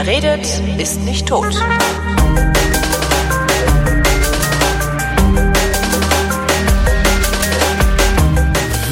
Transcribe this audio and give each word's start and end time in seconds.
Wer 0.00 0.06
redet, 0.06 0.62
ist 0.78 1.00
nicht 1.02 1.26
tot. 1.26 1.52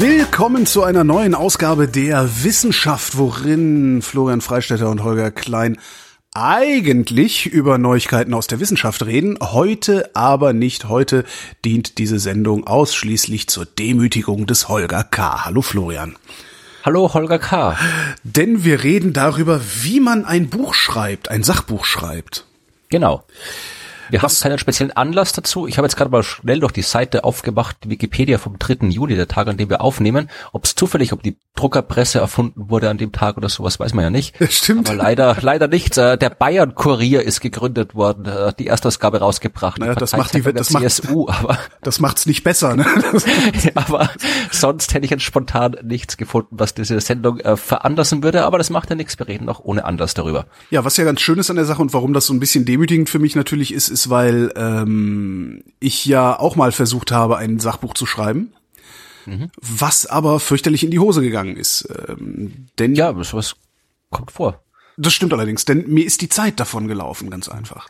Willkommen 0.01 0.67
zu 0.67 0.83
einer 0.83 1.05
neuen 1.05 1.37
Ausgabe 1.37 1.87
der 1.87 2.43
Wissenschaft, 2.43 3.17
worin 3.19 4.03
Florian 4.03 4.41
Freistetter 4.41 4.91
und 4.91 5.05
Holger 5.05 5.31
Klein 5.31 5.79
eigentlich 6.35 7.47
über 7.47 7.79
Neuigkeiten 7.79 8.35
aus 8.35 8.49
der 8.49 8.59
Wissenschaft 8.59 9.07
reden. 9.07 9.39
Heute 9.41 10.11
aber 10.17 10.53
nicht. 10.53 10.89
Heute 10.89 11.25
dient 11.65 11.99
diese 11.99 12.19
Sendung 12.19 12.67
ausschließlich 12.67 13.47
zur 13.47 13.65
Demütigung 13.65 14.49
des 14.49 14.69
Holger 14.69 15.05
K. 15.05 15.45
Hallo 15.45 15.63
Florian. 15.63 16.17
Hallo 16.87 17.13
Holger 17.15 17.41
K. 17.41 17.77
Denn 18.23 18.63
wir 18.63 18.85
reden 18.85 19.13
darüber, 19.13 19.61
wie 19.83 19.99
man 19.99 20.25
ein 20.25 20.49
Buch 20.49 20.73
schreibt, 20.73 21.29
ein 21.33 21.43
Sachbuch 21.43 21.85
schreibt. 21.85 22.45
Genau. 22.91 23.25
Wir 24.11 24.23
haben 24.23 24.33
keinen 24.41 24.59
speziellen 24.59 24.93
Anlass 24.93 25.33
dazu. 25.33 25.67
Ich 25.67 25.79
habe 25.79 25.87
jetzt 25.87 25.97
gerade 25.97 26.11
mal 26.11 26.23
schnell 26.23 26.61
durch 26.61 26.73
die 26.73 26.83
Seite 26.83 27.25
aufgemacht, 27.25 27.77
Wikipedia 27.89 28.39
vom 28.39 28.59
3. 28.59 28.89
Juli, 28.89 29.17
der 29.17 29.29
Tag, 29.29 29.49
an 29.49 29.57
dem 29.57 29.71
wir 29.71 29.81
aufnehmen. 29.81 30.29
Ob 30.53 30.65
es 30.65 30.75
zufällig, 30.75 31.13
ob 31.13 31.23
die 31.23 31.37
Druckerpresse 31.55 32.19
erfunden 32.19 32.69
wurde 32.71 32.91
an 32.91 32.99
dem 32.99 33.13
Tag 33.13 33.37
oder 33.37 33.49
sowas, 33.49 33.81
weiß 33.81 33.95
man 33.95 34.05
ja 34.05 34.11
nicht. 34.11 34.41
Das 34.41 34.53
stimmt. 34.53 34.89
Aber 34.89 34.97
leider, 34.97 35.37
leider 35.41 35.69
nicht. 35.69 35.97
Äh, 35.97 36.19
der 36.19 36.31
Bayern 36.31 36.75
Kurier 36.75 37.23
ist 37.23 37.41
gegründet 37.41 37.95
worden, 37.95 38.27
äh, 38.27 38.53
die 38.59 38.67
Erstausgabe 38.67 39.19
rausgebracht. 39.19 39.79
Naja, 39.79 39.95
das 39.95 40.17
macht 40.17 40.35
die, 40.35 40.43
das 40.43 40.69
CSU, 40.69 41.27
macht, 41.27 41.41
aber. 41.41 41.59
Das 41.83 42.01
macht's 42.01 42.27
nicht 42.27 42.43
besser, 42.43 42.75
ne? 42.75 42.85
aber 43.75 44.11
sonst 44.51 44.93
hätte 44.93 45.05
ich 45.05 45.11
jetzt 45.11 45.23
spontan 45.23 45.77
nichts 45.85 46.17
gefunden, 46.17 46.57
was 46.59 46.75
diese 46.75 47.01
Sendung 47.01 47.39
äh, 47.41 47.57
veranlassen 47.57 48.23
würde. 48.23 48.45
Aber 48.45 48.59
das 48.59 48.71
macht 48.71 48.91
ja 48.91 48.97
nichts. 48.97 49.19
Wir 49.19 49.29
reden 49.29 49.49
auch 49.49 49.61
ohne 49.61 49.85
Anlass 49.85 50.15
darüber. 50.15 50.47
Ja, 50.71 50.85
was 50.85 50.97
ja 50.97 51.05
ganz 51.05 51.21
schön 51.21 51.39
ist 51.39 51.49
an 51.49 51.57
der 51.57 51.65
Sache 51.65 51.81
und 51.81 51.93
warum 51.95 52.13
das 52.13 52.27
so 52.27 52.35
ein 52.35 52.41
bisschen 52.41 52.65
demütigend 52.65 53.09
für 53.09 53.19
mich 53.19 53.37
natürlich 53.37 53.73
ist, 53.73 53.89
ist, 53.89 53.96
weil 54.11 54.53
ähm, 54.57 55.63
ich 55.81 56.05
ja 56.07 56.39
auch 56.39 56.57
mal 56.57 56.73
versucht 56.73 57.13
habe, 57.13 57.37
ein 57.37 57.59
Sachbuch 57.59 57.95
zu 57.95 58.07
schreiben. 58.07 58.53
Mhm. 59.25 59.51
Was 59.61 60.07
aber 60.07 60.39
fürchterlich 60.39 60.85
in 60.85 60.91
die 60.91 61.01
Hose 61.01 61.21
gegangen 61.21 61.57
ist. 61.57 61.89
Ähm, 62.09 62.69
denn 62.79 62.95
ja, 62.95 63.17
was 63.17 63.57
kommt 64.11 64.31
vor. 64.31 64.63
Das 64.97 65.13
stimmt 65.13 65.33
allerdings, 65.33 65.65
denn 65.65 65.89
mir 65.89 66.07
ist 66.07 66.23
die 66.23 66.29
Zeit 66.29 66.59
davon 66.61 66.89
gelaufen, 66.89 67.29
ganz 67.29 67.49
einfach 67.49 67.89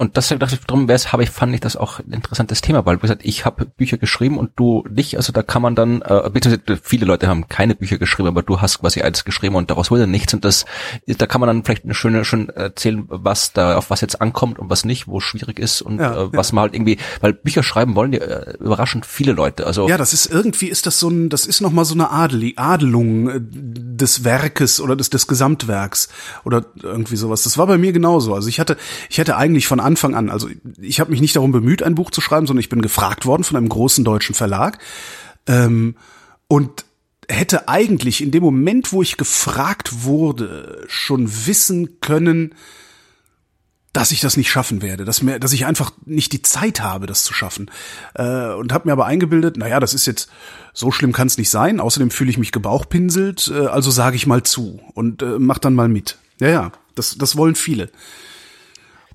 und 0.00 0.16
ich, 0.16 0.60
darum 0.66 0.86
wäre 0.86 0.94
es, 0.94 1.12
habe 1.12 1.24
ich, 1.24 1.30
fand 1.30 1.52
ich 1.52 1.60
das 1.60 1.74
auch 1.74 1.98
ein 1.98 2.12
interessantes 2.12 2.60
Thema, 2.60 2.86
weil 2.86 2.98
wie 2.98 3.00
gesagt, 3.00 3.22
ich 3.24 3.44
habe 3.44 3.66
Bücher 3.66 3.98
geschrieben 3.98 4.38
und 4.38 4.52
du 4.54 4.84
nicht, 4.88 5.16
also 5.16 5.32
da 5.32 5.42
kann 5.42 5.60
man 5.60 5.74
dann, 5.74 6.02
äh, 6.02 6.30
beziehungsweise 6.32 6.80
viele 6.80 7.04
Leute 7.04 7.26
haben 7.26 7.48
keine 7.48 7.74
Bücher 7.74 7.98
geschrieben, 7.98 8.28
aber 8.28 8.44
du 8.44 8.60
hast 8.60 8.78
quasi 8.78 9.02
eins 9.02 9.24
geschrieben 9.24 9.56
und 9.56 9.70
daraus 9.70 9.90
wurde 9.90 10.06
nichts 10.06 10.32
und 10.34 10.44
das, 10.44 10.66
da 11.08 11.26
kann 11.26 11.40
man 11.40 11.48
dann 11.48 11.64
vielleicht 11.64 11.82
eine 11.82 11.94
schöne, 11.94 12.24
schön 12.24 12.48
erzählen, 12.48 13.06
was 13.08 13.52
da, 13.52 13.76
auf 13.76 13.90
was 13.90 14.00
jetzt 14.00 14.20
ankommt 14.20 14.60
und 14.60 14.70
was 14.70 14.84
nicht, 14.84 15.08
wo 15.08 15.18
es 15.18 15.24
schwierig 15.24 15.58
ist 15.58 15.82
und 15.82 15.98
ja, 15.98 16.26
äh, 16.26 16.32
was 16.32 16.50
ja. 16.50 16.54
man 16.54 16.62
halt 16.62 16.74
irgendwie, 16.74 16.98
weil 17.20 17.32
Bücher 17.32 17.64
schreiben 17.64 17.96
wollen 17.96 18.12
ja 18.12 18.20
äh, 18.20 18.56
überraschend 18.60 19.04
viele 19.04 19.32
Leute, 19.32 19.66
also. 19.66 19.88
Ja, 19.88 19.98
das 19.98 20.12
ist 20.12 20.26
irgendwie, 20.26 20.68
ist 20.68 20.86
das 20.86 21.00
so 21.00 21.08
ein, 21.08 21.28
das 21.28 21.44
ist 21.44 21.60
nochmal 21.60 21.84
so 21.84 21.94
eine 21.94 22.12
Adel, 22.12 22.52
Adelung 22.54 23.28
äh, 23.30 23.40
des 23.40 24.22
Werkes 24.22 24.80
oder 24.80 24.94
des, 24.94 25.10
des 25.10 25.26
Gesamtwerks 25.26 26.08
oder 26.44 26.66
irgendwie 26.80 27.16
sowas. 27.16 27.42
Das 27.42 27.58
war 27.58 27.66
bei 27.66 27.78
mir 27.78 27.92
genauso. 27.92 28.32
Also 28.32 28.48
ich 28.48 28.60
hatte, 28.60 28.76
ich 29.10 29.18
hätte 29.18 29.36
eigentlich 29.36 29.66
von 29.66 29.87
Anfang 29.88 30.14
an. 30.14 30.30
Also 30.30 30.48
ich 30.80 31.00
habe 31.00 31.10
mich 31.10 31.20
nicht 31.20 31.34
darum 31.34 31.50
bemüht, 31.50 31.82
ein 31.82 31.94
Buch 31.94 32.10
zu 32.10 32.20
schreiben, 32.20 32.46
sondern 32.46 32.60
ich 32.60 32.68
bin 32.68 32.82
gefragt 32.82 33.26
worden 33.26 33.44
von 33.44 33.56
einem 33.56 33.68
großen 33.68 34.04
deutschen 34.04 34.34
Verlag. 34.34 34.78
Ähm, 35.46 35.96
und 36.46 36.84
hätte 37.28 37.68
eigentlich 37.68 38.22
in 38.22 38.30
dem 38.30 38.42
Moment, 38.42 38.92
wo 38.92 39.02
ich 39.02 39.16
gefragt 39.16 40.04
wurde, 40.04 40.84
schon 40.88 41.46
wissen 41.46 42.00
können, 42.00 42.54
dass 43.92 44.12
ich 44.12 44.20
das 44.20 44.36
nicht 44.36 44.50
schaffen 44.50 44.82
werde, 44.82 45.04
dass 45.04 45.22
mir, 45.22 45.38
dass 45.40 45.52
ich 45.52 45.66
einfach 45.66 45.92
nicht 46.04 46.32
die 46.32 46.42
Zeit 46.42 46.80
habe, 46.80 47.06
das 47.06 47.24
zu 47.24 47.32
schaffen. 47.32 47.70
Äh, 48.14 48.52
und 48.52 48.72
habe 48.72 48.88
mir 48.88 48.92
aber 48.92 49.06
eingebildet, 49.06 49.56
naja, 49.56 49.80
das 49.80 49.94
ist 49.94 50.06
jetzt 50.06 50.30
so 50.72 50.90
schlimm 50.92 51.12
kann 51.12 51.26
es 51.26 51.38
nicht 51.38 51.50
sein. 51.50 51.80
Außerdem 51.80 52.10
fühle 52.10 52.30
ich 52.30 52.38
mich 52.38 52.52
gebauchpinselt, 52.52 53.50
äh, 53.52 53.66
also 53.66 53.90
sage 53.90 54.16
ich 54.16 54.26
mal 54.26 54.42
zu 54.42 54.80
und 54.94 55.22
äh, 55.22 55.38
mach 55.38 55.58
dann 55.58 55.74
mal 55.74 55.88
mit. 55.88 56.18
Ja, 56.38 56.48
ja, 56.48 56.72
das, 56.94 57.16
das 57.18 57.36
wollen 57.36 57.54
viele. 57.54 57.90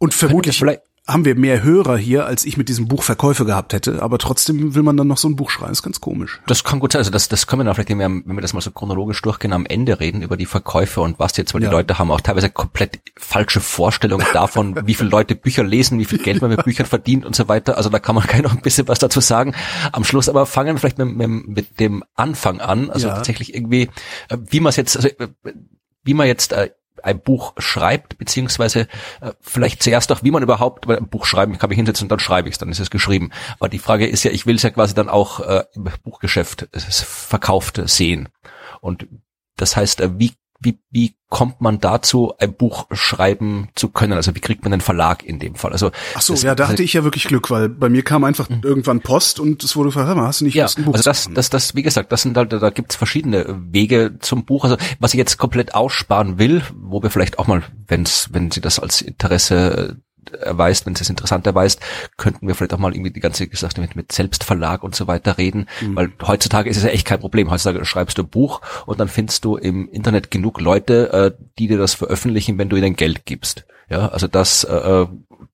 Und 0.03 0.13
vermutlich 0.13 0.61
haben 1.07 1.23
wir 1.23 1.35
mehr 1.35 1.63
Hörer 1.63 1.95
hier, 1.95 2.25
als 2.25 2.43
ich 2.43 2.57
mit 2.57 2.67
diesem 2.67 2.89
Buch 2.89 3.03
Verkäufe 3.03 3.45
gehabt 3.45 3.71
hätte. 3.71 4.01
Aber 4.01 4.17
trotzdem 4.17 4.75
will 4.75 4.83
man 4.83 4.97
dann 4.97 5.07
noch 5.07 5.17
so 5.17 5.29
ein 5.29 5.37
Buch 5.37 5.49
schreiben. 5.49 5.71
Ist 5.71 5.81
ganz 5.81 6.01
komisch. 6.01 6.41
Das 6.45 6.65
kann 6.65 6.81
gut 6.81 6.91
sein. 6.91 6.99
Also 6.99 7.11
das, 7.11 7.29
das 7.29 7.47
können 7.47 7.61
wir 7.61 7.63
dann 7.63 7.75
vielleicht, 7.75 7.89
wenn 7.89 7.99
wir, 7.99 8.09
wenn 8.09 8.35
wir 8.35 8.41
das 8.41 8.51
mal 8.51 8.59
so 8.59 8.71
chronologisch 8.71 9.21
durchgehen, 9.21 9.53
am 9.53 9.65
Ende 9.65 10.01
reden 10.01 10.21
über 10.21 10.35
die 10.35 10.45
Verkäufe 10.45 10.99
und 10.99 11.19
was 11.19 11.37
jetzt, 11.37 11.53
weil 11.53 11.63
ja. 11.63 11.69
die 11.69 11.75
Leute 11.75 11.99
haben 11.99 12.11
auch 12.11 12.19
teilweise 12.19 12.49
komplett 12.49 12.99
falsche 13.17 13.61
Vorstellungen 13.61 14.27
davon, 14.33 14.75
wie 14.87 14.93
viele 14.93 15.09
Leute 15.09 15.35
Bücher 15.35 15.63
lesen, 15.63 15.99
wie 15.99 16.05
viel 16.05 16.19
Geld 16.19 16.41
man 16.41 16.51
mit 16.51 16.65
Büchern 16.65 16.85
verdient 16.85 17.25
und 17.25 17.33
so 17.33 17.47
weiter. 17.47 17.77
Also 17.77 17.89
da 17.89 17.99
kann 17.99 18.15
man 18.15 18.23
gleich 18.27 18.41
noch 18.41 18.53
ein 18.53 18.61
bisschen 18.61 18.89
was 18.89 18.99
dazu 18.99 19.21
sagen. 19.21 19.55
Am 19.93 20.03
Schluss 20.03 20.27
aber 20.27 20.45
fangen 20.45 20.75
wir 20.75 20.79
vielleicht 20.79 20.97
mit, 20.97 21.15
mit, 21.15 21.47
mit 21.47 21.79
dem 21.79 22.03
Anfang 22.15 22.59
an. 22.59 22.89
Also 22.89 23.07
ja. 23.07 23.15
tatsächlich 23.15 23.55
irgendwie, 23.55 23.89
äh, 24.27 24.37
wie 24.37 24.59
man 24.59 24.71
es 24.71 24.75
jetzt, 24.75 24.97
also 24.97 25.07
äh, 25.07 25.27
wie 26.03 26.13
man 26.13 26.27
jetzt 26.27 26.51
äh, 26.51 26.71
ein 27.03 27.19
Buch 27.19 27.53
schreibt, 27.57 28.17
beziehungsweise 28.17 28.87
äh, 29.21 29.31
vielleicht 29.41 29.83
zuerst 29.83 30.11
auch, 30.11 30.23
wie 30.23 30.31
man 30.31 30.43
überhaupt 30.43 30.89
ein 30.89 31.07
Buch 31.07 31.25
schreiben, 31.25 31.53
ich 31.53 31.59
kann 31.59 31.69
mich 31.69 31.77
hinsetzen 31.77 32.05
und 32.05 32.11
dann 32.11 32.19
schreibe 32.19 32.49
ich 32.49 32.55
es, 32.55 32.59
dann 32.59 32.69
ist 32.69 32.79
es 32.79 32.89
geschrieben. 32.89 33.31
Aber 33.59 33.69
die 33.69 33.79
Frage 33.79 34.07
ist 34.07 34.23
ja, 34.23 34.31
ich 34.31 34.45
will 34.45 34.55
es 34.55 34.63
ja 34.63 34.69
quasi 34.69 34.93
dann 34.93 35.09
auch 35.09 35.39
äh, 35.41 35.63
im 35.73 35.89
Buchgeschäft 36.03 36.67
verkauft 36.71 37.81
sehen. 37.85 38.29
Und 38.81 39.07
das 39.57 39.75
heißt, 39.75 40.01
äh, 40.01 40.19
wie 40.19 40.33
wie, 40.63 40.79
wie 40.91 41.15
kommt 41.29 41.61
man 41.61 41.79
dazu, 41.79 42.33
ein 42.37 42.53
Buch 42.53 42.87
schreiben 42.91 43.69
zu 43.75 43.89
können? 43.89 44.13
Also 44.13 44.35
wie 44.35 44.39
kriegt 44.39 44.63
man 44.63 44.71
einen 44.71 44.81
Verlag 44.81 45.23
in 45.23 45.39
dem 45.39 45.55
Fall? 45.55 45.71
Also 45.71 45.91
Ach 46.15 46.21
so, 46.21 46.35
ja, 46.35 46.55
da 46.55 46.67
hatte 46.67 46.83
ich 46.83 46.93
ja 46.93 47.03
wirklich 47.03 47.25
Glück, 47.25 47.49
weil 47.49 47.69
bei 47.69 47.89
mir 47.89 48.03
kam 48.03 48.23
einfach 48.23 48.49
mhm. 48.49 48.61
irgendwann 48.63 49.01
Post 49.01 49.39
und 49.39 49.63
es 49.63 49.75
wurde 49.75 49.89
gefragt, 49.89 50.07
hör 50.07 50.15
mal, 50.15 50.27
hast 50.27 50.41
du 50.41 50.45
nicht 50.45 50.55
ja, 50.55 50.67
ein 50.77 50.85
Buch? 50.85 50.93
Also 50.93 51.09
das, 51.09 51.29
das, 51.33 51.49
das, 51.49 51.75
wie 51.75 51.81
gesagt, 51.81 52.11
das 52.11 52.21
sind 52.21 52.37
halt, 52.37 52.53
da 52.53 52.69
gibt's 52.69 52.95
verschiedene 52.95 53.45
Wege 53.71 54.17
zum 54.19 54.45
Buch. 54.45 54.63
Also 54.63 54.77
was 54.99 55.13
ich 55.13 55.17
jetzt 55.17 55.37
komplett 55.37 55.73
aussparen 55.73 56.37
will, 56.37 56.61
wo 56.75 57.01
wir 57.01 57.09
vielleicht 57.09 57.39
auch 57.39 57.47
mal, 57.47 57.63
wenn's, 57.87 58.29
wenn 58.31 58.51
Sie 58.51 58.61
das 58.61 58.79
als 58.79 59.01
Interesse 59.01 59.97
erweist, 60.31 60.85
wenn 60.85 60.93
es 60.93 61.01
es 61.01 61.09
interessant 61.09 61.45
erweist, 61.45 61.79
könnten 62.17 62.47
wir 62.47 62.55
vielleicht 62.55 62.73
auch 62.73 62.79
mal 62.79 62.93
irgendwie 62.93 63.11
die 63.11 63.19
ganze 63.19 63.47
Geschichte 63.47 63.81
mit, 63.81 63.95
mit 63.95 64.11
Selbstverlag 64.11 64.83
und 64.83 64.95
so 64.95 65.07
weiter 65.07 65.37
reden, 65.37 65.67
mhm. 65.81 65.95
weil 65.95 66.13
heutzutage 66.23 66.69
ist 66.69 66.77
es 66.77 66.83
ja 66.83 66.89
echt 66.89 67.05
kein 67.05 67.19
Problem. 67.19 67.51
Heutzutage 67.51 67.85
schreibst 67.85 68.17
du 68.17 68.23
ein 68.23 68.29
Buch 68.29 68.61
und 68.85 68.99
dann 68.99 69.07
findest 69.07 69.45
du 69.45 69.57
im 69.57 69.89
Internet 69.89 70.31
genug 70.31 70.59
Leute, 70.59 71.13
äh, 71.13 71.43
die 71.59 71.67
dir 71.67 71.77
das 71.77 71.93
veröffentlichen, 71.93 72.57
wenn 72.57 72.69
du 72.69 72.75
ihnen 72.75 72.95
Geld 72.95 73.25
gibst. 73.25 73.65
Ja, 73.89 74.07
also 74.09 74.27
das 74.27 74.63
äh, 74.63 75.05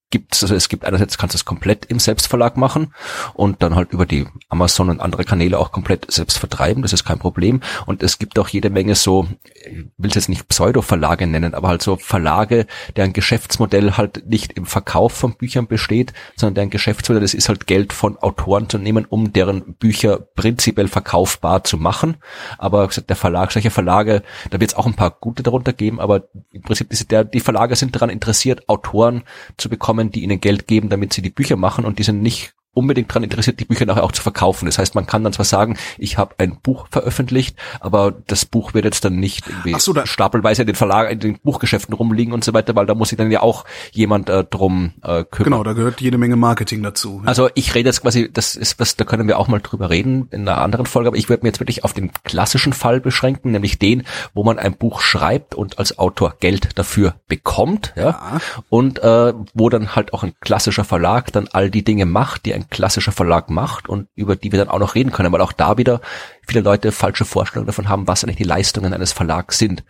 gibt 0.09 0.42
also 0.42 0.56
es 0.56 0.70
gibt 0.70 0.86
einerseits 0.86 1.18
kannst 1.18 1.36
du 1.36 1.38
es 1.38 1.46
komplett 1.46 1.86
im 1.86 2.00
Selbstverlag 2.00 2.58
machen 2.58 2.94
und 3.34 3.62
dann 3.62 3.75
halt 3.75 3.92
über 3.92 4.06
die 4.06 4.28
Amazon 4.50 4.90
und 4.90 5.02
andere 5.02 5.24
Kanäle 5.24 5.59
auch 5.59 5.72
komplett 5.72 6.12
selbst 6.12 6.38
vertreiben, 6.38 6.81
das 6.81 6.94
ist 6.94 7.06
kein 7.06 7.20
Problem. 7.20 7.62
Und 7.86 8.03
es 8.03 8.19
gibt 8.19 8.40
auch 8.40 8.48
jede 8.48 8.69
Menge 8.69 8.96
so, 8.96 9.28
ich 9.53 9.86
will 9.98 10.09
es 10.09 10.16
jetzt 10.16 10.30
nicht 10.30 10.48
Pseudo-Verlage 10.48 11.28
nennen, 11.28 11.53
aber 11.53 11.68
halt 11.68 11.81
so 11.81 11.98
Verlage, 11.98 12.66
deren 12.96 13.14
Geschäftsmodell 13.14 13.98
halt 13.98 14.28
nicht 14.28 14.53
im 14.53 14.66
Verkauf 14.66 15.14
von 15.14 15.36
Büchern 15.36 15.68
besteht, 15.68 16.14
sondern 16.36 16.56
deren 16.56 16.69
Geschäftsmodell, 16.69 17.22
das 17.22 17.34
ist 17.34 17.50
halt 17.50 17.68
Geld 17.68 17.94
von 17.94 18.18
Autoren 18.18 18.69
zu 18.69 18.78
nehmen, 18.78 19.06
um 19.06 19.34
deren 19.34 19.75
Bücher 19.75 20.18
prinzipiell 20.18 20.88
verkaufbar 20.88 21.64
zu 21.64 21.78
machen. 21.78 22.18
Aber 22.58 22.88
gesagt, 22.88 23.09
der 23.09 23.16
Verlag, 23.16 23.52
solche 23.52 23.72
Verlage, 23.72 24.24
da 24.50 24.59
wird 24.59 24.72
es 24.72 24.78
auch 24.78 24.86
ein 24.86 24.96
paar 24.96 25.12
gute 25.12 25.44
darunter 25.44 25.74
geben, 25.74 26.00
aber 26.00 26.24
im 26.52 26.62
Prinzip 26.62 26.92
ist 26.92 27.12
der, 27.12 27.24
die 27.24 27.40
Verlage 27.40 27.75
sind 27.75 27.96
daran 27.96 28.09
interessiert, 28.09 28.68
Autoren 28.69 29.24
zu 29.58 29.69
bekommen, 29.69 29.99
Firmen, 30.00 30.12
die 30.12 30.24
ihnen 30.24 30.40
Geld 30.40 30.68
geben, 30.68 30.90
damit 30.90 31.14
sie 31.14 31.22
die 31.22 31.30
Bücher 31.30 31.58
machen 31.58 31.86
und 31.86 32.00
die 32.00 32.04
sind 32.04 32.22
nicht 32.22 32.54
unbedingt 32.80 33.10
daran 33.12 33.24
interessiert, 33.24 33.60
die 33.60 33.66
Bücher 33.66 33.86
nachher 33.86 34.04
auch 34.04 34.12
zu 34.12 34.22
verkaufen. 34.22 34.66
Das 34.66 34.78
heißt, 34.78 34.96
man 34.96 35.06
kann 35.06 35.24
dann 35.24 35.34
zwar 35.34 35.46
sagen, 35.46 35.78
ich 35.98 36.18
habe 36.18 36.36
ein 36.38 36.58
Buch 36.62 36.88
veröffentlicht, 36.90 37.58
aber 37.80 38.14
das 38.28 38.46
Buch 38.46 38.74
wird 38.74 38.86
jetzt 38.86 39.06
dann 39.06 39.18
nicht 39.18 39.48
irgendwie 39.48 39.80
so, 39.80 39.94
da 39.94 40.06
stapelweise 40.06 40.64
in 40.64 40.68
den 40.68 40.76
Verlag, 40.76 41.12
in 41.12 41.20
den 41.20 41.40
Buchgeschäften 41.40 41.94
rumliegen 41.94 42.34
und 42.34 42.44
so 42.44 42.54
weiter, 42.54 42.76
weil 42.76 42.86
da 42.86 42.96
muss 42.96 43.10
sich 43.10 43.18
dann 43.18 43.31
ja 43.31 43.42
auch 43.42 43.66
jemand 43.92 44.30
äh, 44.30 44.44
drum 44.44 44.94
äh, 45.04 45.24
kümmern. 45.26 45.52
Genau, 45.52 45.64
da 45.64 45.74
gehört 45.74 46.02
jede 46.02 46.18
Menge 46.18 46.36
Marketing 46.36 46.81
dazu. 46.81 47.22
Ja. 47.24 47.28
Also 47.28 47.50
ich 47.56 47.76
rede 47.76 47.90
jetzt 47.90 48.02
quasi, 48.02 48.30
das 48.31 48.56
ist 48.56 48.80
was, 48.80 48.96
da 48.96 49.04
können 49.04 49.28
wir 49.28 49.38
auch 49.38 49.48
mal 49.48 49.60
drüber 49.60 49.90
reden 49.90 50.28
in 50.32 50.48
einer 50.48 50.60
anderen 50.60 50.86
Folge, 50.86 51.10
aber 51.10 51.18
ich 51.18 51.30
würde 51.30 51.44
mir 51.44 51.50
jetzt 51.50 51.60
wirklich 51.60 51.84
auf 51.84 51.94
den 51.94 52.12
klassischen 52.24 52.74
Fall 52.74 53.02
beschränken, 53.02 53.52
nämlich 53.52 53.80
den, 53.80 54.04
wo 54.34 54.44
man 54.44 54.58
ein 54.58 54.75
Buch 54.75 55.02
schreibt 55.02 55.56
und 55.56 55.80
als 55.80 56.00
Autor 56.00 56.36
Geld 56.40 56.78
dafür 56.78 57.16
bekommt, 57.28 57.94
ja, 57.96 58.04
ja. 58.04 58.40
und 58.70 59.00
äh, 59.00 59.34
wo 59.54 59.70
dann 59.70 59.96
halt 59.96 60.14
auch 60.14 60.24
ein 60.24 60.34
klassischer 60.40 60.84
Verlag 60.84 61.32
dann 61.32 61.48
all 61.52 61.70
die 61.70 61.84
Dinge 61.84 62.06
macht, 62.06 62.46
die 62.46 62.54
ein 62.54 62.69
klassischer 62.69 63.12
Verlag 63.12 63.50
macht 63.50 63.89
und 63.89 64.07
über 64.16 64.36
die 64.36 64.51
wir 64.51 64.60
dann 64.60 64.69
auch 64.69 64.80
noch 64.80 64.95
reden 64.95 65.12
können, 65.12 65.31
weil 65.31 65.42
auch 65.42 65.51
da 65.51 65.77
wieder 65.77 66.01
viele 66.45 66.62
Leute 66.62 66.92
falsche 66.92 67.25
Vorstellungen 67.25 67.68
davon 67.68 67.89
haben, 67.89 68.07
was 68.07 68.24
eigentlich 68.24 68.38
die 68.38 68.44
Leistungen 68.44 68.94
eines 68.94 69.12
Verlags 69.12 69.57
sind. 69.57 69.83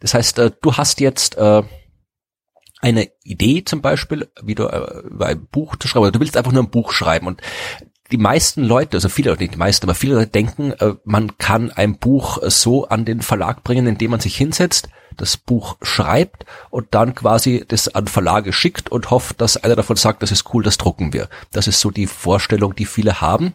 Das 0.00 0.14
heißt, 0.14 0.38
äh, 0.38 0.50
du 0.60 0.76
hast 0.76 1.00
jetzt 1.00 1.36
äh, 1.36 1.62
eine 2.80 3.08
Idee 3.22 3.64
zum 3.64 3.82
Beispiel, 3.82 4.30
wie 4.42 4.54
du 4.54 4.64
äh, 4.64 5.06
über 5.06 5.26
ein 5.26 5.46
Buch 5.46 5.76
zu 5.76 5.88
schreiben, 5.88 6.04
oder 6.04 6.12
du 6.12 6.20
willst 6.20 6.36
einfach 6.36 6.52
nur 6.52 6.62
ein 6.62 6.70
Buch 6.70 6.92
schreiben 6.92 7.26
und 7.26 7.42
die 8.10 8.16
meisten 8.16 8.64
Leute, 8.64 8.96
also 8.96 9.08
viele, 9.08 9.36
nicht 9.36 9.54
die 9.54 9.58
meisten, 9.58 9.86
aber 9.86 9.94
viele 9.94 10.16
Leute 10.16 10.32
denken, 10.32 10.74
man 11.04 11.38
kann 11.38 11.70
ein 11.70 11.96
Buch 11.96 12.38
so 12.48 12.88
an 12.88 13.04
den 13.04 13.22
Verlag 13.22 13.62
bringen, 13.62 13.86
indem 13.86 14.10
man 14.10 14.18
sich 14.18 14.36
hinsetzt, 14.36 14.88
das 15.16 15.36
Buch 15.36 15.76
schreibt 15.82 16.44
und 16.70 16.88
dann 16.90 17.14
quasi 17.14 17.64
das 17.66 17.88
an 17.88 18.06
Verlage 18.06 18.52
schickt 18.52 18.90
und 18.90 19.10
hofft, 19.10 19.40
dass 19.40 19.56
einer 19.56 19.76
davon 19.76 19.96
sagt, 19.96 20.22
das 20.22 20.30
ist 20.30 20.52
cool, 20.54 20.62
das 20.62 20.78
drucken 20.78 21.12
wir. 21.12 21.28
Das 21.52 21.66
ist 21.66 21.80
so 21.80 21.90
die 21.90 22.06
Vorstellung, 22.06 22.74
die 22.74 22.86
viele 22.86 23.20
haben 23.20 23.54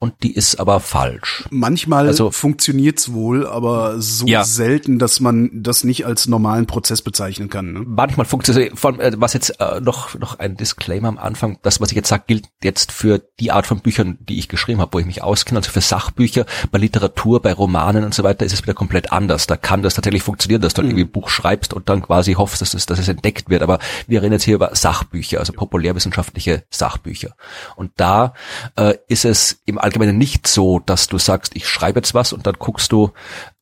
und 0.00 0.22
die 0.22 0.34
ist 0.34 0.60
aber 0.60 0.80
falsch. 0.80 1.44
Manchmal 1.50 2.08
also, 2.08 2.30
funktioniert's 2.30 3.12
wohl, 3.12 3.46
aber 3.46 4.00
so 4.00 4.26
ja. 4.26 4.44
selten, 4.44 4.98
dass 4.98 5.20
man 5.20 5.50
das 5.54 5.84
nicht 5.84 6.04
als 6.04 6.26
normalen 6.26 6.66
Prozess 6.66 7.00
bezeichnen 7.00 7.48
kann. 7.48 7.72
Ne? 7.72 7.84
Manchmal 7.86 8.26
funktioniert, 8.26 8.72
äh, 8.72 9.12
was 9.16 9.32
jetzt 9.32 9.60
äh, 9.60 9.80
noch 9.80 10.18
noch 10.18 10.38
ein 10.38 10.56
Disclaimer 10.56 11.08
am 11.08 11.18
Anfang, 11.18 11.58
das 11.62 11.80
was 11.80 11.90
ich 11.90 11.96
jetzt 11.96 12.08
sage, 12.08 12.24
gilt 12.26 12.48
jetzt 12.62 12.92
für 12.92 13.22
die 13.40 13.52
Art 13.52 13.66
von 13.66 13.80
Büchern, 13.80 14.18
die 14.20 14.38
ich 14.38 14.48
geschrieben 14.48 14.80
habe, 14.80 14.92
wo 14.92 14.98
ich 14.98 15.06
mich 15.06 15.22
auskenne, 15.22 15.58
also 15.60 15.70
für 15.70 15.80
Sachbücher, 15.80 16.44
bei 16.70 16.78
Literatur, 16.78 17.40
bei 17.40 17.52
Romanen 17.52 18.04
und 18.04 18.14
so 18.14 18.24
weiter 18.24 18.44
ist 18.44 18.52
es 18.52 18.62
wieder 18.62 18.74
komplett 18.74 19.12
anders. 19.12 19.46
Da 19.46 19.56
kann 19.56 19.82
das 19.82 19.94
tatsächlich 19.94 20.22
funktionieren, 20.22 20.60
dass 20.60 20.74
du 20.74 20.82
mhm. 20.82 20.88
irgendwie 20.88 21.04
ein 21.04 21.12
Buch 21.12 21.28
schreibst 21.28 21.72
und 21.72 21.88
dann 21.88 22.02
quasi 22.02 22.34
hoffst, 22.34 22.60
dass 22.60 22.74
es, 22.74 22.86
dass 22.86 22.98
es 22.98 23.08
entdeckt 23.08 23.48
wird. 23.48 23.62
Aber 23.62 23.78
wir 24.06 24.22
reden 24.22 24.32
jetzt 24.32 24.44
hier 24.44 24.56
über 24.56 24.74
Sachbücher, 24.74 25.38
also 25.38 25.52
populärwissenschaftliche 25.52 26.64
Sachbücher. 26.68 27.36
Und 27.76 27.92
da 27.96 28.34
äh, 28.76 28.94
ist 29.08 29.24
es 29.24 29.62
im 29.64 29.78
Allgemeinen 29.84 30.18
nicht 30.18 30.46
so, 30.46 30.80
dass 30.80 31.06
du 31.06 31.18
sagst, 31.18 31.54
ich 31.54 31.68
schreibe 31.68 32.00
jetzt 32.00 32.14
was 32.14 32.32
und 32.32 32.46
dann 32.46 32.56
guckst 32.58 32.90
du, 32.90 33.12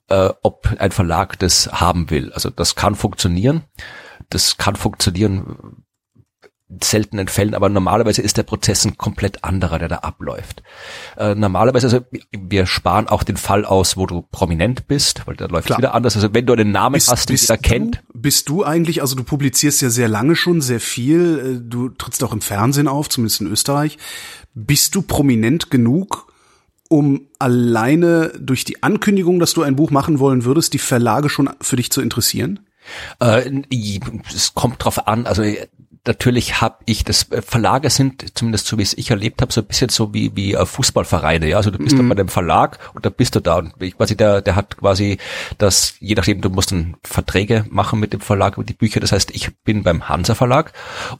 äh, 0.08 0.30
ob 0.42 0.69
ein 0.78 0.92
Verlag 0.92 1.38
das 1.38 1.70
haben 1.72 2.10
will. 2.10 2.32
Also 2.32 2.50
das 2.50 2.74
kann 2.74 2.94
funktionieren. 2.94 3.64
Das 4.30 4.56
kann 4.56 4.76
funktionieren 4.76 5.84
in 6.72 6.78
seltenen 6.82 7.28
Fällen, 7.28 7.54
aber 7.54 7.69
normalerweise 7.69 8.22
ist 8.22 8.38
der 8.38 8.44
Prozess 8.44 8.84
ein 8.84 8.96
komplett 8.96 9.44
anderer, 9.44 9.78
der 9.78 9.88
da 9.88 9.96
abläuft. 9.96 10.62
Äh, 11.19 11.34
normalerweise, 11.34 11.86
also 11.86 12.00
wir 12.30 12.66
sparen 12.66 13.08
auch 13.08 13.25
den 13.25 13.36
Fall 13.36 13.64
aus, 13.64 13.96
wo 13.96 14.06
du 14.06 14.22
prominent 14.22 14.86
bist, 14.88 15.26
weil 15.26 15.36
da 15.36 15.46
läuft 15.46 15.70
es 15.70 15.76
wieder 15.76 15.94
anders. 15.94 16.16
Also 16.16 16.32
wenn 16.32 16.46
du 16.46 16.54
einen 16.54 16.72
Namen 16.72 16.94
bist, 16.94 17.10
hast, 17.10 17.28
den 17.28 17.36
jeder 17.36 17.58
kennt. 17.58 18.02
Bist 18.14 18.48
du 18.48 18.64
eigentlich, 18.64 19.02
also 19.02 19.16
du 19.16 19.25
publizierst 19.25 19.82
ja 19.82 19.90
sehr 19.90 20.08
lange 20.08 20.34
schon, 20.34 20.62
sehr 20.62 20.80
viel, 20.80 21.60
äh, 21.60 21.68
du 21.68 21.90
trittst 21.90 22.25
auch 22.25 22.32
im 22.32 22.40
Fernsehen 22.40 22.88
auf, 22.88 23.10
zumindest 23.10 23.42
in 23.42 23.48
Österreich. 23.48 23.98
Bist 24.54 24.94
du 24.94 25.02
prominent 25.02 25.70
genug, 25.70 26.32
um 26.88 27.28
alleine 27.38 28.32
durch 28.38 28.64
die 28.64 28.82
Ankündigung, 28.82 29.38
dass 29.38 29.54
du 29.54 29.62
ein 29.62 29.76
Buch 29.76 29.90
machen 29.90 30.19
wollen 30.19 30.44
würdest, 30.44 30.75
die 30.75 30.78
Verlage 30.78 31.28
schon 31.28 31.50
für 31.60 31.76
dich 31.76 31.90
zu 31.90 32.02
interessieren? 32.02 32.60
Äh, 33.20 33.62
es 34.34 34.54
kommt 34.54 34.84
drauf 34.84 35.06
an. 35.06 35.26
Also 35.26 35.43
natürlich 36.06 36.60
habe 36.60 36.78
ich 36.87 37.04
das 37.04 37.31
äh, 37.31 37.43
Verlage 37.43 37.88
sind 37.90 38.37
zumindest 38.37 38.66
so 38.66 38.78
wie 38.78 38.82
es 38.82 38.94
ich 38.94 39.10
erlebt 39.10 39.40
habe 39.40 39.52
so 39.52 39.60
ein 39.60 39.66
bisschen 39.66 39.88
so 39.88 40.12
wie 40.12 40.34
wie 40.34 40.54
äh, 40.54 40.66
Fußballvereine 40.66 41.49
ja. 41.49 41.56
Also 41.56 41.70
du 41.70 41.78
bist 41.78 41.93
mhm. 41.93 41.99
dann 41.99 42.08
bei 42.08 42.14
dem 42.16 42.28
Verlag 42.28 42.78
und 42.94 43.06
da 43.06 43.10
bist 43.10 43.34
du 43.37 43.40
da. 43.40 43.58
Und 43.58 43.75
ich, 43.81 43.96
quasi 43.96 44.16
der 44.16 44.40
der 44.40 44.56
hat 44.56 44.78
quasi 44.78 45.19
das 45.58 45.94
je 46.00 46.14
nachdem 46.14 46.40
du 46.40 46.50
musst 46.50 46.72
dann 46.72 46.96
Verträge 47.04 47.64
machen 47.70 48.00
mit 48.00 48.12
dem 48.12 48.20
Verlag 48.20 48.54
über 48.54 48.64
die 48.64 48.72
Bücher. 48.72 49.00
Das 49.00 49.12
heißt 49.12 49.31
ich 49.32 49.56
bin 49.62 49.84
beim 49.84 50.08
Hansa 50.08 50.34
Verlag 50.34 50.72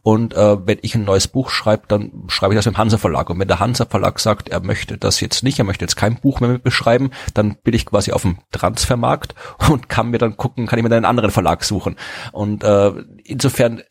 und 0.03 0.35
äh, 0.35 0.67
wenn 0.67 0.79
ich 0.83 0.95
ein 0.95 1.05
neues 1.05 1.29
Buch 1.29 1.51
schreibe 1.51 1.85
dann 1.87 2.11
schreibe 2.29 2.55
ich 2.55 2.59
das 2.59 2.65
beim 2.65 2.79
Hansa 2.79 2.99
Verlag. 2.99 3.31
Und 3.31 3.39
wenn 3.39 3.49
der 3.49 3.61
Hansa 3.61 3.85
Verlag 3.85 4.19
sagt 4.19 4.49
er 4.49 4.61
möchte 4.61 4.99
das 4.99 5.21
jetzt 5.21 5.45
nicht 5.45 5.59
er 5.59 5.65
möchte 5.65 5.85
jetzt 5.85 5.97
kein 5.97 6.17
Buch 6.17 6.41
mehr 6.41 6.51
mit 6.51 6.65
beschreiben 6.65 7.11
dann 7.35 7.57
bin 7.63 7.75
ich 7.75 7.87
quasi 7.87 8.11
auf 8.13 8.23
dem 8.23 8.39
Transfermarkt 8.51 9.35
und 9.71 9.89
kann 9.89 10.11
mir 10.11 10.19
dann 10.19 10.37
gucken 10.37 10.67
kann 10.67 10.79
ich 10.79 10.83
mir 10.83 10.89
dann 10.89 10.99
einen 10.99 11.07
anderen 11.07 11.31
Verlag 11.31 11.63
suchen. 11.63 11.97
Und 12.33 12.65
äh, 12.65 12.93
insofern 13.25 13.83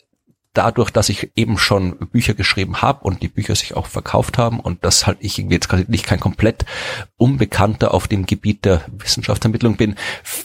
dadurch, 0.53 0.89
dass 0.89 1.09
ich 1.09 1.31
eben 1.35 1.57
schon 1.57 1.97
Bücher 2.11 2.33
geschrieben 2.33 2.81
habe 2.81 3.03
und 3.03 3.21
die 3.21 3.29
Bücher 3.29 3.55
sich 3.55 3.75
auch 3.75 3.87
verkauft 3.87 4.37
haben 4.37 4.59
und 4.59 4.83
dass 4.83 5.07
halt 5.07 5.17
ich 5.21 5.39
irgendwie 5.39 5.55
jetzt 5.55 5.69
quasi 5.69 5.85
nicht 5.87 6.05
kein 6.05 6.19
komplett 6.19 6.65
Unbekannter 7.17 7.93
auf 7.93 8.07
dem 8.07 8.25
Gebiet 8.25 8.65
der 8.65 8.81
Wissenschaftsvermittlung 8.91 9.77
bin, 9.77 9.95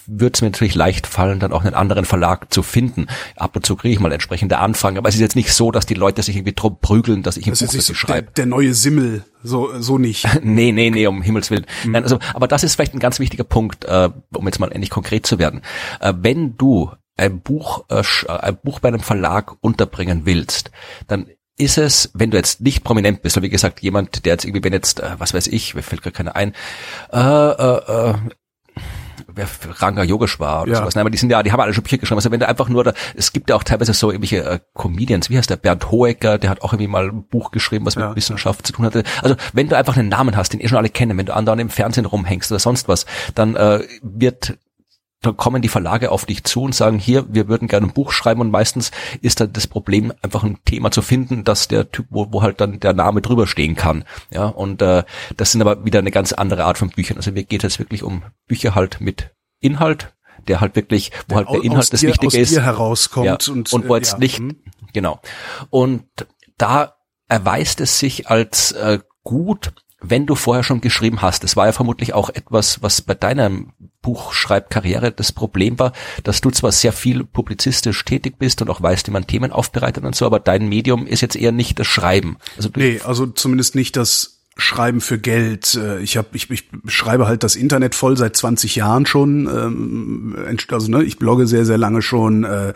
wird 0.06 0.36
es 0.36 0.42
mir 0.42 0.50
natürlich 0.50 0.74
leicht 0.74 1.06
fallen, 1.06 1.40
dann 1.40 1.52
auch 1.52 1.64
einen 1.64 1.74
anderen 1.74 2.04
Verlag 2.04 2.52
zu 2.52 2.62
finden. 2.62 3.08
Ab 3.36 3.56
und 3.56 3.66
zu 3.66 3.74
kriege 3.74 3.94
ich 3.94 4.00
mal 4.00 4.12
entsprechende 4.12 4.58
Anfragen, 4.58 4.98
aber 4.98 5.08
es 5.08 5.16
ist 5.16 5.20
jetzt 5.20 5.36
nicht 5.36 5.52
so, 5.52 5.72
dass 5.72 5.86
die 5.86 5.94
Leute 5.94 6.22
sich 6.22 6.36
irgendwie 6.36 6.54
drum 6.54 6.78
prügeln, 6.80 7.22
dass 7.22 7.36
ich 7.36 7.46
ein 7.46 7.50
das 7.50 7.60
Buch 7.60 7.72
für 7.72 7.94
schreibe. 7.94 8.28
Der, 8.28 8.44
der 8.44 8.46
neue 8.46 8.74
Simmel, 8.74 9.24
so, 9.42 9.80
so 9.80 9.98
nicht. 9.98 10.26
nee, 10.42 10.70
nee, 10.70 10.90
nee, 10.90 11.06
um 11.06 11.22
Himmels 11.22 11.50
Willen. 11.50 11.66
Mhm. 11.84 11.92
Nein, 11.92 12.02
also, 12.04 12.18
aber 12.34 12.46
das 12.46 12.62
ist 12.62 12.74
vielleicht 12.74 12.94
ein 12.94 13.00
ganz 13.00 13.18
wichtiger 13.18 13.44
Punkt, 13.44 13.84
äh, 13.84 14.10
um 14.34 14.46
jetzt 14.46 14.60
mal 14.60 14.70
endlich 14.70 14.90
konkret 14.90 15.26
zu 15.26 15.38
werden. 15.38 15.62
Äh, 16.00 16.14
wenn 16.20 16.56
du 16.56 16.90
ein 17.16 17.40
Buch, 17.40 17.84
äh, 17.88 18.02
ein 18.28 18.58
Buch 18.62 18.80
bei 18.80 18.88
einem 18.88 19.00
Verlag 19.00 19.56
unterbringen 19.60 20.22
willst, 20.24 20.70
dann 21.06 21.26
ist 21.58 21.78
es, 21.78 22.10
wenn 22.12 22.30
du 22.30 22.36
jetzt 22.36 22.60
nicht 22.60 22.84
prominent 22.84 23.22
bist, 23.22 23.36
oder 23.36 23.44
wie 23.44 23.50
gesagt, 23.50 23.80
jemand, 23.80 24.26
der 24.26 24.34
jetzt 24.34 24.44
irgendwie, 24.44 24.64
wenn 24.64 24.72
jetzt, 24.72 25.00
äh, 25.00 25.12
was 25.18 25.32
weiß 25.32 25.46
ich, 25.46 25.74
mir 25.74 25.82
fällt 25.82 26.02
gar 26.02 26.12
keiner 26.12 26.36
ein, 26.36 26.52
äh, 27.12 27.18
äh, 27.18 28.10
äh, 28.10 28.14
wer 29.28 29.48
Ranga 29.80 30.02
Yogeshwar 30.02 30.62
oder 30.62 30.72
ja. 30.72 30.78
sowas. 30.78 30.94
Nein, 30.94 31.02
aber 31.02 31.10
die 31.10 31.18
sind 31.18 31.30
ja, 31.30 31.42
die 31.42 31.52
haben 31.52 31.60
alle 31.60 31.72
schon 31.72 31.82
Bücher 31.82 31.98
geschrieben. 31.98 32.18
Also 32.18 32.30
wenn 32.30 32.40
du 32.40 32.48
einfach 32.48 32.68
nur, 32.68 32.84
da, 32.84 32.92
es 33.14 33.32
gibt 33.32 33.50
ja 33.50 33.56
auch 33.56 33.62
teilweise 33.62 33.94
so 33.94 34.10
irgendwelche 34.10 34.44
äh, 34.44 34.60
Comedians, 34.74 35.30
wie 35.30 35.38
heißt 35.38 35.48
der, 35.48 35.56
Bernd 35.56 35.90
Hoecker, 35.90 36.38
der 36.38 36.50
hat 36.50 36.62
auch 36.62 36.72
irgendwie 36.72 36.88
mal 36.88 37.08
ein 37.08 37.26
Buch 37.26 37.50
geschrieben, 37.50 37.86
was 37.86 37.96
mit 37.96 38.04
ja. 38.04 38.14
Wissenschaft 38.16 38.66
zu 38.66 38.72
tun 38.72 38.84
hatte. 38.84 39.02
Also 39.22 39.36
wenn 39.52 39.68
du 39.68 39.76
einfach 39.76 39.96
einen 39.96 40.08
Namen 40.08 40.36
hast, 40.36 40.52
den 40.52 40.60
eh 40.60 40.68
schon 40.68 40.78
alle 40.78 40.90
kennen, 40.90 41.16
wenn 41.16 41.26
du 41.26 41.34
andauernd 41.34 41.62
im 41.62 41.70
Fernsehen 41.70 42.04
rumhängst 42.04 42.50
oder 42.52 42.58
sonst 42.58 42.88
was, 42.88 43.06
dann 43.34 43.56
äh, 43.56 43.80
wird 44.02 44.58
da 45.22 45.32
kommen 45.32 45.62
die 45.62 45.68
Verlage 45.68 46.10
auf 46.10 46.24
dich 46.24 46.44
zu 46.44 46.62
und 46.62 46.74
sagen, 46.74 46.98
hier, 46.98 47.24
wir 47.32 47.48
würden 47.48 47.68
gerne 47.68 47.86
ein 47.86 47.92
Buch 47.92 48.12
schreiben 48.12 48.40
und 48.40 48.50
meistens 48.50 48.90
ist 49.22 49.40
dann 49.40 49.52
das 49.52 49.66
Problem, 49.66 50.12
einfach 50.22 50.44
ein 50.44 50.58
Thema 50.64 50.90
zu 50.90 51.02
finden, 51.02 51.42
dass 51.42 51.68
der 51.68 51.90
Typ, 51.90 52.06
wo, 52.10 52.32
wo 52.32 52.42
halt 52.42 52.60
dann 52.60 52.80
der 52.80 52.92
Name 52.92 53.22
drüber 53.22 53.46
stehen 53.46 53.74
kann. 53.76 54.04
Ja, 54.30 54.46
und 54.46 54.82
äh, 54.82 55.04
das 55.36 55.52
sind 55.52 55.62
aber 55.62 55.84
wieder 55.84 56.00
eine 56.00 56.10
ganz 56.10 56.32
andere 56.32 56.64
Art 56.64 56.78
von 56.78 56.90
Büchern. 56.90 57.16
Also 57.16 57.32
mir 57.32 57.44
geht 57.44 57.64
es 57.64 57.78
wirklich 57.78 58.02
um 58.02 58.22
Bücher 58.46 58.74
halt 58.74 59.00
mit 59.00 59.30
Inhalt, 59.60 60.14
der 60.46 60.60
halt 60.60 60.76
wirklich, 60.76 61.12
wo 61.28 61.36
der 61.36 61.36
halt 61.36 61.48
der 61.50 61.64
Inhalt 61.64 61.92
das 61.92 62.00
dir, 62.00 62.08
Wichtige 62.08 62.38
ist. 62.38 62.58
herauskommt 62.58 63.46
ja, 63.46 63.52
und, 63.52 63.72
und 63.72 63.88
wo 63.88 63.96
jetzt 63.96 64.12
ja. 64.12 64.18
nicht, 64.18 64.38
hm. 64.38 64.56
genau. 64.92 65.20
Und 65.70 66.04
da 66.58 66.94
erweist 67.28 67.80
es 67.80 67.98
sich 67.98 68.28
als 68.28 68.72
äh, 68.72 69.00
gut, 69.24 69.72
wenn 70.00 70.26
du 70.26 70.34
vorher 70.34 70.62
schon 70.62 70.80
geschrieben 70.80 71.22
hast. 71.22 71.42
Das 71.42 71.56
war 71.56 71.66
ja 71.66 71.72
vermutlich 71.72 72.12
auch 72.12 72.28
etwas, 72.30 72.82
was 72.82 73.00
bei 73.00 73.14
deiner 73.14 73.50
Buchschreibkarriere 74.02 75.10
das 75.10 75.32
Problem 75.32 75.78
war, 75.78 75.92
dass 76.22 76.40
du 76.40 76.50
zwar 76.50 76.70
sehr 76.70 76.92
viel 76.92 77.24
publizistisch 77.24 78.04
tätig 78.04 78.38
bist 78.38 78.62
und 78.62 78.70
auch 78.70 78.82
weißt, 78.82 79.08
wie 79.08 79.12
man 79.12 79.26
Themen 79.26 79.52
aufbereitet 79.52 80.04
und 80.04 80.14
so, 80.14 80.26
aber 80.26 80.38
dein 80.38 80.68
Medium 80.68 81.06
ist 81.06 81.22
jetzt 81.22 81.36
eher 81.36 81.52
nicht 81.52 81.78
das 81.78 81.86
Schreiben. 81.86 82.36
Also 82.56 82.68
nee, 82.76 83.00
also 83.04 83.26
zumindest 83.26 83.74
nicht 83.74 83.96
das 83.96 84.36
Schreiben 84.58 85.02
für 85.02 85.18
Geld. 85.18 85.74
Äh, 85.74 86.00
ich 86.00 86.16
habe 86.16 86.28
ich, 86.32 86.50
ich 86.50 86.64
schreibe 86.86 87.26
halt 87.26 87.42
das 87.42 87.56
Internet 87.56 87.94
voll 87.94 88.16
seit 88.16 88.36
20 88.36 88.76
Jahren 88.76 89.04
schon. 89.04 89.46
Ähm, 89.46 90.56
also 90.70 90.90
ne, 90.90 91.02
ich 91.02 91.18
blogge 91.18 91.46
sehr 91.46 91.66
sehr 91.66 91.76
lange 91.76 92.00
schon. 92.00 92.44
Äh, 92.44 92.72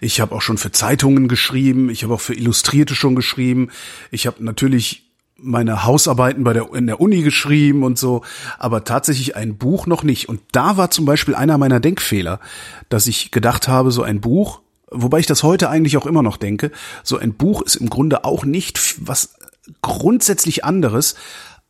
ich 0.00 0.20
habe 0.20 0.34
auch 0.34 0.42
schon 0.42 0.56
für 0.56 0.70
Zeitungen 0.70 1.26
geschrieben. 1.26 1.90
Ich 1.90 2.04
habe 2.04 2.14
auch 2.14 2.20
für 2.20 2.34
Illustrierte 2.34 2.94
schon 2.94 3.16
geschrieben. 3.16 3.70
Ich 4.12 4.28
habe 4.28 4.44
natürlich 4.44 5.05
meine 5.38 5.84
Hausarbeiten 5.84 6.44
bei 6.44 6.52
der, 6.52 6.72
in 6.74 6.86
der 6.86 7.00
Uni 7.00 7.22
geschrieben 7.22 7.82
und 7.82 7.98
so, 7.98 8.22
aber 8.58 8.84
tatsächlich 8.84 9.36
ein 9.36 9.56
Buch 9.56 9.86
noch 9.86 10.02
nicht. 10.02 10.28
Und 10.28 10.40
da 10.52 10.76
war 10.76 10.90
zum 10.90 11.04
Beispiel 11.04 11.34
einer 11.34 11.58
meiner 11.58 11.80
Denkfehler, 11.80 12.40
dass 12.88 13.06
ich 13.06 13.30
gedacht 13.30 13.68
habe, 13.68 13.90
so 13.90 14.02
ein 14.02 14.20
Buch, 14.20 14.60
wobei 14.90 15.18
ich 15.18 15.26
das 15.26 15.42
heute 15.42 15.68
eigentlich 15.68 15.96
auch 15.96 16.06
immer 16.06 16.22
noch 16.22 16.36
denke, 16.36 16.70
so 17.02 17.18
ein 17.18 17.34
Buch 17.34 17.62
ist 17.62 17.76
im 17.76 17.90
Grunde 17.90 18.24
auch 18.24 18.44
nicht 18.44 18.96
was 19.06 19.34
grundsätzlich 19.82 20.64
anderes 20.64 21.16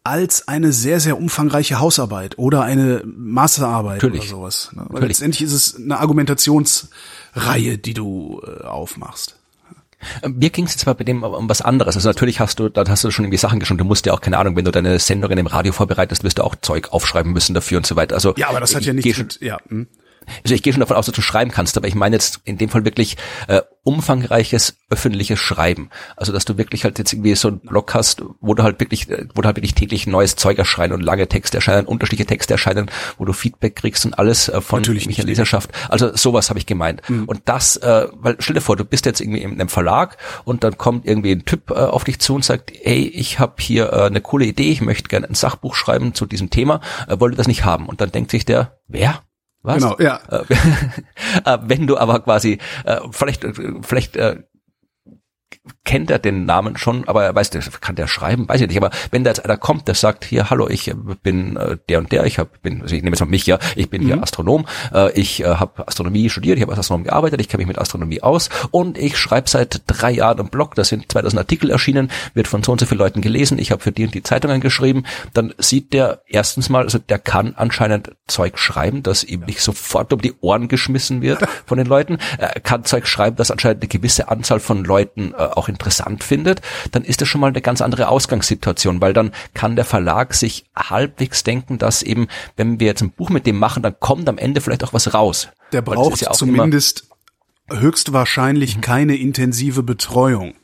als 0.05 0.47
eine 0.47 0.73
sehr, 0.73 1.01
sehr 1.01 1.19
umfangreiche 1.19 1.81
Hausarbeit 1.81 2.39
oder 2.39 2.63
eine 2.63 3.03
Masterarbeit 3.05 4.01
Natürlich. 4.03 4.33
oder 4.33 4.39
sowas. 4.39 4.71
Ne? 4.73 4.87
Weil 4.89 5.09
letztendlich 5.09 5.43
ist 5.43 5.53
es 5.53 5.75
eine 5.75 5.99
Argumentationsreihe, 5.99 7.79
die 7.79 7.95
du 7.95 8.41
äh, 8.47 8.65
aufmachst. 8.65 9.36
Mir 10.27 10.51
ging 10.51 10.67
es 10.67 10.73
jetzt 10.73 10.87
mal 10.87 10.95
bei 10.95 11.05
dem 11.05 11.23
um 11.23 11.49
was 11.49 11.63
anderes. 11.63 11.97
Also 11.97 12.09
natürlich 12.09 12.41
hast 12.41 12.59
du, 12.59 12.69
da 12.69 12.85
hast 12.87 13.05
du 13.05 13.11
schon 13.11 13.25
irgendwie 13.25 13.39
Sachen 13.39 13.61
geschrieben. 13.61 13.79
Du 13.79 13.85
musst 13.85 14.07
ja 14.07 14.13
auch, 14.13 14.21
keine 14.21 14.39
Ahnung, 14.39 14.57
wenn 14.57 14.65
du 14.65 14.71
deine 14.71 14.99
Sendungen 14.99 15.39
im 15.39 15.47
Radio 15.47 15.73
vorbereitest, 15.73 16.25
wirst 16.25 16.39
du 16.39 16.45
auch 16.45 16.55
Zeug 16.57 16.93
aufschreiben 16.93 17.33
müssen 17.33 17.55
dafür 17.55 17.79
und 17.79 17.87
so 17.87 17.97
weiter. 17.97 18.15
Also 18.15 18.35
ja, 18.37 18.49
aber 18.49 18.61
das 18.61 18.75
hat 18.75 18.85
ja 18.85 18.93
nicht, 18.93 19.19
mit, 19.19 19.41
ja. 19.41 19.59
Hm. 19.69 19.87
Also 20.45 20.55
ich 20.55 20.63
gehe 20.63 20.73
schon 20.73 20.81
davon 20.81 20.97
aus, 20.97 21.07
dass 21.07 21.15
du 21.15 21.23
schreiben 21.23 21.51
kannst, 21.51 21.77
aber 21.77 21.89
ich 21.89 21.95
meine 21.95 22.17
jetzt 22.17 22.41
in 22.45 22.59
dem 22.59 22.69
Fall 22.69 22.85
wirklich 22.85 23.17
äh, 23.49 23.63
umfangreiches 23.83 24.79
öffentliches 24.91 25.39
Schreiben. 25.39 25.91
Also 26.17 26.33
dass 26.33 26.45
du 26.45 26.59
wirklich 26.59 26.85
halt 26.85 26.99
jetzt 26.99 27.13
irgendwie 27.13 27.35
so 27.35 27.49
einen 27.49 27.61
Blog 27.61 27.95
hast, 27.95 28.23
wo 28.41 28.55
du 28.55 28.63
halt 28.63 28.81
wirklich, 28.81 29.09
äh, 29.11 29.27
wo 29.35 29.43
du 29.43 29.47
halt 29.47 29.57
wirklich 29.57 29.75
täglich 29.75 30.07
neues 30.07 30.37
Zeug 30.37 30.59
erscheint 30.59 30.93
und 30.93 31.03
lange 31.03 31.29
Texte 31.29 31.59
erscheinen, 31.59 31.87
unterschiedliche 31.87 32.27
Texte 32.27 32.55
erscheinen, 32.55 32.91
wo 33.19 33.25
du 33.25 33.33
Feedback 33.33 33.77
kriegst 33.77 34.05
und 34.05 34.19
alles 34.19 34.49
äh, 34.49 34.61
von 34.61 34.81
Natürlich 34.81 35.07
mich 35.07 35.23
Leserschaft. 35.23 35.71
Also 35.89 36.17
sowas 36.17 36.51
habe 36.51 36.59
ich 36.59 36.67
gemeint. 36.67 37.03
Mhm. 37.09 37.25
Und 37.25 37.43
das, 37.47 37.77
äh, 37.77 38.09
weil 38.13 38.37
stell 38.41 38.55
dir 38.55 38.61
vor, 38.61 38.77
du 38.77 38.85
bist 38.85 39.07
jetzt 39.07 39.21
irgendwie 39.21 39.43
in 39.43 39.53
einem 39.53 39.69
Verlag 39.69 40.17
und 40.45 40.65
dann 40.65 40.79
kommt 40.79 41.07
irgendwie 41.07 41.33
ein 41.33 41.45
Typ 41.45 41.71
äh, 41.71 41.75
auf 41.75 42.05
dich 42.05 42.19
zu 42.19 42.35
und 42.35 42.45
sagt, 42.45 42.73
hey, 42.83 43.07
ich 43.07 43.39
habe 43.39 43.55
hier 43.59 43.93
äh, 43.93 44.03
eine 44.03 44.21
coole 44.21 44.47
Idee, 44.47 44.71
ich 44.71 44.81
möchte 44.81 45.09
gerne 45.09 45.29
ein 45.29 45.35
Sachbuch 45.35 45.75
schreiben 45.75 46.15
zu 46.15 46.27
diesem 46.27 46.51
Thema, 46.51 46.81
äh, 47.09 47.19
wollte 47.21 47.37
das 47.37 47.49
nicht 47.49 47.65
haben. 47.65 47.87
Und 47.87 48.01
dann 48.01 48.11
denkt 48.11 48.31
sich 48.31 48.45
der, 48.45 48.79
wer? 48.89 49.23
Was? 49.67 49.83
Genau, 49.83 49.97
ja. 49.99 50.21
Äh, 50.31 50.45
äh, 51.45 51.59
wenn 51.63 51.89
du 51.89 51.99
aber 51.99 52.21
quasi, 52.21 52.59
äh, 52.85 53.01
vielleicht, 53.11 53.45
vielleicht 53.83 54.17
kennt 55.85 56.11
er 56.11 56.19
den 56.19 56.45
Namen 56.45 56.77
schon, 56.77 57.09
aber 57.09 57.25
er 57.25 57.35
weiß, 57.35 57.51
der 57.51 57.63
kann 57.81 57.97
der 57.97 58.07
schreiben, 58.07 58.49
weiß 58.49 58.61
ich 58.61 58.69
nicht. 58.69 58.77
Aber 58.77 58.91
wenn 59.11 59.25
da 59.25 59.31
jetzt 59.31 59.45
einer 59.45 59.57
kommt, 59.57 59.89
der 59.89 59.95
sagt, 59.95 60.25
hier, 60.25 60.51
hallo, 60.51 60.69
ich 60.69 60.93
bin 61.23 61.57
äh, 61.57 61.79
der 61.89 61.99
und 61.99 62.13
der, 62.13 62.27
ich 62.27 62.39
hab, 62.39 62.61
bin, 62.63 62.83
also 62.83 62.95
ich 62.95 63.03
nehme 63.03 63.15
jetzt 63.15 63.21
mal 63.21 63.31
mich, 63.31 63.47
ja, 63.47 63.59
ich 63.77 63.89
bin 63.89 64.03
mhm. 64.03 64.07
hier 64.07 64.23
Astronom, 64.23 64.67
äh, 64.93 65.13
ich 65.13 65.43
äh, 65.43 65.47
habe 65.47 65.87
Astronomie 65.87 66.29
studiert, 66.29 66.57
ich 66.57 66.63
habe 66.63 66.73
als 66.73 66.81
Astronom 66.81 67.05
gearbeitet, 67.05 67.41
ich 67.41 67.49
kenne 67.49 67.61
mich 67.61 67.69
mit 67.69 67.79
Astronomie 67.79 68.23
aus 68.23 68.51
und 68.71 68.99
ich 68.99 69.17
schreibe 69.17 69.49
seit 69.49 69.83
drei 69.87 70.11
Jahren 70.11 70.41
einen 70.41 70.49
Blog, 70.49 70.75
da 70.75 70.85
sind 70.85 71.11
2000 71.11 71.39
Artikel 71.39 71.71
erschienen, 71.71 72.11
wird 72.35 72.49
von 72.49 72.63
so 72.63 72.73
und 72.73 72.81
so 72.81 72.87
vielen 72.87 72.99
Leuten 72.99 73.21
gelesen, 73.21 73.59
ich 73.59 73.71
habe 73.71 73.83
für 73.83 73.93
die 73.93 74.05
und 74.05 74.15
die 74.15 74.23
Zeitungen 74.23 74.61
geschrieben, 74.61 75.05
dann 75.35 75.55
sieht 75.59 75.93
der 75.93 76.23
erstens 76.27 76.69
mal, 76.69 76.83
also 76.83 76.99
der 76.99 77.19
kann 77.19 77.55
anscheinend 77.57 78.17
Zeug 78.27 78.59
schreiben, 78.59 79.03
das 79.03 79.23
ihm 79.23 79.41
nicht 79.41 79.61
sofort 79.61 80.13
um 80.13 80.21
die 80.21 80.35
Ohren 80.41 80.69
geschmissen 80.69 81.23
wird 81.23 81.47
von 81.67 81.79
den 81.79 81.87
Leuten, 81.87 82.19
er 82.39 82.61
kann 82.61 82.85
Zeug 82.85 83.07
schreiben, 83.07 83.37
das 83.37 83.51
anscheinend 83.51 83.83
eine 83.83 83.89
gewisse 83.89 84.29
Anzahl 84.29 84.61
von 84.61 84.85
Leuten 84.85 85.33
äh, 85.33 85.43
auch 85.57 85.69
interessant 85.69 86.25
findet, 86.25 86.61
dann 86.93 87.05
ist 87.05 87.21
das 87.21 87.29
schon 87.29 87.41
mal 87.41 87.49
eine 87.49 87.63
ganz 87.63 87.81
andere 87.81 88.09
Ausgangssituation, 88.09 89.01
weil 89.01 89.13
dann 89.13 89.33
kann 89.55 89.77
der 89.77 89.85
Verlag 89.85 90.35
sich 90.35 90.67
halbwegs 90.77 91.45
denken, 91.45 91.79
dass 91.79 92.03
eben, 92.03 92.29
wenn 92.57 92.81
wir 92.81 92.87
jetzt 92.87 93.03
ein 93.03 93.11
Buch 93.11 93.31
mit 93.31 93.47
dem 93.47 93.59
machen, 93.59 93.83
dann 93.83 93.99
kommt 93.99 94.29
am 94.29 94.39
Ende 94.39 94.61
vielleicht 94.61 94.85
auch 94.85 94.93
was 94.93 95.15
raus. 95.15 95.49
Der 95.73 95.83
braucht 95.83 96.21
ja 96.21 96.33
zumindest 96.33 97.09
höchstwahrscheinlich 97.71 98.77
mhm. 98.77 98.81
keine 98.81 99.17
intensive 99.17 99.83
Betreuung. 99.83 100.55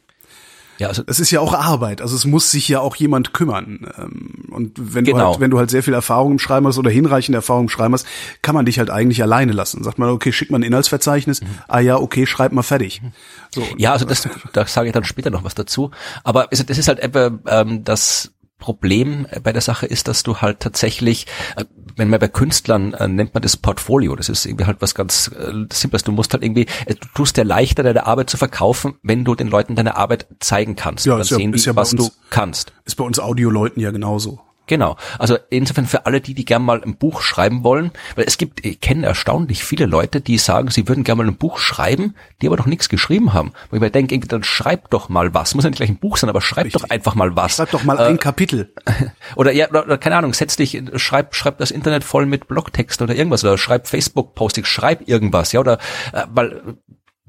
Ja, 0.79 0.89
also 0.89 1.03
es 1.07 1.21
ist 1.21 1.31
ja 1.31 1.41
auch 1.41 1.53
Arbeit, 1.55 2.01
also 2.01 2.17
es 2.17 2.25
muss 2.25 2.51
sich 2.51 2.69
ja 2.69 2.81
auch 2.81 2.97
jemand 2.97 3.33
kümmern. 3.33 3.87
Ähm, 3.99 4.49
und 4.51 4.73
wenn 4.77 5.05
genau. 5.05 5.19
du 5.19 5.25
halt, 5.27 5.41
wenn 5.41 5.51
du 5.51 5.59
halt 5.59 5.71
sehr 5.71 5.83
viel 5.83 5.95
Erfahrung 5.95 6.33
im 6.33 6.39
Schreiben 6.39 6.67
hast 6.67 6.79
oder 6.79 6.91
hinreichende 6.91 7.37
Erfahrung 7.37 7.65
im 7.65 7.69
Schreiben 7.69 7.95
hast, 7.95 8.07
kann 8.43 8.55
man 8.55 8.67
dich 8.67 8.79
halt 8.79 8.91
eigentlich 8.91 9.23
alleine 9.23 9.53
lassen. 9.53 9.85
Sagt 9.85 9.99
man, 9.99 10.09
okay, 10.09 10.33
schick 10.33 10.51
mal 10.51 10.59
ein 10.59 10.63
Inhaltsverzeichnis, 10.63 11.43
mhm. 11.43 11.47
ah 11.69 11.81
ja, 11.81 11.97
okay, 11.97 12.27
schreib 12.27 12.53
mal 12.53 12.63
fertig. 12.63 13.03
So. 13.55 13.63
Ja, 13.77 13.93
also 13.93 14.05
das, 14.05 14.29
da 14.53 14.67
sage 14.67 14.89
ich 14.89 14.93
dann 14.93 15.05
später 15.05 15.31
noch 15.31 15.45
was 15.45 15.55
dazu. 15.55 15.91
Aber 16.25 16.49
es, 16.51 16.65
das 16.65 16.79
ist 16.79 16.89
halt 16.89 17.01
etwa 17.01 17.31
ähm, 17.47 17.85
das 17.85 18.33
Problem 18.63 19.27
bei 19.43 19.53
der 19.53 19.61
Sache 19.61 19.87
ist, 19.87 20.07
dass 20.07 20.23
du 20.23 20.37
halt 20.37 20.61
tatsächlich, 20.61 21.27
äh, 21.57 21.65
wenn 21.97 22.11
man 22.11 22.21
bei 22.21 22.29
Künstlern 22.29 22.95
äh, 22.95 23.09
nennt 23.09 23.35
man 23.35 23.43
das 23.43 23.57
Portfolio, 23.57 24.17
das 24.17 24.29
ist 24.29 24.47
irgendwie 24.47 24.67
halt 24.67 24.79
was 24.81 24.95
ganz 24.95 25.29
äh, 25.29 25.53
Simples. 25.73 26.05
Du 26.05 26.13
musst 26.13 26.33
halt 26.33 26.43
irgendwie, 26.43 26.67
äh, 26.87 26.95
du 26.95 27.09
tust 27.15 27.37
dir 27.37 27.45
leichter, 27.45 27.83
deine 27.83 28.07
Arbeit 28.07 28.31
zu 28.31 28.37
verkaufen, 28.37 28.95
wenn 29.03 29.25
du 29.25 29.35
den 29.35 29.49
Leuten 29.49 29.75
deine 29.75 29.97
Arbeit 29.97 30.27
zeigen 30.41 30.77
kannst. 30.77 31.07
Ja, 31.07 31.17
dann 31.17 31.25
sehen 31.25 31.53
ja, 31.53 31.57
die, 31.57 31.63
ja 31.63 31.77
was 31.77 31.93
uns, 31.93 32.09
du 32.09 32.15
kannst. 32.31 32.73
Ist 32.85 32.97
bei 32.97 33.05
uns 33.05 33.19
Audioleuten 33.19 33.81
ja 33.81 33.91
genauso. 33.91 34.41
Genau. 34.67 34.97
Also 35.19 35.39
insofern 35.51 35.87
für 35.87 36.07
alle 36.07 36.21
die, 36.21 36.35
die 36.35 36.45
gern 36.45 36.63
mal 36.63 36.83
ein 36.83 36.97
Buch 36.97 37.21
schreiben 37.21 37.65
wollen, 37.65 37.91
weil 38.15 38.25
es 38.27 38.39
gibt, 38.39 38.65
ich 38.65 38.81
kenne 38.81 39.07
erstaunlich 39.07 39.65
viele 39.65 39.87
Leute, 39.87 40.21
die 40.21 40.39
sagen, 40.39 40.71
sie 40.71 40.89
würden 40.89 41.05
gern 41.05 41.19
mal 41.19 41.27
ein 41.27 41.37
Buch 41.37 41.59
schreiben, 41.59 42.15
die 42.41 42.47
aber 42.47 42.57
noch 42.57 42.67
nichts 42.67 42.89
geschrieben 42.89 43.33
haben. 43.33 43.53
Wo 43.71 43.77
ich 43.77 43.83
mir 43.83 43.91
denke, 43.91 44.19
dann 44.21 44.45
schreib 44.45 44.91
doch 44.91 45.09
mal 45.09 45.35
was. 45.35 45.55
Muss 45.55 45.65
ja 45.65 45.71
nicht 45.71 45.79
gleich 45.79 45.91
ein 45.91 45.99
Buch 45.99 46.17
sein, 46.17 46.31
aber 46.31 46.41
schreib 46.41 46.67
Richtig. 46.67 46.81
doch 46.81 46.91
einfach 46.91 47.15
mal 47.15 47.35
was. 47.35 47.57
Schreib 47.57 47.71
doch 47.73 47.83
mal 47.85 47.99
äh, 47.99 48.05
ein 48.05 48.19
Kapitel. 48.19 48.73
Oder 49.37 49.53
ja, 49.53 49.69
oder, 49.71 49.85
oder, 49.85 49.99
keine 49.99 50.17
Ahnung, 50.17 50.35
setz 50.35 50.57
dich, 50.57 50.81
schreib, 50.97 51.35
schreib 51.35 51.59
das 51.59 51.71
Internet 51.71 52.05
voll 52.05 52.27
mit 52.27 52.49
Blogtext 52.49 53.01
oder 53.03 53.15
irgendwas 53.15 53.45
oder 53.45 53.57
schreib 53.57 53.89
Facebook-Postings, 53.89 54.69
schreib 54.69 55.09
irgendwas, 55.09 55.53
ja, 55.53 55.61
oder 55.61 55.79
äh, 56.13 56.25
weil 56.31 56.77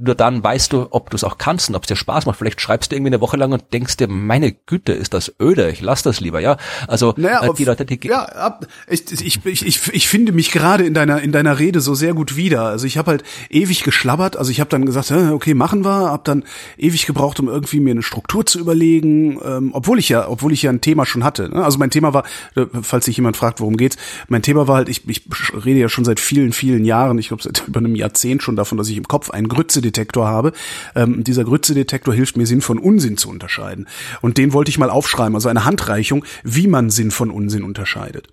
nur 0.04 0.16
dann 0.16 0.44
weißt 0.44 0.74
du, 0.74 0.88
ob 0.92 1.10
du 1.10 1.16
es 1.16 1.24
auch 1.24 1.38
kannst 1.38 1.70
und 1.70 1.76
ob 1.76 1.84
es 1.84 1.88
dir 1.88 1.96
Spaß 1.96 2.26
macht. 2.26 2.38
Vielleicht 2.38 2.62
schreibst 2.62 2.92
du 2.92 2.96
irgendwie 2.96 3.12
eine 3.12 3.22
Woche 3.22 3.38
lang 3.38 3.52
und 3.52 3.74
denkst 3.74 3.98
dir, 3.98 4.08
meine 4.08 4.52
Güte, 4.52 4.94
ist 4.94 5.14
das 5.14 5.34
öde, 5.42 5.70
ich 5.72 5.82
lass 5.82 6.04
das 6.04 6.20
lieber, 6.20 6.40
ja. 6.40 6.58
Also 6.88 7.14
naja, 7.18 7.44
äh, 7.44 7.54
die 7.54 7.66
Leute, 7.66 7.86
die 7.86 8.00
ja, 8.08 8.24
ab, 8.24 8.68
ich, 8.88 9.12
ich, 9.12 9.46
ich, 9.46 9.66
ich, 9.66 9.94
ich 9.94 10.08
finde 10.08 10.32
mich 10.32 10.52
gerade 10.52 10.86
in 10.86 10.94
deiner 10.94 11.22
in 11.22 11.32
deiner 11.32 11.60
Rede 11.60 11.82
so 11.82 11.96
sehr 11.96 12.14
gut 12.14 12.36
wieder. 12.36 12.64
Also 12.64 12.86
ich 12.86 12.98
habe 12.98 13.12
halt 13.12 13.24
ewig 13.50 13.84
geschlabbert. 13.84 14.38
Also 14.38 14.52
ich 14.52 14.60
habe 14.60 14.70
dann 14.70 14.86
gesagt, 14.86 15.12
okay, 15.12 15.54
machen 15.54 15.86
wir. 15.86 16.12
Hab 16.12 16.26
dann 16.26 16.44
ewig 16.78 17.06
gebraucht, 17.06 17.40
um 17.40 17.48
irgendwie 17.48 17.80
mir 17.80 17.92
eine 17.92 18.04
Struktur 18.04 18.46
zu 18.46 18.60
überlegen, 18.60 19.40
ähm, 19.44 19.72
obwohl 19.74 20.00
ich 20.00 20.10
ja, 20.10 20.28
obwohl 20.28 20.52
ich 20.52 20.64
ja 20.64 20.72
ein 20.72 20.82
Thema 20.82 21.06
schon 21.06 21.24
hatte. 21.24 21.50
Ne? 21.50 21.64
Also 21.64 21.78
mein 21.78 21.90
Thema 21.90 22.14
war, 22.14 22.24
äh, 22.56 22.66
falls 22.82 23.06
sich 23.06 23.18
jemand 23.18 23.38
fragt, 23.38 23.60
worum 23.60 23.78
geht's, 23.78 23.98
mein 24.28 24.42
Thema 24.42 24.68
war 24.68 24.78
halt, 24.78 24.90
ich, 24.90 25.08
ich 25.08 25.24
rede 25.66 25.80
ja 25.80 25.90
schon 25.90 26.06
seit 26.06 26.20
vielen, 26.20 26.54
vielen 26.54 26.86
Jahren, 26.86 27.18
ich 27.18 27.30
glaube 27.30 27.44
seit 27.44 27.64
über 27.68 27.80
einem 27.80 27.96
Jahrzehnt 27.96 28.44
schon 28.44 28.56
davon, 28.56 28.78
dass 28.78 28.90
ich 28.90 28.98
im 28.98 29.08
Kopf 29.08 29.30
einen 29.30 29.48
Grütze 29.48 29.82
Grützedetektor 29.94 30.28
habe. 30.28 30.52
Ähm, 30.96 31.24
dieser 31.24 31.44
Grützedetektor 31.44 32.14
hilft 32.14 32.38
mir, 32.38 32.46
Sinn 32.46 32.62
von 32.62 32.80
Unsinn 32.80 33.18
zu 33.18 33.30
unterscheiden. 33.30 33.88
Und 34.22 34.38
den 34.38 34.54
wollte 34.54 34.70
ich 34.70 34.78
mal 34.78 34.90
aufschreiben, 34.90 35.36
also 35.36 35.50
eine 35.50 35.66
Handreichung, 35.66 36.26
wie 36.44 36.68
man 36.68 36.90
Sinn 36.90 37.12
von 37.12 37.32
Unsinn 37.32 37.64
unterscheidet. 37.64 38.28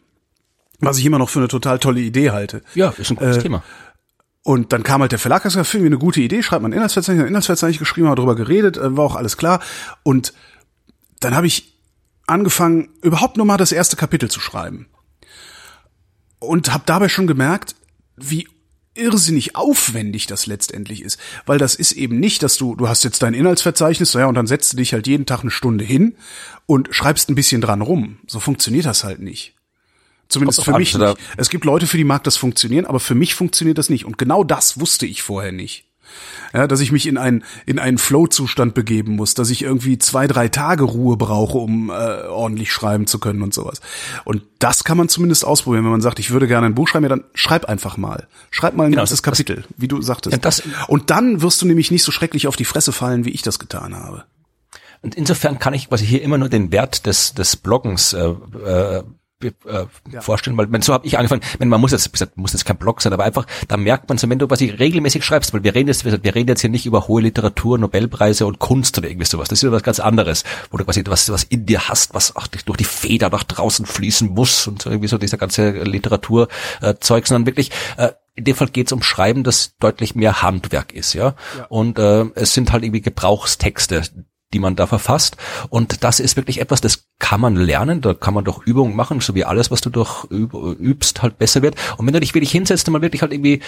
Was 0.81 0.99
ich 0.99 1.05
immer 1.05 1.19
noch 1.19 1.29
für 1.29 1.41
eine 1.41 1.49
total 1.49 1.79
tolle 1.79 2.01
Idee 2.01 2.31
halte. 2.31 2.63
Ja, 2.75 2.93
ist 2.97 3.11
ein 3.11 3.17
gutes 3.17 3.37
äh, 3.37 3.43
Thema. 3.43 3.63
Und 4.43 4.73
dann 4.73 4.83
kam 4.83 5.03
halt 5.03 5.13
der 5.13 5.19
Verlag, 5.19 5.43
gesagt, 5.43 5.67
finden 5.67 5.85
wir 5.85 5.91
eine 5.91 5.99
gute 5.99 6.23
Idee, 6.23 6.43
schreibt 6.43 6.63
man 6.63 6.73
Inhaltsverzeichnis, 6.73 7.29
Inhaltsverzeichnis 7.29 7.79
geschrieben, 7.79 8.09
haben 8.09 8.17
darüber 8.17 8.35
geredet, 8.35 8.79
äh, 8.79 8.97
war 8.97 9.05
auch 9.05 9.17
alles 9.17 9.37
klar. 9.37 9.61
Und 10.03 10.33
dann 11.21 11.37
habe 11.37 11.47
ich 11.47 11.77
angefangen, 12.27 12.89
überhaupt 13.03 13.37
nur 13.37 13.45
mal 13.45 13.59
das 13.59 13.73
erste 13.73 13.97
Kapitel 13.97 14.31
zu 14.31 14.41
schreiben. 14.41 14.87
Und 16.39 16.73
habe 16.73 16.85
dabei 16.87 17.11
schon 17.11 17.27
gemerkt, 17.27 17.75
wie 18.17 18.49
irrsinnig 18.95 19.57
aufwendig 19.57 20.27
das 20.27 20.47
letztendlich 20.47 21.03
ist, 21.03 21.19
weil 21.47 21.59
das 21.59 21.75
ist 21.75 21.93
eben 21.93 22.19
nicht, 22.19 22.43
dass 22.43 22.57
du 22.57 22.75
du 22.75 22.89
hast 22.89 23.05
jetzt 23.05 23.23
dein 23.23 23.35
Inhaltsverzeichnis, 23.35 24.13
ja, 24.15 24.27
und 24.27 24.35
dann 24.35 24.47
setzt 24.47 24.73
du 24.73 24.77
dich 24.77 24.93
halt 24.93 25.07
jeden 25.07 25.27
Tag 25.27 25.41
eine 25.41 25.51
Stunde 25.51 25.85
hin 25.85 26.17
und 26.67 26.89
schreibst 26.91 27.29
ein 27.29 27.35
bisschen 27.35 27.61
dran 27.61 27.83
rum. 27.83 28.19
So 28.27 28.41
funktioniert 28.41 28.87
das 28.87 29.05
halt 29.05 29.21
nicht. 29.21 29.55
Zumindest 30.29 30.65
für 30.65 30.77
mich 30.77 30.97
nicht. 30.97 31.17
Es 31.37 31.51
gibt 31.51 31.65
Leute, 31.65 31.87
für 31.87 31.97
die 31.97 32.05
mag 32.05 32.23
das 32.23 32.37
funktionieren, 32.37 32.87
aber 32.87 33.01
für 33.01 33.17
mich 33.17 33.35
funktioniert 33.35 33.79
das 33.79 33.91
nicht. 33.91 34.05
Und 34.05 34.17
genau 34.17 34.45
das 34.45 34.79
wusste 34.79 35.07
ich 35.07 35.23
vorher 35.23 35.51
nicht 35.51 35.90
ja, 36.53 36.67
dass 36.67 36.81
ich 36.81 36.93
mich 36.93 37.07
in 37.07 37.19
einen 37.19 37.45
in 37.67 37.79
einen 37.79 37.99
Flow-Zustand 37.99 38.75
begeben 38.75 39.17
muss, 39.17 39.35
dass 39.35 39.51
ich 39.51 39.63
irgendwie 39.63 39.99
zwei 39.99 40.27
drei 40.27 40.49
Tage 40.49 40.85
Ruhe 40.85 41.17
brauche, 41.17 41.59
um 41.59 41.91
äh, 41.91 41.93
ordentlich 41.93 42.73
schreiben 42.73 43.07
zu 43.07 43.19
können 43.19 43.43
und 43.43 43.55
sowas. 43.55 43.81
Und 44.25 44.43
das 44.59 44.85
kann 44.85 44.99
man 44.99 45.09
zumindest 45.09 45.45
ausprobieren, 45.45 45.85
wenn 45.85 45.93
man 45.93 46.01
sagt, 46.01 46.19
ich 46.19 46.31
würde 46.31 46.47
gerne 46.47 46.67
ein 46.67 46.75
Buch 46.75 46.89
schreiben, 46.89 47.05
ja, 47.05 47.09
dann 47.09 47.25
schreib 47.35 47.65
einfach 47.67 47.97
mal, 47.97 48.27
schreib 48.51 48.75
mal 48.75 48.85
ein 48.85 48.91
genau, 48.91 49.03
ganzes 49.03 49.19
das, 49.19 49.23
Kapitel, 49.23 49.65
wie 49.77 49.89
du 49.89 50.03
sagtest. 50.03 50.33
Ja, 50.33 50.39
das, 50.39 50.63
und 50.89 51.11
dann 51.11 51.43
wirst 51.43 51.63
du 51.63 51.67
nämlich 51.67 51.91
nicht 51.91 52.03
so 52.03 52.13
schrecklich 52.13 52.47
auf 52.47 52.57
die 52.57 52.65
Fresse 52.65 52.93
fallen, 52.93 53.25
wie 53.25 53.31
ich 53.31 53.43
das 53.43 53.59
getan 53.59 53.95
habe. 53.95 54.25
Und 55.03 55.15
insofern 55.15 55.59
kann 55.59 55.73
ich 55.73 55.89
quasi 55.89 56.07
hier 56.07 56.23
immer 56.23 56.37
nur 56.37 56.49
den 56.49 56.73
Wert 56.73 57.07
des, 57.07 57.33
des 57.33 57.57
Bloggens 57.57 58.13
äh, 58.13 58.29
äh, 58.29 59.03
äh, 59.43 59.87
ja. 60.11 60.21
vorstellen, 60.21 60.57
weil 60.57 60.71
wenn 60.71 60.83
so 60.83 60.93
habe 60.93 61.07
ich 61.07 61.19
angefangen, 61.19 61.43
wenn 61.59 61.69
man 61.69 61.81
muss 61.81 61.93
jetzt, 61.93 62.13
gesagt, 62.13 62.37
muss 62.37 62.53
jetzt 62.53 62.65
kein 62.65 62.77
Blog 62.77 63.01
sein, 63.01 63.13
aber 63.13 63.25
einfach, 63.25 63.47
da 63.69 63.77
merkt 63.77 64.09
man 64.09 64.19
so, 64.19 64.29
wenn 64.29 64.39
du 64.39 64.47
quasi 64.47 64.71
regelmäßig 64.71 65.25
schreibst, 65.25 65.53
weil 65.53 65.65
wir 65.65 65.75
reden 65.75 65.89
jetzt, 65.89 66.05
wir 66.05 66.35
reden 66.35 66.49
jetzt 66.49 66.61
hier 66.61 66.71
nicht 66.71 66.87
über 66.87 67.09
hohe 67.09 67.23
Literatur, 67.23 67.79
Nobelpreise 67.79 68.47
und 68.47 68.59
Kunst 68.59 68.99
oder 68.99 69.09
irgendwie 69.09 69.27
sowas. 69.27 69.49
Das 69.49 69.59
ist 69.59 69.63
ja 69.63 69.73
was 69.73 69.83
ganz 69.83 70.01
anderes, 70.01 70.45
wo 70.71 70.77
du 70.77 70.85
quasi 70.85 71.03
was, 71.07 71.31
was 71.31 71.45
in 71.45 71.67
dir 71.67 71.89
hast, 71.89 72.15
was 72.15 72.37
auch 72.37 72.47
durch 72.47 72.77
die 72.77 72.85
Feder 72.85 73.31
nach 73.31 73.45
draußen 73.45 73.87
fließen 73.87 74.29
muss 74.29 74.67
und 74.67 74.85
irgendwie 74.87 75.09
so 75.09 75.19
dieser 75.19 75.39
ganze 75.39 75.71
Literaturzeug, 75.71 77.25
äh, 77.25 77.27
sondern 77.27 77.47
wirklich 77.47 77.71
äh, 77.97 78.11
in 78.37 78.45
dem 78.45 78.57
Fall 78.57 78.69
geht 78.69 78.87
es 78.87 78.93
um 78.93 79.03
Schreiben, 79.03 79.45
das 79.45 79.77
deutlich 79.79 80.15
mehr 80.15 80.41
Handwerk 80.41 80.93
ist, 80.93 81.13
ja. 81.13 81.35
ja. 81.59 81.67
Und 81.69 81.99
äh, 81.99 82.25
es 82.35 82.55
sind 82.55 82.73
halt 82.73 82.85
irgendwie 82.85 83.03
Gebrauchstexte, 83.03 84.03
die 84.53 84.59
man 84.59 84.77
da 84.77 84.87
verfasst. 84.87 85.37
Und 85.69 86.03
das 86.03 86.21
ist 86.21 86.37
wirklich 86.37 86.61
etwas, 86.61 86.81
das 86.81 87.05
kann 87.19 87.41
man 87.41 87.55
lernen, 87.55 88.01
da 88.01 88.15
kann 88.15 88.35
man 88.35 88.45
doch 88.45 88.65
Übungen 88.65 88.97
machen, 88.97 89.21
so 89.21 89.35
wie 89.35 89.45
alles, 89.45 89.71
was 89.71 89.81
du 89.81 89.91
durch 89.91 90.25
übst, 90.31 91.23
halt 91.23 91.39
besser 91.39 91.63
wird. 91.63 91.77
Und 91.97 92.07
wenn 92.07 92.15
du 92.15 92.21
dich 92.21 92.35
wirklich 92.35 92.51
hinsetzt 92.51 92.89
und 92.89 92.93
mal 92.93 93.03
wirklich 93.03 93.23
halt 93.23 93.33
irgendwie 93.33 93.61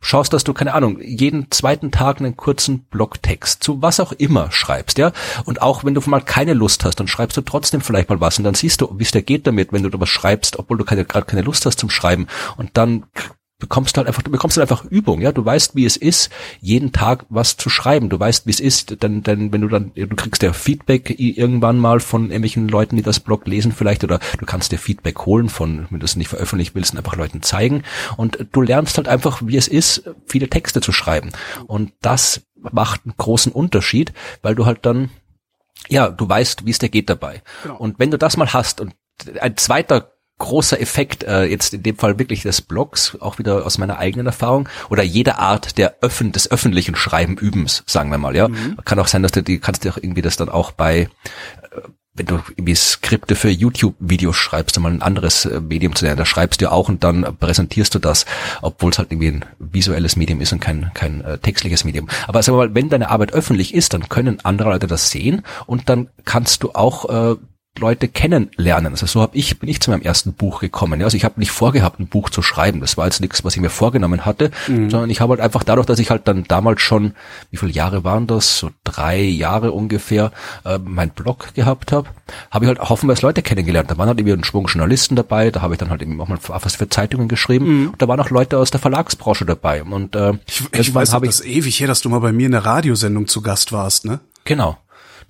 schaust, 0.00 0.32
dass 0.32 0.44
du, 0.44 0.52
keine 0.52 0.74
Ahnung, 0.74 1.00
jeden 1.00 1.50
zweiten 1.50 1.90
Tag 1.90 2.20
einen 2.20 2.36
kurzen 2.36 2.84
Blogtext 2.84 3.62
zu 3.62 3.80
was 3.80 4.00
auch 4.00 4.12
immer 4.12 4.50
schreibst, 4.50 4.98
ja. 4.98 5.12
Und 5.44 5.62
auch 5.62 5.84
wenn 5.84 5.94
du 5.94 6.02
mal 6.06 6.20
keine 6.20 6.54
Lust 6.54 6.84
hast, 6.84 6.96
dann 6.96 7.08
schreibst 7.08 7.36
du 7.36 7.42
trotzdem 7.42 7.80
vielleicht 7.80 8.10
mal 8.10 8.20
was 8.20 8.38
und 8.38 8.44
dann 8.44 8.54
siehst 8.54 8.80
du, 8.80 8.98
wie 8.98 9.04
es 9.04 9.12
dir 9.12 9.22
geht 9.22 9.46
damit, 9.46 9.72
wenn 9.72 9.82
du 9.82 9.88
da 9.88 10.00
was 10.00 10.08
schreibst, 10.08 10.58
obwohl 10.58 10.78
du 10.78 10.84
gerade 10.84 11.04
keine 11.04 11.42
Lust 11.42 11.64
hast 11.64 11.78
zum 11.78 11.90
Schreiben. 11.90 12.26
Und 12.56 12.70
dann 12.74 13.04
bekommst 13.62 13.96
du 13.96 13.98
halt 13.98 14.08
einfach, 14.08 14.22
du 14.22 14.30
bekommst 14.30 14.56
halt 14.56 14.68
einfach 14.68 14.84
Übung, 14.84 15.20
ja. 15.20 15.30
Du 15.30 15.44
weißt, 15.44 15.76
wie 15.76 15.86
es 15.86 15.96
ist, 15.96 16.30
jeden 16.60 16.90
Tag 16.90 17.24
was 17.28 17.56
zu 17.56 17.70
schreiben. 17.70 18.08
Du 18.08 18.18
weißt, 18.18 18.46
wie 18.46 18.50
es 18.50 18.58
ist, 18.58 19.02
denn, 19.02 19.22
denn 19.22 19.52
wenn 19.52 19.60
du 19.60 19.68
dann, 19.68 19.92
du 19.94 20.16
kriegst 20.16 20.42
ja 20.42 20.52
Feedback 20.52 21.14
irgendwann 21.18 21.78
mal 21.78 22.00
von 22.00 22.24
irgendwelchen 22.24 22.68
Leuten, 22.68 22.96
die 22.96 23.02
das 23.02 23.20
Blog 23.20 23.46
lesen 23.46 23.70
vielleicht, 23.70 24.02
oder 24.02 24.18
du 24.38 24.46
kannst 24.46 24.72
dir 24.72 24.78
Feedback 24.78 25.24
holen 25.26 25.48
von, 25.48 25.86
wenn 25.90 26.00
du 26.00 26.04
es 26.04 26.16
nicht 26.16 26.28
veröffentlichen 26.28 26.74
willst, 26.74 26.96
einfach 26.96 27.16
Leuten 27.16 27.42
zeigen. 27.42 27.84
Und 28.16 28.46
du 28.50 28.62
lernst 28.62 28.96
halt 28.96 29.06
einfach, 29.06 29.42
wie 29.44 29.56
es 29.56 29.68
ist, 29.68 30.10
viele 30.26 30.48
Texte 30.48 30.80
zu 30.80 30.90
schreiben. 30.90 31.30
Und 31.66 31.92
das 32.00 32.42
macht 32.72 33.02
einen 33.04 33.14
großen 33.16 33.52
Unterschied, 33.52 34.12
weil 34.42 34.56
du 34.56 34.66
halt 34.66 34.84
dann, 34.86 35.10
ja, 35.88 36.08
du 36.08 36.28
weißt, 36.28 36.66
wie 36.66 36.70
es 36.70 36.78
dir 36.78 36.88
geht 36.88 37.08
dabei. 37.08 37.42
Genau. 37.62 37.76
Und 37.76 37.98
wenn 37.98 38.10
du 38.10 38.18
das 38.18 38.36
mal 38.36 38.52
hast 38.52 38.80
und 38.80 38.94
ein 39.40 39.56
zweiter 39.56 40.11
großer 40.42 40.80
Effekt, 40.80 41.24
äh, 41.24 41.44
jetzt 41.44 41.72
in 41.72 41.82
dem 41.82 41.96
Fall 41.96 42.18
wirklich 42.18 42.42
des 42.42 42.60
Blogs, 42.60 43.16
auch 43.20 43.38
wieder 43.38 43.64
aus 43.64 43.78
meiner 43.78 43.98
eigenen 43.98 44.26
Erfahrung, 44.26 44.68
oder 44.90 45.02
jeder 45.02 45.38
Art 45.38 45.78
der 45.78 45.96
Öffn 46.02 46.32
des 46.32 46.50
öffentlichen 46.50 46.96
Schreiben 46.96 47.36
übens, 47.36 47.84
sagen 47.86 48.10
wir 48.10 48.18
mal, 48.18 48.36
ja. 48.36 48.48
Mhm. 48.48 48.76
Kann 48.84 48.98
auch 48.98 49.06
sein, 49.08 49.22
dass 49.22 49.32
du 49.32 49.42
die 49.42 49.58
kannst 49.58 49.84
du 49.84 49.90
auch 49.90 49.96
irgendwie 49.96 50.22
das 50.22 50.36
dann 50.36 50.48
auch 50.48 50.72
bei 50.72 51.08
wenn 52.14 52.26
du 52.26 52.40
irgendwie 52.56 52.74
Skripte 52.74 53.34
für 53.34 53.48
YouTube-Videos 53.48 54.36
schreibst, 54.36 54.78
mal 54.78 54.92
ein 54.92 55.02
anderes 55.02 55.46
äh, 55.46 55.60
Medium 55.60 55.94
zu 55.94 56.04
lernen, 56.04 56.18
da 56.18 56.26
schreibst 56.26 56.60
du 56.60 56.70
auch 56.70 56.88
und 56.88 57.04
dann 57.04 57.36
präsentierst 57.38 57.94
du 57.94 57.98
das, 57.98 58.26
obwohl 58.60 58.90
es 58.90 58.98
halt 58.98 59.10
irgendwie 59.10 59.28
ein 59.28 59.44
visuelles 59.58 60.16
Medium 60.16 60.40
ist 60.40 60.52
und 60.52 60.60
kein, 60.60 60.90
kein 60.92 61.22
äh, 61.22 61.38
textliches 61.38 61.84
Medium. 61.84 62.08
Aber 62.26 62.42
sag 62.42 62.54
mal, 62.54 62.74
wenn 62.74 62.90
deine 62.90 63.08
Arbeit 63.08 63.32
öffentlich 63.32 63.72
ist, 63.72 63.94
dann 63.94 64.10
können 64.10 64.40
andere 64.42 64.70
Leute 64.70 64.86
das 64.86 65.10
sehen 65.10 65.42
und 65.66 65.88
dann 65.88 66.10
kannst 66.24 66.62
du 66.62 66.72
auch 66.72 67.32
äh, 67.32 67.36
Leute 67.78 68.06
kennenlernen. 68.06 68.92
Also 68.92 69.06
so 69.06 69.22
habe 69.22 69.36
ich 69.36 69.58
bin 69.58 69.68
ich 69.68 69.80
zu 69.80 69.90
meinem 69.90 70.02
ersten 70.02 70.34
Buch 70.34 70.60
gekommen. 70.60 71.00
Ja, 71.00 71.06
also 71.06 71.16
ich 71.16 71.24
habe 71.24 71.40
nicht 71.40 71.50
vorgehabt, 71.50 72.00
ein 72.00 72.06
Buch 72.06 72.28
zu 72.28 72.42
schreiben. 72.42 72.80
Das 72.80 72.98
war 72.98 73.06
jetzt 73.06 73.20
nichts, 73.20 73.44
was 73.44 73.54
ich 73.56 73.62
mir 73.62 73.70
vorgenommen 73.70 74.26
hatte, 74.26 74.50
mhm. 74.68 74.90
sondern 74.90 75.08
ich 75.08 75.20
habe 75.20 75.30
halt 75.30 75.40
einfach 75.40 75.64
dadurch, 75.64 75.86
dass 75.86 75.98
ich 75.98 76.10
halt 76.10 76.28
dann 76.28 76.44
damals 76.44 76.82
schon, 76.82 77.14
wie 77.50 77.56
viele 77.56 77.72
Jahre 77.72 78.04
waren 78.04 78.26
das, 78.26 78.58
so 78.58 78.70
drei 78.84 79.20
Jahre 79.20 79.72
ungefähr, 79.72 80.32
äh, 80.64 80.78
mein 80.84 81.10
Blog 81.10 81.54
gehabt 81.54 81.92
habe, 81.92 82.08
habe 82.50 82.66
ich 82.66 82.68
halt 82.68 82.80
hoffentlich 82.80 83.22
Leute 83.22 83.42
kennengelernt. 83.42 83.90
Da 83.90 83.96
waren 83.96 84.08
halt 84.08 84.18
irgendwie 84.18 84.36
ein 84.36 84.44
Schwung 84.44 84.66
Journalisten 84.66 85.16
dabei. 85.16 85.50
Da 85.50 85.62
habe 85.62 85.74
ich 85.74 85.78
dann 85.78 85.90
halt 85.90 86.02
eben 86.02 86.20
auch 86.20 86.28
mal 86.28 86.38
was 86.46 86.76
für 86.76 86.88
Zeitungen 86.90 87.28
geschrieben. 87.28 87.64
Mhm. 87.66 87.88
Und 87.90 88.02
da 88.02 88.06
waren 88.06 88.20
auch 88.20 88.30
Leute 88.30 88.58
aus 88.58 88.70
der 88.70 88.80
Verlagsbranche 88.80 89.46
dabei. 89.46 89.82
Und 89.82 90.14
äh, 90.14 90.34
ich, 90.46 90.62
ich 90.72 90.94
weiß, 90.94 91.14
habe 91.14 91.26
ich 91.26 91.32
das 91.32 91.44
ewig 91.44 91.80
her, 91.80 91.88
dass 91.88 92.02
du 92.02 92.10
mal 92.10 92.20
bei 92.20 92.32
mir 92.32 92.46
in 92.46 92.52
der 92.52 92.66
Radiosendung 92.66 93.26
zu 93.28 93.40
Gast 93.40 93.72
warst, 93.72 94.04
ne? 94.04 94.20
Genau. 94.44 94.76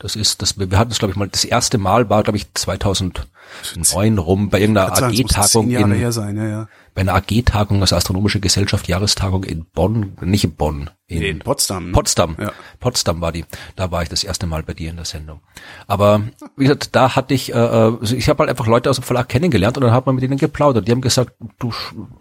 Das 0.02 0.16
ist, 0.16 0.42
das, 0.42 0.58
wir 0.58 0.78
hatten 0.78 0.90
es, 0.90 0.98
glaube 0.98 1.12
ich, 1.12 1.16
mal, 1.16 1.28
das 1.28 1.44
erste 1.44 1.78
Mal 1.78 2.10
war, 2.10 2.24
glaube 2.24 2.36
ich, 2.36 2.52
2009 2.54 4.18
rum 4.18 4.50
bei 4.50 4.58
irgendeiner 4.58 4.92
AG-Tagung 4.92 5.70
in, 5.70 6.00
ja, 6.00 6.44
ja. 6.44 6.68
bei 6.92 7.02
einer 7.02 7.14
AG-Tagung, 7.14 7.80
also 7.80 7.94
Astronomische 7.94 8.40
Gesellschaft, 8.40 8.88
Jahrestagung 8.88 9.44
in 9.44 9.64
Bonn, 9.64 10.16
nicht 10.20 10.42
in 10.42 10.56
Bonn, 10.56 10.90
in, 11.06 11.22
in 11.22 11.38
Potsdam. 11.38 11.92
Potsdam, 11.92 12.34
ja. 12.40 12.50
Potsdam 12.80 13.20
war 13.20 13.30
die. 13.30 13.44
Da 13.76 13.92
war 13.92 14.02
ich 14.02 14.08
das 14.08 14.24
erste 14.24 14.46
Mal 14.46 14.64
bei 14.64 14.74
dir 14.74 14.90
in 14.90 14.96
der 14.96 15.04
Sendung. 15.04 15.40
Aber 15.86 16.22
wie 16.56 16.64
gesagt, 16.64 16.96
da 16.96 17.14
hatte 17.14 17.34
ich, 17.34 17.52
äh 17.52 17.56
also 17.56 18.16
ich 18.16 18.28
habe 18.28 18.40
halt 18.40 18.50
einfach 18.50 18.66
Leute 18.66 18.90
aus 18.90 18.96
dem 18.96 19.04
Verlag 19.04 19.28
kennengelernt 19.28 19.76
und 19.76 19.84
dann 19.84 19.92
hat 19.92 20.06
man 20.06 20.16
mit 20.16 20.24
ihnen 20.24 20.36
geplaudert. 20.36 20.88
Die 20.88 20.90
haben 20.90 21.00
gesagt, 21.00 21.34
du 21.60 21.72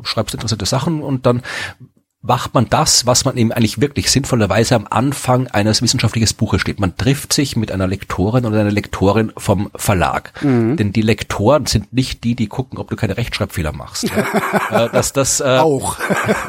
schreibst 0.04 0.36
interessante 0.36 0.68
Sachen 0.68 1.02
und 1.02 1.26
dann 1.26 1.42
macht 2.24 2.54
man 2.54 2.70
das, 2.70 3.08
was 3.08 3.26
man 3.26 3.36
eben 3.36 3.52
eigentlich 3.52 3.82
wirklich 3.82 4.12
sinnvollerweise 4.12 4.76
am 4.76 4.86
Anfang 4.90 5.48
eines 5.48 5.82
wissenschaftlichen 5.82 6.36
Buches 6.36 6.62
steht. 6.62 6.80
Man 6.80 6.96
trifft 6.96 7.34
sich 7.34 7.56
mit 7.56 7.72
einer 7.72 7.88
Lektorin 7.88 8.46
oder 8.46 8.60
einer 8.60 8.72
Lektorin 8.72 9.34
vom 9.38 9.72
Verlag. 9.76 10.32
Mhm. 10.44 10.78
Denn 10.78 10.94
die 10.94 11.02
Lektoren 11.02 11.66
sind 11.66 11.94
nicht 11.94 12.24
die, 12.24 12.36
die 12.36 12.48
gucken, 12.48 12.78
ob 12.78 12.90
du 12.90 12.96
keine 12.96 13.18
Rechtschreibfehler 13.18 13.72
machst. 13.72 14.04
Ja. 14.04 14.26
Äh, 14.72 14.90
das, 14.94 15.12
das, 15.12 15.42
äh, 15.42 15.58
auch. 15.58 15.98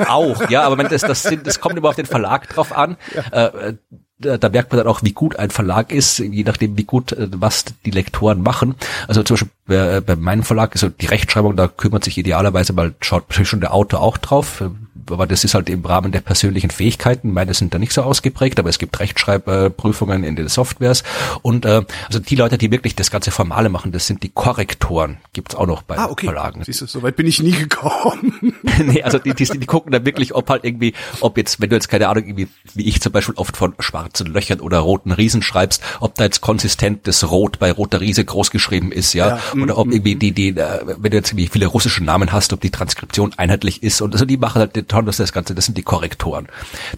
auch, 0.07 0.49
ja, 0.49 0.63
aber 0.63 0.77
das, 0.85 1.01
das, 1.01 1.23
sind, 1.23 1.47
das 1.47 1.61
kommt 1.61 1.77
immer 1.77 1.89
auf 1.89 1.97
den 1.97 2.07
Verlag 2.07 2.49
drauf 2.49 2.77
an. 2.77 2.97
Ja. 3.15 3.47
Äh, 3.47 3.75
da, 4.23 4.39
da 4.39 4.49
merkt 4.49 4.73
man 4.73 4.79
dann 4.79 4.87
auch, 4.87 5.03
wie 5.03 5.13
gut 5.13 5.37
ein 5.37 5.51
Verlag 5.51 5.93
ist, 5.93 6.19
je 6.19 6.45
nachdem, 6.45 6.79
wie 6.79 6.85
gut 6.85 7.13
äh, 7.13 7.29
was 7.33 7.65
die 7.85 7.91
Lektoren 7.91 8.43
machen. 8.43 8.75
Also 9.09 9.23
zum 9.23 9.35
Beispiel 9.35 9.51
bei, 9.67 10.01
bei 10.01 10.17
meinem 10.17 10.43
Verlag, 10.43 10.73
also 10.73 10.89
die 10.89 11.07
Rechtschreibung, 11.07 11.57
da 11.57 11.69
kümmert 11.69 12.05
sich 12.05 12.19
idealerweise 12.19 12.73
mal, 12.73 12.95
schaut 13.01 13.29
natürlich 13.29 13.49
schon 13.49 13.61
der 13.61 13.75
Autor 13.75 14.01
auch 14.01 14.19
drauf 14.19 14.63
aber 15.11 15.27
das 15.27 15.45
ist 15.45 15.55
halt 15.55 15.69
im 15.69 15.85
Rahmen 15.85 16.13
der 16.13 16.21
persönlichen 16.21 16.71
Fähigkeiten. 16.71 17.33
Meine 17.33 17.55
sind 17.55 17.75
da 17.75 17.79
nicht 17.79 17.93
so 17.93 18.03
ausgeprägt, 18.03 18.59
aber 18.59 18.69
es 18.69 18.79
gibt 18.79 18.99
Rechtschreibprüfungen 19.01 20.25
in 20.25 20.37
den 20.37 20.49
Softwares. 20.49 21.03
Und 21.43 21.65
äh, 21.65 21.85
also 22.07 22.19
die 22.19 22.37
Leute, 22.37 22.59
die 22.59 22.71
wirklich 22.71 22.95
das 22.95 23.11
ganze 23.11 23.31
Formale 23.31 23.69
machen, 23.69 23.93
das 23.93 24.07
sind 24.07 24.23
die 24.23 24.29
Korrektoren. 24.29 25.19
Gibt's 25.33 25.55
auch 25.55 25.67
noch 25.67 25.83
bei 25.83 25.99
ah, 25.99 26.09
okay. 26.11 26.27
Verlagen. 26.27 26.63
Siehst 26.65 26.83
du, 26.83 26.87
so 26.87 27.03
weit 27.03 27.17
bin 27.17 27.27
ich 27.27 27.43
nie 27.43 27.53
gekommen. 27.53 28.55
nee, 28.85 29.03
also 29.03 29.19
die, 29.19 29.35
die, 29.35 29.45
die 29.45 29.67
gucken 29.67 29.93
da 29.93 30.05
wirklich, 30.05 30.35
ob 30.35 30.49
halt 30.51 30.65
irgendwie, 30.65 30.95
ob 31.21 31.37
jetzt, 31.37 31.61
wenn 31.61 31.71
du 31.71 31.77
jetzt 31.77 31.89
keine 31.89 32.09
Ahnung, 32.09 32.25
irgendwie, 32.25 32.49
wie 32.75 32.87
ich 32.89 33.01
zum 33.01 33.13
Beispiel 33.13 33.35
oft 33.37 33.57
von 33.57 33.75
schwarzen 34.13 34.27
Löchern 34.33 34.61
oder 34.61 34.79
roten 34.79 35.13
Riesen 35.13 35.43
schreibst, 35.43 35.83
ob 36.01 36.15
da 36.15 36.25
jetzt 36.25 36.41
konsistent 36.41 37.07
das 37.07 37.31
Rot 37.31 37.59
bei 37.59 37.73
roter 37.73 38.01
Riese 38.01 38.25
groß 38.25 38.51
geschrieben 38.51 38.93
ist, 38.93 39.15
ja, 39.15 39.39
ja 39.55 39.63
oder 39.63 39.79
ob 39.79 39.89
mm, 39.89 39.93
irgendwie 39.93 40.15
mm. 40.15 40.19
die, 40.19 40.33
die, 40.33 40.49
äh, 40.49 40.81
wenn 40.99 41.11
du 41.11 41.17
jetzt 41.17 41.31
irgendwie 41.31 41.49
viele 41.49 41.67
russische 41.67 42.05
Namen 42.05 42.33
hast, 42.33 42.53
ob 42.53 42.61
die 42.61 42.71
Transkription 42.71 43.33
einheitlich 43.37 43.83
ist 43.83 44.01
und 44.01 44.13
also 44.13 44.25
die 44.25 44.37
machen 44.37 44.61
halt 44.61 44.87
schauen 44.91 45.07
das 45.07 45.17
das 45.17 45.33
Ganze, 45.33 45.55
das 45.55 45.67
sind 45.67 45.79
die 45.79 45.83
Korrektoren. 45.83 46.49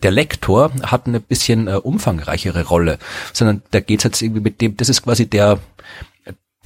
Der 0.02 0.10
Lektor 0.10 0.72
hat 0.82 1.06
eine 1.06 1.20
bisschen 1.20 1.68
äh, 1.68 1.76
umfangreichere 1.76 2.66
Rolle, 2.66 2.98
sondern 3.32 3.62
da 3.70 3.80
geht's 3.80 4.04
jetzt 4.04 4.20
irgendwie 4.20 4.42
mit 4.42 4.60
dem, 4.60 4.76
das 4.76 4.88
ist 4.88 5.02
quasi 5.02 5.26
der, 5.26 5.58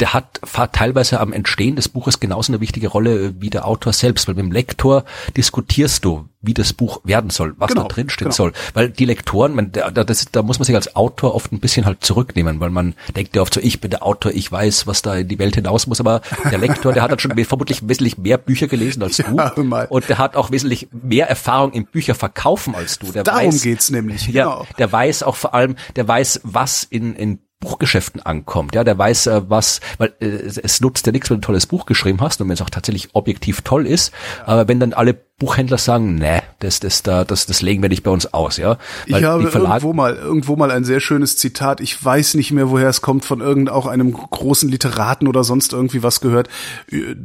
der 0.00 0.12
hat 0.12 0.40
teilweise 0.72 1.20
am 1.20 1.32
Entstehen 1.32 1.76
des 1.76 1.88
Buches 1.88 2.20
genauso 2.20 2.52
eine 2.52 2.60
wichtige 2.60 2.88
Rolle 2.88 3.34
wie 3.40 3.50
der 3.50 3.66
Autor 3.66 3.92
selbst, 3.92 4.28
weil 4.28 4.34
mit 4.36 4.44
dem 4.44 4.52
Lektor 4.52 5.04
diskutierst 5.36 6.04
du, 6.04 6.28
wie 6.40 6.54
das 6.54 6.72
Buch 6.72 7.00
werden 7.02 7.30
soll, 7.30 7.54
was 7.58 7.70
genau, 7.70 7.82
da 7.82 7.88
drin 7.88 8.08
stehen 8.08 8.26
genau. 8.26 8.34
soll. 8.34 8.52
Weil 8.74 8.90
die 8.90 9.04
Lektoren, 9.04 9.56
man, 9.56 9.72
da, 9.72 9.90
das, 9.90 10.26
da 10.30 10.42
muss 10.42 10.60
man 10.60 10.66
sich 10.66 10.76
als 10.76 10.94
Autor 10.94 11.34
oft 11.34 11.52
ein 11.52 11.58
bisschen 11.58 11.84
halt 11.84 12.04
zurücknehmen, 12.04 12.60
weil 12.60 12.70
man 12.70 12.94
denkt 13.16 13.34
ja 13.34 13.42
oft 13.42 13.54
so, 13.54 13.60
ich 13.60 13.80
bin 13.80 13.90
der 13.90 14.04
Autor, 14.04 14.30
ich 14.32 14.50
weiß, 14.50 14.86
was 14.86 15.02
da 15.02 15.16
in 15.16 15.26
die 15.26 15.40
Welt 15.40 15.56
hinaus 15.56 15.88
muss, 15.88 15.98
aber 15.98 16.20
der 16.48 16.58
Lektor, 16.58 16.92
der 16.92 17.02
hat 17.02 17.10
dann 17.10 17.18
schon 17.18 17.36
vermutlich 17.44 17.88
wesentlich 17.88 18.18
mehr 18.18 18.38
Bücher 18.38 18.68
gelesen 18.68 19.02
als 19.02 19.16
du 19.16 19.22
ja, 19.22 19.84
und 19.88 20.08
der 20.08 20.18
hat 20.18 20.36
auch 20.36 20.52
wesentlich 20.52 20.88
mehr 20.92 21.28
Erfahrung 21.28 21.72
im 21.72 21.86
Bücherverkaufen 21.86 22.76
als 22.76 23.00
du. 23.00 23.10
Der 23.10 23.24
Darum 23.24 23.48
weiß, 23.48 23.62
geht's 23.62 23.90
nämlich. 23.90 24.26
Genau. 24.26 24.62
Ja, 24.62 24.66
der 24.78 24.92
weiß 24.92 25.24
auch 25.24 25.36
vor 25.36 25.54
allem, 25.54 25.74
der 25.96 26.06
weiß, 26.06 26.40
was 26.44 26.84
in, 26.84 27.14
in 27.14 27.40
Buchgeschäften 27.60 28.22
ankommt. 28.22 28.74
Ja, 28.74 28.84
der 28.84 28.96
weiß, 28.96 29.26
äh, 29.26 29.42
was, 29.48 29.80
weil 29.98 30.14
äh, 30.20 30.26
es 30.26 30.80
nutzt 30.80 31.06
ja 31.06 31.12
nichts, 31.12 31.28
wenn 31.28 31.36
du 31.36 31.40
ein 31.40 31.42
tolles 31.42 31.66
Buch 31.66 31.86
geschrieben 31.86 32.20
hast 32.20 32.40
und 32.40 32.48
wenn 32.48 32.54
es 32.54 32.62
auch 32.62 32.70
tatsächlich 32.70 33.08
objektiv 33.14 33.62
toll 33.62 33.86
ist. 33.86 34.12
Aber 34.46 34.68
wenn 34.68 34.78
dann 34.78 34.92
alle 34.92 35.14
Buchhändler 35.14 35.78
sagen, 35.78 36.16
ne, 36.16 36.42
das, 36.60 36.78
das, 36.78 37.02
da, 37.02 37.24
das, 37.24 37.46
das 37.46 37.60
legen 37.60 37.82
wir 37.82 37.88
nicht 37.88 38.04
bei 38.04 38.12
uns 38.12 38.32
aus, 38.32 38.58
ja. 38.58 38.78
Weil 39.08 39.22
ich 39.22 39.26
habe 39.26 39.42
irgendwo 39.42 39.92
mal, 39.92 40.14
irgendwo 40.14 40.54
mal 40.54 40.70
ein 40.70 40.84
sehr 40.84 41.00
schönes 41.00 41.36
Zitat. 41.36 41.80
Ich 41.80 42.02
weiß 42.04 42.34
nicht 42.34 42.52
mehr, 42.52 42.70
woher 42.70 42.88
es 42.88 43.00
kommt, 43.00 43.24
von 43.24 43.40
irgend 43.40 43.70
auch 43.70 43.86
einem 43.86 44.12
großen 44.12 44.68
Literaten 44.68 45.26
oder 45.26 45.42
sonst 45.42 45.72
irgendwie 45.72 46.04
was 46.04 46.20
gehört 46.20 46.48
äh, 46.92 47.16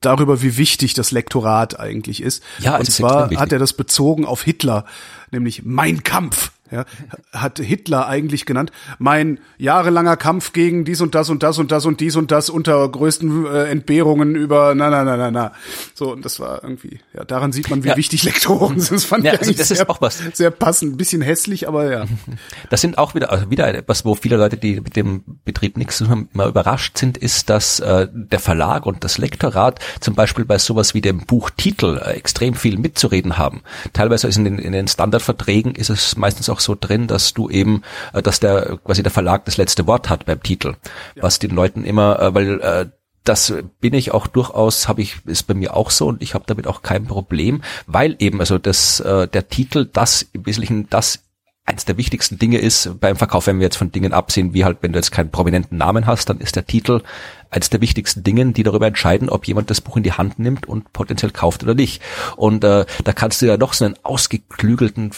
darüber, 0.00 0.40
wie 0.40 0.56
wichtig 0.56 0.94
das 0.94 1.10
Lektorat 1.10 1.78
eigentlich 1.78 2.22
ist. 2.22 2.42
Ja, 2.60 2.78
und 2.78 2.90
zwar 2.90 3.30
hat 3.30 3.52
er 3.52 3.58
das 3.58 3.74
bezogen 3.74 4.24
auf 4.24 4.42
Hitler, 4.42 4.86
nämlich 5.30 5.64
Mein 5.64 6.02
Kampf 6.02 6.52
ja, 6.70 6.84
hat 7.32 7.58
Hitler 7.58 8.06
eigentlich 8.06 8.46
genannt, 8.46 8.72
mein 8.98 9.38
jahrelanger 9.58 10.16
Kampf 10.16 10.52
gegen 10.52 10.84
dies 10.84 11.00
und 11.00 11.14
das 11.14 11.30
und 11.30 11.42
das 11.42 11.58
und 11.58 11.70
das 11.72 11.86
und 11.86 12.00
dies 12.00 12.16
und 12.16 12.30
das 12.30 12.50
unter 12.50 12.88
größten 12.88 13.46
äh, 13.46 13.64
Entbehrungen 13.64 14.34
über 14.34 14.74
na 14.74 14.90
na 14.90 15.04
na 15.04 15.16
na 15.16 15.30
na. 15.30 15.52
So 15.94 16.12
und 16.12 16.24
das 16.24 16.40
war 16.40 16.62
irgendwie, 16.62 16.98
ja, 17.14 17.24
daran 17.24 17.52
sieht 17.52 17.70
man, 17.70 17.84
wie 17.84 17.88
ja. 17.88 17.96
wichtig 17.96 18.24
Lektoren 18.24 18.80
sind. 18.80 18.96
Das 18.96 19.04
fand 19.04 19.24
ja, 19.24 19.34
ich 19.34 19.40
also 19.40 19.52
das 19.52 19.68
sehr, 19.68 19.76
ist 19.78 19.88
auch 19.88 20.00
was. 20.00 20.20
sehr 20.32 20.50
passend, 20.50 20.94
ein 20.94 20.96
bisschen 20.96 21.22
hässlich, 21.22 21.68
aber 21.68 21.90
ja. 21.90 22.04
Das 22.70 22.80
sind 22.80 22.98
auch 22.98 23.14
wieder 23.14 23.30
also 23.30 23.50
wieder 23.50 23.72
etwas, 23.72 24.04
wo 24.04 24.14
viele 24.14 24.36
Leute, 24.36 24.56
die 24.56 24.80
mit 24.80 24.96
dem 24.96 25.22
Betrieb 25.44 25.76
nichts 25.76 25.98
zu 25.98 26.08
haben, 26.08 26.28
immer 26.34 26.46
überrascht 26.46 26.98
sind, 26.98 27.16
ist, 27.18 27.50
dass 27.50 27.80
äh, 27.80 28.08
der 28.12 28.40
Verlag 28.40 28.86
und 28.86 29.04
das 29.04 29.18
Lektorat 29.18 29.78
zum 30.00 30.14
Beispiel 30.14 30.44
bei 30.44 30.58
sowas 30.58 30.94
wie 30.94 31.00
dem 31.00 31.26
Buchtitel 31.26 31.98
äh, 31.98 32.12
extrem 32.12 32.54
viel 32.54 32.78
mitzureden 32.78 33.38
haben. 33.38 33.62
Teilweise 33.92 34.28
ist 34.28 34.36
in 34.36 34.44
den, 34.44 34.58
in 34.58 34.72
den 34.72 34.88
Standardverträgen 34.88 35.74
ist 35.74 35.90
es 35.90 36.16
meistens 36.16 36.48
auch 36.48 36.55
auch 36.56 36.60
so 36.60 36.76
drin, 36.78 37.06
dass 37.06 37.34
du 37.34 37.48
eben, 37.50 37.82
äh, 38.12 38.22
dass 38.22 38.40
der 38.40 38.78
quasi 38.84 39.02
der 39.02 39.12
Verlag 39.12 39.44
das 39.44 39.56
letzte 39.56 39.86
Wort 39.86 40.08
hat 40.08 40.26
beim 40.26 40.42
Titel, 40.42 40.74
ja. 41.14 41.22
was 41.22 41.38
den 41.38 41.50
Leuten 41.50 41.84
immer, 41.84 42.20
äh, 42.20 42.34
weil 42.34 42.60
äh, 42.60 42.86
das 43.24 43.52
bin 43.80 43.92
ich 43.92 44.12
auch 44.12 44.28
durchaus, 44.28 44.86
habe 44.86 45.02
ich, 45.02 45.16
ist 45.26 45.48
bei 45.48 45.54
mir 45.54 45.74
auch 45.74 45.90
so 45.90 46.06
und 46.06 46.22
ich 46.22 46.34
habe 46.34 46.44
damit 46.46 46.66
auch 46.66 46.82
kein 46.82 47.06
Problem, 47.06 47.62
weil 47.86 48.14
eben 48.20 48.40
also 48.40 48.58
das 48.58 49.00
äh, 49.00 49.26
der 49.26 49.48
Titel 49.48 49.88
das 49.92 50.26
im 50.32 50.46
Wesentlichen 50.46 50.88
das 50.90 51.25
eins 51.66 51.84
der 51.84 51.96
wichtigsten 51.96 52.38
Dinge 52.38 52.58
ist 52.58 53.00
beim 53.00 53.16
Verkauf, 53.16 53.46
wenn 53.48 53.58
wir 53.58 53.64
jetzt 53.64 53.76
von 53.76 53.90
Dingen 53.90 54.12
absehen, 54.12 54.54
wie 54.54 54.64
halt, 54.64 54.78
wenn 54.80 54.92
du 54.92 54.98
jetzt 54.98 55.10
keinen 55.10 55.30
prominenten 55.30 55.76
Namen 55.76 56.06
hast, 56.06 56.30
dann 56.30 56.38
ist 56.38 56.56
der 56.56 56.66
Titel 56.66 57.02
eines 57.50 57.70
der 57.70 57.80
wichtigsten 57.80 58.22
Dingen, 58.22 58.54
die 58.54 58.62
darüber 58.62 58.86
entscheiden, 58.86 59.28
ob 59.28 59.46
jemand 59.46 59.70
das 59.70 59.80
Buch 59.80 59.96
in 59.96 60.02
die 60.04 60.12
Hand 60.12 60.38
nimmt 60.38 60.66
und 60.66 60.92
potenziell 60.92 61.32
kauft 61.32 61.64
oder 61.64 61.74
nicht. 61.74 62.00
Und 62.36 62.64
äh, 62.64 62.86
da 63.04 63.12
kannst 63.12 63.42
du 63.42 63.46
ja 63.46 63.56
noch 63.56 63.72
so 63.72 63.84
einen 63.84 63.96
ausgeklügelten 64.02 65.10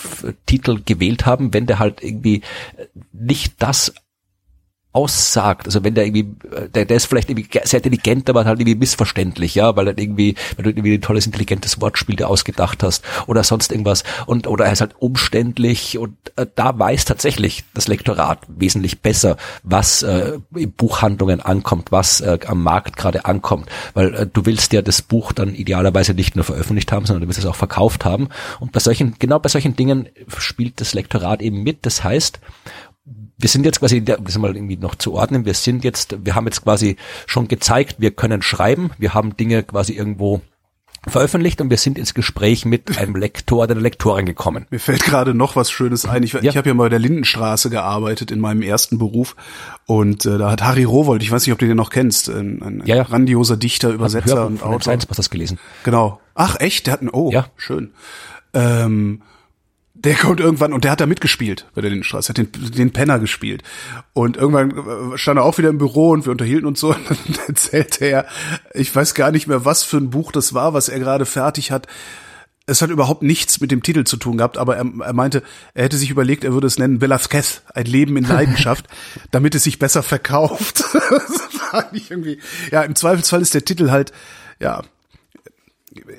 Titel 0.46 0.80
gewählt 0.84 1.26
haben, 1.26 1.52
wenn 1.52 1.66
der 1.66 1.78
halt 1.78 2.02
irgendwie 2.02 2.42
nicht 3.12 3.54
das 3.62 3.92
aussagt. 4.98 5.66
Also 5.66 5.84
wenn 5.84 5.94
der 5.94 6.06
irgendwie, 6.06 6.26
äh, 6.50 6.68
der, 6.68 6.84
der 6.84 6.96
ist 6.96 7.06
vielleicht 7.06 7.30
irgendwie 7.30 7.48
sehr 7.62 7.78
intelligent, 7.78 8.28
aber 8.28 8.44
halt 8.44 8.58
irgendwie 8.58 8.74
missverständlich, 8.74 9.54
ja, 9.54 9.76
weil 9.76 9.87
er 9.87 9.96
irgendwie, 9.96 10.34
wenn 10.56 10.64
du 10.64 10.70
irgendwie 10.70 10.94
ein 10.94 11.00
tolles, 11.00 11.24
intelligentes 11.24 11.80
Wortspiel 11.80 12.16
dir 12.16 12.28
ausgedacht 12.28 12.82
hast 12.82 13.04
oder 13.28 13.44
sonst 13.44 13.70
irgendwas 13.70 14.02
und 14.26 14.48
oder 14.48 14.64
er 14.64 14.72
ist 14.72 14.80
halt 14.80 14.96
umständlich 14.98 15.98
und 15.98 16.16
äh, 16.34 16.46
da 16.52 16.76
weiß 16.76 17.04
tatsächlich 17.04 17.62
das 17.74 17.87
Lektorat 17.87 18.40
wesentlich 18.48 19.00
besser, 19.00 19.37
was 19.62 20.02
äh, 20.02 20.40
in 20.56 20.72
Buchhandlungen 20.72 21.40
ankommt, 21.40 21.92
was 21.92 22.20
äh, 22.20 22.40
am 22.48 22.64
Markt 22.64 22.96
gerade 22.96 23.24
ankommt, 23.24 23.68
weil 23.94 24.14
äh, 24.14 24.26
du 24.26 24.46
willst 24.46 24.72
ja 24.72 24.82
das 24.82 25.00
Buch 25.00 25.32
dann 25.32 25.54
idealerweise 25.54 26.12
nicht 26.12 26.34
nur 26.34 26.44
veröffentlicht 26.44 26.90
haben, 26.90 27.06
sondern 27.06 27.22
du 27.22 27.28
willst 27.28 27.38
es 27.38 27.46
auch 27.46 27.54
verkauft 27.54 28.04
haben 28.04 28.30
und 28.58 28.72
bei 28.72 28.80
solchen, 28.80 29.14
genau 29.20 29.38
bei 29.38 29.48
solchen 29.48 29.76
Dingen 29.76 30.08
spielt 30.38 30.80
das 30.80 30.92
Lektorat 30.92 31.40
eben 31.40 31.62
mit. 31.62 31.87
Das 31.87 32.02
heißt, 32.02 32.40
wir 33.38 33.49
sind 33.49 33.64
jetzt 33.64 33.81
quasi, 33.81 34.05
das 34.05 34.38
mal 34.38 34.57
irgendwie 34.57 34.77
noch 34.77 34.97
zu 34.97 35.14
ordnen, 35.14 35.44
wir 35.44 35.55
sind 35.55 35.85
jetzt, 35.85 36.16
wir 36.25 36.35
haben 36.35 36.47
jetzt 36.47 36.64
quasi 36.64 36.97
schon 37.27 37.49
gezeigt, 37.49 37.97
wir 37.99 38.11
können 38.11 38.42
schreiben, 38.42 38.90
wir 38.99 39.14
haben 39.14 39.37
Dinge 39.37 39.62
quasi 39.62 39.92
irgendwo 39.92 40.40
veröffentlicht 41.07 41.61
und 41.61 41.71
wir 41.71 41.77
sind 41.77 41.97
ins 41.97 42.12
Gespräch 42.12 42.64
mit 42.64 42.99
einem 42.99 43.14
Lektor 43.14 43.62
oder 43.62 43.73
einer 43.73 43.81
Lektorin 43.81 44.27
gekommen. 44.27 44.66
Mir 44.71 44.81
fällt 44.81 45.05
gerade 45.05 45.33
noch 45.33 45.55
was 45.55 45.71
Schönes 45.71 46.05
ein. 46.05 46.25
Ich, 46.25 46.33
ja. 46.33 46.42
ich 46.42 46.57
habe 46.57 46.68
ja 46.68 46.75
mal 46.75 46.85
bei 46.85 46.88
der 46.88 46.99
Lindenstraße 46.99 47.71
gearbeitet 47.71 48.31
in 48.31 48.40
meinem 48.40 48.62
ersten 48.62 48.99
Beruf 48.99 49.37
und 49.87 50.27
äh, 50.27 50.38
da 50.38 50.51
hat 50.51 50.62
Harry 50.62 50.85
Rowold, 50.85 51.23
ich 51.23 51.31
weiß 51.31 51.47
nicht, 51.47 51.53
ob 51.53 51.61
du 51.61 51.66
den 51.66 51.77
noch 51.77 51.90
kennst, 51.90 52.29
ein, 52.29 52.62
ein 52.62 52.83
ja, 52.85 52.97
ja. 52.97 53.03
grandioser 53.05 53.57
Dichter, 53.57 53.90
Übersetzer 53.90 54.47
und 54.47 54.62
Autor. 54.62 54.83
Science 54.83 55.07
das 55.07 55.31
gelesen. 55.31 55.59
Genau. 55.85 56.21
Ach 56.35 56.57
echt, 56.59 56.87
der 56.87 56.94
hat 56.94 57.03
ein 57.03 57.11
Oh, 57.11 57.31
ja. 57.33 57.47
schön. 57.57 57.92
Ähm, 58.53 59.23
der 60.04 60.14
kommt 60.14 60.38
irgendwann 60.38 60.72
und 60.72 60.84
der 60.84 60.92
hat 60.92 61.00
da 61.00 61.06
mitgespielt 61.06 61.66
bei 61.74 61.80
der 61.80 61.90
Lindenstraße, 61.90 62.28
hat 62.28 62.38
den, 62.38 62.50
den 62.52 62.92
Penner 62.92 63.18
gespielt. 63.18 63.62
Und 64.12 64.37
irgendwann 64.37 65.14
äh, 65.14 65.18
stand 65.18 65.38
er 65.38 65.44
auch 65.44 65.58
wieder 65.58 65.70
im 65.70 65.78
Büro 65.78 66.11
und 66.11 66.24
wir 66.24 66.30
unterhielten 66.30 66.66
uns 66.66 66.80
so 66.80 66.88
und 66.94 67.08
dann 67.08 67.46
erzählte 67.48 68.04
er, 68.04 68.26
ich 68.74 68.94
weiß 68.94 69.14
gar 69.14 69.32
nicht 69.32 69.48
mehr, 69.48 69.64
was 69.64 69.82
für 69.82 69.96
ein 69.96 70.11
Buch 70.11 70.30
das 70.30 70.54
war, 70.54 70.72
was 70.72 70.88
er 70.88 71.00
gerade 71.00 71.26
fertig 71.26 71.72
hat. 71.72 71.88
Es 72.66 72.82
hat 72.82 72.90
überhaupt 72.90 73.22
nichts 73.22 73.61
mit 73.61 73.70
dem 73.70 73.82
Titel 73.82 74.04
zu 74.04 74.18
tun 74.18 74.37
gehabt, 74.37 74.58
aber 74.58 74.76
er, 74.76 74.87
er 75.00 75.14
meinte, 75.14 75.42
er 75.74 75.84
hätte 75.84 75.96
sich 75.96 76.11
überlegt, 76.11 76.44
er 76.44 76.52
würde 76.52 76.66
es 76.66 76.78
nennen 76.78 77.00
Velázquez, 77.00 77.62
ein 77.74 77.87
Leben 77.87 78.16
in 78.16 78.24
Leidenschaft, 78.24 78.87
damit 79.30 79.54
es 79.54 79.64
sich 79.64 79.78
besser 79.78 80.02
verkauft. 80.02 80.84
ja, 82.70 82.82
im 82.82 82.94
Zweifelsfall 82.94 83.42
ist 83.42 83.54
der 83.54 83.64
Titel 83.64 83.90
halt, 83.90 84.12
ja, 84.61 84.82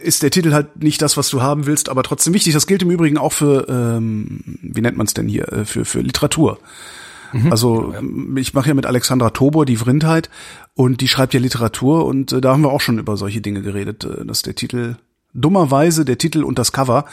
ist 0.01 0.23
der 0.23 0.31
Titel 0.31 0.53
halt 0.53 0.81
nicht 0.83 1.01
das, 1.01 1.17
was 1.17 1.29
du 1.29 1.41
haben 1.41 1.65
willst, 1.65 1.89
aber 1.89 2.03
trotzdem 2.03 2.33
wichtig. 2.33 2.53
Das 2.53 2.67
gilt 2.67 2.81
im 2.81 2.91
Übrigen 2.91 3.17
auch 3.17 3.33
für, 3.33 3.67
ähm, 3.69 4.59
wie 4.61 4.81
nennt 4.81 4.97
man 4.97 5.07
es 5.07 5.13
denn 5.13 5.27
hier, 5.27 5.51
äh, 5.51 5.65
für, 5.65 5.85
für 5.85 6.01
Literatur. 6.01 6.59
Mhm. 7.31 7.51
Also 7.51 7.93
ich 8.37 8.53
mache 8.53 8.69
ja 8.69 8.73
mit 8.73 8.85
Alexandra 8.85 9.29
Tobor 9.29 9.65
die 9.65 9.75
Vrindheit 9.75 10.29
und 10.73 11.01
die 11.01 11.07
schreibt 11.07 11.33
ja 11.33 11.39
Literatur 11.39 12.05
und 12.05 12.31
äh, 12.31 12.41
da 12.41 12.53
haben 12.53 12.63
wir 12.63 12.71
auch 12.71 12.81
schon 12.81 12.99
über 12.99 13.17
solche 13.17 13.41
Dinge 13.41 13.61
geredet, 13.61 14.03
äh, 14.03 14.25
dass 14.25 14.41
der 14.41 14.55
Titel 14.55 14.95
dummerweise 15.33 16.05
der 16.05 16.17
Titel 16.17 16.43
und 16.43 16.57
das 16.57 16.71
Cover 16.71 17.05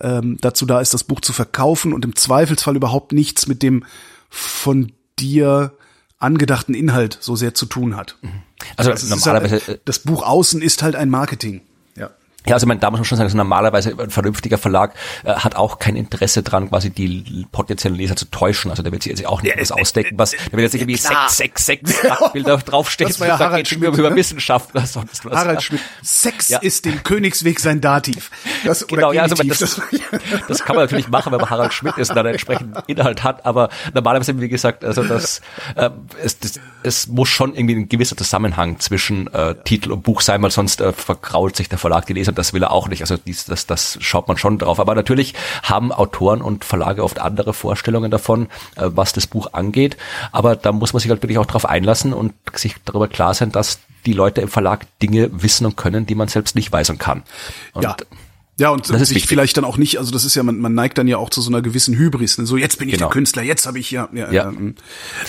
ähm, 0.00 0.36
dazu 0.40 0.66
da 0.66 0.80
ist, 0.80 0.92
das 0.92 1.04
Buch 1.04 1.20
zu 1.20 1.32
verkaufen 1.32 1.92
und 1.92 2.04
im 2.04 2.14
Zweifelsfall 2.14 2.76
überhaupt 2.76 3.12
nichts 3.12 3.46
mit 3.46 3.62
dem 3.62 3.84
von 4.28 4.92
dir 5.18 5.72
angedachten 6.18 6.74
Inhalt 6.74 7.18
so 7.20 7.34
sehr 7.34 7.54
zu 7.54 7.66
tun 7.66 7.96
hat. 7.96 8.16
Mhm. 8.22 8.28
Also, 8.76 8.90
also 8.92 9.08
normalerweise 9.08 9.66
halt, 9.66 9.80
das 9.86 10.00
Buch 10.00 10.22
außen 10.22 10.62
ist 10.62 10.82
halt 10.82 10.96
ein 10.96 11.10
Marketing. 11.10 11.62
Ja, 12.46 12.54
also 12.54 12.66
man, 12.66 12.80
da 12.80 12.90
muss 12.90 12.98
man 12.98 13.04
schon 13.04 13.18
sagen, 13.18 13.26
also 13.26 13.36
normalerweise 13.36 13.94
ein 13.98 14.10
vernünftiger 14.10 14.58
Verlag 14.58 14.94
äh, 15.24 15.32
hat 15.32 15.54
auch 15.54 15.78
kein 15.78 15.96
Interesse 15.96 16.42
dran, 16.42 16.68
quasi 16.70 16.90
die 16.90 17.46
potenziellen 17.52 17.96
Leser 17.96 18.16
zu 18.16 18.26
täuschen. 18.26 18.70
Also 18.70 18.82
der 18.82 18.90
wird 18.90 19.04
sich 19.04 19.10
jetzt 19.10 19.26
auch 19.26 19.42
nicht 19.42 19.54
ja, 19.54 19.60
was 19.60 19.70
äh, 19.70 19.74
ausdecken, 19.74 20.18
was, 20.18 20.30
der 20.32 20.52
wird 20.52 20.62
jetzt 20.62 20.72
nicht 20.72 20.82
irgendwie 20.82 20.98
klar. 20.98 21.28
666 21.28 22.32
Bilder 22.32 22.56
draufstehen. 22.58 23.08
Das 23.08 23.20
war 23.20 23.28
ja 23.28 23.38
Harald 23.38 23.68
Schmidt, 23.68 23.96
über 23.96 24.14
Wissenschaft 24.14 24.74
oder 24.74 24.86
sonst 24.86 25.24
was. 25.24 25.36
Harald 25.36 25.62
Schmidt. 25.62 25.80
Sex 26.02 26.48
ja. 26.48 26.58
ist 26.58 26.84
dem 26.84 27.02
Königsweg 27.02 27.60
sein 27.60 27.80
Dativ. 27.80 28.30
Das, 28.64 28.86
genau, 28.86 29.12
ja, 29.12 29.22
also 29.22 29.36
man, 29.36 29.48
das, 29.48 29.80
das 30.48 30.64
kann 30.64 30.76
man 30.76 30.84
natürlich 30.84 31.08
machen, 31.08 31.32
wenn 31.32 31.40
man 31.40 31.50
Harald 31.50 31.72
Schmidt 31.72 31.96
ist 31.98 32.10
und 32.10 32.16
dann 32.16 32.26
entsprechend 32.26 32.76
Inhalt 32.86 33.22
hat, 33.22 33.46
aber 33.46 33.68
normalerweise, 33.94 34.40
wie 34.40 34.48
gesagt, 34.48 34.84
also 34.84 35.02
das, 35.04 35.40
äh, 35.76 35.90
es, 36.22 36.38
das, 36.38 36.60
es 36.82 37.06
muss 37.06 37.28
schon 37.28 37.54
irgendwie 37.54 37.76
ein 37.76 37.88
gewisser 37.88 38.16
Zusammenhang 38.16 38.78
zwischen 38.80 39.32
äh, 39.32 39.54
Titel 39.64 39.92
und 39.92 40.02
Buch 40.02 40.20
sein, 40.20 40.42
weil 40.42 40.50
sonst 40.50 40.80
äh, 40.80 40.92
vergrault 40.92 41.56
sich 41.56 41.68
der 41.68 41.78
Verlag 41.78 42.06
die 42.06 42.12
Leser 42.12 42.31
und 42.32 42.38
das 42.38 42.54
will 42.54 42.62
er 42.62 42.72
auch 42.72 42.88
nicht. 42.88 43.02
Also 43.02 43.18
dies, 43.18 43.44
das, 43.44 43.66
das 43.66 43.98
schaut 44.00 44.26
man 44.26 44.38
schon 44.38 44.56
drauf. 44.56 44.80
Aber 44.80 44.94
natürlich 44.94 45.34
haben 45.62 45.92
Autoren 45.92 46.40
und 46.40 46.64
Verlage 46.64 47.04
oft 47.04 47.18
andere 47.18 47.52
Vorstellungen 47.52 48.10
davon, 48.10 48.46
äh, 48.76 48.88
was 48.88 49.12
das 49.12 49.26
Buch 49.26 49.52
angeht. 49.52 49.98
Aber 50.32 50.56
da 50.56 50.72
muss 50.72 50.94
man 50.94 51.00
sich 51.00 51.10
halt 51.10 51.36
auch 51.36 51.44
drauf 51.44 51.66
einlassen 51.66 52.14
und 52.14 52.32
sich 52.54 52.76
darüber 52.86 53.06
klar 53.06 53.34
sein, 53.34 53.52
dass 53.52 53.80
die 54.06 54.14
Leute 54.14 54.40
im 54.40 54.48
Verlag 54.48 54.86
Dinge 55.02 55.28
wissen 55.30 55.66
und 55.66 55.76
können, 55.76 56.06
die 56.06 56.14
man 56.14 56.28
selbst 56.28 56.56
nicht 56.56 56.72
weiß 56.72 56.88
und 56.88 56.98
kann. 56.98 57.22
Und 57.74 57.82
ja. 57.82 57.96
Ja, 58.58 58.68
und 58.68 58.90
das 58.90 59.08
sich 59.08 59.26
vielleicht 59.26 59.56
dann 59.56 59.64
auch 59.64 59.78
nicht, 59.78 59.98
also 59.98 60.10
das 60.10 60.26
ist 60.26 60.34
ja, 60.34 60.42
man, 60.42 60.58
man 60.58 60.74
neigt 60.74 60.98
dann 60.98 61.08
ja 61.08 61.16
auch 61.16 61.30
zu 61.30 61.40
so 61.40 61.50
einer 61.50 61.62
gewissen 61.62 61.96
Hybris. 61.96 62.36
Ne? 62.36 62.44
So, 62.44 62.58
jetzt 62.58 62.78
bin 62.78 62.88
ich 62.88 62.94
genau. 62.94 63.06
der 63.06 63.12
Künstler, 63.12 63.42
jetzt 63.42 63.66
habe 63.66 63.78
ich 63.78 63.90
ja. 63.90 64.10
ja, 64.12 64.30
ja. 64.30 64.48
Ähm, 64.48 64.74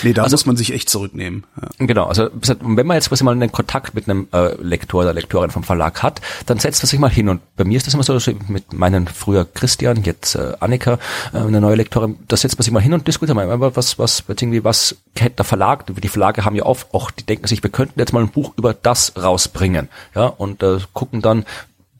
nee, 0.04 0.12
da 0.12 0.24
also, 0.24 0.34
muss 0.34 0.46
man 0.46 0.58
sich 0.58 0.74
echt 0.74 0.90
zurücknehmen. 0.90 1.46
Ja. 1.60 1.86
Genau, 1.88 2.06
also 2.08 2.30
wenn 2.60 2.86
man 2.86 2.96
jetzt 2.96 3.08
quasi 3.08 3.24
mal 3.24 3.32
einen 3.32 3.52
Kontakt 3.52 3.96
mit 3.96 4.10
einem 4.10 4.28
äh, 4.34 4.62
Lektor 4.62 5.04
oder 5.04 5.14
Lektorin 5.14 5.52
vom 5.52 5.64
Verlag 5.64 6.04
hat, 6.04 6.20
dann 6.48 6.60
setzt 6.60 6.84
man 6.84 6.90
sich 6.90 7.00
mal 7.00 7.10
hin. 7.10 7.30
Und 7.30 7.42
bei 7.56 7.64
mir 7.64 7.78
ist 7.78 7.88
das 7.88 7.94
immer 7.94 8.04
so, 8.04 8.20
so 8.20 8.34
mit 8.50 8.74
meinen 8.74 9.08
früher 9.08 9.46
Christian, 9.46 10.04
jetzt 10.04 10.36
äh, 10.36 10.54
Annika, 10.60 11.00
äh, 11.34 11.38
eine 11.38 11.62
neue 11.62 11.76
Lektorin, 11.76 12.18
da 12.28 12.36
setzt 12.36 12.58
man 12.58 12.64
sich 12.64 12.74
mal 12.74 12.82
hin 12.82 12.94
und 12.94 13.08
diskutiert 13.08 13.36
mal, 13.38 13.48
was, 13.76 13.98
was, 13.98 14.24
irgendwie, 14.28 14.66
was 14.66 14.98
kennt 15.16 15.40
der 15.40 15.46
Verlag? 15.46 15.86
Die 15.88 16.08
Verlage 16.10 16.44
haben 16.44 16.56
ja 16.58 16.66
oft 16.66 16.94
auch, 16.94 17.10
die 17.10 17.26
denken 17.26 17.48
sich, 17.48 17.64
wir 17.64 17.70
könnten 17.70 18.00
jetzt 18.00 18.12
mal 18.12 18.22
ein 18.22 18.30
Buch 18.30 18.54
über 18.58 18.74
das 18.74 19.14
rausbringen. 19.16 19.88
Ja, 20.14 20.26
und 20.26 20.62
äh, 20.62 20.80
gucken 20.92 21.22
dann, 21.22 21.46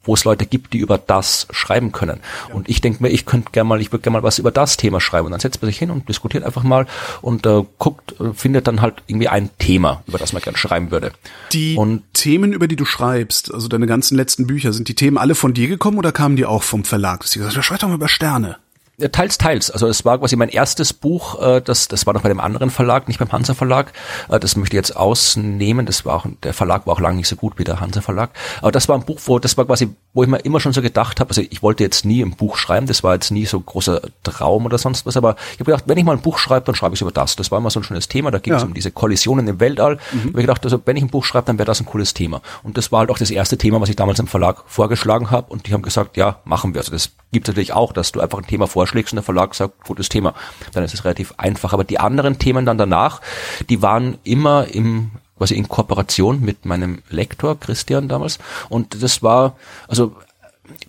wo 0.04 0.14
es 0.14 0.24
Leute 0.24 0.46
gibt, 0.46 0.72
die 0.72 0.78
über 0.78 0.98
das 0.98 1.46
schreiben 1.50 1.92
können. 1.92 2.20
Ja. 2.48 2.54
Und 2.54 2.68
ich 2.68 2.80
denke 2.80 3.02
mir, 3.02 3.10
ich 3.10 3.26
könnte 3.26 3.50
gerne 3.52 3.68
mal, 3.68 3.80
ich 3.80 3.92
würde 3.92 4.02
gerne 4.02 4.18
mal 4.18 4.22
was 4.22 4.38
über 4.38 4.50
das 4.50 4.76
Thema 4.76 5.00
schreiben. 5.00 5.26
Und 5.26 5.32
dann 5.32 5.40
setzt 5.40 5.62
man 5.62 5.70
sich 5.70 5.78
hin 5.78 5.90
und 5.90 6.08
diskutiert 6.08 6.44
einfach 6.44 6.62
mal 6.62 6.86
und 7.22 7.46
äh, 7.46 7.62
guckt, 7.78 8.18
äh, 8.20 8.32
findet 8.34 8.66
dann 8.66 8.80
halt 8.80 8.96
irgendwie 9.06 9.28
ein 9.28 9.50
Thema, 9.58 10.02
über 10.06 10.18
das 10.18 10.32
man 10.32 10.42
gerne 10.42 10.58
schreiben 10.58 10.90
würde. 10.90 11.12
Die 11.52 11.76
und 11.76 12.02
Themen, 12.12 12.52
über 12.52 12.68
die 12.68 12.76
du 12.76 12.84
schreibst, 12.84 13.52
also 13.52 13.68
deine 13.68 13.86
ganzen 13.86 14.16
letzten 14.16 14.46
Bücher, 14.46 14.72
sind 14.72 14.88
die 14.88 14.94
Themen 14.94 15.18
alle 15.18 15.34
von 15.34 15.54
dir 15.54 15.68
gekommen 15.68 15.98
oder 15.98 16.12
kamen 16.12 16.36
die 16.36 16.46
auch 16.46 16.62
vom 16.62 16.84
Verlag? 16.84 17.20
Dass 17.20 17.30
die 17.30 17.38
gesagt, 17.38 17.62
schreib 17.64 17.80
doch 17.80 17.88
mal 17.88 17.94
über 17.94 18.08
Sterne. 18.08 18.56
Ja, 18.96 19.08
teils, 19.08 19.38
teils. 19.38 19.72
Also 19.72 19.88
es 19.88 20.04
war 20.04 20.18
quasi 20.18 20.36
mein 20.36 20.48
erstes 20.48 20.92
Buch, 20.92 21.40
äh, 21.42 21.60
das, 21.60 21.88
das 21.88 22.06
war 22.06 22.14
noch 22.14 22.22
bei 22.22 22.28
dem 22.28 22.38
anderen 22.38 22.70
Verlag, 22.70 23.08
nicht 23.08 23.18
beim 23.18 23.32
Hansa 23.32 23.54
Verlag. 23.54 23.92
Äh, 24.28 24.38
das 24.38 24.54
möchte 24.54 24.76
ich 24.76 24.78
jetzt 24.78 24.96
ausnehmen. 24.96 25.84
Das 25.84 26.04
war 26.04 26.14
auch, 26.14 26.26
der 26.44 26.54
Verlag 26.54 26.86
war 26.86 26.94
auch 26.94 27.00
lange 27.00 27.16
nicht 27.16 27.26
so 27.26 27.34
gut 27.34 27.58
wie 27.58 27.64
der 27.64 27.80
Hansa 27.80 28.02
Verlag. 28.02 28.30
Aber 28.60 28.70
das 28.70 28.88
war 28.88 28.96
ein 28.96 29.04
Buch, 29.04 29.18
wo, 29.24 29.40
das 29.40 29.56
war 29.56 29.64
quasi, 29.64 29.88
wo 30.12 30.22
ich 30.22 30.28
mir 30.28 30.38
immer 30.38 30.60
schon 30.60 30.72
so 30.72 30.80
gedacht 30.80 31.18
habe, 31.18 31.30
also 31.30 31.42
ich 31.42 31.60
wollte 31.60 31.82
jetzt 31.82 32.04
nie 32.04 32.22
ein 32.22 32.36
Buch 32.36 32.56
schreiben, 32.56 32.86
das 32.86 33.02
war 33.02 33.14
jetzt 33.14 33.32
nie 33.32 33.46
so 33.46 33.56
ein 33.56 33.66
großer 33.66 34.00
Traum 34.22 34.64
oder 34.64 34.78
sonst 34.78 35.06
was, 35.06 35.16
aber 35.16 35.34
ich 35.54 35.60
habe 35.60 35.72
gedacht, 35.72 35.84
wenn 35.86 35.98
ich 35.98 36.04
mal 36.04 36.12
ein 36.12 36.22
Buch 36.22 36.38
schreibe, 36.38 36.66
dann 36.66 36.76
schreibe 36.76 36.94
ich 36.94 37.00
über 37.00 37.10
das. 37.10 37.34
Das 37.34 37.50
war 37.50 37.58
immer 37.58 37.70
so 37.70 37.80
ein 37.80 37.84
schönes 37.84 38.06
Thema, 38.06 38.30
da 38.30 38.38
ging 38.38 38.54
es 38.54 38.62
ja. 38.62 38.68
um 38.68 38.74
diese 38.74 38.92
Kollisionen 38.92 39.48
im 39.48 39.58
Weltall. 39.58 39.94
Mhm. 39.94 39.98
Da 39.98 40.18
habe 40.18 40.28
ich 40.28 40.46
gedacht, 40.46 40.64
also 40.64 40.80
wenn 40.84 40.96
ich 40.96 41.02
ein 41.02 41.10
Buch 41.10 41.24
schreibe, 41.24 41.46
dann 41.46 41.58
wäre 41.58 41.66
das 41.66 41.80
ein 41.80 41.86
cooles 41.86 42.14
Thema. 42.14 42.42
Und 42.62 42.78
das 42.78 42.92
war 42.92 43.00
halt 43.00 43.10
auch 43.10 43.18
das 43.18 43.32
erste 43.32 43.58
Thema, 43.58 43.80
was 43.80 43.88
ich 43.88 43.96
damals 43.96 44.20
im 44.20 44.28
Verlag 44.28 44.62
vorgeschlagen 44.66 45.32
habe 45.32 45.52
und 45.52 45.66
die 45.66 45.72
haben 45.72 45.82
gesagt, 45.82 46.16
ja, 46.16 46.38
machen 46.44 46.74
wir. 46.74 46.80
Also 46.80 46.92
das 46.92 47.10
gibt 47.34 47.48
natürlich 47.48 47.74
auch, 47.74 47.92
dass 47.92 48.12
du 48.12 48.20
einfach 48.20 48.38
ein 48.38 48.46
Thema 48.46 48.66
vorschlägst 48.66 49.12
und 49.12 49.16
der 49.16 49.24
Verlag 49.24 49.54
sagt, 49.54 49.64
sagt, 49.64 49.84
gutes 49.84 50.08
Thema. 50.08 50.34
Dann 50.72 50.84
ist 50.84 50.94
es 50.94 51.04
relativ 51.04 51.34
einfach. 51.36 51.72
Aber 51.72 51.84
die 51.84 51.98
anderen 51.98 52.38
Themen 52.38 52.66
dann 52.66 52.78
danach, 52.78 53.20
die 53.68 53.82
waren 53.82 54.18
immer 54.24 54.66
im 54.68 55.10
quasi 55.36 55.56
in 55.56 55.68
Kooperation 55.68 56.40
mit 56.40 56.64
meinem 56.64 57.02
Lektor 57.10 57.58
Christian 57.58 58.06
damals 58.06 58.38
und 58.68 59.02
das 59.02 59.20
war 59.20 59.56
also 59.88 60.14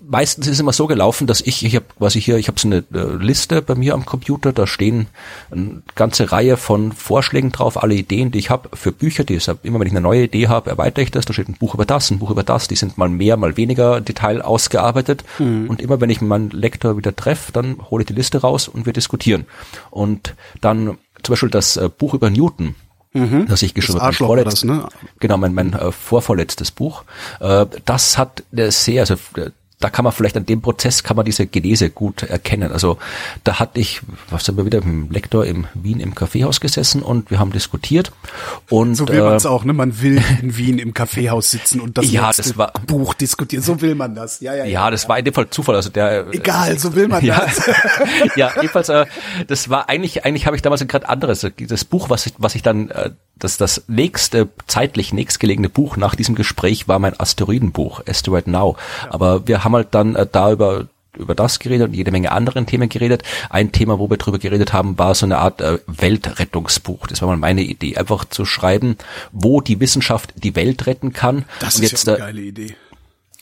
meistens 0.01 0.47
ist 0.47 0.53
es 0.53 0.59
immer 0.59 0.73
so 0.73 0.87
gelaufen, 0.87 1.27
dass 1.27 1.41
ich, 1.41 1.65
ich 1.65 1.75
habe 1.75 1.85
quasi 1.97 2.21
hier, 2.21 2.37
ich 2.37 2.47
habe 2.47 2.59
so 2.59 2.67
eine 2.67 2.83
äh, 2.93 3.15
Liste 3.21 3.61
bei 3.61 3.75
mir 3.75 3.93
am 3.93 4.05
Computer, 4.05 4.53
da 4.53 4.67
stehen 4.67 5.07
eine 5.51 5.81
ganze 5.95 6.31
Reihe 6.31 6.57
von 6.57 6.91
Vorschlägen 6.91 7.51
drauf, 7.51 7.81
alle 7.81 7.95
Ideen, 7.95 8.31
die 8.31 8.39
ich 8.39 8.49
habe 8.49 8.69
für 8.75 8.91
Bücher, 8.91 9.23
die 9.23 9.33
deshalb 9.33 9.65
immer 9.65 9.79
wenn 9.79 9.87
ich 9.87 9.93
eine 9.93 10.01
neue 10.01 10.23
Idee 10.23 10.47
habe, 10.47 10.69
erweitere 10.69 11.03
ich 11.03 11.11
das, 11.11 11.25
da 11.25 11.33
steht 11.33 11.49
ein 11.49 11.57
Buch 11.57 11.73
über 11.73 11.85
das, 11.85 12.09
ein 12.09 12.19
Buch 12.19 12.31
über 12.31 12.43
das, 12.43 12.67
die 12.67 12.75
sind 12.75 12.97
mal 12.97 13.09
mehr, 13.09 13.37
mal 13.37 13.57
weniger 13.57 14.01
Detail 14.01 14.41
ausgearbeitet 14.41 15.23
mhm. 15.39 15.69
und 15.69 15.81
immer 15.81 15.99
wenn 15.99 16.09
ich 16.09 16.21
meinen 16.21 16.51
Lektor 16.51 16.97
wieder 16.97 17.15
treffe, 17.15 17.51
dann 17.51 17.77
hole 17.89 18.03
ich 18.03 18.07
die 18.07 18.13
Liste 18.13 18.39
raus 18.39 18.67
und 18.67 18.85
wir 18.85 18.93
diskutieren. 18.93 19.45
Und 19.91 20.35
dann 20.61 20.97
zum 21.23 21.33
Beispiel 21.33 21.49
das 21.49 21.75
äh, 21.75 21.89
Buch 21.89 22.13
über 22.13 22.29
Newton, 22.29 22.75
mhm. 23.13 23.47
das 23.47 23.61
ich 23.61 23.73
geschrieben 23.73 23.99
habe. 23.99 24.43
Das, 24.43 24.63
ne? 24.63 24.87
Genau, 25.19 25.37
mein, 25.37 25.53
mein 25.53 25.73
äh, 25.73 25.91
vorvorletztes 25.91 26.71
Buch. 26.71 27.03
Äh, 27.39 27.65
das 27.85 28.17
hat 28.17 28.43
äh, 28.55 28.69
sehr, 28.69 29.01
also 29.01 29.15
äh, 29.35 29.49
da 29.79 29.89
kann 29.89 30.03
man 30.03 30.13
vielleicht 30.13 30.37
an 30.37 30.45
dem 30.45 30.61
Prozess 30.61 31.03
kann 31.03 31.17
man 31.17 31.25
diese 31.25 31.47
Genese 31.47 31.89
gut 31.89 32.23
erkennen. 32.23 32.71
Also 32.71 32.97
da 33.43 33.59
hatte 33.59 33.79
ich, 33.79 34.01
was 34.29 34.45
sind 34.45 34.57
wir 34.57 34.65
wieder 34.65 34.77
mit 34.77 34.85
dem 34.87 35.11
Lektor 35.11 35.45
in 35.45 35.67
Wien 35.73 35.99
im 35.99 36.15
Kaffeehaus 36.15 36.61
gesessen 36.61 37.01
und 37.01 37.29
wir 37.29 37.39
haben 37.39 37.51
diskutiert 37.51 38.11
und 38.69 38.95
so 38.95 39.07
will 39.07 39.21
man 39.21 39.33
es 39.33 39.45
äh, 39.45 39.49
auch, 39.49 39.65
ne? 39.65 39.73
Man 39.73 40.01
will 40.01 40.21
in 40.41 40.57
Wien 40.57 40.79
im 40.79 40.93
Kaffeehaus 40.93 41.51
sitzen 41.51 41.81
und 41.81 41.97
das, 41.97 42.09
ja, 42.09 42.31
das 42.31 42.57
war, 42.57 42.71
Buch 42.87 43.13
diskutieren. 43.13 43.63
So 43.63 43.81
will 43.81 43.95
man 43.95 44.15
das. 44.15 44.39
Ja, 44.39 44.53
ja, 44.53 44.63
ja. 44.65 44.85
Ja, 44.85 44.91
das 44.91 45.09
war 45.09 45.19
in 45.19 45.25
dem 45.25 45.33
Fall 45.33 45.49
Zufall. 45.49 45.75
Also 45.75 45.89
der 45.89 46.27
egal, 46.31 46.79
so 46.79 46.95
will 46.95 47.07
man 47.07 47.23
ja, 47.25 47.41
das. 47.41 47.69
ja, 48.35 48.51
jedenfalls, 48.55 48.89
äh, 48.89 49.05
das 49.47 49.69
war 49.69 49.89
eigentlich, 49.89 50.25
eigentlich 50.25 50.45
habe 50.45 50.55
ich 50.55 50.61
damals 50.61 50.85
gerade 50.87 51.09
anderes. 51.09 51.45
Das 51.67 51.85
Buch, 51.85 52.09
was 52.09 52.25
ich, 52.27 52.33
was 52.37 52.55
ich 52.55 52.61
dann 52.61 52.89
äh, 52.89 53.11
das, 53.37 53.57
das 53.57 53.83
nächste, 53.87 54.49
zeitlich 54.67 55.13
nächstgelegene 55.13 55.69
Buch 55.69 55.97
nach 55.97 56.15
diesem 56.15 56.35
Gespräch 56.35 56.87
war 56.87 56.99
mein 56.99 57.19
Asteroidenbuch, 57.19 58.01
Asteroid 58.07 58.47
Now. 58.47 58.77
Aber 59.09 59.47
wir 59.47 59.63
haben 59.63 59.75
halt 59.75 59.89
dann 59.91 60.15
äh, 60.15 60.27
da 60.29 60.51
über 60.51 60.87
über 61.17 61.33
das 61.33 61.59
geredet 61.59 61.87
und 61.87 61.93
jede 61.93 62.11
Menge 62.11 62.33
anderen 62.33 62.65
Themen 62.65 62.89
geredet. 62.89 63.23
Ein 63.49 63.71
Thema, 63.71 63.99
wo 63.99 64.09
wir 64.09 64.17
drüber 64.17 64.37
geredet 64.37 64.73
haben, 64.73 64.97
war 64.97 65.15
so 65.15 65.25
eine 65.25 65.37
Art 65.37 65.61
äh, 65.61 65.79
Weltrettungsbuch. 65.87 67.07
Das 67.07 67.21
war 67.21 67.29
mal 67.29 67.37
meine 67.37 67.61
Idee, 67.61 67.95
einfach 67.95 68.25
zu 68.25 68.43
schreiben, 68.43 68.97
wo 69.31 69.61
die 69.61 69.79
Wissenschaft 69.79 70.33
die 70.35 70.55
Welt 70.57 70.87
retten 70.87 71.13
kann. 71.13 71.45
Das 71.61 71.77
und 71.77 71.83
ist 71.83 71.91
jetzt, 71.91 72.07
ja 72.07 72.15
eine 72.15 72.23
geile 72.23 72.41
Idee 72.41 72.75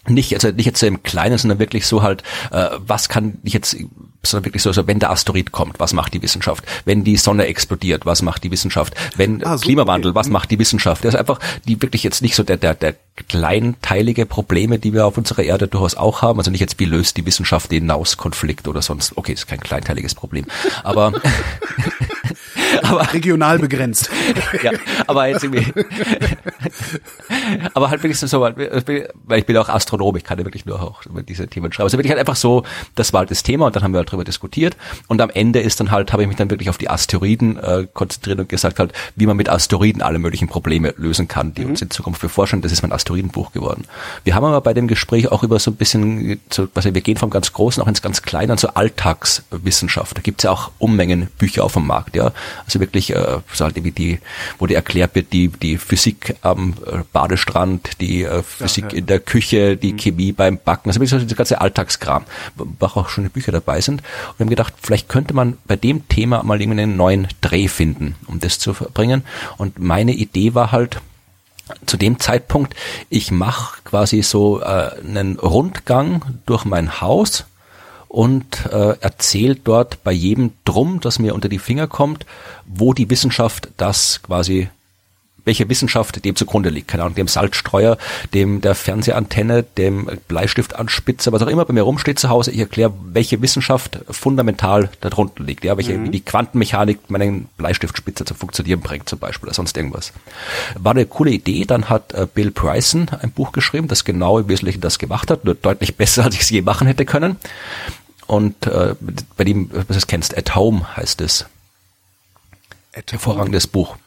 nicht, 0.07 0.33
also 0.33 0.49
nicht 0.49 0.65
jetzt 0.65 0.79
so 0.79 0.85
im 0.85 1.03
Kleinen, 1.03 1.37
sondern 1.37 1.59
wirklich 1.59 1.85
so 1.85 2.03
halt, 2.03 2.23
äh, 2.51 2.69
was 2.79 3.09
kann 3.09 3.37
ich 3.43 3.53
jetzt, 3.53 3.77
sondern 4.23 4.45
wirklich 4.45 4.61
so, 4.61 4.71
so, 4.71 4.85
wenn 4.87 4.99
der 4.99 5.11
Asteroid 5.11 5.51
kommt, 5.51 5.79
was 5.79 5.93
macht 5.93 6.13
die 6.13 6.21
Wissenschaft? 6.21 6.65
Wenn 6.85 7.03
die 7.03 7.17
Sonne 7.17 7.45
explodiert, 7.47 8.05
was 8.05 8.21
macht 8.21 8.43
die 8.43 8.51
Wissenschaft? 8.51 8.93
Wenn 9.15 9.45
ah, 9.45 9.57
so, 9.57 9.63
Klimawandel, 9.63 10.11
okay. 10.11 10.19
was 10.19 10.27
mhm. 10.27 10.33
macht 10.33 10.51
die 10.51 10.59
Wissenschaft? 10.59 11.05
Das 11.05 11.13
ist 11.13 11.19
einfach, 11.19 11.39
die 11.67 11.81
wirklich 11.81 12.03
jetzt 12.03 12.21
nicht 12.21 12.35
so 12.35 12.43
der, 12.43 12.57
der, 12.57 12.75
der 12.75 12.95
kleinteilige 13.15 14.25
Probleme, 14.25 14.79
die 14.79 14.93
wir 14.93 15.05
auf 15.05 15.17
unserer 15.17 15.43
Erde 15.43 15.67
durchaus 15.67 15.95
auch 15.95 16.21
haben. 16.21 16.39
Also 16.39 16.49
nicht 16.49 16.61
jetzt, 16.61 16.79
wie 16.79 16.85
löst 16.85 17.17
die 17.17 17.25
Wissenschaft 17.25 17.71
den 17.71 17.85
Naus-Konflikt 17.85 18.67
oder 18.67 18.81
sonst. 18.81 19.17
Okay, 19.17 19.33
ist 19.33 19.47
kein 19.47 19.59
kleinteiliges 19.59 20.15
Problem. 20.15 20.45
Aber 20.83 21.13
aber 22.81 23.13
regional 23.13 23.59
begrenzt. 23.59 24.09
ja, 24.63 24.71
aber 25.07 25.27
jetzt 25.27 25.43
irgendwie, 25.43 25.71
aber 27.73 27.89
halt 27.89 28.03
wirklich 28.03 28.19
so, 28.19 28.41
weil 28.41 29.39
ich 29.39 29.45
bin 29.45 29.57
auch 29.57 29.69
Astronom, 29.69 30.15
ich 30.15 30.23
kann 30.23 30.39
ja 30.39 30.45
wirklich 30.45 30.65
nur 30.65 30.81
auch 30.81 31.05
über 31.05 31.23
diese 31.23 31.47
Themen 31.47 31.71
schreiben. 31.71 31.85
Also 31.85 31.97
wirklich 31.97 32.11
halt 32.11 32.19
einfach 32.19 32.35
so, 32.35 32.63
das 32.95 33.13
war 33.13 33.19
halt 33.19 33.31
das 33.31 33.43
Thema 33.43 33.67
und 33.67 33.75
dann 33.75 33.83
haben 33.83 33.93
wir 33.93 33.99
halt 33.99 34.09
darüber 34.09 34.23
diskutiert 34.23 34.75
und 35.07 35.21
am 35.21 35.29
Ende 35.29 35.59
ist 35.59 35.79
dann 35.79 35.91
halt, 35.91 36.11
habe 36.13 36.23
ich 36.23 36.27
mich 36.27 36.37
dann 36.37 36.49
wirklich 36.49 36.69
auf 36.69 36.77
die 36.77 36.89
Asteroiden 36.89 37.57
äh, 37.57 37.87
konzentriert 37.93 38.39
und 38.39 38.49
gesagt 38.49 38.79
halt, 38.79 38.93
wie 39.15 39.25
man 39.25 39.37
mit 39.37 39.49
Asteroiden 39.49 40.01
alle 40.01 40.19
möglichen 40.19 40.47
Probleme 40.47 40.93
lösen 40.97 41.27
kann, 41.27 41.53
die 41.53 41.63
mhm. 41.63 41.71
uns 41.71 41.81
in 41.81 41.89
Zukunft 41.89 42.21
bevorstehen. 42.21 42.61
Das 42.61 42.71
ist 42.71 42.81
mein 42.81 42.91
Asteroidenbuch 43.03 43.51
geworden. 43.51 43.85
Wir 44.23 44.35
haben 44.35 44.45
aber 44.45 44.61
bei 44.61 44.73
dem 44.73 44.87
Gespräch 44.87 45.31
auch 45.31 45.43
über 45.43 45.59
so 45.59 45.71
ein 45.71 45.75
bisschen, 45.75 46.39
so, 46.49 46.67
also 46.73 46.93
wir 46.93 47.01
gehen 47.01 47.17
vom 47.17 47.29
ganz 47.29 47.51
Großen 47.51 47.83
auch 47.83 47.87
ins 47.87 48.01
ganz 48.01 48.21
Kleine, 48.21 48.57
so 48.57 48.69
Alltagswissenschaft. 48.69 50.17
Da 50.17 50.21
gibt's 50.21 50.43
ja 50.43 50.51
auch 50.51 50.71
Unmengen 50.79 51.27
Bücher 51.37 51.63
auf 51.63 51.73
dem 51.73 51.85
Markt, 51.85 52.15
ja. 52.15 52.31
Also 52.65 52.79
wirklich, 52.79 53.13
äh, 53.13 53.39
so 53.51 53.65
halt 53.65 53.77
irgendwie 53.77 53.91
die, 53.91 54.19
wo 54.57 54.67
dir 54.67 54.75
erklärt 54.75 55.15
wird, 55.15 55.33
die, 55.33 55.49
die 55.49 55.77
Physik 55.77 56.35
am 56.41 56.75
äh, 56.85 56.99
Badestrand, 57.11 57.99
die 57.99 58.23
äh, 58.23 58.41
Physik 58.43 58.85
ja, 58.85 58.91
ja. 58.91 58.97
in 58.97 59.05
der 59.07 59.19
Küche, 59.19 59.77
die 59.77 59.93
mhm. 59.93 59.97
Chemie 59.97 60.31
beim 60.31 60.57
Backen, 60.57 60.89
also 60.89 60.99
wirklich 60.99 61.11
so 61.11 61.19
dieser 61.19 61.35
ganze 61.35 61.59
Alltagskram, 61.59 62.23
wo 62.55 62.85
auch 62.85 63.09
schon 63.09 63.29
Bücher 63.29 63.51
dabei 63.51 63.81
sind. 63.81 64.01
Und 64.01 64.39
wir 64.39 64.45
haben 64.45 64.49
gedacht, 64.49 64.73
vielleicht 64.81 65.09
könnte 65.09 65.33
man 65.33 65.57
bei 65.65 65.75
dem 65.75 66.07
Thema 66.07 66.43
mal 66.43 66.61
irgendwie 66.61 66.81
einen 66.81 66.95
neuen 66.95 67.27
Dreh 67.41 67.67
finden, 67.67 68.15
um 68.27 68.39
das 68.39 68.59
zu 68.59 68.73
bringen. 68.73 69.23
Und 69.57 69.79
meine 69.79 70.13
Idee 70.13 70.53
war 70.53 70.71
halt, 70.71 71.01
zu 71.85 71.97
dem 71.97 72.19
Zeitpunkt, 72.19 72.75
ich 73.09 73.31
mache 73.31 73.81
quasi 73.83 74.21
so 74.21 74.61
äh, 74.61 74.91
einen 74.99 75.39
Rundgang 75.39 76.39
durch 76.45 76.65
mein 76.65 77.01
Haus 77.01 77.45
und 78.07 78.65
äh, 78.71 78.97
erzählt 78.99 79.61
dort 79.63 80.03
bei 80.03 80.11
jedem 80.11 80.51
Drum, 80.65 80.99
das 80.99 81.19
mir 81.19 81.33
unter 81.33 81.49
die 81.49 81.59
Finger 81.59 81.87
kommt, 81.87 82.25
wo 82.65 82.93
die 82.93 83.09
Wissenschaft 83.09 83.69
das 83.77 84.21
quasi 84.23 84.69
welche 85.45 85.67
Wissenschaft 85.69 86.23
dem 86.23 86.35
zugrunde 86.35 86.69
liegt. 86.69 86.87
Keine 86.87 87.03
Ahnung, 87.03 87.15
dem 87.15 87.27
Salzstreuer, 87.27 87.97
dem 88.33 88.61
der 88.61 88.75
Fernsehantenne, 88.75 89.63
dem 89.63 90.09
Bleistiftanspitzer, 90.27 91.31
was 91.31 91.41
auch 91.41 91.47
immer 91.47 91.65
bei 91.65 91.73
mir 91.73 91.83
rumsteht 91.83 92.19
zu 92.19 92.29
Hause. 92.29 92.51
Ich 92.51 92.59
erkläre, 92.59 92.93
welche 93.11 93.41
Wissenschaft 93.41 93.99
fundamental 94.09 94.89
darunter 95.01 95.43
liegt. 95.43 95.63
Ja, 95.63 95.77
welche, 95.77 95.97
mhm. 95.97 96.05
wie 96.05 96.09
die 96.09 96.21
Quantenmechanik 96.21 97.09
meinen 97.09 97.49
Bleistiftspitzer 97.57 98.25
zu 98.25 98.33
funktionieren 98.33 98.81
bringt 98.81 99.09
zum 99.09 99.19
Beispiel 99.19 99.47
oder 99.47 99.55
sonst 99.55 99.75
irgendwas. 99.75 100.13
War 100.77 100.91
eine 100.91 101.05
coole 101.05 101.31
Idee. 101.31 101.65
Dann 101.65 101.89
hat 101.89 102.13
äh, 102.13 102.27
Bill 102.33 102.51
Bryson 102.51 103.09
ein 103.21 103.31
Buch 103.31 103.51
geschrieben, 103.51 103.87
das 103.87 104.05
genau 104.05 104.39
im 104.39 104.47
Wesentlichen 104.47 104.81
das 104.81 104.99
gemacht 104.99 105.29
hat, 105.29 105.45
nur 105.45 105.55
deutlich 105.55 105.95
besser, 105.97 106.23
als 106.23 106.35
ich 106.35 106.41
es 106.41 106.49
je 106.49 106.61
machen 106.61 106.87
hätte 106.87 107.05
können. 107.05 107.37
Und 108.27 108.65
äh, 108.67 108.95
bei 109.35 109.43
dem, 109.43 109.69
was 109.71 109.87
du 109.87 109.93
es 109.95 110.07
kennst, 110.07 110.37
At 110.37 110.55
Home 110.55 110.95
heißt 110.95 111.19
es. 111.21 111.45
Hervorragendes 112.93 113.67
Buch. 113.67 113.97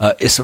Äh, 0.00 0.12
ist, 0.18 0.42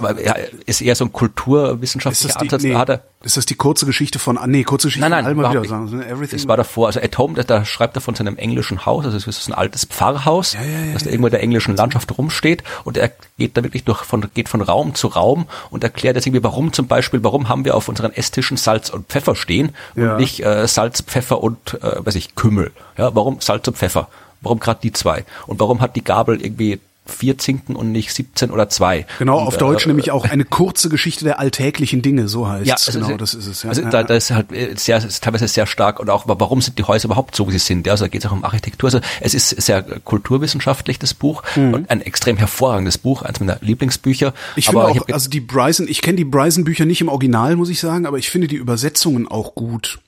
ist 0.66 0.81
eher 0.81 0.94
so 0.94 1.05
ein 1.05 1.12
kulturwissenschaftlicher 1.12 2.40
Ansatz. 2.40 2.62
Nee, 2.62 2.72
er, 2.72 3.03
ist 3.22 3.37
das 3.37 3.46
die 3.46 3.55
kurze 3.57 3.87
Geschichte 3.87 4.18
von, 4.18 4.38
ah, 4.38 4.46
nee, 4.46 4.62
kurze 4.62 4.87
Geschichte 4.87 5.09
nein, 5.09 5.25
nein, 5.25 5.35
von 5.35 5.44
Alma 5.44 5.61
wieder 5.61 5.68
sagen. 5.68 6.03
Everything 6.03 6.38
das 6.38 6.49
war 6.49 6.57
davor, 6.57 6.87
also 6.87 7.01
At 7.01 7.18
Home, 7.18 7.35
da, 7.35 7.42
da 7.42 7.64
schreibt 7.64 7.96
er 7.96 8.01
von 8.01 8.14
seinem 8.14 8.37
englischen 8.37 8.87
Haus, 8.87 9.05
also 9.05 9.16
es 9.16 9.27
ist 9.27 9.49
ein 9.49 9.55
altes 9.55 9.85
Pfarrhaus, 9.85 10.53
ja, 10.53 10.62
ja, 10.62 10.87
ja, 10.87 10.92
das 10.92 11.05
da 11.05 11.11
irgendwo 11.11 11.27
in 11.27 11.33
der 11.33 11.42
englischen 11.42 11.77
Landschaft 11.77 12.16
rumsteht 12.16 12.62
und 12.85 12.96
er 12.96 13.11
geht 13.38 13.57
da 13.57 13.64
wirklich 13.64 13.85
durch, 13.85 14.05
von, 14.05 14.27
geht 14.35 14.49
von 14.49 14.61
Raum 14.61 14.94
zu 14.94 15.09
Raum 15.09 15.46
und 15.70 15.83
erklärt 15.83 16.16
jetzt 16.16 16.27
irgendwie, 16.27 16.44
warum 16.44 16.72
zum 16.72 16.87
Beispiel, 16.87 17.25
warum 17.25 17.49
haben 17.49 17.64
wir 17.64 17.75
auf 17.75 17.88
unseren 17.88 18.12
Esstischen 18.12 18.57
Salz 18.57 18.90
und 18.90 19.09
Pfeffer 19.09 19.35
stehen 19.35 19.75
und 19.96 20.18
nicht 20.18 20.44
äh, 20.44 20.66
Salz, 20.68 21.03
Pfeffer 21.03 21.42
und, 21.42 21.75
äh, 21.83 22.07
weiß 22.07 22.14
ich, 22.14 22.35
Kümmel. 22.35 22.70
Ja, 22.96 23.14
warum 23.14 23.40
Salz 23.40 23.66
und 23.66 23.77
Pfeffer? 23.77 24.09
Warum 24.40 24.61
gerade 24.61 24.81
die 24.83 24.92
zwei? 24.92 25.25
Und 25.46 25.59
warum 25.59 25.81
hat 25.81 25.96
die 25.96 26.05
Gabel 26.05 26.40
irgendwie 26.40 26.79
vier 27.07 27.38
Zinken 27.38 27.77
und 27.77 27.92
nicht 27.92 28.12
17 28.12 28.51
oder 28.51 28.69
zwei. 28.69 29.07
Genau, 29.19 29.40
und, 29.40 29.47
auf 29.47 29.59
Deutsch 29.59 29.85
äh, 29.85 29.88
nämlich 29.88 30.11
auch 30.11 30.25
eine 30.25 30.45
kurze 30.45 30.88
Geschichte 30.88 31.25
der 31.25 31.38
alltäglichen 31.38 32.03
Dinge, 32.03 32.29
so 32.29 32.49
heißt 32.49 32.66
ja, 32.66 32.75
es. 32.75 32.87
Genau, 32.87 33.07
also, 33.07 33.16
das 33.16 33.35
ist 33.35 33.47
es. 33.47 33.62
Ja. 33.62 33.71
Also 33.71 33.83
da, 33.83 34.03
da 34.03 34.14
ist 34.14 34.31
halt 34.31 34.53
äh, 34.53 34.75
sehr, 34.77 34.99
ist 34.99 35.23
teilweise 35.23 35.49
sehr 35.49 35.66
stark 35.66 36.01
und 36.01 36.11
auch, 36.11 36.25
warum 36.27 36.61
sind 36.61 36.79
die 36.79 36.85
Häuser 36.85 37.07
überhaupt 37.07 37.37
so, 37.37 37.49
wie 37.49 37.53
sie 37.53 37.59
sind? 37.59 37.87
Ja, 37.87 37.92
also 37.92 38.05
da 38.05 38.09
geht 38.09 38.25
es 38.25 38.31
auch 38.31 38.35
um 38.35 38.45
Architektur. 38.45 38.88
Also 38.88 39.01
es 39.21 39.35
ist 39.35 39.51
sehr 39.51 39.83
kulturwissenschaftlich, 39.83 40.99
das 40.99 41.14
Buch, 41.14 41.42
mhm. 41.55 41.75
und 41.75 41.90
ein 41.90 42.01
extrem 42.01 42.37
hervorragendes 42.37 42.99
Buch, 42.99 43.23
eins 43.23 43.40
meiner 43.40 43.59
Lieblingsbücher. 43.61 44.35
Ich 44.57 44.66
finde 44.66 44.85
auch, 44.85 44.97
ich 44.97 45.14
also 45.14 45.31
die 45.31 45.40
Bryson, 45.40 45.88
ich 45.88 46.03
kenne 46.03 46.16
die 46.16 46.25
Bryson-Bücher 46.25 46.85
nicht 46.85 47.01
im 47.01 47.09
Original, 47.09 47.57
muss 47.57 47.69
ich 47.69 47.81
sagen, 47.81 48.07
aber 48.07 48.19
ich 48.19 48.31
finde 48.31 48.49
die 48.49 48.57
Übersetzungen 48.57 49.29
auch 49.29 49.55
gut. 49.55 50.01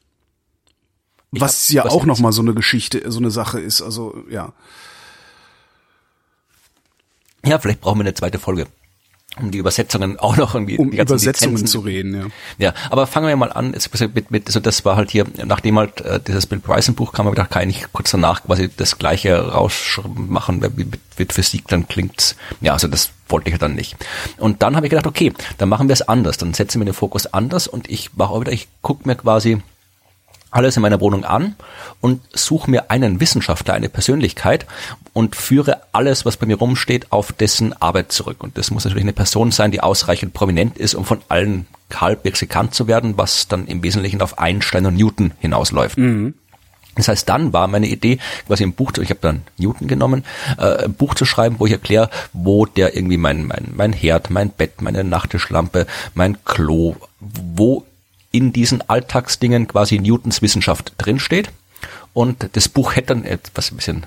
Was 1.31 1.71
ja 1.71 1.85
auch 1.85 2.07
nochmal 2.07 2.33
so 2.33 2.41
eine 2.41 2.55
Geschichte, 2.55 3.03
so 3.11 3.19
eine 3.19 3.31
Sache 3.31 3.61
ist, 3.61 3.83
also 3.83 4.17
ja. 4.31 4.53
Ja, 7.49 7.59
vielleicht 7.59 7.81
brauchen 7.81 7.99
wir 7.99 8.05
eine 8.05 8.15
zweite 8.15 8.39
Folge 8.39 8.67
um 9.41 9.51
die 9.51 9.59
Übersetzungen 9.59 10.19
auch 10.19 10.37
noch 10.37 10.55
irgendwie 10.55 10.79
um 10.79 10.91
die 10.91 10.97
ganzen 10.97 11.15
Übersetzungen 11.15 11.57
Lizenzen. 11.57 11.67
zu 11.67 11.81
reden, 11.81 12.15
ja. 12.15 12.27
Ja, 12.59 12.75
aber 12.91 13.07
fangen 13.07 13.29
wir 13.29 13.37
mal 13.37 13.53
an. 13.53 13.75
Mit, 14.15 14.31
mit, 14.31 14.47
also 14.47 14.61
das 14.61 14.85
war 14.85 14.97
halt 14.97 15.11
hier, 15.11 15.27
nachdem 15.45 15.79
halt 15.79 16.01
äh, 16.01 16.21
dieses 16.21 16.47
Bill 16.47 16.59
Bryson 16.59 16.95
Buch 16.95 17.13
kam, 17.13 17.27
habe 17.27 17.35
ich 17.35 17.37
gedacht, 17.37 17.53
kann 17.53 17.69
ich 17.69 17.85
kurz 17.93 18.11
danach 18.11 18.43
quasi 18.45 18.71
das 18.77 18.99
gleiche 18.99 19.39
rausmachen, 19.39 20.63
wie 20.77 20.85
mit, 20.85 21.01
mit 21.19 21.33
Physik, 21.33 21.69
dann 21.69 21.87
klingt's, 21.87 22.37
ja, 22.61 22.73
also 22.73 22.89
das 22.89 23.11
wollte 23.29 23.49
ich 23.49 23.53
ja 23.53 23.59
dann 23.59 23.75
nicht. 23.75 23.97
Und 24.39 24.63
dann 24.63 24.77
habe 24.77 24.87
ich 24.87 24.91
gedacht, 24.91 25.07
okay, 25.07 25.33
dann 25.59 25.69
machen 25.69 25.89
wir 25.89 25.93
es 25.93 26.03
anders, 26.03 26.39
dann 26.39 26.55
setzen 26.55 26.81
wir 26.81 26.87
den 26.87 26.95
Fokus 26.95 27.27
anders 27.27 27.69
und 27.69 27.89
ich 27.89 28.15
mache 28.17 28.33
auch 28.33 28.41
wieder, 28.41 28.53
ich 28.53 28.69
gucke 28.83 29.07
mir 29.07 29.15
quasi 29.15 29.63
alles 30.51 30.77
in 30.77 30.83
meiner 30.83 31.01
Wohnung 31.01 31.25
an 31.25 31.57
und 32.01 32.23
suche 32.33 32.71
mir 32.71 32.91
einen 32.91 33.21
Wissenschaftler, 33.21 33.75
eine 33.75 33.89
Persönlichkeit 33.89 34.67
und 35.13 35.37
führe 35.37 35.83
alles, 35.93 36.25
was 36.25 36.37
bei 36.37 36.47
mir 36.47 36.57
rumsteht, 36.57 37.13
auf 37.13 37.33
dessen 37.33 37.75
Arbeit 37.81 38.13
zurück. 38.13 38.43
Und 38.43 38.57
das 38.57 38.71
muss 38.71 38.85
natürlich 38.85 39.05
eine 39.05 39.13
Person 39.13 39.51
sein, 39.51 39.71
die 39.71 39.81
ausreichend 39.81 40.33
prominent 40.33 40.79
ist, 40.79 40.95
um 40.95 41.05
von 41.05 41.21
allen 41.29 41.67
halbwegs 41.95 42.41
gekannt 42.41 42.75
zu 42.75 42.87
werden, 42.87 43.17
was 43.17 43.49
dann 43.49 43.67
im 43.67 43.83
Wesentlichen 43.83 44.23
auf 44.23 44.39
Einstein 44.39 44.87
und 44.87 44.97
Newton 44.97 45.33
hinausläuft. 45.41 45.99
Mhm. 45.99 46.35
Das 46.99 47.09
heißt, 47.09 47.29
dann 47.29 47.53
war 47.53 47.69
meine 47.69 47.87
Idee, 47.87 48.19
quasi 48.49 48.65
ein 48.65 48.73
Buch, 48.73 48.91
zu, 48.91 49.03
ich 49.03 49.11
habe 49.11 49.21
dann 49.21 49.43
Newton 49.57 49.87
genommen, 49.87 50.25
äh, 50.59 50.85
ein 50.85 50.95
Buch 50.95 51.15
zu 51.15 51.25
schreiben, 51.25 51.57
wo 51.59 51.67
ich 51.67 51.73
erkläre, 51.73 52.11
wo 52.33 52.67
der 52.67 52.97
irgendwie 52.97 53.17
mein, 53.17 53.47
mein, 53.47 53.69
mein 53.73 53.93
Herd, 53.93 54.31
mein 54.31 54.51
Bett, 54.51 54.83
meine 54.83 55.05
Nachttischlampe, 55.05 55.87
mein 56.15 56.45
Klo, 56.45 56.97
wo 57.21 57.85
in 58.31 58.53
diesen 58.53 58.89
Alltagsdingen 58.89 59.69
quasi 59.69 59.99
Newtons 59.99 60.43
Wissenschaft 60.43 60.93
drinsteht. 60.99 61.51
Und 62.13 62.51
das 62.53 62.69
Buch 62.69 62.97
hätte 62.97 63.15
dann, 63.15 63.25
was 63.55 63.71
ein 63.71 63.77
bisschen 63.77 64.07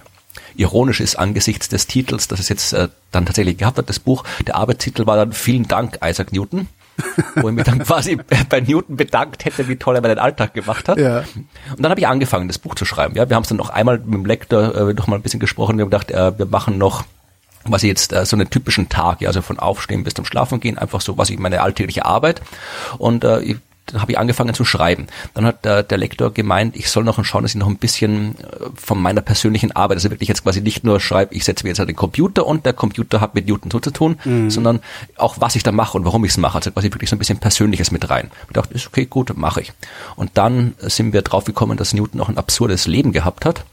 ironisch 0.55 0.99
ist 0.99 1.15
angesichts 1.15 1.69
des 1.69 1.87
Titels, 1.87 2.27
dass 2.27 2.39
es 2.39 2.49
jetzt 2.49 2.73
äh, 2.73 2.89
dann 3.11 3.25
tatsächlich 3.25 3.57
gehabt 3.57 3.77
hat, 3.77 3.89
das 3.89 3.99
Buch, 3.99 4.23
der 4.45 4.55
Arbeitstitel 4.55 5.05
war 5.05 5.15
dann 5.15 5.33
Vielen 5.33 5.67
Dank, 5.67 5.99
Isaac 6.03 6.33
Newton. 6.33 6.67
wo 7.35 7.49
ich 7.49 7.55
mich 7.55 7.63
dann 7.63 7.79
quasi 7.83 8.17
bei 8.49 8.59
Newton 8.59 8.97
bedankt 8.97 9.45
hätte, 9.45 9.67
wie 9.67 9.77
toll 9.77 9.95
er 9.95 10.01
meinen 10.01 10.19
Alltag 10.19 10.53
gemacht 10.53 10.89
hat. 10.89 10.99
Ja. 10.99 11.19
Und 11.19 11.79
dann 11.79 11.89
habe 11.89 11.99
ich 11.99 12.07
angefangen, 12.07 12.47
das 12.47 12.59
Buch 12.59 12.75
zu 12.75 12.85
schreiben. 12.85 13.15
Ja, 13.15 13.29
wir 13.29 13.35
haben 13.35 13.43
es 13.43 13.49
dann 13.49 13.57
noch 13.57 13.69
einmal 13.69 13.97
mit 13.99 14.13
dem 14.13 14.25
Lektor 14.25 14.75
äh, 14.75 14.93
noch 14.93 15.07
mal 15.07 15.15
ein 15.15 15.21
bisschen 15.21 15.39
gesprochen. 15.39 15.77
Wir 15.77 15.83
haben 15.83 15.89
gedacht, 15.89 16.11
äh, 16.11 16.37
wir 16.37 16.45
machen 16.45 16.77
noch 16.77 17.05
was 17.63 17.83
ich 17.83 17.89
jetzt 17.89 18.11
äh, 18.11 18.25
so 18.25 18.35
einen 18.35 18.49
typischen 18.49 18.89
Tag, 18.89 19.21
ja, 19.21 19.27
also 19.27 19.43
von 19.43 19.59
Aufstehen 19.59 20.03
bis 20.03 20.15
zum 20.15 20.25
Schlafen 20.25 20.59
gehen, 20.59 20.79
einfach 20.79 20.99
so, 20.99 21.19
was 21.19 21.29
ich 21.29 21.37
meine 21.37 21.61
alltägliche 21.61 22.05
Arbeit. 22.05 22.41
Und 22.97 23.23
äh, 23.23 23.39
ich 23.41 23.57
dann 23.87 24.01
habe 24.01 24.11
ich 24.11 24.17
angefangen 24.17 24.53
zu 24.53 24.63
schreiben. 24.63 25.07
Dann 25.33 25.45
hat 25.45 25.65
der, 25.65 25.83
der 25.83 25.97
Lektor 25.97 26.33
gemeint, 26.33 26.75
ich 26.75 26.89
soll 26.89 27.03
noch 27.03 27.23
schauen, 27.25 27.43
dass 27.43 27.51
ich 27.51 27.59
noch 27.59 27.67
ein 27.67 27.77
bisschen 27.77 28.35
äh, 28.39 28.69
von 28.75 29.01
meiner 29.01 29.21
persönlichen 29.21 29.71
Arbeit, 29.71 29.97
also 29.97 30.09
wirklich 30.09 30.29
jetzt 30.29 30.43
quasi 30.43 30.61
nicht 30.61 30.83
nur 30.83 30.99
schreibe, 30.99 31.33
ich 31.35 31.43
setze 31.43 31.63
mir 31.63 31.69
jetzt 31.69 31.79
halt 31.79 31.89
den 31.89 31.95
Computer 31.95 32.45
und 32.45 32.65
der 32.65 32.73
Computer 32.73 33.21
hat 33.21 33.35
mit 33.35 33.47
Newton 33.47 33.71
so 33.71 33.79
zu 33.79 33.91
tun, 33.91 34.17
mhm. 34.23 34.49
sondern 34.49 34.79
auch 35.17 35.35
was 35.39 35.55
ich 35.55 35.63
da 35.63 35.71
mache 35.71 35.97
und 35.97 36.05
warum 36.05 36.23
ich 36.25 36.31
es 36.31 36.37
mache. 36.37 36.57
Also 36.57 36.71
quasi 36.71 36.91
wirklich 36.91 37.09
so 37.09 37.15
ein 37.15 37.19
bisschen 37.19 37.39
Persönliches 37.39 37.91
mit 37.91 38.09
rein. 38.09 38.31
Ich 38.47 38.53
dachte, 38.53 38.73
ist 38.73 38.87
okay, 38.87 39.05
gut, 39.05 39.35
mache 39.35 39.61
ich. 39.61 39.73
Und 40.15 40.31
dann 40.35 40.75
sind 40.79 41.13
wir 41.13 41.21
drauf 41.21 41.45
gekommen, 41.45 41.77
dass 41.77 41.93
Newton 41.93 42.21
auch 42.21 42.29
ein 42.29 42.37
absurdes 42.37 42.87
Leben 42.87 43.11
gehabt 43.11 43.45
hat 43.45 43.65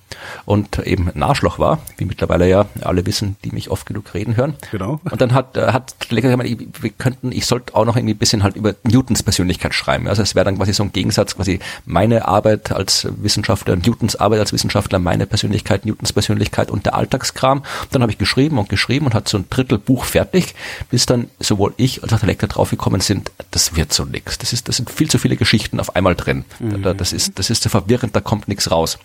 und 0.45 0.79
eben 0.87 1.11
ein 1.15 1.23
Arschloch 1.23 1.59
war, 1.59 1.79
wie 1.97 2.05
mittlerweile 2.05 2.49
ja 2.49 2.67
alle 2.83 3.07
wissen, 3.07 3.37
die 3.45 3.51
mich 3.51 3.71
oft 3.71 3.87
genug 3.87 4.15
reden 4.15 4.37
hören. 4.37 4.55
Genau. 4.71 5.01
Und 5.11 5.21
dann 5.21 5.35
hat, 5.35 5.57
äh, 5.57 5.73
hat 5.73 5.95
der 6.11 6.15
Lektor 6.15 6.31
gemeint, 6.31 6.83
wir 6.83 6.91
könnten, 6.91 7.33
ich 7.33 7.47
sollte 7.47 7.75
auch 7.75 7.85
noch 7.85 7.97
irgendwie 7.97 8.15
ein 8.15 8.19
bisschen 8.19 8.43
halt 8.43 8.57
über 8.57 8.75
Newtons 8.85 9.23
Persönlichkeit 9.23 9.75
schreiben. 9.75 10.09
Also 10.09 10.23
es 10.23 10.35
wäre 10.35 10.45
dann 10.45 10.57
quasi 10.57 10.73
so 10.73 10.83
ein 10.83 10.93
Gegensatz, 10.93 11.37
quasi 11.37 11.61
meine 11.85 12.27
Arbeit 12.27 12.73
als 12.73 13.09
Wissenschaftler, 13.19 13.77
Newtons 13.77 14.17
Arbeit 14.17 14.41
als 14.41 14.53
Wissenschaftler, 14.53 14.99
meine 14.99 15.27
Persönlichkeit, 15.27 15.87
Newtons 15.87 16.13
Persönlichkeit 16.13 16.71
und 16.71 16.87
der 16.87 16.95
Alltagskram. 16.95 17.63
dann 17.91 18.03
habe 18.03 18.13
ich 18.13 18.19
geschrieben 18.19 18.59
und 18.59 18.69
geschrieben 18.69 19.07
und 19.07 19.15
hat 19.15 19.29
so 19.29 19.39
ein 19.39 19.47
Drittel 19.51 19.79
Buch 19.79 20.05
fertig, 20.05 20.55
bis 20.91 21.07
dann 21.07 21.29
sowohl 21.39 21.75
ich 21.77 22.03
als 22.03 22.13
auch 22.13 22.19
der 22.19 22.29
Lektor 22.29 22.49
draufgekommen 22.49 23.01
sind, 23.01 23.31
das 23.51 23.77
wird 23.77 23.93
so 23.93 24.05
nix. 24.05 24.39
Das 24.39 24.53
ist, 24.53 24.69
das 24.69 24.77
sind 24.77 24.91
viel 24.91 25.11
zu 25.11 25.19
viele 25.19 25.37
Geschichten 25.37 25.81
auf 25.81 25.97
einmal 25.97 26.15
drin. 26.15 26.45
Mhm. 26.59 26.83
Das 26.97 27.13
ist, 27.13 27.39
das 27.39 27.51
ist 27.51 27.63
zu 27.63 27.69
verwirrend, 27.69 28.15
da 28.15 28.21
kommt 28.21 28.49
nichts 28.49 28.71
raus. 28.71 28.99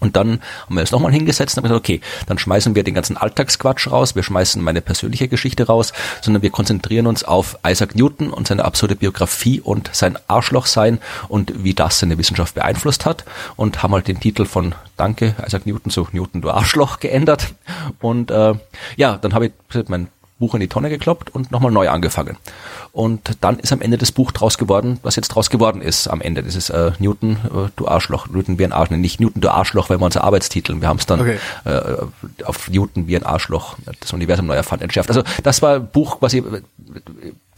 Und 0.00 0.16
dann 0.16 0.40
haben 0.66 0.74
wir 0.74 0.80
uns 0.80 0.90
nochmal 0.90 1.12
hingesetzt 1.12 1.56
und 1.56 1.64
haben 1.64 1.70
gesagt, 1.70 1.84
okay, 1.84 2.00
dann 2.26 2.38
schmeißen 2.38 2.74
wir 2.74 2.84
den 2.84 2.94
ganzen 2.94 3.16
Alltagsquatsch 3.16 3.90
raus, 3.90 4.14
wir 4.14 4.22
schmeißen 4.22 4.62
meine 4.62 4.80
persönliche 4.80 5.28
Geschichte 5.28 5.66
raus, 5.66 5.92
sondern 6.20 6.42
wir 6.42 6.50
konzentrieren 6.50 7.06
uns 7.06 7.24
auf 7.24 7.58
Isaac 7.66 7.94
Newton 7.94 8.30
und 8.30 8.46
seine 8.46 8.64
absurde 8.64 8.96
Biografie 8.96 9.60
und 9.60 9.90
sein 9.92 10.18
Arschlochsein 10.28 10.98
und 11.28 11.64
wie 11.64 11.74
das 11.74 11.98
seine 11.98 12.18
Wissenschaft 12.18 12.54
beeinflusst 12.54 13.06
hat 13.06 13.24
und 13.56 13.82
haben 13.82 13.92
halt 13.92 14.08
den 14.08 14.20
Titel 14.20 14.44
von 14.44 14.74
Danke, 14.96 15.34
Isaac 15.46 15.66
Newton, 15.66 15.90
so 15.90 16.08
Newton, 16.12 16.42
du 16.42 16.50
Arschloch 16.50 16.98
geändert. 17.00 17.54
Und 18.00 18.30
äh, 18.30 18.54
ja, 18.96 19.16
dann 19.16 19.34
habe 19.34 19.46
ich 19.46 19.52
mein 19.88 20.08
Buch 20.38 20.54
in 20.54 20.60
die 20.60 20.68
Tonne 20.68 20.88
gekloppt 20.88 21.34
und 21.34 21.50
nochmal 21.50 21.72
neu 21.72 21.88
angefangen. 21.88 22.36
Und 22.92 23.36
dann 23.40 23.58
ist 23.58 23.72
am 23.72 23.80
Ende 23.80 23.98
das 23.98 24.12
Buch 24.12 24.32
draus 24.32 24.58
geworden, 24.58 24.98
was 25.02 25.16
jetzt 25.16 25.28
draus 25.28 25.50
geworden 25.50 25.82
ist 25.82 26.08
am 26.08 26.20
Ende. 26.20 26.42
Das 26.42 26.54
ist 26.54 26.70
äh, 26.70 26.92
Newton, 26.98 27.32
äh, 27.32 27.70
du 27.76 27.88
Arschloch, 27.88 28.28
Newton 28.28 28.58
wie 28.58 28.64
ein 28.64 28.72
Arschloch, 28.72 28.96
nicht 28.96 29.20
Newton, 29.20 29.40
du 29.40 29.50
Arschloch, 29.50 29.90
weil 29.90 30.00
wir 30.00 30.04
unser 30.04 30.24
Arbeitstitel. 30.24 30.80
Wir 30.80 30.88
haben 30.88 30.98
es 30.98 31.06
dann 31.06 31.20
okay. 31.20 31.38
äh, 31.64 32.44
auf 32.44 32.70
Newton 32.70 33.08
wie 33.08 33.16
ein 33.16 33.24
Arschloch, 33.24 33.76
das 34.00 34.12
Universum 34.12 34.46
neu 34.46 34.54
erfand, 34.54 34.82
entschärft. 34.82 35.10
Also 35.10 35.22
das 35.42 35.62
war 35.62 35.76
ein 35.76 35.88
Buch, 35.88 36.18
was 36.20 36.32
ich 36.32 36.44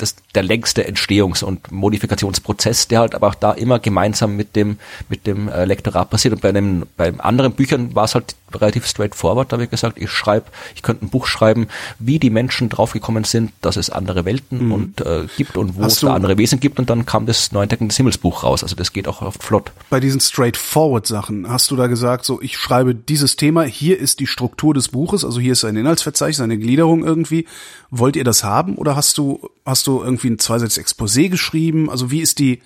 das, 0.00 0.16
der 0.34 0.42
längste 0.42 0.86
Entstehungs- 0.88 1.44
und 1.44 1.70
Modifikationsprozess, 1.70 2.88
der 2.88 3.00
halt 3.00 3.14
aber 3.14 3.28
auch 3.28 3.34
da 3.34 3.52
immer 3.52 3.78
gemeinsam 3.78 4.36
mit 4.36 4.56
dem, 4.56 4.78
mit 5.08 5.26
dem 5.26 5.48
äh, 5.48 5.64
Lektorat 5.64 6.10
passiert. 6.10 6.34
Und 6.34 6.40
bei 6.40 6.48
einem, 6.48 6.86
bei 6.96 7.12
anderen 7.18 7.52
Büchern 7.52 7.94
war 7.94 8.04
es 8.04 8.14
halt 8.14 8.34
relativ 8.54 8.86
straightforward. 8.86 9.50
Da 9.50 9.54
habe 9.54 9.64
ich 9.64 9.70
gesagt, 9.70 9.98
ich 9.98 10.10
schreibe, 10.10 10.46
ich 10.74 10.82
könnte 10.82 11.04
ein 11.04 11.10
Buch 11.10 11.26
schreiben, 11.26 11.68
wie 11.98 12.18
die 12.18 12.30
Menschen 12.30 12.68
draufgekommen 12.68 13.24
sind, 13.24 13.52
dass 13.60 13.76
es 13.76 13.90
andere 13.90 14.24
Welten 14.24 14.66
mhm. 14.66 14.72
und 14.72 15.00
äh, 15.00 15.26
gibt 15.36 15.56
und 15.56 15.76
wo 15.76 15.82
Hast 15.82 15.94
es 15.94 16.00
da 16.00 16.14
andere 16.14 16.38
Wesen 16.38 16.60
gibt. 16.60 16.78
Und 16.78 16.90
dann 16.90 17.06
kam 17.06 17.26
das 17.26 17.52
Neuentdecken 17.52 17.88
des 17.88 17.96
Himmelsbuch 17.96 18.44
raus. 18.44 18.62
Also 18.62 18.76
das 18.76 18.92
geht 18.92 19.08
auch 19.08 19.22
oft 19.22 19.42
flott. 19.42 19.72
Bei 19.90 20.00
diesen 20.00 20.20
straightforward 20.20 21.06
Sachen 21.06 21.48
hast 21.48 21.70
du 21.70 21.76
da 21.76 21.86
gesagt, 21.86 22.24
so 22.24 22.40
ich 22.40 22.56
schreibe 22.56 22.94
dieses 22.94 23.36
Thema, 23.36 23.62
hier 23.62 23.98
ist 23.98 24.20
die 24.20 24.26
Struktur 24.26 24.74
des 24.74 24.88
Buches, 24.88 25.24
also 25.24 25.40
hier 25.40 25.52
ist 25.52 25.64
ein 25.64 25.76
Inhaltsverzeichnis, 25.76 26.40
eine 26.40 26.58
Gliederung 26.58 27.04
irgendwie. 27.04 27.46
Wollt 27.90 28.16
ihr 28.16 28.24
das 28.24 28.44
haben 28.44 28.76
oder 28.76 28.96
hast 28.96 29.18
du, 29.18 29.50
hast 29.64 29.86
du 29.86 30.02
irgendwie 30.02 30.30
ein 30.30 30.38
zweiseitiges 30.38 30.78
Exposé 30.78 31.28
geschrieben? 31.28 31.90
Also 31.90 32.10
wie 32.10 32.20
ist 32.20 32.38
die, 32.38 32.60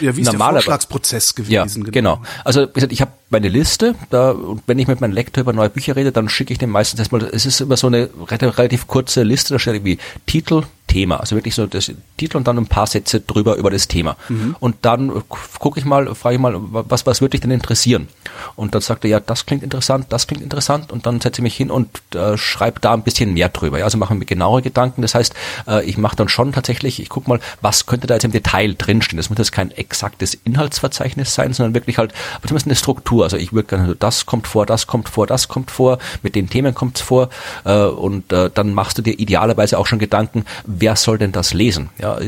ja, 0.00 0.16
wie 0.16 0.20
ist 0.22 0.32
der 0.32 0.38
Vorschlagsprozess 0.38 1.34
gewesen? 1.34 1.52
Ja, 1.52 1.64
genau. 1.64 1.90
genau. 1.90 2.22
Also 2.44 2.68
wie 2.68 2.72
gesagt, 2.72 2.92
ich 2.92 3.00
habe 3.00 3.12
meine 3.30 3.48
Liste, 3.48 3.94
da 4.10 4.30
und 4.30 4.62
wenn 4.66 4.78
ich 4.78 4.88
mit 4.88 5.00
meinem 5.00 5.12
Lektor 5.12 5.42
über 5.42 5.52
neue 5.52 5.70
Bücher 5.70 5.96
rede, 5.96 6.12
dann 6.12 6.28
schicke 6.28 6.52
ich 6.52 6.58
dem 6.58 6.70
meistens 6.70 7.00
erstmal, 7.00 7.22
es 7.22 7.46
ist 7.46 7.60
immer 7.60 7.76
so 7.76 7.86
eine 7.86 8.08
relativ 8.30 8.86
kurze 8.86 9.22
Liste, 9.22 9.54
da 9.54 9.58
steht 9.58 9.74
irgendwie 9.74 9.98
Titel, 10.26 10.62
Thema. 10.86 11.20
Also 11.20 11.36
wirklich 11.36 11.54
so 11.54 11.66
das 11.66 11.90
Titel 12.16 12.36
und 12.36 12.46
dann 12.46 12.58
ein 12.58 12.66
paar 12.66 12.86
Sätze 12.86 13.20
drüber 13.20 13.56
über 13.56 13.70
das 13.70 13.88
Thema. 13.88 14.16
Mhm. 14.28 14.54
Und 14.60 14.76
dann 14.82 15.22
gucke 15.28 15.80
ich 15.80 15.84
mal, 15.84 16.14
frage 16.14 16.36
ich 16.36 16.40
mal, 16.40 16.54
was, 16.56 17.06
was 17.06 17.20
würde 17.20 17.30
dich 17.30 17.40
denn 17.40 17.50
interessieren? 17.50 18.08
Und 18.56 18.74
dann 18.74 18.82
sagt 18.82 19.04
er, 19.04 19.10
ja, 19.10 19.20
das 19.20 19.46
klingt 19.46 19.62
interessant, 19.62 20.06
das 20.10 20.26
klingt 20.26 20.42
interessant. 20.42 20.92
Und 20.92 21.06
dann 21.06 21.20
setze 21.20 21.40
ich 21.40 21.42
mich 21.42 21.56
hin 21.56 21.70
und 21.70 21.88
äh, 22.14 22.36
schreibe 22.36 22.80
da 22.80 22.92
ein 22.92 23.02
bisschen 23.02 23.34
mehr 23.34 23.48
drüber. 23.48 23.78
Ja, 23.78 23.84
also 23.84 23.98
machen 23.98 24.20
wir 24.20 24.26
genauere 24.26 24.62
Gedanken. 24.62 25.02
Das 25.02 25.14
heißt, 25.14 25.34
äh, 25.66 25.84
ich 25.84 25.98
mache 25.98 26.16
dann 26.16 26.28
schon 26.28 26.52
tatsächlich, 26.52 27.00
ich 27.00 27.08
gucke 27.08 27.28
mal, 27.28 27.40
was 27.60 27.86
könnte 27.86 28.06
da 28.06 28.14
jetzt 28.14 28.24
im 28.24 28.32
Detail 28.32 28.74
drinstehen. 28.76 29.16
Das 29.16 29.30
muss 29.30 29.38
jetzt 29.38 29.52
kein 29.52 29.70
exaktes 29.72 30.34
Inhaltsverzeichnis 30.34 31.34
sein, 31.34 31.52
sondern 31.52 31.74
wirklich 31.74 31.98
halt, 31.98 32.12
aber 32.36 32.48
zumindest 32.48 32.66
eine 32.66 32.76
Struktur. 32.76 33.24
Also 33.24 33.36
ich 33.36 33.52
würde 33.52 33.68
gerne, 33.68 33.96
das 33.96 34.26
kommt 34.26 34.46
vor, 34.46 34.66
das 34.66 34.86
kommt 34.86 35.08
vor, 35.08 35.26
das 35.26 35.48
kommt 35.48 35.70
vor, 35.70 35.98
mit 36.22 36.34
den 36.34 36.48
Themen 36.48 36.74
kommt 36.74 36.96
es 36.96 37.02
vor. 37.02 37.30
Äh, 37.64 37.84
und 37.84 38.32
äh, 38.32 38.50
dann 38.52 38.74
machst 38.74 38.98
du 38.98 39.02
dir 39.02 39.18
idealerweise 39.18 39.78
auch 39.78 39.86
schon 39.86 39.98
Gedanken, 39.98 40.44
wer 40.80 40.96
soll 40.96 41.18
denn 41.18 41.32
das 41.32 41.52
lesen? 41.52 41.90
Ja, 41.98 42.18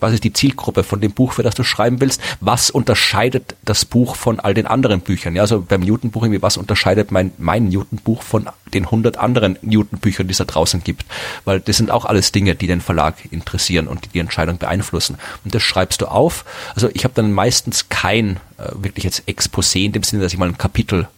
was 0.00 0.12
ist 0.12 0.24
die 0.24 0.32
Zielgruppe 0.32 0.84
von 0.84 1.00
dem 1.00 1.12
Buch, 1.12 1.32
für 1.32 1.42
das 1.42 1.54
du 1.54 1.64
schreiben 1.64 2.00
willst? 2.00 2.20
Was 2.40 2.70
unterscheidet 2.70 3.56
das 3.64 3.84
Buch 3.84 4.16
von 4.16 4.40
all 4.40 4.54
den 4.54 4.66
anderen 4.66 5.00
Büchern? 5.00 5.34
Ja, 5.34 5.42
also 5.42 5.60
beim 5.60 5.80
Newton-Buch 5.80 6.24
irgendwie, 6.24 6.42
was 6.42 6.56
unterscheidet 6.56 7.10
mein, 7.10 7.32
mein 7.38 7.68
Newton-Buch 7.68 8.22
von 8.22 8.48
den 8.74 8.84
100 8.84 9.16
anderen 9.16 9.58
Newton-Büchern, 9.62 10.26
die 10.26 10.32
es 10.32 10.38
da 10.38 10.44
draußen 10.44 10.84
gibt? 10.84 11.04
Weil 11.44 11.60
das 11.60 11.76
sind 11.76 11.90
auch 11.90 12.04
alles 12.04 12.32
Dinge, 12.32 12.54
die 12.54 12.66
den 12.66 12.80
Verlag 12.80 13.16
interessieren 13.30 13.86
und 13.86 14.04
die 14.04 14.08
die 14.08 14.20
Entscheidung 14.20 14.58
beeinflussen. 14.58 15.16
Und 15.44 15.54
das 15.54 15.62
schreibst 15.62 16.00
du 16.00 16.06
auf. 16.06 16.44
Also 16.74 16.90
ich 16.92 17.04
habe 17.04 17.14
dann 17.14 17.32
meistens 17.32 17.88
kein 17.88 18.38
äh, 18.58 18.70
wirklich 18.74 19.04
jetzt 19.04 19.28
Exposé 19.28 19.84
in 19.84 19.92
dem 19.92 20.02
Sinne, 20.02 20.22
dass 20.22 20.32
ich 20.32 20.38
mal 20.38 20.48
ein 20.48 20.58
Kapitel 20.58 21.08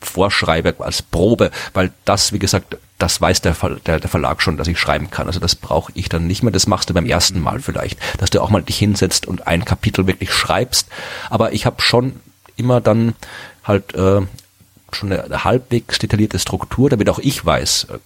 vorschreibe 0.00 0.74
als 0.78 1.02
Probe, 1.02 1.50
weil 1.72 1.92
das, 2.04 2.32
wie 2.32 2.38
gesagt, 2.38 2.76
das 2.98 3.20
weiß 3.20 3.42
der, 3.42 3.54
der, 3.86 4.00
der 4.00 4.08
Verlag 4.08 4.40
schon, 4.40 4.56
dass 4.56 4.68
ich 4.68 4.78
schreiben 4.78 5.10
kann. 5.10 5.26
Also 5.26 5.40
das 5.40 5.54
brauche 5.54 5.92
ich 5.94 6.08
dann 6.08 6.26
nicht 6.26 6.42
mehr. 6.42 6.52
Das 6.52 6.66
machst 6.66 6.88
du 6.88 6.94
beim 6.94 7.06
ersten 7.06 7.40
Mal 7.40 7.60
vielleicht, 7.60 7.98
dass 8.18 8.30
du 8.30 8.40
auch 8.40 8.50
mal 8.50 8.62
dich 8.62 8.78
hinsetzt 8.78 9.26
und 9.26 9.46
ein 9.46 9.64
Kapitel 9.64 10.06
wirklich 10.06 10.32
schreibst. 10.32 10.88
Aber 11.28 11.52
ich 11.52 11.66
habe 11.66 11.82
schon 11.82 12.20
immer 12.56 12.80
dann 12.80 13.14
halt 13.64 13.94
äh, 13.94 14.22
schon 14.92 15.12
eine 15.12 15.44
halbwegs 15.44 15.98
detaillierte 15.98 16.38
Struktur, 16.38 16.88
damit 16.88 17.10
auch 17.10 17.18
ich 17.18 17.44
weiß, 17.44 17.88
äh, 17.90 17.98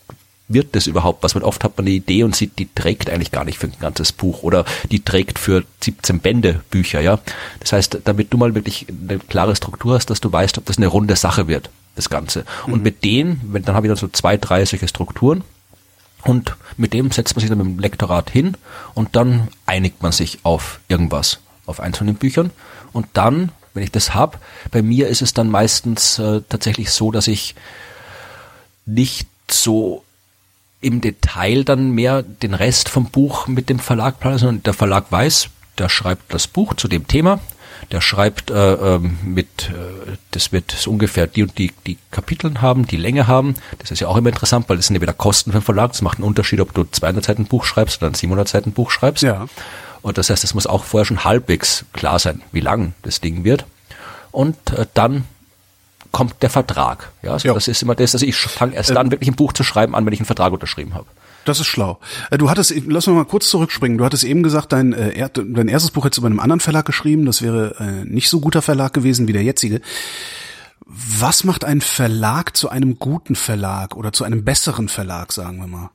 wird 0.48 0.74
das 0.74 0.88
überhaupt 0.88 1.22
was? 1.22 1.36
Weil 1.36 1.44
oft 1.44 1.62
hat 1.62 1.76
man 1.76 1.86
eine 1.86 1.94
Idee 1.94 2.24
und 2.24 2.34
sieht, 2.34 2.58
die 2.58 2.68
trägt 2.74 3.08
eigentlich 3.08 3.30
gar 3.30 3.44
nicht 3.44 3.58
für 3.58 3.68
ein 3.68 3.76
ganzes 3.78 4.10
Buch 4.10 4.42
oder 4.42 4.64
die 4.90 5.04
trägt 5.04 5.38
für 5.38 5.62
17 5.80 6.18
Bände 6.18 6.62
Bücher, 6.70 7.00
ja. 7.00 7.20
Das 7.60 7.72
heißt, 7.72 7.98
damit 8.04 8.32
du 8.32 8.36
mal 8.36 8.56
wirklich 8.56 8.86
eine 8.88 9.20
klare 9.20 9.54
Struktur 9.54 9.94
hast, 9.94 10.10
dass 10.10 10.20
du 10.20 10.32
weißt, 10.32 10.58
ob 10.58 10.66
das 10.66 10.78
eine 10.78 10.88
runde 10.88 11.14
Sache 11.14 11.46
wird 11.46 11.70
das 12.00 12.10
Ganze. 12.10 12.44
Mhm. 12.66 12.72
Und 12.72 12.82
mit 12.82 13.04
denen, 13.04 13.40
wenn, 13.52 13.64
dann 13.64 13.74
habe 13.74 13.86
ich 13.86 13.90
dann 13.90 13.96
so 13.96 14.08
zwei, 14.08 14.36
drei 14.36 14.64
solche 14.64 14.88
Strukturen. 14.88 15.42
Und 16.24 16.56
mit 16.76 16.92
dem 16.92 17.10
setzt 17.10 17.34
man 17.34 17.40
sich 17.40 17.48
dann 17.48 17.58
mit 17.58 17.66
dem 17.66 17.78
Lektorat 17.78 18.28
hin 18.30 18.56
und 18.94 19.16
dann 19.16 19.48
einigt 19.64 20.02
man 20.02 20.12
sich 20.12 20.40
auf 20.42 20.80
irgendwas, 20.88 21.40
auf 21.64 21.80
eins 21.80 21.98
von 21.98 22.06
den 22.06 22.16
Büchern. 22.16 22.50
Und 22.92 23.06
dann, 23.14 23.52
wenn 23.72 23.84
ich 23.84 23.90
das 23.90 24.14
hab, 24.14 24.38
bei 24.70 24.82
mir 24.82 25.08
ist 25.08 25.22
es 25.22 25.32
dann 25.32 25.48
meistens 25.48 26.18
äh, 26.18 26.42
tatsächlich 26.46 26.90
so, 26.90 27.10
dass 27.10 27.26
ich 27.26 27.54
nicht 28.84 29.28
so 29.50 30.04
im 30.82 31.00
Detail 31.00 31.64
dann 31.64 31.90
mehr 31.90 32.22
den 32.22 32.54
Rest 32.54 32.88
vom 32.88 33.06
Buch 33.06 33.46
mit 33.46 33.68
dem 33.68 33.78
Verlag 33.78 34.20
plane, 34.20 34.38
sondern 34.38 34.62
der 34.62 34.74
Verlag 34.74 35.10
weiß, 35.10 35.48
der 35.78 35.88
schreibt 35.88 36.34
das 36.34 36.46
Buch 36.46 36.74
zu 36.74 36.88
dem 36.88 37.06
Thema 37.06 37.40
der 37.90 38.00
schreibt 38.00 38.50
äh, 38.50 38.74
ähm, 38.74 39.18
mit, 39.24 39.70
äh, 39.70 40.16
das 40.30 40.52
wird 40.52 40.70
so 40.70 40.90
ungefähr 40.90 41.26
die 41.26 41.42
und 41.42 41.58
die, 41.58 41.72
die 41.86 41.98
Kapiteln 42.10 42.62
haben, 42.62 42.86
die 42.86 42.96
Länge 42.96 43.26
haben. 43.26 43.54
Das 43.78 43.90
ist 43.90 44.00
ja 44.00 44.08
auch 44.08 44.16
immer 44.16 44.28
interessant, 44.28 44.68
weil 44.68 44.76
das 44.76 44.86
sind 44.86 44.96
ja 44.96 45.02
wieder 45.02 45.12
Kosten 45.12 45.52
für 45.52 45.58
den 45.58 45.64
Verlag. 45.64 45.92
Das 45.92 46.02
macht 46.02 46.18
einen 46.18 46.26
Unterschied, 46.26 46.60
ob 46.60 46.74
du 46.74 46.84
200 46.84 47.24
Seiten 47.24 47.46
Buch 47.46 47.64
schreibst 47.64 48.02
oder 48.02 48.10
ein 48.10 48.14
700 48.14 48.48
Seiten 48.48 48.72
Buch 48.72 48.90
schreibst. 48.90 49.22
Ja. 49.22 49.46
Und 50.02 50.18
das 50.18 50.30
heißt, 50.30 50.44
es 50.44 50.54
muss 50.54 50.66
auch 50.66 50.84
vorher 50.84 51.04
schon 51.04 51.24
halbwegs 51.24 51.84
klar 51.92 52.18
sein, 52.18 52.42
wie 52.52 52.60
lang 52.60 52.94
das 53.02 53.20
Ding 53.20 53.44
wird. 53.44 53.66
Und 54.30 54.56
äh, 54.70 54.86
dann 54.94 55.24
kommt 56.12 56.42
der 56.42 56.50
Vertrag. 56.50 57.12
Ja, 57.22 57.32
also 57.32 57.48
ja. 57.48 57.54
das 57.54 57.68
ist 57.68 57.82
immer 57.82 57.94
das, 57.94 58.14
also 58.14 58.26
ich 58.26 58.36
fange 58.36 58.74
erst 58.74 58.90
dann 58.90 59.06
ähm, 59.06 59.12
wirklich 59.12 59.28
ein 59.28 59.36
Buch 59.36 59.52
zu 59.52 59.62
schreiben 59.62 59.94
an, 59.94 60.06
wenn 60.06 60.12
ich 60.12 60.20
einen 60.20 60.26
Vertrag 60.26 60.52
unterschrieben 60.52 60.94
habe. 60.94 61.06
Das 61.44 61.60
ist 61.60 61.66
schlau. 61.66 61.98
Äh, 62.30 62.38
du 62.38 62.50
hattest, 62.50 62.74
lass 62.86 63.06
uns 63.08 63.16
mal 63.16 63.24
kurz 63.24 63.48
zurückspringen. 63.48 63.98
Du 63.98 64.04
hattest 64.04 64.24
eben 64.24 64.42
gesagt, 64.42 64.72
dein, 64.72 64.92
äh, 64.92 65.28
dein 65.32 65.68
erstes 65.68 65.90
Buch 65.90 66.04
hättest 66.04 66.18
du 66.18 66.22
bei 66.22 66.26
einem 66.26 66.40
anderen 66.40 66.60
Verlag 66.60 66.84
geschrieben. 66.84 67.26
Das 67.26 67.42
wäre 67.42 67.76
äh, 67.78 68.04
nicht 68.04 68.28
so 68.28 68.40
guter 68.40 68.62
Verlag 68.62 68.92
gewesen 68.92 69.28
wie 69.28 69.32
der 69.32 69.42
jetzige. 69.42 69.80
Was 70.86 71.44
macht 71.44 71.64
ein 71.64 71.80
Verlag 71.80 72.56
zu 72.56 72.68
einem 72.68 72.98
guten 72.98 73.36
Verlag 73.36 73.96
oder 73.96 74.12
zu 74.12 74.24
einem 74.24 74.44
besseren 74.44 74.88
Verlag, 74.88 75.32
sagen 75.32 75.58
wir 75.58 75.66
mal? 75.66 75.90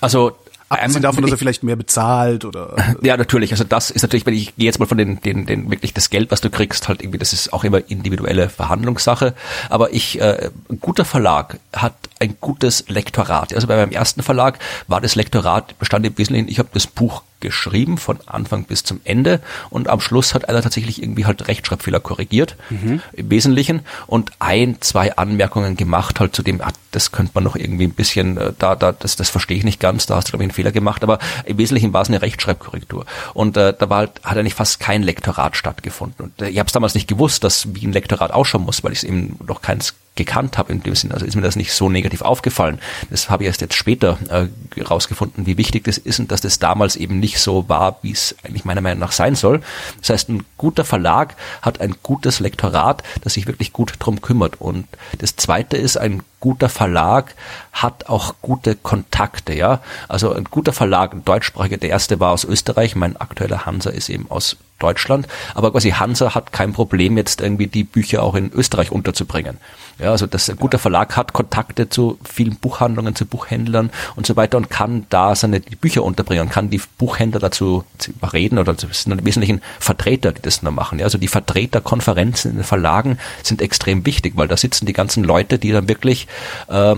Also 0.00 0.36
Abgesehen 0.70 1.02
davon, 1.02 1.22
dass 1.22 1.30
er 1.30 1.38
vielleicht 1.38 1.62
mehr 1.62 1.76
bezahlt 1.76 2.44
oder. 2.44 2.76
Ja, 3.02 3.16
natürlich. 3.16 3.52
Also 3.52 3.64
das 3.64 3.90
ist 3.90 4.02
natürlich, 4.02 4.26
wenn 4.26 4.34
ich 4.34 4.54
gehe 4.56 4.66
jetzt 4.66 4.78
mal 4.78 4.86
von 4.86 4.98
den, 4.98 5.20
den, 5.20 5.46
den 5.46 5.70
wirklich 5.70 5.94
das 5.94 6.10
Geld, 6.10 6.30
was 6.30 6.42
du 6.42 6.50
kriegst, 6.50 6.88
halt 6.88 7.00
irgendwie, 7.00 7.18
das 7.18 7.32
ist 7.32 7.52
auch 7.52 7.64
immer 7.64 7.90
individuelle 7.90 8.50
Verhandlungssache. 8.50 9.34
Aber 9.70 9.94
ich, 9.94 10.20
äh, 10.20 10.50
ein 10.68 10.80
guter 10.80 11.06
Verlag 11.06 11.58
hat 11.72 11.94
ein 12.20 12.36
gutes 12.40 12.84
Lektorat. 12.88 13.54
Also 13.54 13.66
bei 13.66 13.76
meinem 13.76 13.92
ersten 13.92 14.22
Verlag 14.22 14.58
war 14.86 15.00
das 15.00 15.14
Lektorat 15.14 15.78
bestand 15.78 16.06
im 16.06 16.16
Wesentlichen, 16.16 16.48
ich 16.48 16.58
habe 16.58 16.68
das 16.72 16.86
Buch 16.86 17.22
geschrieben 17.40 17.98
von 17.98 18.18
Anfang 18.26 18.64
bis 18.64 18.82
zum 18.82 19.00
Ende 19.04 19.40
und 19.70 19.88
am 19.88 20.00
Schluss 20.00 20.34
hat 20.34 20.48
einer 20.48 20.62
tatsächlich 20.62 21.02
irgendwie 21.02 21.24
halt 21.24 21.46
Rechtschreibfehler 21.46 22.00
korrigiert 22.00 22.56
mhm. 22.70 23.00
im 23.12 23.30
Wesentlichen 23.30 23.80
und 24.06 24.32
ein, 24.40 24.78
zwei 24.80 25.16
Anmerkungen 25.16 25.76
gemacht 25.76 26.20
halt 26.20 26.34
zu 26.34 26.42
dem, 26.42 26.60
ah, 26.60 26.72
das 26.90 27.12
könnte 27.12 27.32
man 27.34 27.44
noch 27.44 27.54
irgendwie 27.54 27.84
ein 27.84 27.92
bisschen, 27.92 28.36
äh, 28.38 28.52
da, 28.58 28.74
da, 28.74 28.92
das, 28.92 29.16
das 29.16 29.30
verstehe 29.30 29.56
ich 29.56 29.64
nicht 29.64 29.80
ganz, 29.80 30.06
da 30.06 30.16
hast 30.16 30.28
du 30.28 30.32
glaube 30.32 30.44
ich 30.44 30.48
einen 30.48 30.54
Fehler 30.54 30.72
gemacht, 30.72 31.02
aber 31.02 31.18
im 31.44 31.58
Wesentlichen 31.58 31.92
war 31.92 32.02
es 32.02 32.08
eine 32.08 32.22
Rechtschreibkorrektur 32.22 33.06
und 33.34 33.56
äh, 33.56 33.72
da 33.78 33.88
war 33.88 33.98
halt, 33.98 34.20
hat 34.24 34.36
eigentlich 34.36 34.54
fast 34.54 34.80
kein 34.80 35.02
Lektorat 35.02 35.56
stattgefunden 35.56 36.24
und 36.24 36.42
äh, 36.42 36.48
ich 36.48 36.58
habe 36.58 36.66
es 36.66 36.72
damals 36.72 36.94
nicht 36.94 37.08
gewusst, 37.08 37.44
dass 37.44 37.72
wie 37.74 37.86
ein 37.86 37.92
Lektorat 37.92 38.32
ausschauen 38.32 38.64
muss, 38.64 38.82
weil 38.82 38.92
ich 38.92 38.98
es 38.98 39.04
eben 39.04 39.38
noch 39.46 39.62
keins 39.62 39.94
gekannt 40.18 40.58
habe 40.58 40.72
in 40.72 40.82
dem 40.82 40.94
Sinn. 40.94 41.12
Also 41.12 41.24
ist 41.24 41.36
mir 41.36 41.42
das 41.42 41.56
nicht 41.56 41.72
so 41.72 41.88
negativ 41.88 42.20
aufgefallen. 42.20 42.78
Das 43.08 43.30
habe 43.30 43.44
ich 43.44 43.46
erst 43.46 43.62
jetzt 43.62 43.74
später 43.74 44.18
äh, 44.28 44.82
rausgefunden, 44.82 45.46
wie 45.46 45.56
wichtig 45.56 45.84
das 45.84 45.96
ist 45.96 46.18
und 46.18 46.30
dass 46.30 46.42
das 46.42 46.58
damals 46.58 46.96
eben 46.96 47.20
nicht 47.20 47.38
so 47.38 47.68
war, 47.68 47.98
wie 48.02 48.12
es 48.12 48.34
eigentlich 48.42 48.66
meiner 48.66 48.82
Meinung 48.82 48.98
nach 48.98 49.12
sein 49.12 49.34
soll. 49.34 49.62
Das 50.00 50.10
heißt, 50.10 50.28
ein 50.28 50.44
guter 50.58 50.84
Verlag 50.84 51.36
hat 51.62 51.80
ein 51.80 51.94
gutes 52.02 52.40
Lektorat, 52.40 53.02
das 53.22 53.34
sich 53.34 53.46
wirklich 53.46 53.72
gut 53.72 53.94
drum 53.98 54.20
kümmert. 54.20 54.60
Und 54.60 54.86
das 55.18 55.36
zweite 55.36 55.76
ist, 55.76 55.96
ein 55.96 56.22
guter 56.40 56.68
Verlag 56.68 57.34
hat 57.72 58.08
auch 58.08 58.34
gute 58.42 58.74
Kontakte, 58.74 59.54
ja. 59.54 59.80
Also 60.08 60.32
ein 60.34 60.44
guter 60.44 60.72
Verlag, 60.72 61.14
ein 61.14 61.24
deutschsprachiger, 61.24 61.78
der 61.78 61.90
erste 61.90 62.20
war 62.20 62.32
aus 62.32 62.44
Österreich, 62.44 62.96
mein 62.96 63.16
aktueller 63.16 63.66
Hansa 63.66 63.90
ist 63.90 64.08
eben 64.08 64.30
aus 64.30 64.56
Deutschland, 64.78 65.26
aber 65.54 65.72
quasi 65.72 65.90
Hansa 65.90 66.34
hat 66.34 66.52
kein 66.52 66.72
Problem 66.72 67.16
jetzt 67.16 67.40
irgendwie 67.40 67.66
die 67.66 67.84
Bücher 67.84 68.22
auch 68.22 68.34
in 68.34 68.52
Österreich 68.52 68.92
unterzubringen. 68.92 69.58
Ja, 69.98 70.12
also 70.12 70.26
dass 70.26 70.48
ein 70.48 70.56
guter 70.56 70.78
Verlag 70.78 71.16
hat 71.16 71.32
Kontakte 71.32 71.88
zu 71.88 72.18
vielen 72.24 72.56
Buchhandlungen, 72.56 73.16
zu 73.16 73.26
Buchhändlern 73.26 73.90
und 74.14 74.26
so 74.26 74.36
weiter 74.36 74.56
und 74.56 74.70
kann 74.70 75.06
da 75.08 75.34
seine 75.34 75.60
Bücher 75.60 76.04
unterbringen, 76.04 76.48
kann 76.48 76.70
die 76.70 76.80
Buchhändler 76.98 77.40
dazu 77.40 77.84
überreden 78.06 78.58
oder 78.58 78.74
das 78.74 79.02
sind 79.02 79.18
im 79.18 79.26
Wesentlichen 79.26 79.60
Vertreter, 79.80 80.32
die 80.32 80.42
das 80.42 80.62
nur 80.62 80.72
machen. 80.72 81.00
Ja, 81.00 81.06
also 81.06 81.18
die 81.18 81.28
Vertreterkonferenzen 81.28 82.52
in 82.52 82.58
den 82.58 82.64
Verlagen 82.64 83.18
sind 83.42 83.60
extrem 83.60 84.06
wichtig, 84.06 84.34
weil 84.36 84.46
da 84.46 84.56
sitzen 84.56 84.86
die 84.86 84.92
ganzen 84.92 85.24
Leute, 85.24 85.58
die 85.58 85.72
dann 85.72 85.88
wirklich 85.88 86.28
äh, 86.68 86.94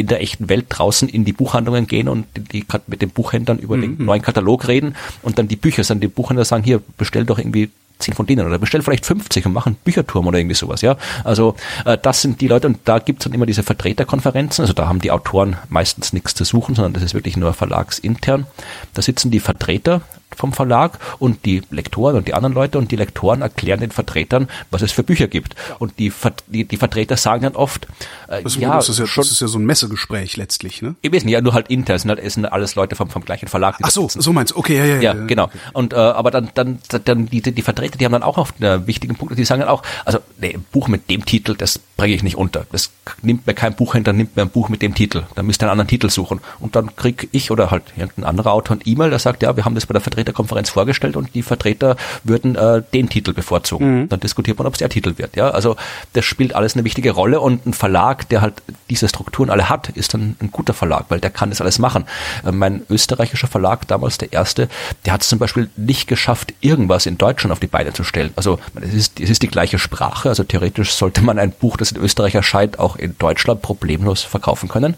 in 0.00 0.06
der 0.06 0.20
echten 0.20 0.48
Welt 0.48 0.66
draußen 0.68 1.08
in 1.08 1.24
die 1.24 1.32
Buchhandlungen 1.32 1.86
gehen 1.86 2.08
und 2.08 2.26
die, 2.36 2.42
die 2.42 2.66
mit 2.86 3.02
den 3.02 3.10
Buchhändlern 3.10 3.58
über 3.58 3.76
mhm. 3.76 3.98
den 3.98 4.04
neuen 4.04 4.22
Katalog 4.22 4.68
reden 4.68 4.96
und 5.22 5.38
dann 5.38 5.48
die 5.48 5.56
Bücher 5.56 5.84
sind. 5.84 6.02
Die 6.02 6.08
Buchhändler 6.08 6.44
sagen, 6.44 6.64
hier, 6.64 6.80
bestell 6.96 7.24
doch 7.24 7.38
irgendwie 7.38 7.70
zehn 8.00 8.14
von 8.14 8.26
denen 8.26 8.46
oder 8.46 8.58
bestell 8.58 8.82
vielleicht 8.82 9.06
50 9.06 9.46
und 9.46 9.52
mach 9.52 9.66
einen 9.66 9.76
Bücherturm 9.76 10.26
oder 10.26 10.38
irgendwie 10.38 10.54
sowas, 10.54 10.80
ja. 10.80 10.96
Also 11.22 11.54
äh, 11.84 11.98
das 12.00 12.22
sind 12.22 12.40
die 12.40 12.48
Leute 12.48 12.66
und 12.66 12.78
da 12.84 12.98
gibt's 12.98 13.24
dann 13.24 13.34
immer 13.34 13.46
diese 13.46 13.62
Vertreterkonferenzen, 13.62 14.62
also 14.62 14.72
da 14.72 14.88
haben 14.88 15.00
die 15.00 15.10
Autoren 15.10 15.56
meistens 15.68 16.12
nichts 16.12 16.34
zu 16.34 16.44
suchen, 16.44 16.74
sondern 16.74 16.94
das 16.94 17.02
ist 17.02 17.14
wirklich 17.14 17.36
nur 17.36 17.52
verlagsintern. 17.52 18.46
Da 18.94 19.02
sitzen 19.02 19.30
die 19.30 19.40
Vertreter 19.40 20.00
vom 20.36 20.52
Verlag 20.52 20.98
und 21.18 21.44
die 21.44 21.62
Lektoren 21.70 22.16
und 22.16 22.28
die 22.28 22.34
anderen 22.34 22.54
Leute 22.54 22.78
und 22.78 22.90
die 22.90 22.96
Lektoren 22.96 23.42
erklären 23.42 23.80
den 23.80 23.90
Vertretern, 23.90 24.48
was 24.70 24.82
es 24.82 24.92
für 24.92 25.02
Bücher 25.02 25.28
gibt. 25.28 25.54
Und 25.78 25.98
die, 25.98 26.12
die, 26.46 26.64
die 26.64 26.76
Vertreter 26.76 27.16
sagen 27.16 27.42
dann 27.42 27.56
oft, 27.56 27.86
äh, 28.28 28.42
das, 28.42 28.56
ja, 28.56 28.74
das 28.74 28.88
ist 28.88 28.98
ja, 28.98 29.06
schon, 29.06 29.22
das 29.22 29.32
ist 29.32 29.40
ja 29.40 29.48
so 29.48 29.58
ein 29.58 29.64
Messegespräch 29.64 30.36
letztlich, 30.36 30.82
ne? 30.82 30.94
Ich 31.02 31.12
weiß 31.12 31.24
nicht, 31.24 31.32
ja, 31.32 31.40
nur 31.40 31.52
halt 31.52 31.68
intern, 31.68 31.98
sind 31.98 32.10
halt, 32.10 32.20
es 32.20 32.34
sind 32.34 32.46
alles 32.46 32.74
Leute 32.74 32.96
vom, 32.96 33.10
vom 33.10 33.24
gleichen 33.24 33.48
Verlag. 33.48 33.76
Ach 33.82 33.90
so, 33.90 34.08
so 34.08 34.32
meinst 34.32 34.52
du, 34.52 34.58
okay, 34.58 34.78
ja, 34.78 34.84
ja, 34.84 34.96
ja. 34.96 35.10
Ja, 35.14 35.26
genau. 35.26 35.50
Und, 35.72 35.92
äh, 35.92 35.96
aber 35.96 36.30
dann, 36.30 36.50
dann, 36.54 36.78
dann 37.04 37.26
die, 37.26 37.42
die 37.42 37.62
Vertreter, 37.62 37.98
die 37.98 38.04
haben 38.04 38.12
dann 38.12 38.22
auch 38.22 38.38
oft 38.38 38.62
einen 38.62 38.86
wichtigen 38.86 39.16
Punkt, 39.16 39.36
die 39.38 39.44
sagen 39.44 39.60
dann 39.60 39.70
auch, 39.70 39.82
also, 40.04 40.18
nee, 40.38 40.54
ein 40.54 40.64
Buch 40.70 40.88
mit 40.88 41.10
dem 41.10 41.24
Titel, 41.24 41.54
das 41.56 41.78
bringe 41.78 42.14
ich 42.14 42.22
nicht 42.22 42.36
unter. 42.36 42.66
Das 42.72 42.90
nimmt 43.22 43.46
mir 43.46 43.54
kein 43.54 43.74
Buchhändler, 43.74 44.12
nimmt 44.12 44.36
mir 44.36 44.42
ein 44.42 44.50
Buch 44.50 44.68
mit 44.68 44.82
dem 44.82 44.94
Titel. 44.94 45.24
Da 45.34 45.42
müsst 45.42 45.62
ihr 45.62 45.66
einen 45.66 45.72
anderen 45.72 45.88
Titel 45.88 46.10
suchen. 46.10 46.40
Und 46.58 46.76
dann 46.76 46.96
krieg 46.96 47.28
ich 47.32 47.50
oder 47.50 47.70
halt 47.70 47.84
irgendein 47.96 48.24
anderer 48.24 48.52
Autor 48.52 48.76
ein 48.76 48.82
E-Mail, 48.84 49.10
der 49.10 49.18
sagt, 49.18 49.42
ja, 49.42 49.56
wir 49.56 49.64
haben 49.64 49.74
das 49.74 49.86
bei 49.86 49.92
der 49.92 50.00
Vertreterkonferenz 50.20 50.70
vorgestellt 50.70 51.16
und 51.16 51.34
die 51.34 51.42
Vertreter 51.42 51.96
würden 52.24 52.56
äh, 52.56 52.82
den 52.92 53.08
Titel 53.08 53.32
bevorzugen. 53.32 54.02
Mhm. 54.02 54.08
Dann 54.08 54.20
diskutiert 54.20 54.58
man, 54.58 54.66
ob 54.66 54.74
es 54.74 54.78
der 54.78 54.88
Titel 54.88 55.14
wird. 55.16 55.36
Ja, 55.36 55.50
also 55.50 55.76
das 56.12 56.24
spielt 56.24 56.54
alles 56.54 56.74
eine 56.74 56.84
wichtige 56.84 57.12
Rolle 57.12 57.40
und 57.40 57.66
ein 57.66 57.72
Verlag, 57.72 58.28
der 58.28 58.40
halt 58.40 58.54
diese 58.88 59.08
Strukturen 59.08 59.50
alle 59.50 59.68
hat, 59.68 59.88
ist 59.90 60.14
dann 60.14 60.36
ein 60.40 60.50
guter 60.50 60.74
Verlag, 60.74 61.06
weil 61.08 61.20
der 61.20 61.30
kann 61.30 61.50
das 61.50 61.60
alles 61.60 61.78
machen. 61.78 62.04
Äh, 62.44 62.52
mein 62.52 62.82
österreichischer 62.88 63.48
Verlag, 63.48 63.86
damals 63.88 64.18
der 64.18 64.32
erste, 64.32 64.68
der 65.04 65.12
hat 65.12 65.22
es 65.22 65.28
zum 65.28 65.38
Beispiel 65.38 65.70
nicht 65.76 66.06
geschafft, 66.06 66.54
irgendwas 66.60 67.06
in 67.06 67.18
Deutschland 67.18 67.52
auf 67.52 67.60
die 67.60 67.66
Beine 67.66 67.92
zu 67.92 68.04
stellen. 68.04 68.32
Also 68.36 68.58
es 68.80 68.94
ist, 68.94 69.20
es 69.20 69.30
ist 69.30 69.42
die 69.42 69.48
gleiche 69.48 69.78
Sprache, 69.78 70.28
also 70.28 70.44
theoretisch 70.44 70.92
sollte 70.92 71.22
man 71.22 71.38
ein 71.38 71.52
Buch, 71.52 71.76
das 71.76 71.92
in 71.92 72.00
Österreich 72.00 72.34
erscheint, 72.34 72.78
auch 72.78 72.96
in 72.96 73.16
Deutschland 73.18 73.62
problemlos 73.62 74.22
verkaufen 74.22 74.68
können. 74.68 74.96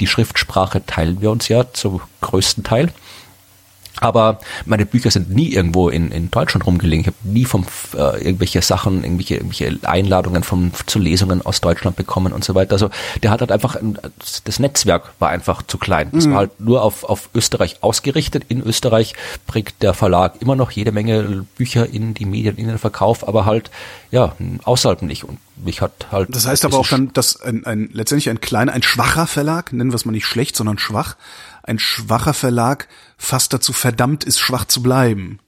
Die 0.00 0.06
Schriftsprache 0.06 0.84
teilen 0.84 1.20
wir 1.20 1.30
uns 1.30 1.48
ja 1.48 1.72
zum 1.72 2.00
größten 2.20 2.64
Teil. 2.64 2.90
Aber 4.00 4.40
meine 4.66 4.84
Bücher 4.84 5.10
sind 5.10 5.30
nie 5.30 5.52
irgendwo 5.52 5.88
in, 5.88 6.10
in 6.10 6.30
Deutschland 6.30 6.66
rumgelegen. 6.66 7.00
Ich 7.00 7.06
habe 7.06 7.16
nie 7.22 7.44
vom 7.44 7.64
äh, 7.94 8.22
irgendwelche 8.22 8.60
Sachen, 8.60 9.02
irgendwelche, 9.02 9.36
irgendwelche 9.36 9.78
Einladungen 9.88 10.42
von 10.42 10.72
zu 10.86 10.98
Lesungen 10.98 11.44
aus 11.44 11.60
Deutschland 11.60 11.96
bekommen 11.96 12.32
und 12.32 12.44
so 12.44 12.54
weiter. 12.54 12.72
Also 12.72 12.90
der 13.22 13.30
hat 13.30 13.40
halt 13.40 13.52
einfach 13.52 13.76
das 14.44 14.58
Netzwerk 14.58 15.12
war 15.18 15.30
einfach 15.30 15.62
zu 15.62 15.78
klein. 15.78 16.10
Es 16.16 16.26
mhm. 16.26 16.30
war 16.32 16.38
halt 16.38 16.60
nur 16.60 16.82
auf, 16.82 17.04
auf 17.04 17.30
Österreich 17.34 17.82
ausgerichtet. 17.82 18.44
In 18.48 18.62
Österreich 18.62 19.14
bringt 19.46 19.74
der 19.80 19.94
Verlag 19.94 20.34
immer 20.40 20.56
noch 20.56 20.70
jede 20.70 20.92
Menge 20.92 21.46
Bücher 21.56 21.88
in 21.88 22.14
die 22.14 22.26
Medien, 22.26 22.56
in 22.56 22.68
den 22.68 22.78
Verkauf, 22.78 23.26
aber 23.26 23.46
halt 23.46 23.70
ja 24.10 24.36
außerhalb 24.64 25.02
nicht. 25.02 25.24
Und 25.24 25.38
mich 25.56 25.80
hat 25.80 26.08
halt. 26.12 26.34
Das 26.34 26.46
heißt 26.46 26.64
aber 26.64 26.78
auch 26.78 26.88
dann, 26.88 27.12
dass 27.12 27.40
ein, 27.40 27.64
ein 27.64 27.90
letztendlich 27.92 28.28
ein 28.28 28.40
kleiner, 28.40 28.72
ein 28.72 28.82
schwacher 28.82 29.26
Verlag, 29.26 29.72
nennen 29.72 29.90
wir 29.90 29.96
es 29.96 30.04
mal 30.04 30.12
nicht 30.12 30.26
schlecht, 30.26 30.56
sondern 30.56 30.78
schwach, 30.78 31.16
ein 31.66 31.78
schwacher 31.78 32.34
Verlag 32.34 32.88
fast 33.18 33.52
dazu 33.52 33.72
verdammt 33.72 34.24
ist, 34.24 34.38
schwach 34.38 34.64
zu 34.64 34.82
bleiben. 34.82 35.38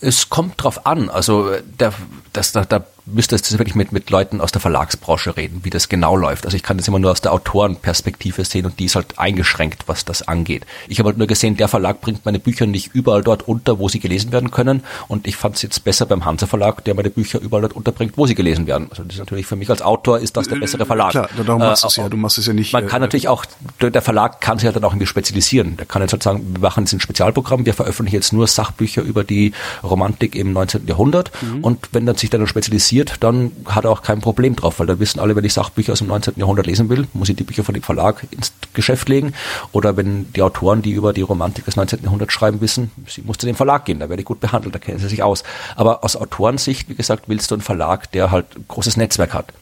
Es 0.00 0.28
kommt 0.28 0.62
drauf 0.62 0.86
an. 0.86 1.08
Also 1.08 1.56
der, 1.62 1.92
das, 2.32 2.52
da, 2.52 2.64
da 2.64 2.86
müsstest 3.06 3.50
du 3.50 3.58
wirklich 3.58 3.76
mit, 3.76 3.92
mit 3.92 4.10
Leuten 4.10 4.40
aus 4.40 4.52
der 4.52 4.60
Verlagsbranche 4.60 5.36
reden, 5.36 5.60
wie 5.62 5.70
das 5.70 5.88
genau 5.88 6.16
läuft. 6.16 6.44
Also 6.44 6.56
ich 6.56 6.62
kann 6.62 6.76
das 6.76 6.88
immer 6.88 6.98
nur 6.98 7.12
aus 7.12 7.20
der 7.20 7.32
Autorenperspektive 7.32 8.44
sehen 8.44 8.66
und 8.66 8.78
die 8.80 8.86
ist 8.86 8.96
halt 8.96 9.18
eingeschränkt, 9.18 9.84
was 9.86 10.04
das 10.04 10.26
angeht. 10.26 10.66
Ich 10.88 10.98
habe 10.98 11.08
halt 11.08 11.18
nur 11.18 11.28
gesehen, 11.28 11.56
der 11.56 11.68
Verlag 11.68 12.00
bringt 12.00 12.24
meine 12.24 12.40
Bücher 12.40 12.66
nicht 12.66 12.94
überall 12.94 13.22
dort 13.22 13.46
unter, 13.46 13.78
wo 13.78 13.88
sie 13.88 14.00
gelesen 14.00 14.32
werden 14.32 14.50
können 14.50 14.82
und 15.06 15.26
ich 15.26 15.36
fand 15.36 15.56
es 15.56 15.62
jetzt 15.62 15.84
besser 15.84 16.06
beim 16.06 16.24
Hansa 16.24 16.46
Verlag, 16.46 16.84
der 16.84 16.94
meine 16.94 17.10
Bücher 17.10 17.40
überall 17.40 17.62
dort 17.62 17.74
unterbringt, 17.74 18.14
wo 18.16 18.26
sie 18.26 18.34
gelesen 18.34 18.66
werden. 18.66 18.88
Also 18.90 19.04
das 19.04 19.14
ist 19.14 19.20
natürlich 19.20 19.46
für 19.46 19.56
mich 19.56 19.70
als 19.70 19.82
Autor 19.82 20.18
ist 20.18 20.36
das 20.36 20.48
der 20.48 20.56
bessere 20.56 20.82
äh, 20.82 20.86
Verlag. 20.86 21.10
Klar, 21.12 21.28
darum 21.46 21.60
machst 21.60 21.84
äh, 21.84 21.86
du 21.86 21.88
es 21.88 21.96
ja, 21.96 22.08
du 22.08 22.16
machst 22.16 22.38
es 22.38 22.46
ja 22.46 22.52
nicht. 22.52 22.72
Man 22.72 22.84
äh, 22.84 22.88
kann 22.88 23.00
natürlich 23.00 23.28
auch, 23.28 23.44
der 23.80 24.02
Verlag 24.02 24.40
kann 24.40 24.58
sich 24.58 24.66
halt 24.66 24.76
dann 24.76 24.84
auch 24.84 24.92
irgendwie 24.92 25.06
spezialisieren. 25.06 25.76
Der 25.76 25.86
kann 25.86 26.02
jetzt 26.02 26.12
halt 26.12 26.24
sagen, 26.24 26.44
wir 26.54 26.60
machen 26.60 26.84
jetzt 26.84 26.92
ein 26.92 27.00
Spezialprogramm, 27.00 27.64
wir 27.66 27.74
veröffentlichen 27.74 28.16
jetzt 28.16 28.32
nur 28.32 28.48
Sachbücher 28.48 29.02
über 29.02 29.22
die 29.22 29.52
Romantik 29.84 30.34
im 30.34 30.52
19. 30.52 30.88
Jahrhundert 30.88 31.30
mhm. 31.42 31.62
und 31.62 31.88
wenn 31.92 32.04
dann 32.04 32.16
sich 32.16 32.30
dann 32.30 32.46
spezialisiert 32.46 32.95
interessiert, 33.00 33.22
dann 33.22 33.52
hat 33.66 33.84
er 33.84 33.90
auch 33.90 34.02
kein 34.02 34.20
Problem 34.20 34.56
drauf, 34.56 34.78
weil 34.78 34.86
da 34.86 34.98
wissen 34.98 35.20
alle, 35.20 35.36
wenn 35.36 35.44
ich 35.44 35.52
Sachbücher 35.52 35.92
aus 35.92 35.98
dem 35.98 36.08
19. 36.08 36.34
Jahrhundert 36.36 36.66
lesen 36.66 36.88
will, 36.88 37.06
muss 37.12 37.28
ich 37.28 37.36
die 37.36 37.44
Bücher 37.44 37.64
von 37.64 37.74
dem 37.74 37.82
Verlag 37.82 38.26
ins 38.30 38.52
Geschäft 38.74 39.08
legen. 39.08 39.32
Oder 39.72 39.96
wenn 39.96 40.32
die 40.32 40.42
Autoren, 40.42 40.82
die 40.82 40.92
über 40.92 41.12
die 41.12 41.22
Romantik 41.22 41.64
des 41.64 41.76
19. 41.76 42.02
Jahrhunderts 42.02 42.32
schreiben, 42.32 42.60
wissen, 42.60 42.90
sie 43.06 43.22
muss 43.22 43.38
zu 43.38 43.46
dem 43.46 43.56
Verlag 43.56 43.84
gehen, 43.84 44.00
da 44.00 44.08
werde 44.08 44.20
ich 44.20 44.26
gut 44.26 44.40
behandelt, 44.40 44.74
da 44.74 44.78
kennen 44.78 44.98
sie 44.98 45.08
sich 45.08 45.22
aus. 45.22 45.42
Aber 45.74 46.04
aus 46.04 46.16
Autorensicht, 46.16 46.88
wie 46.88 46.94
gesagt, 46.94 47.24
willst 47.26 47.50
du 47.50 47.54
einen 47.54 47.62
Verlag, 47.62 48.10
der 48.12 48.30
halt 48.30 48.46
ein 48.56 48.64
großes 48.68 48.96
Netzwerk 48.96 49.34
hat. 49.34 49.52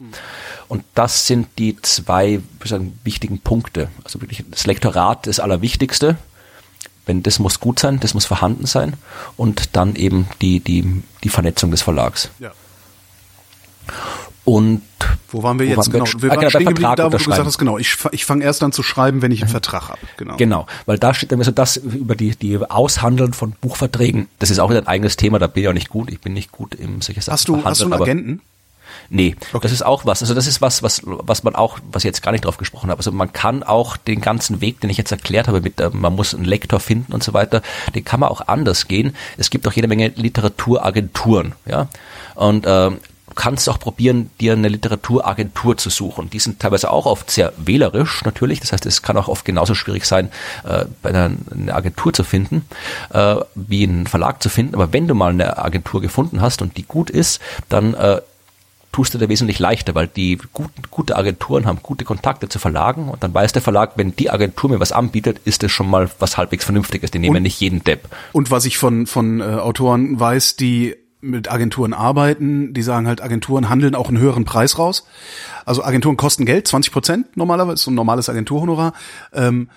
Und 0.67 0.83
das 0.95 1.27
sind 1.27 1.47
die 1.59 1.77
zwei 1.81 2.39
sagen, 2.63 2.99
wichtigen 3.03 3.39
Punkte. 3.39 3.89
Also 4.03 4.21
wirklich 4.21 4.43
das 4.49 4.65
Lektorat 4.65 5.27
das 5.27 5.39
Allerwichtigste. 5.39 6.17
Wenn 7.05 7.21
das 7.21 7.37
muss 7.37 7.59
gut 7.59 7.77
sein, 7.77 7.99
das 7.99 8.15
muss 8.15 8.25
vorhanden 8.25 8.65
sein 8.65 8.93
und 9.37 9.75
dann 9.75 9.95
eben 9.95 10.27
die 10.41 10.59
die 10.59 11.03
die 11.23 11.29
Vernetzung 11.29 11.69
des 11.69 11.83
Verlags. 11.83 12.31
Ja. 12.39 12.51
Und 14.43 14.83
wo 15.29 15.41
waren 15.41 15.57
wir 15.57 15.65
wo 15.65 15.69
jetzt? 15.69 15.77
Waren 15.77 15.93
wir 15.93 15.99
genau, 15.99 16.21
wir 16.21 16.29
waren 16.29 16.39
genau, 16.39 16.49
stehen 16.49 16.95
da 16.95 17.05
wo 17.05 17.17
du 17.17 17.17
gesagt 17.17 17.45
hast, 17.45 17.57
genau, 17.57 17.77
ich, 17.77 17.97
ich 18.11 18.25
fange 18.25 18.43
erst 18.43 18.61
an 18.61 18.71
zu 18.71 18.83
schreiben, 18.83 19.21
wenn 19.23 19.31
ich 19.31 19.41
einen 19.41 19.49
mhm. 19.49 19.53
Vertrag 19.53 19.89
habe. 19.89 19.99
Genau. 20.17 20.37
genau, 20.37 20.67
weil 20.85 20.99
da 20.99 21.13
steht 21.13 21.31
dann 21.31 21.41
so 21.41 21.51
das 21.51 21.77
über 21.77 22.15
die, 22.15 22.35
die 22.35 22.57
Aushandeln 22.57 23.33
von 23.33 23.51
Buchverträgen, 23.59 24.27
das 24.39 24.51
ist 24.51 24.59
auch 24.59 24.69
wieder 24.69 24.81
ein 24.81 24.87
eigenes 24.87 25.17
Thema, 25.17 25.39
da 25.39 25.47
bin 25.47 25.63
ich 25.63 25.69
auch 25.69 25.73
nicht 25.73 25.89
gut, 25.89 26.11
ich 26.11 26.21
bin 26.21 26.33
nicht 26.33 26.51
gut 26.51 26.75
im 26.75 27.01
solche 27.01 27.21
Sachen 27.21 27.33
Hast 27.33 27.47
du, 27.47 27.63
hast 27.65 27.81
du 27.81 27.85
einen 27.85 27.93
Agenten? 27.93 28.41
Nee, 29.09 29.35
okay. 29.53 29.59
das 29.63 29.71
ist 29.71 29.85
auch 29.85 30.05
was. 30.05 30.21
Also 30.21 30.33
das 30.33 30.47
ist 30.47 30.61
was, 30.61 30.81
was, 30.81 31.01
was 31.03 31.43
man 31.43 31.55
auch, 31.55 31.79
was 31.91 32.03
ich 32.03 32.07
jetzt 32.07 32.23
gar 32.23 32.31
nicht 32.31 32.45
drauf 32.45 32.57
gesprochen 32.57 32.89
habe. 32.89 32.99
Also 32.99 33.11
man 33.11 33.33
kann 33.33 33.63
auch 33.63 33.97
den 33.97 34.21
ganzen 34.21 34.61
Weg, 34.61 34.79
den 34.81 34.89
ich 34.89 34.97
jetzt 34.97 35.11
erklärt 35.11 35.47
habe, 35.47 35.61
mit 35.61 35.79
äh, 35.79 35.89
man 35.91 36.15
muss 36.15 36.33
einen 36.33 36.45
Lektor 36.45 36.79
finden 36.79 37.13
und 37.13 37.23
so 37.23 37.33
weiter, 37.33 37.61
den 37.93 38.05
kann 38.05 38.19
man 38.19 38.29
auch 38.29 38.47
anders 38.47 38.87
gehen. 38.87 39.15
Es 39.37 39.49
gibt 39.49 39.67
auch 39.67 39.73
jede 39.73 39.87
Menge 39.87 40.09
Literaturagenturen, 40.15 41.53
ja. 41.65 41.87
Und 42.35 42.65
äh, 42.65 42.91
kannst 43.35 43.69
auch 43.69 43.79
probieren, 43.79 44.29
dir 44.39 44.53
eine 44.53 44.69
Literaturagentur 44.69 45.77
zu 45.77 45.89
suchen. 45.89 46.29
Die 46.29 46.39
sind 46.39 46.59
teilweise 46.59 46.89
auch 46.89 47.05
oft 47.05 47.29
sehr 47.29 47.53
wählerisch 47.57 48.23
natürlich. 48.23 48.59
Das 48.61 48.71
heißt, 48.71 48.85
es 48.85 49.01
kann 49.01 49.17
auch 49.17 49.27
oft 49.27 49.45
genauso 49.45 49.75
schwierig 49.75 50.05
sein, 50.05 50.29
äh, 50.63 50.85
bei 51.01 51.09
einer 51.09 51.31
eine 51.51 51.73
Agentur 51.73 52.13
zu 52.13 52.23
finden, 52.23 52.65
äh, 53.11 53.35
wie 53.55 53.83
einen 53.83 54.07
Verlag 54.07 54.41
zu 54.41 54.49
finden. 54.49 54.75
Aber 54.75 54.93
wenn 54.93 55.07
du 55.07 55.15
mal 55.15 55.31
eine 55.31 55.57
Agentur 55.57 56.01
gefunden 56.01 56.41
hast 56.41 56.61
und 56.61 56.77
die 56.77 56.83
gut 56.83 57.09
ist, 57.09 57.39
dann 57.69 57.93
äh, 57.93 58.21
tust 58.95 59.13
du 59.13 59.17
dir 59.17 59.27
wesentlich 59.27 59.59
leichter, 59.59 59.93
weil 59.93 60.07
die 60.07 60.39
gut, 60.53 60.71
gute 60.89 61.17
Agenturen 61.17 61.65
haben 61.65 61.79
gute 61.83 62.05
Kontakte 62.05 62.47
zu 62.47 62.59
Verlagen 62.59 63.09
und 63.09 63.21
dann 63.23 63.33
weiß 63.33 63.51
der 63.51 63.61
Verlag, 63.61 63.93
wenn 63.95 64.15
die 64.15 64.29
Agentur 64.29 64.69
mir 64.69 64.79
was 64.79 64.93
anbietet, 64.93 65.41
ist 65.43 65.63
das 65.63 65.71
schon 65.71 65.89
mal 65.89 66.09
was 66.19 66.37
halbwegs 66.37 66.63
Vernünftiges. 66.63 67.11
Die 67.11 67.19
nehmen 67.19 67.35
und, 67.35 67.43
nicht 67.43 67.59
jeden 67.59 67.83
Depp. 67.83 68.07
Und 68.31 68.51
was 68.51 68.63
ich 68.63 68.77
von, 68.77 69.05
von 69.05 69.41
äh, 69.41 69.43
Autoren 69.43 70.17
weiß, 70.17 70.55
die 70.55 70.95
mit 71.25 71.51
Agenturen 71.51 71.93
arbeiten, 71.93 72.73
die 72.73 72.81
sagen 72.81 73.07
halt, 73.07 73.21
Agenturen 73.21 73.69
handeln 73.69 73.95
auch 73.95 74.07
einen 74.07 74.19
höheren 74.19 74.45
Preis 74.45 74.77
raus. 74.77 75.05
Also 75.65 75.83
Agenturen 75.83 76.17
kosten 76.17 76.45
Geld, 76.45 76.67
20 76.67 76.93
Prozent 76.93 77.37
normalerweise, 77.37 77.83
so 77.83 77.91
ein 77.91 77.95
normales 77.95 78.29
Agenturhonorar. 78.29 78.93
Ähm, 79.33 79.69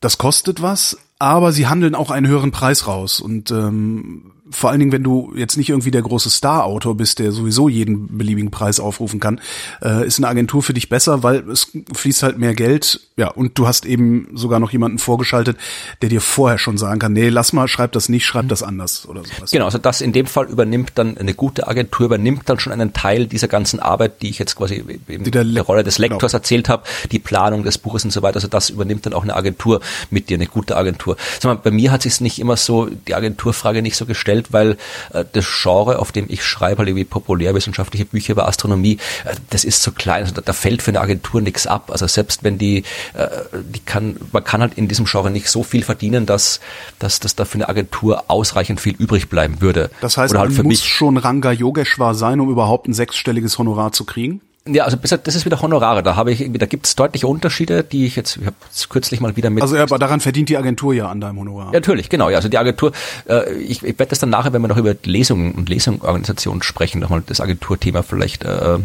das 0.00 0.18
kostet 0.18 0.62
was, 0.62 0.98
aber 1.18 1.52
sie 1.52 1.66
handeln 1.66 1.94
auch 1.94 2.10
einen 2.10 2.26
höheren 2.26 2.50
Preis 2.50 2.86
raus. 2.86 3.20
Und 3.20 3.50
ähm, 3.50 4.32
vor 4.54 4.70
allen 4.70 4.78
Dingen, 4.78 4.92
wenn 4.92 5.02
du 5.02 5.32
jetzt 5.34 5.56
nicht 5.56 5.70
irgendwie 5.70 5.90
der 5.90 6.02
große 6.02 6.30
Star-Autor 6.30 6.96
bist, 6.96 7.18
der 7.18 7.32
sowieso 7.32 7.68
jeden 7.68 8.16
beliebigen 8.16 8.50
Preis 8.50 8.78
aufrufen 8.78 9.18
kann, 9.18 9.40
äh, 9.82 10.06
ist 10.06 10.18
eine 10.18 10.28
Agentur 10.28 10.62
für 10.62 10.74
dich 10.74 10.88
besser, 10.88 11.22
weil 11.22 11.48
es 11.50 11.72
fließt 11.92 12.22
halt 12.22 12.38
mehr 12.38 12.54
Geld, 12.54 13.00
ja, 13.16 13.28
und 13.28 13.58
du 13.58 13.66
hast 13.66 13.84
eben 13.84 14.28
sogar 14.34 14.60
noch 14.60 14.70
jemanden 14.70 14.98
vorgeschaltet, 14.98 15.56
der 16.02 16.08
dir 16.08 16.20
vorher 16.20 16.58
schon 16.58 16.78
sagen 16.78 17.00
kann, 17.00 17.12
nee, 17.12 17.28
lass 17.28 17.52
mal, 17.52 17.66
schreib 17.66 17.92
das 17.92 18.08
nicht, 18.08 18.24
schreib 18.24 18.48
das 18.48 18.62
anders 18.62 19.08
oder 19.08 19.22
sowas. 19.24 19.50
Genau, 19.50 19.64
also 19.64 19.78
das 19.78 20.00
in 20.00 20.12
dem 20.12 20.26
Fall 20.26 20.46
übernimmt 20.46 20.92
dann 20.94 21.18
eine 21.18 21.34
gute 21.34 21.66
Agentur, 21.66 22.06
übernimmt 22.06 22.48
dann 22.48 22.60
schon 22.60 22.72
einen 22.72 22.92
Teil 22.92 23.26
dieser 23.26 23.48
ganzen 23.48 23.80
Arbeit, 23.80 24.22
die 24.22 24.30
ich 24.30 24.38
jetzt 24.38 24.54
quasi 24.54 24.84
in 25.08 25.24
der, 25.24 25.44
der, 25.44 25.62
Rolle 25.62 25.82
des 25.82 25.98
Lektors 25.98 26.32
genau. 26.32 26.40
erzählt 26.40 26.68
habe, 26.68 26.84
die 27.10 27.18
Planung 27.18 27.64
des 27.64 27.78
Buches 27.78 28.04
und 28.04 28.12
so 28.12 28.22
weiter, 28.22 28.36
also 28.36 28.48
das 28.48 28.70
übernimmt 28.70 29.06
dann 29.06 29.14
auch 29.14 29.22
eine 29.24 29.34
Agentur 29.34 29.80
mit 30.10 30.28
dir, 30.28 30.36
eine 30.36 30.46
gute 30.46 30.76
Agentur. 30.76 31.16
Sag 31.40 31.44
mal, 31.44 31.60
bei 31.62 31.70
mir 31.70 31.90
hat 31.90 32.02
sich 32.02 32.20
nicht 32.20 32.38
immer 32.38 32.56
so, 32.56 32.86
die 32.86 33.14
Agenturfrage 33.14 33.82
nicht 33.82 33.96
so 33.96 34.06
gestellt, 34.06 34.43
weil 34.52 34.76
äh, 35.12 35.24
das 35.32 35.46
Genre, 35.62 35.98
auf 35.98 36.12
dem 36.12 36.26
ich 36.28 36.44
schreibe, 36.44 36.78
halt 36.78 36.88
irgendwie 36.88 37.04
populärwissenschaftliche 37.04 38.06
Bücher 38.06 38.32
über 38.32 38.46
Astronomie, 38.46 38.98
äh, 39.24 39.34
das 39.50 39.64
ist 39.64 39.82
so 39.82 39.92
klein, 39.92 40.22
also 40.22 40.34
da, 40.34 40.42
da, 40.42 40.52
fällt 40.52 40.82
für 40.82 40.90
eine 40.90 41.00
Agentur 41.00 41.40
nichts 41.40 41.66
ab. 41.66 41.90
Also 41.90 42.06
selbst 42.06 42.44
wenn 42.44 42.58
die, 42.58 42.84
äh, 43.14 43.28
die 43.52 43.80
kann, 43.80 44.16
man 44.32 44.44
kann 44.44 44.60
halt 44.60 44.74
in 44.74 44.88
diesem 44.88 45.06
Genre 45.06 45.30
nicht 45.30 45.48
so 45.48 45.62
viel 45.62 45.82
verdienen, 45.82 46.26
dass, 46.26 46.60
dass, 46.98 47.20
dass 47.20 47.34
da 47.34 47.44
für 47.44 47.54
eine 47.54 47.68
Agentur 47.68 48.24
ausreichend 48.28 48.80
viel 48.80 48.94
übrig 48.96 49.28
bleiben 49.28 49.60
würde. 49.60 49.90
Das 50.00 50.16
heißt, 50.16 50.32
Oder 50.32 50.40
halt 50.40 50.56
man 50.56 50.66
muss 50.66 50.84
schon 50.84 51.16
Ranga 51.16 51.52
Yogeshwar 51.52 52.14
sein, 52.14 52.40
um 52.40 52.50
überhaupt 52.50 52.88
ein 52.88 52.94
sechsstelliges 52.94 53.58
Honorar 53.58 53.92
zu 53.92 54.04
kriegen? 54.04 54.40
Ja, 54.66 54.84
also 54.84 54.96
das 54.96 55.34
ist 55.34 55.44
wieder 55.44 55.60
Honorare. 55.60 56.02
Da 56.02 56.16
habe 56.16 56.32
ich 56.32 56.40
irgendwie, 56.40 56.58
da 56.58 56.64
gibt 56.64 56.86
es 56.86 56.96
deutliche 56.96 57.26
Unterschiede, 57.26 57.84
die 57.84 58.06
ich 58.06 58.16
jetzt, 58.16 58.38
ich 58.38 58.46
habe 58.46 58.56
kürzlich 58.88 59.20
mal 59.20 59.36
wieder 59.36 59.50
mit. 59.50 59.62
Also 59.62 59.76
ja, 59.76 59.82
aber 59.82 59.98
daran 59.98 60.20
verdient 60.20 60.48
die 60.48 60.56
Agentur 60.56 60.94
ja 60.94 61.08
an 61.08 61.20
deinem 61.20 61.38
Honorar. 61.40 61.66
Ja, 61.66 61.72
natürlich, 61.72 62.08
genau. 62.08 62.30
Ja, 62.30 62.36
also 62.36 62.48
die 62.48 62.56
Agentur, 62.56 62.92
äh, 63.28 63.52
ich, 63.56 63.82
ich 63.82 63.98
werde 63.98 64.10
das 64.10 64.20
dann 64.20 64.30
nachher, 64.30 64.54
wenn 64.54 64.62
wir 64.62 64.68
noch 64.68 64.78
über 64.78 64.94
Lesungen 65.02 65.52
und 65.52 65.68
Lesungsorganisationen 65.68 66.62
sprechen, 66.62 67.00
nochmal 67.00 67.22
das 67.26 67.42
Agenturthema 67.42 68.02
vielleicht 68.02 68.44
äh, 68.44 68.78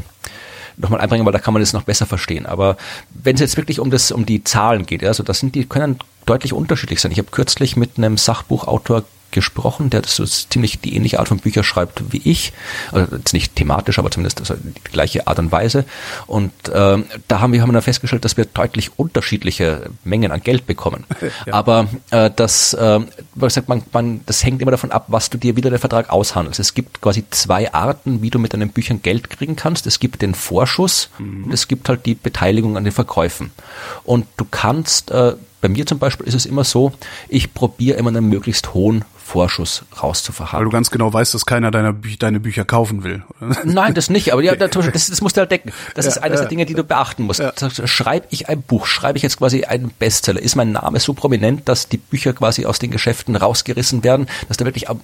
nochmal 0.75 0.99
einbringen, 0.99 1.25
weil 1.25 1.31
da 1.31 1.39
kann 1.39 1.53
man 1.53 1.61
das 1.61 1.71
noch 1.71 1.83
besser 1.83 2.05
verstehen. 2.05 2.45
Aber 2.45 2.75
wenn 3.13 3.35
es 3.35 3.41
jetzt 3.41 3.55
wirklich 3.55 3.79
um 3.79 3.89
das, 3.89 4.11
um 4.11 4.25
die 4.25 4.43
Zahlen 4.43 4.85
geht, 4.85 5.01
also 5.05 5.23
das 5.23 5.39
sind 5.39 5.55
die 5.55 5.65
können 5.65 5.99
deutlich 6.25 6.51
unterschiedlich 6.51 6.99
sein. 6.99 7.13
Ich 7.13 7.19
habe 7.19 7.31
kürzlich 7.31 7.77
mit 7.77 7.97
einem 7.97 8.17
Sachbuchautor 8.17 9.03
gesprochen, 9.31 9.89
der 9.89 10.01
das 10.01 10.15
so 10.15 10.25
ziemlich 10.25 10.79
die 10.79 10.95
ähnliche 10.95 11.19
Art 11.19 11.27
von 11.27 11.37
Bücher 11.37 11.63
schreibt 11.63 12.11
wie 12.11 12.21
ich. 12.23 12.53
Also 12.91 13.15
jetzt 13.15 13.33
nicht 13.33 13.55
thematisch, 13.55 13.99
aber 13.99 14.11
zumindest 14.11 14.39
also 14.39 14.55
die 14.55 14.83
gleiche 14.83 15.27
Art 15.27 15.39
und 15.39 15.51
Weise. 15.51 15.85
Und 16.27 16.51
ähm, 16.73 17.05
da 17.27 17.39
haben 17.39 17.53
wir 17.53 17.61
haben 17.61 17.73
dann 17.73 17.81
festgestellt, 17.81 18.25
dass 18.25 18.37
wir 18.37 18.45
deutlich 18.45 18.97
unterschiedliche 18.97 19.89
Mengen 20.03 20.31
an 20.31 20.41
Geld 20.41 20.65
bekommen. 20.65 21.05
Ja. 21.45 21.53
Aber 21.53 21.87
äh, 22.11 22.31
das, 22.35 22.73
äh, 22.73 22.99
gesagt, 23.35 23.69
man, 23.69 23.83
man, 23.93 24.21
das 24.25 24.43
hängt 24.43 24.61
immer 24.61 24.71
davon 24.71 24.91
ab, 24.91 25.05
was 25.07 25.29
du 25.29 25.37
dir 25.37 25.55
wieder 25.55 25.69
der 25.69 25.79
Vertrag 25.79 26.09
aushandelst. 26.09 26.59
Es 26.59 26.73
gibt 26.73 27.01
quasi 27.01 27.23
zwei 27.29 27.71
Arten, 27.71 28.21
wie 28.21 28.29
du 28.29 28.39
mit 28.39 28.53
deinen 28.53 28.69
Büchern 28.69 29.01
Geld 29.01 29.29
kriegen 29.29 29.55
kannst. 29.55 29.85
Es 29.87 29.99
gibt 29.99 30.21
den 30.21 30.33
Vorschuss 30.33 31.09
mhm. 31.17 31.45
und 31.45 31.53
es 31.53 31.67
gibt 31.67 31.87
halt 31.87 32.05
die 32.05 32.15
Beteiligung 32.15 32.77
an 32.77 32.83
den 32.83 32.93
Verkäufen. 32.93 33.51
Und 34.03 34.25
du 34.37 34.45
kannst 34.49 35.11
äh, 35.11 35.35
bei 35.61 35.69
mir 35.69 35.85
zum 35.85 35.99
Beispiel 35.99 36.27
ist 36.27 36.35
es 36.35 36.45
immer 36.45 36.63
so, 36.63 36.93
ich 37.27 37.53
probiere 37.53 37.97
immer 37.97 38.09
einen 38.09 38.27
möglichst 38.29 38.73
hohen 38.73 39.05
Vorschuss 39.29 39.83
rauszuverhandeln. 40.01 40.59
Weil 40.59 40.65
du 40.65 40.71
ganz 40.71 40.89
genau 40.89 41.13
weißt, 41.13 41.35
dass 41.35 41.45
keiner 41.45 41.69
deiner 41.69 41.93
Bü 41.93 42.17
deine 42.17 42.39
Bücher 42.39 42.65
kaufen 42.65 43.03
will. 43.03 43.23
Nein, 43.63 43.93
das 43.93 44.09
nicht. 44.09 44.33
Aber 44.33 44.41
ja, 44.41 44.55
das, 44.55 44.71
das 44.71 45.21
musst 45.21 45.37
du 45.37 45.41
halt 45.41 45.51
decken. 45.51 45.71
Das 45.93 46.05
ja, 46.05 46.11
ist 46.11 46.17
eines 46.17 46.39
ja. 46.39 46.45
der 46.45 46.49
Dinge, 46.49 46.65
die 46.65 46.73
du 46.73 46.83
beachten 46.83 47.23
musst. 47.23 47.39
Ja. 47.39 47.53
Schreibe 47.85 48.25
ich 48.31 48.49
ein 48.49 48.63
Buch, 48.63 48.87
schreibe 48.87 49.17
ich 49.17 49.23
jetzt 49.23 49.37
quasi 49.37 49.65
einen 49.65 49.91
Bestseller, 49.91 50.41
ist 50.41 50.55
mein 50.55 50.71
Name 50.71 50.99
so 50.99 51.13
prominent, 51.13 51.69
dass 51.69 51.87
die 51.87 51.97
Bücher 51.97 52.33
quasi 52.33 52.65
aus 52.65 52.79
den 52.79 52.89
Geschäften 52.89 53.35
rausgerissen 53.35 54.03
werden, 54.03 54.27
dass 54.47 54.57
da 54.57 54.65
wirklich 54.65 54.89
am 54.89 54.99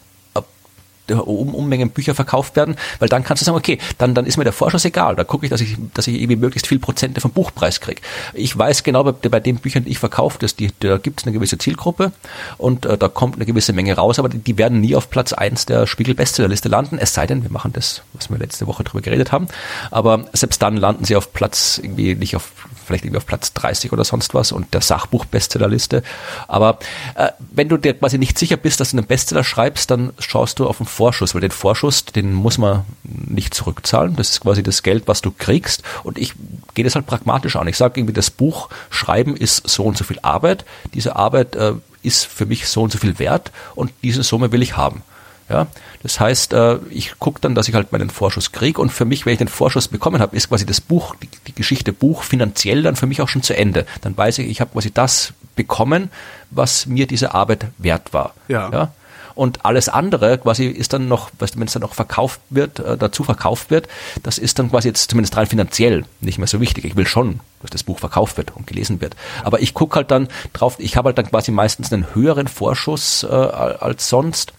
Unmengen 1.10 1.90
Bücher 1.90 2.16
verkauft 2.16 2.56
werden, 2.56 2.76
weil 3.00 3.10
dann 3.10 3.24
kannst 3.24 3.42
du 3.42 3.46
sagen, 3.46 3.58
okay, 3.58 3.78
dann, 3.98 4.14
dann 4.16 4.26
ist 4.26 4.38
mir 4.38 4.44
der 4.44 4.54
Vorschuss 4.54 4.86
egal. 4.86 5.16
Da 5.16 5.24
gucke 5.24 5.46
ich, 5.46 5.50
dass 5.50 5.62
ich, 5.62 5.78
dass 5.94 6.08
ich 6.08 6.16
irgendwie 6.16 6.36
möglichst 6.36 6.68
viel 6.68 6.80
Prozente 6.80 7.22
vom 7.22 7.32
Buchpreis 7.32 7.82
kriege. 7.82 8.02
Ich 8.34 8.58
weiß 8.58 8.84
genau, 8.84 9.04
bei, 9.04 9.12
bei 9.12 9.40
den 9.40 9.58
Büchern, 9.58 9.86
die 9.86 9.92
ich 9.92 10.00
verkaufe, 10.00 10.40
dass 10.40 10.56
die, 10.56 10.72
da 10.80 10.98
gibt 10.98 11.22
es 11.22 11.28
eine 11.28 11.34
gewisse 11.34 11.58
Zielgruppe 11.58 12.12
und 12.58 12.86
äh, 12.86 12.98
da 12.98 13.08
kommt 13.08 13.36
eine 13.36 13.46
gewisse 13.46 13.74
Menge 13.74 13.96
raus, 13.96 14.20
aber 14.20 14.30
die, 14.30 14.40
die 14.40 14.58
werden 14.58 14.82
nie 14.82 14.96
auf 14.96 15.10
Platz 15.10 15.34
eins 15.34 15.66
der 15.66 15.88
Spiegel-Bestsellerliste 15.88 16.70
landen, 16.70 16.98
es 16.98 17.14
sei 17.14 17.28
denn, 17.28 17.44
wir 17.44 17.52
machen 17.52 17.74
das, 17.74 18.02
was 18.14 18.30
wir 18.30 18.38
letzte 18.38 18.68
Woche 18.68 18.84
drüber 18.84 19.02
geredet 19.02 19.32
haben. 19.32 19.48
Aber 19.92 20.26
selbst 20.34 20.62
dann 20.62 20.78
landen 20.78 21.06
sie 21.06 21.16
auf 21.16 21.34
Platz 21.34 21.80
irgendwie 21.82 22.16
nicht 22.16 22.36
auf 22.36 22.52
vielleicht 22.86 23.06
irgendwie 23.06 23.18
auf 23.18 23.26
Platz 23.26 23.54
30 23.54 23.92
oder 23.92 24.04
sonst 24.04 24.34
was 24.34 24.52
und 24.52 24.74
der 24.74 24.82
Sachbuch-Bestsellerliste. 24.82 26.04
Aber 26.48 26.80
äh, 27.16 27.30
wenn 27.52 27.70
du 27.70 27.78
dir 27.78 27.94
quasi 27.94 28.18
nicht 28.18 28.38
sicher 28.38 28.58
bist, 28.58 28.80
dass 28.80 28.92
du 28.92 28.98
einen 28.98 29.08
Bestseller 29.08 29.44
schreibst, 29.44 29.92
dann 29.92 30.14
schaust 30.20 30.60
du 30.60 30.68
auf 30.68 30.78
den 30.78 30.86
Vorschuss, 30.86 31.34
weil 31.34 31.42
den 31.42 31.52
Vorschuss, 31.52 32.06
den 32.06 32.34
muss 32.34 32.58
man 32.58 32.86
nicht 33.04 33.54
zurückzahlen. 33.54 34.16
Das 34.16 34.30
ist 34.32 34.42
quasi 34.42 34.64
das 34.64 34.84
Geld, 34.84 35.08
was 35.08 35.22
du 35.22 35.32
kriegst. 35.32 35.84
Und 36.04 36.18
ich 36.18 36.34
gehe 36.74 36.86
das 36.86 36.96
halt 36.96 37.08
pragmatisch 37.08 37.56
an. 37.56 37.68
Ich 37.68 37.78
sage 37.78 38.00
irgendwie, 38.00 38.14
das 38.14 38.32
Buch 38.32 38.70
schreiben 38.90 39.36
ist 39.36 39.68
so 39.68 39.84
und 39.84 39.98
so 39.98 40.04
viel 40.04 40.20
Arbeit. 40.22 40.66
Diese 40.94 41.16
Arbeit 41.16 41.56
äh, 41.56 41.74
ist 42.04 42.26
für 42.26 42.46
mich 42.46 42.68
so 42.68 42.84
und 42.84 42.92
so 42.92 42.98
viel 42.98 43.20
wert 43.20 43.52
und 43.74 43.92
diese 44.04 44.24
Summe 44.24 44.52
will 44.52 44.62
ich 44.62 44.78
haben. 44.78 45.02
Ja, 45.48 45.68
das 46.02 46.20
heißt, 46.20 46.54
äh, 46.54 46.78
ich 46.90 47.20
gucke 47.20 47.40
dann, 47.40 47.54
dass 47.54 47.68
ich 47.68 47.76
halt 47.76 47.92
meinen 47.92 48.10
Vorschuss 48.10 48.52
kriege 48.52 48.82
und 48.82 48.90
für 48.92 49.06
mich, 49.06 49.26
wenn 49.26 49.34
ich 49.34 49.40
den 49.40 49.48
Vorschuss 49.48 49.88
bekommen 49.88 50.20
habe, 50.20 50.36
ist 50.36 50.50
quasi 50.50 50.66
das 50.66 50.82
Buch, 50.82 51.16
die, 51.16 51.30
die 51.48 51.54
Geschichte 51.54 51.94
Buch 51.94 52.24
finanziell 52.24 52.82
dann 52.82 52.96
für 52.96 53.06
mich 53.06 53.22
auch 53.22 53.30
schon 53.30 53.44
zu 53.44 53.56
Ende. 53.56 53.86
Dann 54.02 54.18
weiß 54.18 54.40
ich, 54.40 54.48
ich 54.48 54.60
habe 54.60 54.72
quasi 54.72 54.92
das 54.92 55.34
bekommen, 55.56 56.10
was 56.50 56.88
mir 56.88 57.06
diese 57.06 57.36
Arbeit 57.36 57.68
wert 57.78 58.12
war. 58.12 58.34
Ja. 58.48 58.72
ja? 58.72 58.92
Und 59.36 59.66
alles 59.66 59.90
andere 59.90 60.38
quasi 60.38 60.66
ist 60.66 60.94
dann 60.94 61.08
noch, 61.08 61.30
weißt 61.40 61.60
wenn 61.60 61.68
es 61.68 61.74
dann 61.74 61.82
noch 61.82 61.94
verkauft 61.94 62.40
wird, 62.50 62.80
äh, 62.80 62.98
dazu 62.98 63.24
verkauft 63.24 63.70
wird, 63.70 63.88
das 64.24 64.38
ist 64.38 64.60
dann 64.60 64.70
quasi 64.70 64.88
jetzt 64.88 65.10
zumindest 65.10 65.36
rein 65.38 65.48
finanziell 65.48 66.06
nicht 66.22 66.38
mehr 66.38 66.48
so 66.48 66.62
wichtig. 66.62 66.86
Ich 66.86 66.96
will 66.96 67.06
schon, 67.06 67.42
dass 67.62 67.72
das 67.72 67.84
Buch 67.84 68.00
verkauft 68.00 68.38
wird 68.38 68.56
und 68.56 68.66
gelesen 68.66 69.02
wird. 69.02 69.16
Aber 69.44 69.62
ich 69.62 69.74
gucke 69.74 69.98
halt 69.98 70.12
dann 70.12 70.30
drauf, 70.54 70.76
ich 70.80 70.98
habe 70.98 71.08
halt 71.08 71.18
dann 71.18 71.30
quasi 71.30 71.52
meistens 71.52 71.92
einen 71.92 72.16
höheren 72.16 72.48
Vorschuss 72.48 73.24
äh, 73.24 73.28
als 73.28 74.10
sonst 74.10 74.54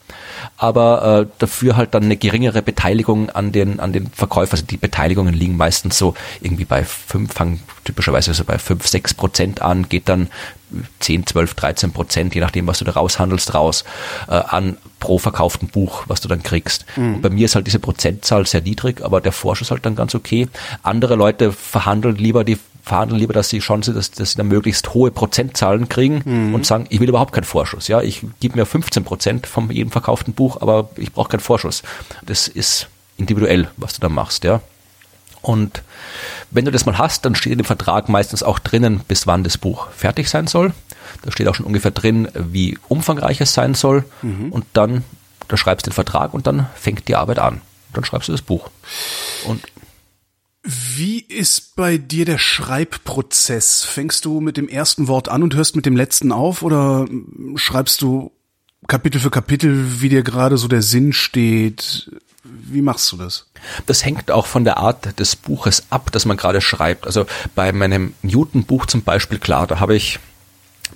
aber 0.57 1.21
äh, 1.23 1.35
dafür 1.39 1.77
halt 1.77 1.95
dann 1.95 2.05
eine 2.05 2.17
geringere 2.17 2.63
Beteiligung 2.63 3.31
an 3.31 3.53
den 3.53 3.81
an 3.81 3.93
den 3.93 4.09
Verkäufer. 4.09 4.53
Also 4.53 4.65
die 4.65 4.77
Beteiligungen 4.77 5.35
liegen 5.35 5.57
meistens 5.57 5.99
so 5.99 6.15
irgendwie 6.41 6.65
bei 6.65 6.85
fünf, 6.85 7.35
fangen 7.35 7.61
typischerweise 7.85 8.35
so 8.35 8.45
bei 8.45 8.59
fünf, 8.59 8.87
sechs 8.87 9.15
Prozent 9.15 9.63
an, 9.63 9.89
geht 9.89 10.09
dann 10.09 10.29
10, 11.01 11.27
12, 11.27 11.55
13 11.55 11.93
Prozent, 11.93 12.35
je 12.35 12.41
nachdem, 12.41 12.67
was 12.67 12.79
du 12.79 12.85
da 12.85 12.93
raushandelst, 12.93 13.55
raus 13.55 13.85
äh, 14.29 14.33
an 14.33 14.77
pro 15.01 15.19
verkauften 15.19 15.69
Buch, 15.69 16.05
was 16.09 16.21
du 16.21 16.29
dann 16.29 16.43
kriegst. 16.43 16.85
Mhm. 16.97 17.21
bei 17.21 17.31
mir 17.31 17.45
ist 17.45 17.55
halt 17.55 17.67
diese 17.67 17.79
Prozentzahl 17.79 18.47
sehr 18.47 18.63
niedrig, 18.63 19.05
aber 19.05 19.21
der 19.21 19.33
Vorschuss 19.33 19.71
halt 19.71 19.87
dann 19.87 19.97
ganz 19.97 20.15
okay. 20.15 20.49
Andere 20.83 21.15
Leute 21.15 21.53
verhandeln 21.53 22.17
lieber 22.17 22.45
die 22.45 22.59
verhandeln 22.87 23.19
lieber, 23.19 23.33
dass 23.33 23.49
sie 23.49 23.59
Chance, 23.59 23.93
dass, 23.93 24.13
dass 24.13 24.31
sie 24.31 24.37
dann 24.37 24.47
möglichst 24.47 24.95
hohe 24.95 25.11
Prozentzahlen 25.11 25.89
kriegen 25.89 26.23
mhm. 26.25 26.55
und 26.55 26.65
sagen, 26.65 26.87
ich 26.89 27.01
will 27.01 27.09
überhaupt 27.09 27.33
keinen 27.33 27.43
Vorschuss. 27.43 27.89
Ja, 27.89 28.01
ich 28.01 28.23
gebe 28.39 28.57
mir 28.57 28.65
15 28.65 29.03
Prozent 29.03 29.47
von 29.49 29.69
jedem 29.71 29.91
verkauften 29.91 30.35
Buch, 30.35 30.61
aber 30.61 30.89
ich 30.97 31.13
brauche 31.13 31.31
keinen 31.31 31.41
Vorschuss. 31.41 31.83
Das 32.25 32.47
ist 32.47 32.87
individuell, 33.17 33.69
was 33.77 33.95
du 33.95 34.01
da 34.01 34.09
machst, 34.09 34.45
ja. 34.45 34.61
Und 35.47 35.85
wenn 36.51 36.65
du 36.65 36.73
das 36.73 36.87
mal 36.87 36.99
hast, 36.99 37.25
dann 37.25 37.37
steht 37.37 37.53
in 37.53 37.59
dem 37.59 37.65
Vertrag 37.65 38.09
meistens 38.09 38.43
auch 38.43 38.59
drinnen, 38.59 39.03
bis 39.07 39.29
wann 39.29 39.45
das 39.45 39.59
Buch 39.59 39.89
fertig 39.93 40.29
sein 40.29 40.49
soll. 40.49 40.73
Da 41.23 41.31
steht 41.31 41.47
auch 41.47 41.55
schon 41.55 41.67
ungefähr 41.67 41.93
drin, 41.93 42.27
wie 42.35 42.77
umfangreich 42.89 43.41
es 43.41 43.55
sein 43.55 43.75
soll. 43.75 44.05
Mhm. 44.23 44.51
Und 44.51 44.65
dann, 44.73 45.05
da 45.47 45.57
schreibst 45.57 45.87
du 45.87 45.91
den 45.91 45.95
Vertrag 45.95 46.35
und 46.35 46.49
dann 46.49 46.67
fängt 46.75 47.07
die 47.07 47.15
Arbeit 47.15 47.39
an. 47.39 47.61
Dann 47.93 48.05
schreibst 48.05 48.27
du 48.27 48.33
das 48.33 48.43
Buch. 48.43 48.71
Und 49.47 49.63
wie 50.65 51.21
ist 51.21 51.77
bei 51.77 51.97
dir 51.97 52.25
der 52.25 52.39
Schreibprozess? 52.39 53.85
Fängst 53.85 54.25
du 54.25 54.41
mit 54.41 54.57
dem 54.57 54.69
ersten 54.69 55.07
Wort 55.07 55.29
an 55.29 55.45
und 55.45 55.55
hörst 55.55 55.77
mit 55.77 55.87
dem 55.87 55.95
letzten 55.95 56.33
auf 56.33 56.65
oder 56.65 57.07
schreibst 57.55 58.03
du 58.03 58.33
Kapitel 58.89 59.21
für 59.21 59.31
Kapitel, 59.31 60.01
wie 60.01 60.09
dir 60.09 60.25
gerade 60.25 60.59
so 60.59 60.67
der 60.67 60.83
Sinn 60.83 61.13
steht? 61.13 62.11
Wie 62.63 62.83
machst 62.83 63.11
du 63.13 63.17
das? 63.17 63.47
Das 63.87 64.05
hängt 64.05 64.31
auch 64.31 64.47
von 64.47 64.65
der 64.65 64.79
Art 64.79 65.19
des 65.19 65.37
Buches 65.37 65.85
ab, 65.91 66.11
das 66.13 66.25
man 66.25 66.37
gerade 66.37 66.61
schreibt. 66.61 67.07
Also 67.07 67.27
bei 67.55 67.73
meinem 67.73 68.15
Newton-Buch 68.23 68.87
zum 68.87 69.03
Beispiel, 69.03 69.39
klar, 69.39 69.67
da 69.67 69.81
habe 69.81 69.97
ich 69.97 70.19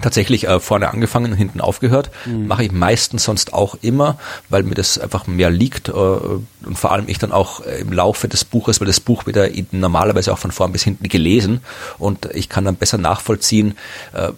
tatsächlich 0.00 0.46
äh, 0.46 0.60
vorne 0.60 0.90
angefangen 0.90 1.32
und 1.32 1.38
hinten 1.38 1.60
aufgehört. 1.60 2.10
Mhm. 2.24 2.46
Mache 2.46 2.64
ich 2.64 2.72
meistens 2.72 3.24
sonst 3.24 3.52
auch 3.52 3.76
immer, 3.82 4.18
weil 4.48 4.62
mir 4.62 4.74
das 4.74 4.98
einfach 4.98 5.26
mehr 5.26 5.50
liegt 5.50 5.88
äh, 5.88 5.92
und 5.92 6.46
vor 6.74 6.92
allem 6.92 7.08
ich 7.08 7.18
dann 7.18 7.32
auch 7.32 7.64
äh, 7.64 7.80
im 7.80 7.92
Laufe 7.92 8.28
des 8.28 8.44
Buches, 8.44 8.80
weil 8.80 8.86
das 8.86 9.00
Buch 9.00 9.26
wieder 9.26 9.48
normalerweise 9.72 10.32
auch 10.32 10.38
von 10.38 10.52
vorn 10.52 10.72
bis 10.72 10.84
hinten 10.84 11.08
gelesen 11.08 11.60
und 11.98 12.26
ich 12.32 12.48
kann 12.48 12.64
dann 12.64 12.76
besser 12.76 12.98
nachvollziehen, 12.98 13.76
äh, 14.12 14.30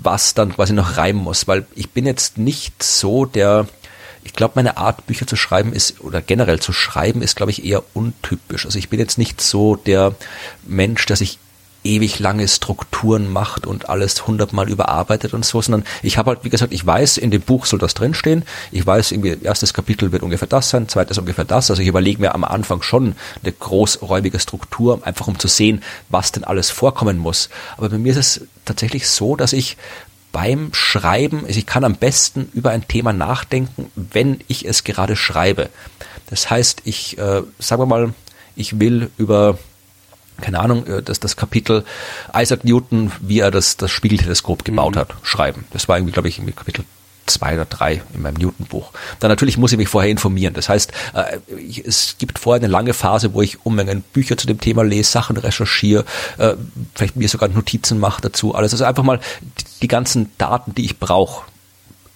was 0.00 0.34
dann 0.34 0.54
quasi 0.54 0.72
noch 0.72 0.96
reimen 0.96 1.22
muss, 1.22 1.48
weil 1.48 1.66
ich 1.74 1.90
bin 1.90 2.06
jetzt 2.06 2.38
nicht 2.38 2.82
so 2.82 3.24
der 3.24 3.66
ich 4.24 4.32
glaube, 4.32 4.52
meine 4.56 4.76
Art, 4.76 5.06
Bücher 5.06 5.26
zu 5.26 5.36
schreiben 5.36 5.72
ist, 5.72 6.00
oder 6.00 6.20
generell 6.20 6.60
zu 6.60 6.72
schreiben, 6.72 7.22
ist, 7.22 7.36
glaube 7.36 7.52
ich, 7.52 7.64
eher 7.64 7.82
untypisch. 7.94 8.66
Also 8.66 8.78
ich 8.78 8.88
bin 8.88 8.98
jetzt 8.98 9.18
nicht 9.18 9.40
so 9.40 9.76
der 9.76 10.14
Mensch, 10.66 11.06
der 11.06 11.16
sich 11.16 11.38
ewig 11.84 12.18
lange 12.18 12.46
Strukturen 12.48 13.32
macht 13.32 13.66
und 13.66 13.88
alles 13.88 14.26
hundertmal 14.26 14.68
überarbeitet 14.68 15.32
und 15.32 15.44
so, 15.44 15.62
sondern 15.62 15.84
ich 16.02 16.18
habe 16.18 16.30
halt, 16.30 16.44
wie 16.44 16.50
gesagt, 16.50 16.72
ich 16.72 16.84
weiß, 16.84 17.18
in 17.18 17.30
dem 17.30 17.40
Buch 17.40 17.66
soll 17.66 17.78
das 17.78 17.94
drinstehen. 17.94 18.44
Ich 18.72 18.84
weiß, 18.84 19.12
irgendwie, 19.12 19.36
erstes 19.42 19.72
Kapitel 19.72 20.12
wird 20.12 20.22
ungefähr 20.22 20.48
das 20.48 20.70
sein, 20.70 20.88
zweites 20.88 21.18
ungefähr 21.18 21.44
das. 21.44 21.70
Also 21.70 21.80
ich 21.80 21.88
überlege 21.88 22.20
mir 22.20 22.34
am 22.34 22.44
Anfang 22.44 22.82
schon 22.82 23.14
eine 23.42 23.52
großräumige 23.52 24.40
Struktur, 24.40 25.00
einfach 25.04 25.28
um 25.28 25.38
zu 25.38 25.48
sehen, 25.48 25.82
was 26.08 26.32
denn 26.32 26.44
alles 26.44 26.70
vorkommen 26.70 27.18
muss. 27.18 27.48
Aber 27.76 27.88
bei 27.88 27.98
mir 27.98 28.12
ist 28.12 28.18
es 28.18 28.40
tatsächlich 28.64 29.08
so, 29.08 29.36
dass 29.36 29.52
ich 29.52 29.76
beim 30.38 30.72
Schreiben, 30.72 31.44
also 31.46 31.58
ich 31.58 31.66
kann 31.66 31.82
am 31.82 31.96
besten 31.96 32.48
über 32.54 32.70
ein 32.70 32.86
Thema 32.86 33.12
nachdenken, 33.12 33.90
wenn 33.96 34.38
ich 34.46 34.64
es 34.64 34.84
gerade 34.84 35.16
schreibe. 35.16 35.68
Das 36.30 36.48
heißt, 36.48 36.82
ich, 36.84 37.18
äh, 37.18 37.42
sagen 37.58 37.82
wir 37.82 37.86
mal, 37.86 38.14
ich 38.54 38.78
will 38.78 39.10
über 39.18 39.58
keine 40.40 40.60
Ahnung, 40.60 40.86
äh, 40.86 41.02
das, 41.02 41.18
das 41.18 41.36
Kapitel 41.36 41.84
Isaac 42.32 42.64
Newton, 42.64 43.10
wie 43.20 43.40
er 43.40 43.50
das, 43.50 43.78
das 43.78 43.90
Spiegelteleskop 43.90 44.64
gebaut 44.64 44.94
mhm. 44.94 45.00
hat, 45.00 45.14
schreiben. 45.24 45.64
Das 45.72 45.88
war 45.88 45.98
irgendwie, 45.98 46.12
glaube 46.12 46.28
ich, 46.28 46.38
irgendwie 46.38 46.52
Kapitel 46.52 46.84
zwei 47.28 47.54
oder 47.54 47.64
drei 47.64 48.02
in 48.14 48.22
meinem 48.22 48.34
Newton-Buch. 48.34 48.92
Dann 49.20 49.30
natürlich 49.30 49.58
muss 49.58 49.72
ich 49.72 49.78
mich 49.78 49.88
vorher 49.88 50.10
informieren. 50.10 50.54
Das 50.54 50.68
heißt, 50.68 50.92
äh, 51.14 51.38
es 51.84 52.16
gibt 52.18 52.38
vorher 52.38 52.60
eine 52.62 52.70
lange 52.70 52.94
Phase, 52.94 53.34
wo 53.34 53.42
ich 53.42 53.64
Unmengen 53.64 54.02
Bücher 54.12 54.36
zu 54.36 54.46
dem 54.46 54.60
Thema 54.60 54.82
lese, 54.82 55.10
Sachen 55.10 55.36
recherchiere, 55.36 56.04
äh, 56.38 56.54
vielleicht 56.94 57.16
mir 57.16 57.28
sogar 57.28 57.48
Notizen 57.48 57.98
mache 57.98 58.22
dazu, 58.22 58.54
alles. 58.54 58.72
Also 58.72 58.84
einfach 58.84 59.04
mal 59.04 59.20
die 59.82 59.88
ganzen 59.88 60.30
Daten, 60.38 60.74
die 60.74 60.84
ich 60.84 60.98
brauche, 60.98 61.44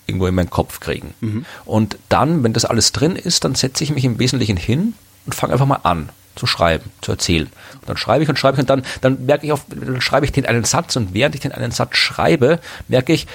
irgendwo 0.06 0.26
in 0.26 0.34
meinen 0.34 0.50
Kopf 0.50 0.80
kriegen. 0.80 1.14
Mhm. 1.20 1.44
Und 1.64 1.98
dann, 2.08 2.42
wenn 2.42 2.52
das 2.52 2.64
alles 2.64 2.92
drin 2.92 3.16
ist, 3.16 3.44
dann 3.44 3.54
setze 3.54 3.84
ich 3.84 3.90
mich 3.90 4.04
im 4.04 4.18
Wesentlichen 4.18 4.56
hin 4.56 4.94
und 5.26 5.34
fange 5.34 5.52
einfach 5.52 5.66
mal 5.66 5.80
an 5.82 6.10
zu 6.34 6.46
schreiben, 6.46 6.90
zu 7.02 7.12
erzählen. 7.12 7.48
Und 7.80 7.88
dann 7.88 7.96
schreibe 7.96 8.22
ich 8.22 8.28
und 8.28 8.38
schreibe 8.38 8.56
ich 8.56 8.60
und 8.60 8.70
dann, 8.70 8.82
dann 9.00 9.26
merke 9.26 9.46
ich 9.46 9.52
auf, 9.52 9.64
dann 9.68 10.00
schreibe 10.00 10.24
ich 10.24 10.32
den 10.32 10.46
einen 10.46 10.64
Satz 10.64 10.96
und 10.96 11.14
während 11.14 11.34
ich 11.34 11.42
den 11.42 11.52
einen 11.52 11.72
Satz 11.72 11.96
schreibe, 11.96 12.58
merke 12.88 13.12
ich, 13.12 13.26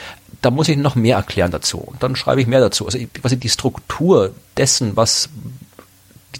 da 0.41 0.51
muss 0.51 0.69
ich 0.69 0.77
noch 0.77 0.95
mehr 0.95 1.17
erklären 1.17 1.51
dazu. 1.51 1.79
Und 1.79 2.01
dann 2.03 2.15
schreibe 2.15 2.41
ich 2.41 2.47
mehr 2.47 2.59
dazu. 2.59 2.85
Also 2.85 2.99
quasi 3.21 3.37
die 3.37 3.49
Struktur 3.49 4.33
dessen, 4.55 4.95
was 4.95 5.29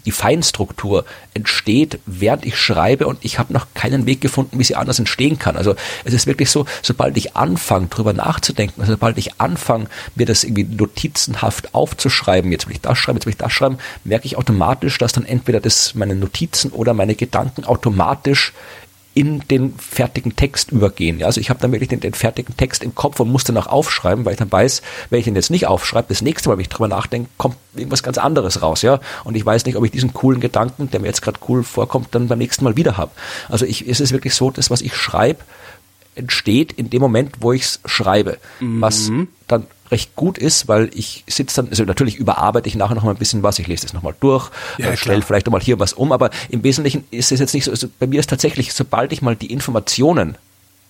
die 0.04 0.12
Feinstruktur 0.12 1.04
entsteht, 1.34 1.98
während 2.06 2.46
ich 2.46 2.56
schreibe 2.56 3.06
und 3.06 3.18
ich 3.22 3.38
habe 3.38 3.52
noch 3.52 3.66
keinen 3.74 4.06
Weg 4.06 4.20
gefunden, 4.20 4.58
wie 4.58 4.64
sie 4.64 4.76
anders 4.76 4.98
entstehen 4.98 5.38
kann. 5.38 5.56
Also 5.56 5.74
es 6.04 6.14
ist 6.14 6.26
wirklich 6.26 6.50
so, 6.50 6.66
sobald 6.82 7.16
ich 7.16 7.36
anfange, 7.36 7.88
drüber 7.88 8.12
nachzudenken, 8.12 8.80
also 8.80 8.92
sobald 8.92 9.18
ich 9.18 9.40
anfange, 9.40 9.86
mir 10.14 10.26
das 10.26 10.44
irgendwie 10.44 10.64
notizenhaft 10.64 11.74
aufzuschreiben, 11.74 12.52
jetzt 12.52 12.66
will 12.66 12.74
ich 12.74 12.80
das 12.80 12.98
schreiben, 12.98 13.18
jetzt 13.18 13.26
will 13.26 13.32
ich 13.32 13.38
das 13.38 13.52
schreiben, 13.52 13.78
merke 14.04 14.26
ich 14.26 14.36
automatisch, 14.36 14.98
dass 14.98 15.12
dann 15.12 15.24
entweder 15.24 15.60
das 15.60 15.94
meine 15.94 16.14
Notizen 16.14 16.70
oder 16.70 16.94
meine 16.94 17.14
Gedanken 17.14 17.64
automatisch 17.64 18.52
in 19.18 19.40
den 19.50 19.74
fertigen 19.76 20.36
Text 20.36 20.70
übergehen. 20.70 21.18
Ja, 21.18 21.26
also 21.26 21.40
ich 21.40 21.50
habe 21.50 21.58
dann 21.58 21.72
wirklich 21.72 21.88
den, 21.88 21.98
den, 21.98 22.14
fertigen 22.14 22.56
Text 22.56 22.84
im 22.84 22.94
Kopf 22.94 23.18
und 23.18 23.28
muss 23.28 23.42
dann 23.42 23.56
auch 23.56 23.66
aufschreiben, 23.66 24.24
weil 24.24 24.34
ich 24.34 24.38
dann 24.38 24.52
weiß, 24.52 24.80
wenn 25.10 25.18
ich 25.18 25.24
den 25.24 25.34
jetzt 25.34 25.50
nicht 25.50 25.66
aufschreibe, 25.66 26.06
das 26.08 26.22
nächste 26.22 26.48
Mal, 26.48 26.54
wenn 26.54 26.60
ich 26.60 26.68
drüber 26.68 26.86
nachdenke, 26.86 27.28
kommt 27.36 27.56
irgendwas 27.74 28.04
ganz 28.04 28.16
anderes 28.16 28.62
raus, 28.62 28.82
ja. 28.82 29.00
Und 29.24 29.36
ich 29.36 29.44
weiß 29.44 29.66
nicht, 29.66 29.74
ob 29.74 29.84
ich 29.84 29.90
diesen 29.90 30.14
coolen 30.14 30.38
Gedanken, 30.38 30.88
der 30.92 31.00
mir 31.00 31.08
jetzt 31.08 31.20
gerade 31.20 31.40
cool 31.48 31.64
vorkommt, 31.64 32.14
dann 32.14 32.28
beim 32.28 32.38
nächsten 32.38 32.62
Mal 32.62 32.76
wieder 32.76 32.96
habe. 32.96 33.10
Also 33.48 33.66
ich, 33.66 33.88
es 33.88 33.98
ist 33.98 34.12
wirklich 34.12 34.36
so, 34.36 34.52
das, 34.52 34.70
was 34.70 34.82
ich 34.82 34.94
schreibe, 34.94 35.40
entsteht 36.14 36.70
in 36.70 36.88
dem 36.88 37.02
Moment, 37.02 37.38
wo 37.40 37.52
ich 37.52 37.62
es 37.62 37.80
schreibe. 37.86 38.38
Mhm. 38.60 38.80
Was 38.80 39.10
dann 39.48 39.66
recht 39.90 40.16
gut 40.16 40.38
ist, 40.38 40.68
weil 40.68 40.90
ich 40.94 41.24
sitze 41.26 41.56
dann, 41.56 41.70
also 41.70 41.84
natürlich 41.84 42.16
überarbeite 42.16 42.68
ich 42.68 42.74
nachher 42.74 42.94
noch 42.94 43.04
mal 43.04 43.12
ein 43.12 43.18
bisschen 43.18 43.42
was, 43.42 43.58
ich 43.58 43.66
lese 43.66 43.82
das 43.82 43.92
nochmal 43.92 44.14
durch, 44.20 44.50
ja, 44.78 44.86
äh, 44.86 44.96
stelle 44.96 45.22
vielleicht 45.22 45.46
nochmal 45.46 45.60
hier 45.60 45.78
was 45.78 45.92
um, 45.92 46.12
aber 46.12 46.30
im 46.48 46.62
Wesentlichen 46.62 47.04
ist 47.10 47.32
es 47.32 47.40
jetzt 47.40 47.54
nicht 47.54 47.64
so, 47.64 47.70
also 47.70 47.88
bei 47.98 48.06
mir 48.06 48.20
ist 48.20 48.30
tatsächlich, 48.30 48.72
sobald 48.72 49.12
ich 49.12 49.22
mal 49.22 49.36
die 49.36 49.52
Informationen 49.52 50.36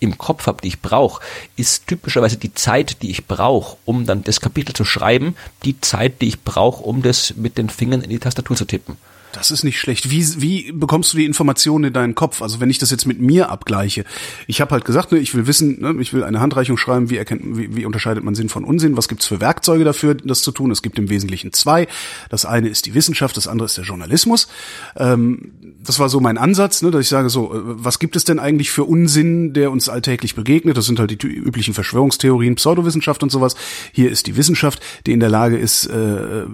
im 0.01 0.17
Kopf 0.17 0.47
habe, 0.47 0.63
die 0.63 0.69
ich 0.69 0.81
brauche, 0.81 1.23
ist 1.57 1.87
typischerweise 1.87 2.37
die 2.37 2.55
Zeit, 2.55 3.03
die 3.03 3.11
ich 3.11 3.27
brauche, 3.27 3.77
um 3.85 4.07
dann 4.07 4.23
das 4.23 4.41
Kapitel 4.41 4.73
zu 4.73 4.85
schreiben, 4.85 5.35
die 5.65 5.81
Zeit, 5.81 6.21
die 6.21 6.29
ich 6.29 6.43
brauche, 6.43 6.85
um 6.85 7.03
das 7.03 7.35
mit 7.37 7.59
den 7.59 7.69
Fingern 7.69 8.03
in 8.03 8.11
die 8.11 8.19
Tastatur 8.19 8.57
zu 8.57 8.65
tippen. 8.65 8.97
Das 9.33 9.51
ist 9.51 9.63
nicht 9.63 9.79
schlecht. 9.79 10.11
Wie, 10.11 10.27
wie 10.41 10.73
bekommst 10.73 11.13
du 11.13 11.19
die 11.19 11.27
Informationen 11.27 11.85
in 11.85 11.93
deinen 11.93 12.15
Kopf? 12.15 12.41
Also 12.41 12.61
wenn 12.61 12.71
ich 12.71 12.79
das 12.79 12.91
jetzt 12.91 13.07
mit 13.07 13.21
mir 13.21 13.51
abgleiche. 13.51 14.05
Ich 14.47 14.61
habe 14.61 14.71
halt 14.71 14.85
gesagt, 14.85 15.13
ne, 15.13 15.19
ich 15.19 15.35
will 15.35 15.47
wissen, 15.47 15.81
ne, 15.81 15.95
ich 16.01 16.13
will 16.15 16.25
eine 16.25 16.41
Handreichung 16.41 16.77
schreiben, 16.77 17.11
wie, 17.11 17.17
erkennt, 17.19 17.43
wie, 17.45 17.77
wie 17.77 17.85
unterscheidet 17.85 18.25
man 18.25 18.35
Sinn 18.35 18.49
von 18.49 18.65
Unsinn? 18.65 18.97
Was 18.97 19.09
gibt's 19.09 19.27
für 19.27 19.41
Werkzeuge 19.41 19.85
dafür, 19.85 20.15
das 20.15 20.43
zu 20.43 20.51
tun? 20.51 20.71
Es 20.71 20.83
gibt 20.83 20.99
im 20.99 21.11
Wesentlichen 21.11 21.53
zwei. 21.53 21.89
Das 22.31 22.47
eine 22.47 22.69
ist 22.69 22.87
die 22.87 22.95
Wissenschaft, 22.95 23.37
das 23.37 23.49
andere 23.49 23.67
ist 23.67 23.77
der 23.77 23.85
Journalismus. 23.85 24.49
Ähm, 24.97 25.53
das 25.85 25.99
war 25.99 26.09
so 26.09 26.21
mein 26.21 26.39
Ansatz, 26.39 26.81
ne, 26.83 26.91
dass 26.91 27.03
ich 27.03 27.09
sage 27.09 27.29
so, 27.29 27.55
äh, 27.55 27.61
was 27.63 27.99
gibt 27.99 28.17
es 28.17 28.25
denn 28.25 28.39
eigentlich 28.39 28.71
für 28.71 28.85
Unsinn, 28.85 29.53
der 29.53 29.71
uns 29.71 29.89
alltäglich 29.89 30.35
begegnet? 30.35 30.77
Das 30.77 30.87
sind 30.87 30.99
halt 30.99 31.11
die 31.11 31.27
üblichen 31.27 31.75
Verschwörungstheorien, 31.75 32.55
Pseudowissenschaft 32.55 33.23
und 33.23 33.31
sowas. 33.31 33.57
Hier 33.93 34.11
ist 34.11 34.27
die 34.27 34.37
Wissenschaft, 34.37 34.81
die 35.07 35.13
in 35.13 35.21
der 35.21 35.29
Lage 35.29 35.59
ist, 35.59 35.87
äh, 35.87 36.47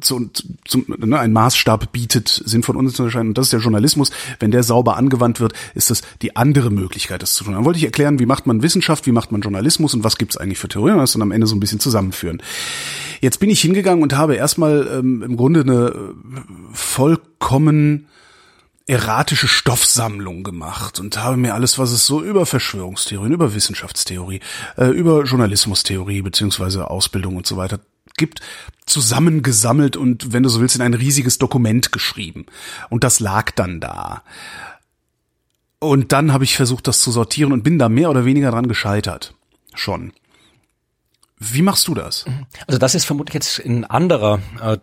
zu, 0.00 0.30
zu, 0.66 0.84
ne, 0.86 1.18
ein 1.18 1.32
Maßstab 1.32 1.92
bietet, 1.92 2.28
Sinn 2.28 2.62
von 2.62 2.76
uns 2.76 2.94
zu 2.94 3.02
unterscheiden. 3.02 3.28
Und 3.28 3.38
das 3.38 3.46
ist 3.46 3.52
der 3.52 3.60
Journalismus. 3.60 4.10
Wenn 4.38 4.50
der 4.50 4.62
sauber 4.62 4.96
angewandt 4.96 5.40
wird, 5.40 5.52
ist 5.74 5.90
das 5.90 6.02
die 6.22 6.36
andere 6.36 6.70
Möglichkeit, 6.70 7.22
das 7.22 7.34
zu 7.34 7.44
tun. 7.44 7.54
Dann 7.54 7.64
wollte 7.64 7.78
ich 7.78 7.84
erklären, 7.84 8.18
wie 8.18 8.26
macht 8.26 8.46
man 8.46 8.62
Wissenschaft, 8.62 9.06
wie 9.06 9.12
macht 9.12 9.32
man 9.32 9.40
Journalismus 9.40 9.94
und 9.94 10.04
was 10.04 10.16
gibt 10.16 10.32
es 10.32 10.36
eigentlich 10.36 10.58
für 10.58 10.68
Theorien 10.68 10.98
das 10.98 11.12
dann 11.12 11.22
am 11.22 11.32
Ende 11.32 11.46
so 11.46 11.56
ein 11.56 11.60
bisschen 11.60 11.80
zusammenführen. 11.80 12.42
Jetzt 13.20 13.40
bin 13.40 13.50
ich 13.50 13.60
hingegangen 13.60 14.02
und 14.02 14.16
habe 14.16 14.36
erstmal 14.36 14.88
ähm, 14.92 15.22
im 15.22 15.36
Grunde 15.36 15.60
eine 15.60 15.88
äh, 15.88 16.14
vollkommen 16.72 18.06
erratische 18.86 19.46
Stoffsammlung 19.46 20.42
gemacht 20.42 20.98
und 20.98 21.22
habe 21.22 21.36
mir 21.36 21.54
alles, 21.54 21.78
was 21.78 21.92
es 21.92 22.06
so 22.06 22.22
über 22.22 22.44
Verschwörungstheorien, 22.44 23.32
über 23.32 23.54
Wissenschaftstheorie, 23.54 24.40
äh, 24.76 24.86
über 24.86 25.22
Journalismustheorie 25.22 26.22
beziehungsweise 26.22 26.90
Ausbildung 26.90 27.36
und 27.36 27.46
so 27.46 27.56
weiter 27.56 27.78
gibt, 28.20 28.40
zusammengesammelt 28.86 29.96
und, 29.96 30.32
wenn 30.32 30.44
du 30.44 30.48
so 30.48 30.60
willst, 30.60 30.76
in 30.76 30.82
ein 30.82 30.94
riesiges 30.94 31.38
Dokument 31.38 31.90
geschrieben. 31.90 32.46
Und 32.88 33.02
das 33.02 33.18
lag 33.18 33.50
dann 33.50 33.80
da. 33.80 34.22
Und 35.80 36.12
dann 36.12 36.32
habe 36.32 36.44
ich 36.44 36.56
versucht, 36.56 36.86
das 36.86 37.00
zu 37.00 37.10
sortieren 37.10 37.52
und 37.52 37.64
bin 37.64 37.78
da 37.78 37.88
mehr 37.88 38.10
oder 38.10 38.24
weniger 38.24 38.52
dran 38.52 38.68
gescheitert. 38.68 39.34
Schon. 39.74 40.12
Wie 41.38 41.62
machst 41.62 41.88
du 41.88 41.94
das? 41.94 42.26
Also 42.66 42.78
das 42.78 42.94
ist 42.94 43.06
vermutlich 43.06 43.34
jetzt 43.34 43.64
ein 43.64 43.84
anderer 43.84 44.40
äh, 44.60 44.76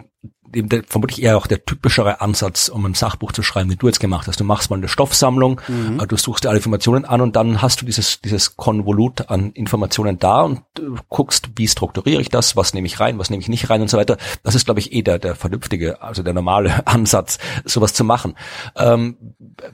der, 0.49 0.84
vermutlich 0.88 1.21
eher 1.21 1.38
auch 1.38 1.47
der 1.47 1.65
typischere 1.65 2.21
Ansatz, 2.21 2.69
um 2.69 2.86
ein 2.86 2.93
Sachbuch 2.93 3.32
zu 3.32 3.43
schreiben, 3.43 3.69
wie 3.69 3.75
du 3.75 3.88
jetzt 3.88 3.99
gemacht 3.99 4.28
hast. 4.28 4.39
Du 4.39 4.43
machst 4.43 4.69
mal 4.69 4.78
eine 4.78 4.88
Stoffsammlung, 4.88 5.61
mhm. 5.67 5.99
Äh, 5.99 6.07
du 6.07 6.15
suchst 6.15 6.43
dir 6.43 6.49
alle 6.49 6.57
Informationen 6.57 7.05
an 7.05 7.21
und 7.21 7.36
dann 7.36 7.61
hast 7.61 7.82
du 7.82 7.86
dieses, 7.86 8.21
dieses 8.21 8.55
Konvolut 8.55 9.30
an 9.30 9.51
Informationen 9.51 10.19
da 10.19 10.41
und 10.41 10.59
äh, 10.80 10.84
guckst, 11.09 11.49
wie 11.55 11.67
strukturiere 11.67 12.21
ich 12.21 12.30
das, 12.30 12.55
was 12.55 12.73
nehme 12.73 12.88
ich 12.88 12.99
rein, 12.99 13.19
was 13.19 13.30
nehme 13.30 13.41
ich 13.41 13.49
nicht 13.49 13.69
rein 13.69 13.82
und 13.82 13.89
so 13.89 13.97
weiter. 13.97 14.17
Das 14.43 14.55
ist, 14.55 14.65
glaube 14.65 14.80
ich, 14.80 14.93
eh 14.93 15.01
der, 15.01 15.19
der 15.19 15.36
vernünftige, 15.36 16.01
also 16.01 16.23
der 16.23 16.34
normale 16.34 16.88
Ansatz, 16.88 17.39
sowas 17.65 17.93
zu 17.93 18.03
machen. 18.03 18.36
Ähm, 18.75 19.17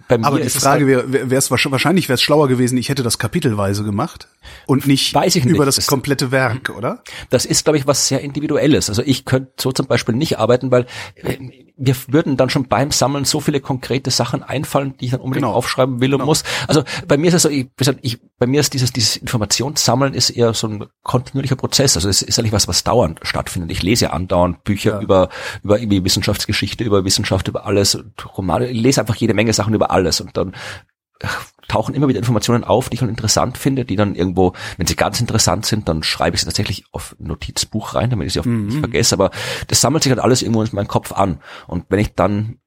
Aber 0.07 0.39
die 0.39 0.49
Frage 0.49 0.87
wäre, 0.87 1.11
wäre 1.11 1.35
es 1.35 1.51
wahrscheinlich 1.51 2.09
wäre 2.09 2.15
es 2.15 2.21
schlauer 2.21 2.47
gewesen, 2.47 2.77
ich 2.77 2.89
hätte 2.89 3.03
das 3.03 3.19
kapitelweise 3.19 3.83
gemacht 3.83 4.27
und 4.65 4.87
nicht, 4.87 5.13
Weiß 5.13 5.35
ich 5.35 5.45
nicht. 5.45 5.55
über 5.55 5.65
das, 5.65 5.75
das 5.75 5.87
komplette 5.87 6.31
Werk, 6.31 6.69
oder? 6.75 7.03
Das 7.29 7.45
ist, 7.45 7.63
glaube 7.63 7.77
ich, 7.77 7.87
was 7.87 8.07
sehr 8.07 8.21
individuelles. 8.21 8.89
Also 8.89 9.01
ich 9.05 9.25
könnte 9.25 9.53
so 9.59 9.71
zum 9.71 9.87
Beispiel 9.87 10.15
nicht 10.15 10.39
arbeiten, 10.43 10.71
weil 10.71 10.85
äh, 11.15 11.37
mir 11.75 11.95
würden 12.07 12.37
dann 12.37 12.49
schon 12.49 12.67
beim 12.67 12.91
Sammeln 12.91 13.25
so 13.25 13.39
viele 13.39 13.59
konkrete 13.59 14.11
Sachen 14.11 14.43
einfallen, 14.43 14.95
die 14.97 15.05
ich 15.05 15.11
dann 15.11 15.21
unbedingt 15.21 15.45
genau. 15.45 15.55
aufschreiben 15.55 16.01
will 16.01 16.13
und 16.13 16.19
genau. 16.19 16.27
muss. 16.27 16.43
Also 16.67 16.83
bei 17.07 17.17
mir 17.17 17.27
ist 17.29 17.33
es 17.33 17.41
so, 17.43 17.49
ich, 17.49 17.67
ich, 18.01 18.19
bei 18.37 18.45
mir 18.45 18.59
ist 18.59 18.73
dieses, 18.73 18.93
dieses 18.93 19.17
Informationssammeln 19.17 20.13
ist 20.13 20.29
eher 20.29 20.53
so 20.53 20.67
ein 20.67 20.85
kontinuierlicher 21.01 21.55
Prozess. 21.55 21.95
Also 21.95 22.09
es 22.09 22.21
ist 22.21 22.37
eigentlich 22.37 22.51
was, 22.51 22.67
was 22.67 22.83
dauernd 22.83 23.19
stattfindet. 23.23 23.71
Ich 23.71 23.81
lese 23.81 24.05
ja 24.05 24.11
andauernd 24.11 24.63
Bücher 24.63 24.91
ja. 24.91 25.01
über, 25.01 25.29
über 25.63 25.79
irgendwie 25.79 26.03
Wissenschaftsgeschichte, 26.03 26.83
über 26.83 27.05
Wissenschaft, 27.05 27.47
über 27.47 27.65
alles, 27.65 27.97
Romane. 28.37 28.69
Ich 28.69 28.79
lese 28.79 29.01
einfach 29.01 29.15
jede 29.15 29.33
Menge 29.33 29.53
Sachen 29.53 29.73
über 29.73 29.89
alles 29.91 30.21
und 30.21 30.37
dann 30.37 30.53
tauchen 31.67 31.95
immer 31.95 32.07
wieder 32.07 32.19
Informationen 32.19 32.63
auf, 32.63 32.89
die 32.89 32.95
ich 32.95 32.99
dann 32.99 33.09
interessant 33.09 33.57
finde, 33.57 33.85
die 33.85 33.95
dann 33.95 34.15
irgendwo, 34.15 34.53
wenn 34.77 34.87
sie 34.87 34.95
ganz 34.95 35.19
interessant 35.19 35.65
sind, 35.65 35.87
dann 35.87 36.03
schreibe 36.03 36.35
ich 36.35 36.41
sie 36.41 36.45
tatsächlich 36.45 36.85
auf 36.91 37.15
Notizbuch 37.19 37.95
rein, 37.95 38.09
damit 38.09 38.27
ich 38.27 38.33
sie 38.33 38.39
auch 38.39 38.45
mhm. 38.45 38.67
nicht 38.67 38.79
vergesse. 38.79 39.15
Aber 39.15 39.31
das 39.67 39.81
sammelt 39.81 40.03
sich 40.03 40.11
halt 40.11 40.21
alles 40.21 40.41
irgendwo 40.41 40.63
in 40.63 40.69
meinem 40.73 40.87
Kopf 40.87 41.11
an. 41.11 41.39
Und 41.67 41.85
wenn 41.89 41.99
ich 41.99 42.13
dann 42.15 42.59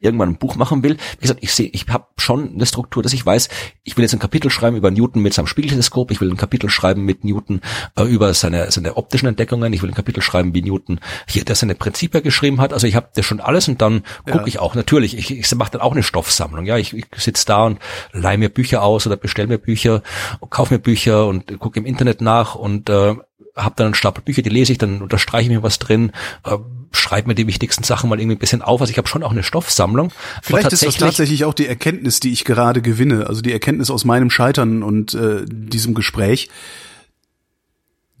irgendwann 0.00 0.30
ein 0.30 0.38
Buch 0.38 0.56
machen 0.56 0.82
will. 0.82 0.96
Wie 1.18 1.22
gesagt, 1.22 1.40
ich 1.42 1.52
sehe, 1.52 1.68
ich 1.68 1.86
habe 1.88 2.06
schon 2.16 2.54
eine 2.54 2.66
Struktur, 2.66 3.02
dass 3.02 3.12
ich 3.12 3.24
weiß, 3.24 3.48
ich 3.84 3.96
will 3.96 4.02
jetzt 4.02 4.12
ein 4.12 4.18
Kapitel 4.18 4.50
schreiben 4.50 4.76
über 4.76 4.90
Newton 4.90 5.22
mit 5.22 5.34
seinem 5.34 5.46
Spiegelteleskop, 5.46 6.10
ich 6.10 6.20
will 6.20 6.30
ein 6.30 6.36
Kapitel 6.36 6.70
schreiben 6.70 7.04
mit 7.04 7.24
Newton 7.24 7.60
äh, 7.96 8.04
über 8.04 8.34
seine, 8.34 8.70
seine 8.70 8.96
optischen 8.96 9.28
Entdeckungen, 9.28 9.72
ich 9.72 9.82
will 9.82 9.90
ein 9.90 9.94
Kapitel 9.94 10.22
schreiben, 10.22 10.54
wie 10.54 10.62
Newton 10.62 11.00
hier 11.26 11.44
der 11.44 11.54
seine 11.54 11.74
Prinzipien 11.74 12.22
geschrieben 12.22 12.60
hat. 12.60 12.72
Also 12.72 12.86
ich 12.86 12.96
habe 12.96 13.08
das 13.14 13.24
schon 13.24 13.40
alles 13.40 13.68
und 13.68 13.80
dann 13.82 14.02
ja. 14.26 14.32
gucke 14.32 14.48
ich 14.48 14.58
auch 14.58 14.74
natürlich, 14.74 15.16
ich, 15.16 15.30
ich 15.30 15.54
mache 15.54 15.72
dann 15.72 15.80
auch 15.80 15.92
eine 15.92 16.02
Stoffsammlung. 16.02 16.66
Ja, 16.66 16.76
ich, 16.76 16.94
ich 16.94 17.06
sitze 17.16 17.46
da 17.46 17.64
und 17.64 17.78
leihe 18.12 18.38
mir 18.38 18.48
Bücher 18.48 18.82
aus 18.82 19.06
oder 19.06 19.16
bestelle 19.16 19.48
mir 19.48 19.58
Bücher, 19.58 20.02
kaufe 20.50 20.74
mir 20.74 20.80
Bücher 20.80 21.26
und 21.26 21.58
gucke 21.58 21.78
im 21.78 21.86
Internet 21.86 22.20
nach 22.20 22.54
und 22.54 22.88
äh, 22.88 23.14
habe 23.58 23.74
dann 23.76 23.86
einen 23.88 23.94
Stapel 23.94 24.22
Bücher, 24.24 24.42
die 24.42 24.50
lese 24.50 24.72
ich, 24.72 24.78
dann 24.78 25.02
unterstreiche 25.02 25.50
ich 25.50 25.56
mir 25.56 25.62
was 25.62 25.78
drin. 25.78 26.12
Äh, 26.44 26.56
schreibe 26.92 27.28
mir 27.28 27.34
die 27.34 27.46
wichtigsten 27.46 27.84
Sachen 27.84 28.08
mal 28.08 28.18
irgendwie 28.18 28.36
ein 28.36 28.40
bisschen 28.40 28.62
auf. 28.62 28.80
Also 28.80 28.90
ich 28.90 28.98
habe 28.98 29.08
schon 29.08 29.22
auch 29.22 29.32
eine 29.32 29.42
Stoffsammlung. 29.42 30.12
Vielleicht 30.42 30.72
ist 30.72 30.86
das 30.86 30.96
tatsächlich 30.96 31.44
auch 31.44 31.54
die 31.54 31.66
Erkenntnis, 31.66 32.20
die 32.20 32.32
ich 32.32 32.44
gerade 32.44 32.80
gewinne. 32.80 33.26
Also 33.26 33.42
die 33.42 33.52
Erkenntnis 33.52 33.90
aus 33.90 34.04
meinem 34.04 34.30
Scheitern 34.30 34.82
und 34.82 35.14
äh, 35.14 35.44
diesem 35.46 35.94
Gespräch, 35.94 36.48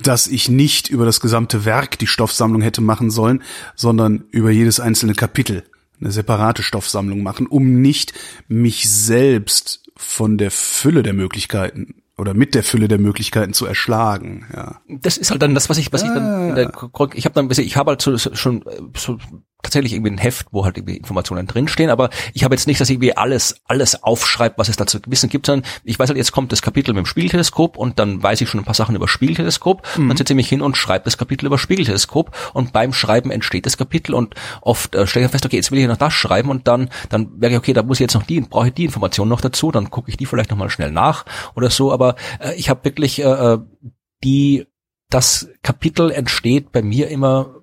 dass 0.00 0.26
ich 0.26 0.48
nicht 0.48 0.88
über 0.88 1.04
das 1.04 1.20
gesamte 1.20 1.64
Werk 1.64 1.98
die 1.98 2.06
Stoffsammlung 2.06 2.62
hätte 2.62 2.80
machen 2.80 3.10
sollen, 3.10 3.42
sondern 3.74 4.24
über 4.30 4.50
jedes 4.50 4.80
einzelne 4.80 5.14
Kapitel 5.14 5.64
eine 6.00 6.12
separate 6.12 6.62
Stoffsammlung 6.62 7.22
machen, 7.22 7.46
um 7.46 7.80
nicht 7.80 8.12
mich 8.46 8.88
selbst 8.88 9.82
von 9.96 10.38
der 10.38 10.52
Fülle 10.52 11.02
der 11.02 11.12
Möglichkeiten 11.12 11.96
oder 12.18 12.34
mit 12.34 12.54
der 12.54 12.64
Fülle 12.64 12.88
der 12.88 12.98
Möglichkeiten 12.98 13.52
zu 13.52 13.64
erschlagen. 13.64 14.46
Ja. 14.54 14.80
Das 14.88 15.16
ist 15.16 15.30
halt 15.30 15.40
dann 15.40 15.54
das, 15.54 15.70
was 15.70 15.78
ich, 15.78 15.92
was 15.92 16.02
ah. 16.02 16.06
ich 16.06 16.12
dann, 16.12 16.54
der, 16.56 16.72
ich 17.14 17.24
habe 17.24 17.34
dann, 17.34 17.50
ich 17.50 17.76
habe 17.76 17.90
halt 17.90 18.02
so, 18.02 18.18
schon 18.18 18.64
so 18.96 19.18
tatsächlich 19.62 19.92
irgendwie 19.92 20.12
ein 20.12 20.18
Heft, 20.18 20.46
wo 20.52 20.64
halt 20.64 20.76
irgendwie 20.76 20.96
Informationen 20.96 21.46
drinstehen, 21.46 21.90
aber 21.90 22.10
ich 22.32 22.44
habe 22.44 22.54
jetzt 22.54 22.68
nicht, 22.68 22.80
dass 22.80 22.88
ich 22.88 22.94
irgendwie 22.94 23.16
alles, 23.16 23.60
alles 23.66 24.02
aufschreibe, 24.04 24.54
was 24.56 24.68
es 24.68 24.76
da 24.76 24.86
zu 24.86 25.00
wissen 25.06 25.28
gibt, 25.28 25.46
sondern 25.46 25.68
ich 25.82 25.98
weiß 25.98 26.08
halt, 26.08 26.16
jetzt 26.16 26.30
kommt 26.30 26.52
das 26.52 26.62
Kapitel 26.62 26.94
mit 26.94 27.04
dem 27.04 27.06
Spiegelteleskop 27.06 27.76
und 27.76 27.98
dann 27.98 28.22
weiß 28.22 28.40
ich 28.40 28.48
schon 28.48 28.60
ein 28.60 28.64
paar 28.64 28.74
Sachen 28.74 28.94
über 28.94 29.08
Spiegelteleskop, 29.08 29.84
mhm. 29.96 30.08
dann 30.08 30.16
setze 30.16 30.32
ich 30.32 30.36
mich 30.36 30.48
hin 30.48 30.62
und 30.62 30.76
schreibe 30.76 31.04
das 31.04 31.18
Kapitel 31.18 31.46
über 31.46 31.58
Spiegelteleskop 31.58 32.52
und 32.54 32.72
beim 32.72 32.92
Schreiben 32.92 33.32
entsteht 33.32 33.66
das 33.66 33.76
Kapitel 33.76 34.14
und 34.14 34.34
oft 34.60 34.94
äh, 34.94 35.08
stelle 35.08 35.26
ich 35.26 35.32
fest, 35.32 35.44
okay, 35.44 35.56
jetzt 35.56 35.72
will 35.72 35.78
ich 35.80 35.88
noch 35.88 35.96
das 35.96 36.12
schreiben 36.12 36.50
und 36.50 36.68
dann, 36.68 36.88
dann 37.08 37.32
merke 37.38 37.56
ich, 37.56 37.58
okay, 37.58 37.72
da 37.72 37.82
muss 37.82 37.96
ich 37.96 38.02
jetzt 38.02 38.14
noch 38.14 38.22
die, 38.22 38.40
brauche 38.40 38.68
ich 38.68 38.74
die 38.74 38.84
Information 38.84 39.28
noch 39.28 39.40
dazu, 39.40 39.72
dann 39.72 39.90
gucke 39.90 40.08
ich 40.08 40.16
die 40.16 40.26
vielleicht 40.26 40.50
nochmal 40.50 40.70
schnell 40.70 40.92
nach 40.92 41.24
oder 41.56 41.70
so, 41.70 41.92
aber 41.92 42.14
äh, 42.38 42.54
ich 42.54 42.70
habe 42.70 42.84
wirklich 42.84 43.20
äh, 43.20 43.24
äh 43.54 43.58
die, 44.24 44.66
das 45.10 45.48
Kapitel 45.62 46.10
entsteht 46.10 46.72
bei 46.72 46.82
mir 46.82 47.08
immer 47.08 47.57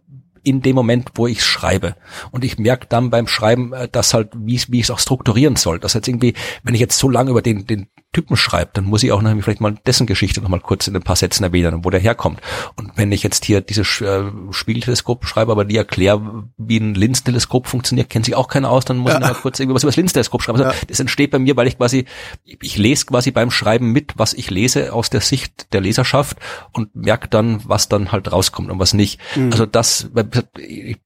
in 0.45 0.61
dem 0.61 0.75
Moment, 0.75 1.11
wo 1.15 1.27
ich 1.27 1.43
schreibe. 1.43 1.95
Und 2.31 2.45
ich 2.45 2.57
merke 2.57 2.85
dann 2.87 3.09
beim 3.09 3.27
Schreiben, 3.27 3.73
äh, 3.73 3.89
dass 3.91 4.13
halt, 4.13 4.29
wie, 4.35 4.61
wie 4.69 4.79
ich 4.79 4.85
es 4.85 4.91
auch 4.91 4.99
strukturieren 4.99 5.55
soll. 5.55 5.79
Dass 5.79 5.93
jetzt 5.93 6.07
irgendwie, 6.07 6.35
wenn 6.63 6.75
ich 6.75 6.79
jetzt 6.79 6.97
so 6.97 7.09
lange 7.09 7.31
über 7.31 7.41
den, 7.41 7.65
den 7.65 7.87
Typen 8.15 8.37
schreibt, 8.37 8.77
dann 8.77 8.85
muss 8.85 9.03
ich 9.03 9.11
auch 9.11 9.21
noch 9.21 9.35
vielleicht 9.41 9.59
mal 9.59 9.75
dessen 9.85 10.07
Geschichte 10.07 10.39
noch 10.39 10.47
mal 10.47 10.61
kurz 10.61 10.87
in 10.87 10.95
ein 10.95 11.01
paar 11.01 11.17
Sätzen 11.17 11.43
erwähnen, 11.43 11.83
wo 11.83 11.89
der 11.89 11.99
herkommt. 11.99 12.39
Und 12.77 12.93
wenn 12.95 13.11
ich 13.11 13.23
jetzt 13.23 13.43
hier 13.43 13.59
dieses 13.59 13.99
äh, 13.99 14.23
Spiegelteleskop 14.51 15.25
schreibe, 15.25 15.51
aber 15.51 15.65
die 15.65 15.75
erkläre, 15.75 16.45
wie 16.57 16.77
ein 16.77 16.95
Linzteleskop 16.95 17.67
funktioniert, 17.67 18.09
kennt 18.09 18.23
sich 18.23 18.33
auch 18.35 18.47
keiner 18.47 18.69
aus, 18.69 18.85
dann 18.85 18.97
muss 18.97 19.11
ja. 19.11 19.19
ich 19.19 19.27
noch 19.27 19.41
kurz 19.41 19.59
irgendwie 19.59 19.75
was 19.75 19.83
über 19.83 19.89
das 19.89 19.97
Linzteleskop 19.97 20.41
schreiben. 20.41 20.61
Also 20.61 20.71
ja. 20.71 20.85
das 20.87 21.01
entsteht 21.01 21.31
bei 21.31 21.39
mir, 21.39 21.57
weil 21.57 21.67
ich 21.67 21.77
quasi, 21.77 22.05
ich 22.45 22.77
lese 22.77 23.05
quasi 23.05 23.31
beim 23.31 23.51
Schreiben 23.51 23.91
mit, 23.91 24.13
was 24.15 24.33
ich 24.33 24.49
lese 24.49 24.93
aus 24.93 25.09
der 25.09 25.19
Sicht 25.19 25.73
der 25.73 25.81
Leserschaft 25.81 26.37
und 26.71 26.95
merke 26.95 27.27
dann, 27.27 27.63
was 27.65 27.89
dann 27.89 28.13
halt 28.13 28.31
rauskommt 28.31 28.71
und 28.71 28.79
was 28.79 28.93
nicht. 28.93 29.19
Mhm. 29.35 29.51
Also 29.51 29.65
das, 29.65 30.09
ich 30.57 30.99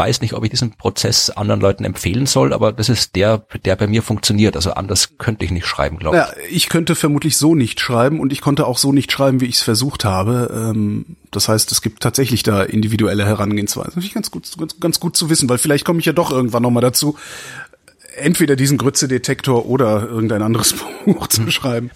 weiß 0.00 0.22
nicht, 0.22 0.32
ob 0.32 0.42
ich 0.44 0.50
diesen 0.50 0.70
Prozess 0.70 1.28
anderen 1.28 1.60
Leuten 1.60 1.84
empfehlen 1.84 2.24
soll, 2.24 2.54
aber 2.54 2.72
das 2.72 2.88
ist 2.88 3.16
der, 3.16 3.44
der 3.66 3.76
bei 3.76 3.86
mir 3.86 4.02
funktioniert. 4.02 4.56
Also 4.56 4.72
anders 4.72 5.18
könnte 5.18 5.44
ich 5.44 5.50
nicht 5.50 5.66
schreiben, 5.66 5.98
glaube 5.98 6.16
ich. 6.16 6.22
Ja, 6.22 6.48
ich 6.50 6.70
könnte 6.70 6.94
vermutlich 6.94 7.36
so 7.36 7.54
nicht 7.54 7.80
schreiben 7.80 8.18
und 8.18 8.32
ich 8.32 8.40
konnte 8.40 8.66
auch 8.66 8.78
so 8.78 8.92
nicht 8.92 9.12
schreiben, 9.12 9.42
wie 9.42 9.44
ich 9.44 9.56
es 9.56 9.60
versucht 9.60 10.06
habe. 10.06 10.50
Ähm, 10.54 11.16
das 11.30 11.50
heißt, 11.50 11.70
es 11.70 11.82
gibt 11.82 12.02
tatsächlich 12.02 12.42
da 12.42 12.62
individuelle 12.62 13.26
Herangehensweisen. 13.26 13.92
Das 13.96 14.04
ist 14.04 14.14
ganz 14.14 14.30
gut, 14.30 14.50
ganz, 14.56 14.80
ganz 14.80 15.00
gut 15.00 15.18
zu 15.18 15.28
wissen, 15.28 15.50
weil 15.50 15.58
vielleicht 15.58 15.84
komme 15.84 16.00
ich 16.00 16.06
ja 16.06 16.14
doch 16.14 16.30
irgendwann 16.30 16.62
nochmal 16.62 16.80
dazu, 16.80 17.18
entweder 18.16 18.56
diesen 18.56 18.78
Grütze-Detektor 18.78 19.66
oder 19.66 20.08
irgendein 20.08 20.40
anderes 20.40 20.74
Buch 21.04 21.26
zu 21.26 21.50
schreiben. 21.50 21.90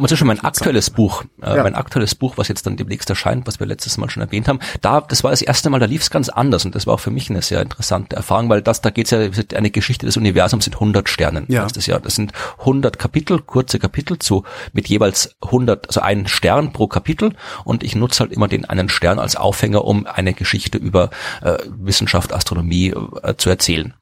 Aber 0.00 0.08
zum 0.08 0.14
Beispiel 0.14 0.28
mein 0.28 0.40
aktuelles 0.40 0.88
Buch, 0.88 1.24
äh, 1.42 1.56
ja. 1.56 1.62
mein 1.62 1.74
aktuelles 1.74 2.14
Buch, 2.14 2.38
was 2.38 2.48
jetzt 2.48 2.66
dann 2.66 2.78
demnächst 2.78 3.10
erscheint, 3.10 3.46
was 3.46 3.60
wir 3.60 3.66
letztes 3.66 3.98
Mal 3.98 4.08
schon 4.08 4.22
erwähnt 4.22 4.48
haben, 4.48 4.58
da, 4.80 5.02
das 5.02 5.22
war 5.22 5.30
das 5.30 5.42
erste 5.42 5.68
Mal, 5.68 5.78
da 5.78 5.84
lief 5.84 6.00
es 6.00 6.08
ganz 6.08 6.30
anders 6.30 6.64
und 6.64 6.74
das 6.74 6.86
war 6.86 6.94
auch 6.94 7.00
für 7.00 7.10
mich 7.10 7.28
eine 7.28 7.42
sehr 7.42 7.60
interessante 7.60 8.16
Erfahrung, 8.16 8.48
weil 8.48 8.62
das, 8.62 8.80
da 8.80 8.88
geht 8.88 9.12
es 9.12 9.34
ja, 9.34 9.56
eine 9.58 9.70
Geschichte 9.70 10.06
des 10.06 10.16
Universums 10.16 10.64
sind 10.64 10.76
100 10.76 11.06
Sternen. 11.06 11.44
Ja. 11.48 11.66
Das, 11.66 11.84
ja, 11.84 11.98
das 11.98 12.14
sind 12.14 12.32
100 12.60 12.98
Kapitel, 12.98 13.42
kurze 13.42 13.78
Kapitel 13.78 14.18
zu, 14.18 14.44
mit 14.72 14.88
jeweils 14.88 15.36
100, 15.42 15.88
also 15.88 16.00
einen 16.00 16.28
Stern 16.28 16.72
pro 16.72 16.86
Kapitel 16.86 17.34
und 17.64 17.84
ich 17.84 17.94
nutze 17.94 18.20
halt 18.20 18.32
immer 18.32 18.48
den 18.48 18.64
einen 18.64 18.88
Stern 18.88 19.18
als 19.18 19.36
Aufhänger, 19.36 19.84
um 19.84 20.06
eine 20.06 20.32
Geschichte 20.32 20.78
über 20.78 21.10
äh, 21.42 21.58
Wissenschaft, 21.68 22.32
Astronomie 22.32 22.94
äh, 23.22 23.34
zu 23.36 23.50
erzählen. 23.50 23.92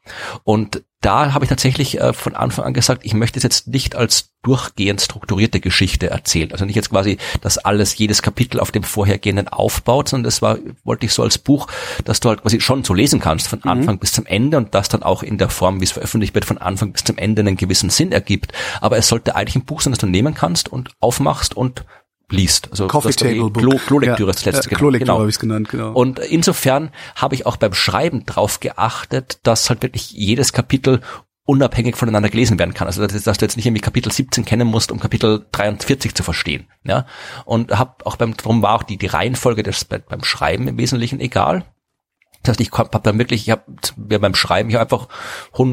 Und 0.45 0.85
da 1.01 1.33
habe 1.33 1.45
ich 1.45 1.49
tatsächlich 1.49 2.01
äh, 2.01 2.13
von 2.13 2.35
Anfang 2.35 2.65
an 2.65 2.75
gesagt, 2.75 3.05
ich 3.05 3.15
möchte 3.15 3.39
es 3.39 3.45
jetzt 3.45 3.69
nicht 3.69 3.95
als 3.95 4.31
durchgehend 4.43 5.01
strukturierte 5.01 5.61
Geschichte 5.61 6.11
erzählen. 6.11 6.51
Also 6.53 6.65
nicht 6.65 6.75
jetzt 6.75 6.91
quasi, 6.91 7.19
dass 7.41 7.59
alles, 7.59 7.97
jedes 7.99 8.23
Kapitel 8.23 8.59
auf 8.59 8.73
dem 8.73 8.83
vorhergehenden 8.83 9.49
aufbaut, 9.49 10.09
sondern 10.09 10.25
das 10.25 10.43
war, 10.43 10.59
wollte 10.85 11.07
ich 11.07 11.13
so 11.13 11.23
als 11.23 11.39
Buch, 11.39 11.69
dass 12.05 12.21
du 12.21 12.29
halt 12.29 12.43
quasi 12.43 12.61
schon 12.61 12.83
so 12.83 12.95
lesen 12.95 13.21
kannst, 13.21 13.47
von 13.49 13.61
mhm. 13.63 13.71
Anfang 13.71 13.99
bis 13.99 14.13
zum 14.13 14.27
Ende 14.27 14.57
und 14.57 14.75
das 14.75 14.89
dann 14.89 15.03
auch 15.03 15.23
in 15.23 15.39
der 15.39 15.51
Form, 15.51 15.81
wie 15.81 15.85
es 15.85 15.93
veröffentlicht 15.93 16.35
wird, 16.35 16.45
von 16.45 16.59
Anfang 16.59 16.93
bis 16.93 17.05
zum 17.05 17.17
Ende 17.17 17.41
einen 17.41 17.57
gewissen 17.57 17.91
Sinn 17.91 18.11
ergibt. 18.11 18.53
Aber 18.81 18.97
es 18.97 19.09
sollte 19.09 19.37
eigentlich 19.37 19.57
ein 19.57 19.65
Buch 19.65 19.81
sein, 19.81 19.93
das 19.93 20.01
du 20.01 20.07
nehmen 20.07 20.35
kannst 20.35 20.69
und 20.69 20.91
aufmachst 21.01 21.57
und 21.57 21.85
liest. 22.31 22.71
Also 22.71 22.87
Coffee 22.87 23.13
Table 23.13 23.51
Book. 23.51 23.63
Klo, 23.63 23.79
Klolektüre 23.79 24.29
ja, 24.29 24.33
das 24.33 24.45
letzte. 24.45 24.71
Äh, 24.71 24.75
Klolektüre 24.75 25.07
genau. 25.07 25.21
habe 25.21 25.31
ich 25.31 25.39
genannt, 25.39 25.69
genau. 25.69 25.93
Und 25.93 26.19
insofern 26.19 26.91
habe 27.15 27.35
ich 27.35 27.47
auch 27.47 27.57
beim 27.57 27.75
Schreiben 27.75 28.27
drauf 28.27 28.61
geachtet, 28.61 29.41
dass 29.43 29.69
halt 29.71 29.83
wirklich 29.83 30.11
jedes 30.13 30.53
Kapitel 30.53 31.01
unabhängig 31.45 31.97
voneinander 31.97 32.29
gelesen 32.29 32.59
werden 32.59 32.75
kann. 32.75 32.87
Also 32.87 33.07
dass, 33.07 33.23
dass 33.23 33.39
du 33.39 33.45
jetzt 33.45 33.57
nicht 33.57 33.65
irgendwie 33.65 33.81
Kapitel 33.81 34.13
17 34.13 34.45
kennen 34.45 34.69
musst, 34.69 34.93
um 34.93 35.01
Kapitel 35.01 35.47
43 35.53 36.15
zu 36.15 36.23
verstehen. 36.23 36.67
Ja, 36.85 37.07
und 37.47 37.77
hab 37.79 38.05
auch 38.07 38.17
beim, 38.17 38.37
darum 38.37 38.61
war 38.61 38.75
auch 38.75 38.83
die 38.83 38.99
die 38.99 39.07
Reihenfolge 39.07 39.63
des 39.63 39.85
beim 39.85 40.23
Schreiben 40.25 40.69
im 40.69 40.77
Wesentlichen 40.77 41.21
egal. 41.21 41.65
Das 42.43 42.51
heißt, 42.51 42.61
ich 42.61 42.71
habe 42.71 43.01
dann 43.03 43.19
wirklich, 43.19 43.43
ich 43.43 43.51
habe 43.51 43.63
mir 43.97 44.19
beim 44.19 44.35
Schreiben, 44.35 44.69
ich 44.69 44.77
habe 44.77 44.85
einfach, 44.85 45.09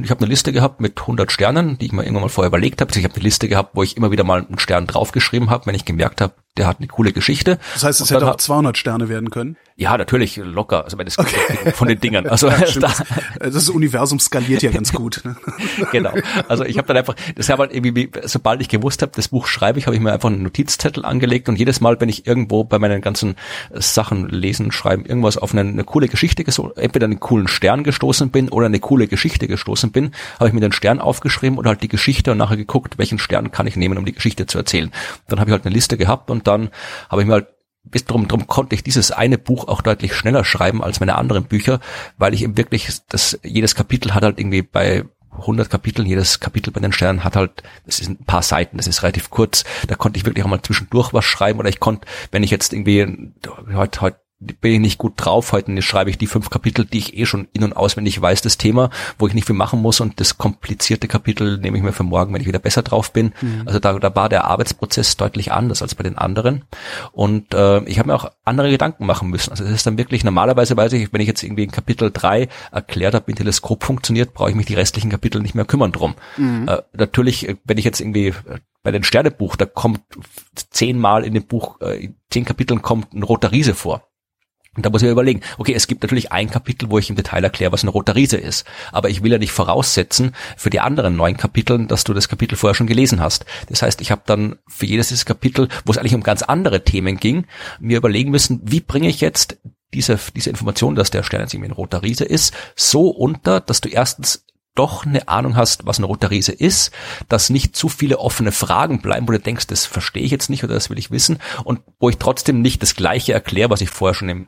ich 0.02 0.10
habe 0.10 0.22
eine 0.22 0.30
Liste 0.30 0.52
gehabt 0.52 0.80
mit 0.80 1.00
100 1.00 1.32
Sternen, 1.32 1.78
die 1.78 1.88
ich 1.88 1.92
mir 1.92 2.04
irgendwann 2.04 2.24
mal 2.24 2.30
vorher 2.30 2.48
überlegt 2.48 2.82
habe. 2.82 2.90
Also 2.90 3.00
ich 3.00 3.04
habe 3.04 3.14
eine 3.14 3.24
Liste 3.24 3.48
gehabt, 3.48 3.72
wo 3.74 3.84
ich 3.84 3.98
immer 3.98 4.12
wieder 4.12 4.24
mal 4.24 4.46
einen 4.46 4.60
Stern 4.60 4.88
draufgeschrieben 4.88 5.50
habe, 5.50 5.68
wenn 5.68 5.76
ich 5.76 5.86
gemerkt 5.86 6.22
habe, 6.22 6.34
der 6.58 6.68
hat 6.68 6.78
eine 6.80 6.88
coole 6.88 7.12
Geschichte. 7.12 7.60
Das 7.74 7.84
heißt, 7.84 8.02
es 8.02 8.12
hätte 8.12 8.32
auch 8.32 8.38
200 8.38 8.78
Sterne 8.78 9.10
werden 9.10 9.30
können? 9.30 9.58
Ja, 9.78 9.98
natürlich, 9.98 10.38
locker. 10.38 10.86
Also 10.86 10.96
das 10.96 11.20
okay. 11.20 11.72
von 11.74 11.90
den 11.90 12.00
Dingern. 12.00 12.28
Also 12.28 12.48
ja, 12.50 12.60
da, 12.80 12.94
das 13.40 13.70
Universum 13.70 14.20
skaliert 14.20 14.64
ja 14.64 14.72
ganz 14.72 14.94
gut. 14.94 15.22
Ne? 15.26 15.36
genau. 15.92 16.14
Also 16.48 16.64
ich 16.64 16.78
habe 16.78 16.88
dann 16.88 16.96
einfach, 16.96 17.16
das 17.36 17.50
habe 17.50 17.64
halt 17.64 17.74
irgendwie, 17.74 18.10
sobald 18.24 18.62
ich 18.62 18.70
gewusst 18.70 19.02
habe, 19.02 19.12
das 19.14 19.28
Buch 19.28 19.48
schreibe 19.48 19.78
ich, 19.78 19.88
habe 19.88 19.96
ich 19.96 20.02
mir 20.02 20.14
einfach 20.14 20.30
einen 20.30 20.44
Notizzettel 20.44 21.04
angelegt 21.04 21.50
und 21.50 21.60
jedes 21.60 21.82
Mal, 21.82 22.00
wenn 22.00 22.08
ich 22.08 22.26
irgendwo 22.26 22.64
bei 22.64 22.80
meinen 22.80 23.02
ganzen 23.02 23.36
Sachen 23.74 24.30
lesen, 24.30 24.72
schreiben, 24.72 25.06
irgendwas 25.06 25.38
auf 25.38 25.54
eine, 25.54 25.70
eine 25.70 25.84
coole 25.84 26.08
Geschichte, 26.08 26.46
entweder 26.78 27.06
einen 27.06 27.20
coolen 27.20 27.50
Stern 27.50 27.84
gestoßen 27.84 28.30
bin 28.30 28.48
oder 28.48 28.68
eine 28.68 28.80
coole 28.80 29.08
Geschichte 29.08 29.48
gestoßen 29.48 29.92
bin, 29.92 30.12
habe 30.40 30.48
ich 30.48 30.54
mir 30.54 30.62
den 30.62 30.72
Stern 30.72 31.02
aufgeschrieben 31.02 31.58
oder 31.58 31.72
halt 31.72 31.84
die 31.84 31.90
Geschichte 31.90 32.32
und 32.32 32.38
nachher 32.38 32.56
geguckt, 32.56 32.98
welchen 32.98 33.20
Stern 33.20 33.52
kann 33.52 33.68
ich 33.68 33.76
nehmen, 33.76 33.98
um 33.98 34.06
die 34.06 34.14
Geschichte 34.14 34.46
zu 34.46 34.58
erzählen. 34.58 34.90
Dann 35.28 35.42
habe 35.42 35.50
ich 35.50 35.54
halt 35.54 35.66
eine 35.66 35.76
Liste 35.76 35.98
gehabt 35.98 36.32
und 36.32 36.45
dann 36.48 36.70
habe 37.10 37.22
ich 37.22 37.28
mir 37.28 37.34
halt 37.34 37.48
bis 37.84 38.06
drum, 38.06 38.28
drum 38.28 38.48
konnte 38.48 38.76
ich 38.76 38.84
dieses 38.84 39.12
eine 39.12 39.38
Buch 39.38 39.68
auch 39.68 39.82
deutlich 39.82 40.16
schneller 40.16 40.44
schreiben 40.44 40.84
als 40.84 41.00
meine 41.00 41.16
anderen 41.16 41.46
Bücher, 41.46 41.80
weil 42.18 42.34
ich 42.34 42.42
eben 42.42 42.58
wirklich, 42.58 42.90
das, 43.10 43.40
jedes 43.44 43.76
Kapitel 43.76 44.14
hat 44.16 44.24
halt 44.24 44.40
irgendwie 44.40 44.64
bei 44.64 45.06
100 45.32 45.70
Kapiteln, 45.70 46.08
jedes 46.08 46.40
Kapitel 46.40 46.72
bei 46.72 46.80
den 46.80 46.94
Sternen 46.94 47.24
hat 47.24 47.36
halt, 47.36 47.64
das 47.86 48.00
ist 48.00 48.10
ein 48.10 48.26
paar 48.26 48.42
Seiten, 48.42 48.78
das 48.78 48.88
ist 48.88 49.04
relativ 49.04 49.30
kurz, 49.30 49.66
da 49.88 49.96
konnte 49.96 50.18
ich 50.18 50.26
wirklich 50.26 50.44
auch 50.44 50.50
mal 50.50 50.62
zwischendurch 50.62 51.14
was 51.14 51.26
schreiben 51.26 51.60
oder 51.60 51.70
ich 51.70 51.80
konnte, 51.80 52.08
wenn 52.32 52.44
ich 52.44 52.52
jetzt 52.52 52.74
irgendwie 52.74 53.32
heute, 53.74 54.02
heute 54.02 54.20
bin 54.40 54.74
ich 54.74 54.80
nicht 54.80 54.98
gut 54.98 55.14
drauf. 55.16 55.54
Heute 55.54 55.82
schreibe 55.82 56.10
ich 56.10 56.18
die 56.18 56.28
fünf 56.28 56.50
Kapitel, 56.50 56.86
die 56.86 56.98
ich 56.98 57.18
eh 57.18 57.26
schon 57.26 57.48
in- 57.54 57.64
und 57.64 57.74
auswendig 57.74 58.22
weiß, 58.22 58.42
das 58.42 58.58
Thema, 58.58 58.90
wo 59.18 59.28
ich 59.28 59.34
nicht 59.34 59.48
viel 59.48 59.56
machen 59.56 59.82
muss 59.82 60.02
und 60.02 60.20
das 60.20 60.38
komplizierte 60.38 61.08
Kapitel 61.08 61.58
nehme 61.58 61.78
ich 61.78 61.84
mir 61.84 61.94
für 61.94 62.04
morgen, 62.04 62.34
wenn 62.34 62.42
ich 62.42 62.48
wieder 62.48 62.60
besser 62.60 62.84
drauf 62.84 63.14
bin. 63.14 63.34
Mhm. 63.42 63.64
Also 63.66 63.80
da, 63.80 63.98
da 63.98 64.14
war 64.14 64.28
der 64.28 64.46
Arbeitsprozess 64.46 65.16
deutlich 65.16 65.54
anders 65.54 65.82
als 65.82 65.96
bei 65.96 66.04
den 66.04 66.18
anderen. 66.18 66.66
Und 67.14 67.54
äh, 67.54 67.84
ich 67.86 67.98
habe 67.98 68.10
mir 68.10 68.16
auch 68.16 68.30
andere 68.44 68.70
Gedanken 68.70 69.06
machen 69.06 69.30
müssen. 69.30 69.52
Also 69.52 69.64
es 69.64 69.72
ist 69.72 69.88
dann 69.88 69.98
wirklich, 69.98 70.26
normalerweise 70.26 70.76
weiß 70.76 70.92
ich, 70.94 71.14
wenn 71.14 71.22
ich 71.22 71.28
jetzt 71.28 71.44
irgendwie 71.44 71.64
in 71.64 71.72
Kapitel 71.72 72.12
drei 72.12 72.50
erklärt 72.72 73.14
habe, 73.14 73.28
wie 73.28 73.34
ein 73.34 73.38
Teleskop 73.38 73.84
funktioniert, 73.86 74.34
brauche 74.34 74.50
ich 74.50 74.56
mich 74.56 74.66
die 74.66 74.76
restlichen 74.76 75.10
Kapitel 75.10 75.42
nicht 75.42 75.56
mehr 75.56 75.66
kümmern 75.66 75.94
drum. 75.94 76.16
Mhm. 76.36 76.68
Äh, 76.68 76.82
natürlich, 76.94 77.56
wenn 77.64 77.78
ich 77.78 77.86
jetzt 77.86 78.02
irgendwie 78.02 78.34
bei 78.84 78.92
den 78.92 79.04
Sternebuch, 79.04 79.56
da 79.56 79.66
kommt 79.66 80.02
zehnmal 80.54 81.24
in 81.24 81.34
dem 81.34 81.48
Buch, 81.48 81.80
äh, 81.82 82.06
in 82.06 82.16
zehn 82.30 82.46
Kapiteln 82.46 82.82
kommt 82.82 83.14
ein 83.14 83.24
roter 83.24 83.52
Riese 83.52 83.74
vor. 83.74 84.04
Und 84.76 84.86
da 84.86 84.90
muss 84.90 85.02
ich 85.02 85.06
mir 85.06 85.12
überlegen, 85.12 85.42
okay, 85.58 85.74
es 85.74 85.88
gibt 85.88 86.04
natürlich 86.04 86.32
ein 86.32 86.50
Kapitel, 86.50 86.90
wo 86.90 86.98
ich 86.98 87.10
im 87.10 87.16
Detail 87.16 87.44
erkläre, 87.44 87.72
was 87.72 87.84
eine 87.84 87.92
rote 87.92 88.16
Riese 88.16 88.38
ist. 88.38 88.66
Aber 88.92 89.10
ich 89.10 89.24
will 89.24 89.32
ja 89.32 89.38
nicht 89.38 89.52
voraussetzen 89.52 90.36
für 90.58 90.70
die 90.70 90.80
anderen 90.80 91.16
neun 91.16 91.38
Kapiteln, 91.38 91.88
dass 91.88 92.04
du 92.04 92.14
das 92.14 92.28
Kapitel 92.30 92.56
vorher 92.56 92.76
schon 92.76 92.88
gelesen 92.88 93.22
hast. 93.22 93.46
Das 93.70 93.82
heißt, 93.82 94.02
ich 94.02 94.12
habe 94.12 94.24
dann 94.26 94.58
für 94.68 94.86
jedes 94.86 95.10
dieses 95.10 95.26
Kapitel, 95.26 95.70
wo 95.86 95.92
es 95.92 95.98
eigentlich 95.98 96.16
um 96.16 96.24
ganz 96.24 96.42
andere 96.42 96.84
Themen 96.84 97.18
ging, 97.18 97.46
mir 97.80 97.98
überlegen 97.98 98.32
müssen, 98.32 98.62
wie 98.64 98.82
bringe 98.82 99.08
ich 99.08 99.22
jetzt 99.22 99.58
diese, 99.94 100.20
diese 100.36 100.50
Information, 100.50 100.96
dass 100.96 101.12
der 101.12 101.24
Stern 101.24 101.42
jetzt 101.42 101.54
irgendwie 101.54 101.70
ein 101.70 101.76
roter 101.76 102.04
Riese 102.04 102.26
ist, 102.26 102.54
so 102.76 103.10
unter, 103.10 103.62
dass 103.62 103.82
du 103.82 103.90
erstens 103.90 104.46
doch 104.76 105.06
eine 105.06 105.30
Ahnung 105.30 105.56
hast, 105.56 105.86
was 105.86 105.98
eine 105.98 106.06
rote 106.06 106.30
Riese 106.30 106.52
ist, 106.52 106.92
dass 107.30 107.50
nicht 107.50 107.78
zu 107.78 107.88
viele 107.88 108.20
offene 108.20 108.52
Fragen 108.52 109.02
bleiben, 109.02 109.28
wo 109.28 109.32
du 109.32 109.40
denkst, 109.40 109.68
das 109.68 109.86
verstehe 109.86 110.24
ich 110.24 110.32
jetzt 110.32 110.50
nicht 110.50 110.64
oder 110.66 110.74
das 110.74 110.90
will 110.90 111.00
ich 111.00 111.12
wissen 111.12 111.40
und 111.64 111.80
wo 112.00 112.10
ich 112.10 112.18
trotzdem 112.18 112.62
nicht 112.62 112.82
das 112.82 112.96
gleiche 112.96 113.32
erkläre, 113.32 113.70
was 113.70 113.82
ich 113.82 113.90
vorher 113.90 114.14
schon 114.14 114.30
im 114.30 114.48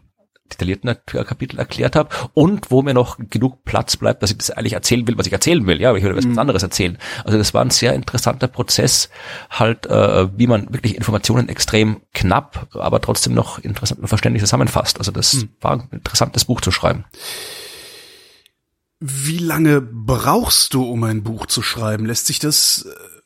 detaillierten 0.52 0.96
Kapitel 1.06 1.60
erklärt 1.60 1.96
habe 1.96 2.10
und 2.34 2.72
wo 2.72 2.82
mir 2.82 2.94
noch 2.94 3.18
genug 3.30 3.64
Platz 3.66 3.98
bleibt, 3.98 4.24
dass 4.24 4.32
ich 4.32 4.38
das 4.38 4.52
eigentlich 4.52 4.74
erzählen 4.74 5.08
will, 5.08 5.18
was 5.18 5.28
ich 5.28 5.34
erzählen 5.34 5.66
will. 5.66 5.82
Ja, 5.82 5.96
ich 5.96 6.04
will 6.04 6.16
was 6.16 6.26
mhm. 6.26 6.40
anderes 6.40 6.64
erzählen. 6.64 6.98
Also 7.24 7.38
das 7.38 7.54
war 7.54 7.64
ein 7.64 7.70
sehr 7.70 7.94
interessanter 7.94 8.48
Prozess, 8.48 9.10
halt, 9.50 9.86
äh, 9.88 10.28
wie 10.38 10.48
man 10.48 10.74
wirklich 10.74 10.96
Informationen 10.96 11.50
extrem 11.50 12.02
knapp, 12.14 12.68
aber 12.74 13.02
trotzdem 13.02 13.34
noch 13.34 13.60
interessant 13.60 14.02
und 14.02 14.08
verständlich 14.08 14.44
zusammenfasst. 14.44 15.00
Also 15.00 15.12
das 15.12 15.34
mhm. 15.34 15.50
war 15.62 15.72
ein 15.74 15.88
interessantes 15.92 16.46
Buch 16.46 16.62
zu 16.62 16.72
schreiben. 16.72 17.06
Wie 19.00 19.38
lange 19.38 19.82
brauchst 19.82 20.74
du, 20.74 20.84
um 20.84 21.04
ein 21.04 21.22
Buch 21.22 21.46
zu 21.46 21.62
schreiben? 21.62 22.06
Lässt 22.06 22.26
sich 22.26 22.40
das 22.40 22.88
äh, 22.88 23.17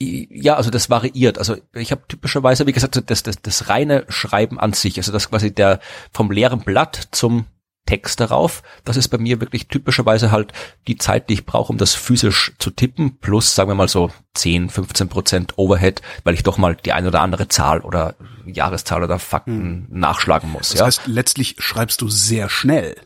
ja, 0.00 0.56
also 0.56 0.70
das 0.70 0.88
variiert. 0.88 1.38
Also 1.38 1.56
ich 1.74 1.92
habe 1.92 2.02
typischerweise, 2.08 2.66
wie 2.66 2.72
gesagt, 2.72 3.02
das, 3.10 3.22
das, 3.22 3.42
das 3.42 3.68
reine 3.68 4.06
Schreiben 4.08 4.58
an 4.58 4.72
sich, 4.72 4.96
also 4.96 5.12
das 5.12 5.28
quasi 5.28 5.54
der 5.54 5.80
vom 6.12 6.30
leeren 6.30 6.60
Blatt 6.60 7.08
zum 7.10 7.46
Text 7.86 8.20
darauf. 8.20 8.62
Das 8.84 8.96
ist 8.96 9.08
bei 9.08 9.18
mir 9.18 9.40
wirklich 9.40 9.68
typischerweise 9.68 10.30
halt 10.30 10.52
die 10.86 10.96
Zeit, 10.96 11.28
die 11.28 11.34
ich 11.34 11.44
brauche, 11.44 11.72
um 11.72 11.78
das 11.78 11.94
physisch 11.94 12.52
zu 12.58 12.70
tippen, 12.70 13.18
plus 13.18 13.54
sagen 13.54 13.68
wir 13.68 13.74
mal 13.74 13.88
so 13.88 14.10
10, 14.34 14.70
15 14.70 15.08
Prozent 15.08 15.58
Overhead, 15.58 16.00
weil 16.24 16.34
ich 16.34 16.44
doch 16.44 16.56
mal 16.56 16.76
die 16.76 16.92
eine 16.92 17.08
oder 17.08 17.20
andere 17.20 17.48
Zahl 17.48 17.80
oder 17.80 18.14
Jahreszahl 18.46 19.02
oder 19.02 19.18
Fakten 19.18 19.86
hm. 19.90 19.98
nachschlagen 19.98 20.50
muss. 20.50 20.70
Das 20.70 20.78
ja? 20.78 20.86
heißt, 20.86 21.02
letztlich 21.06 21.56
schreibst 21.58 22.00
du 22.00 22.08
sehr 22.08 22.48
schnell. 22.48 22.96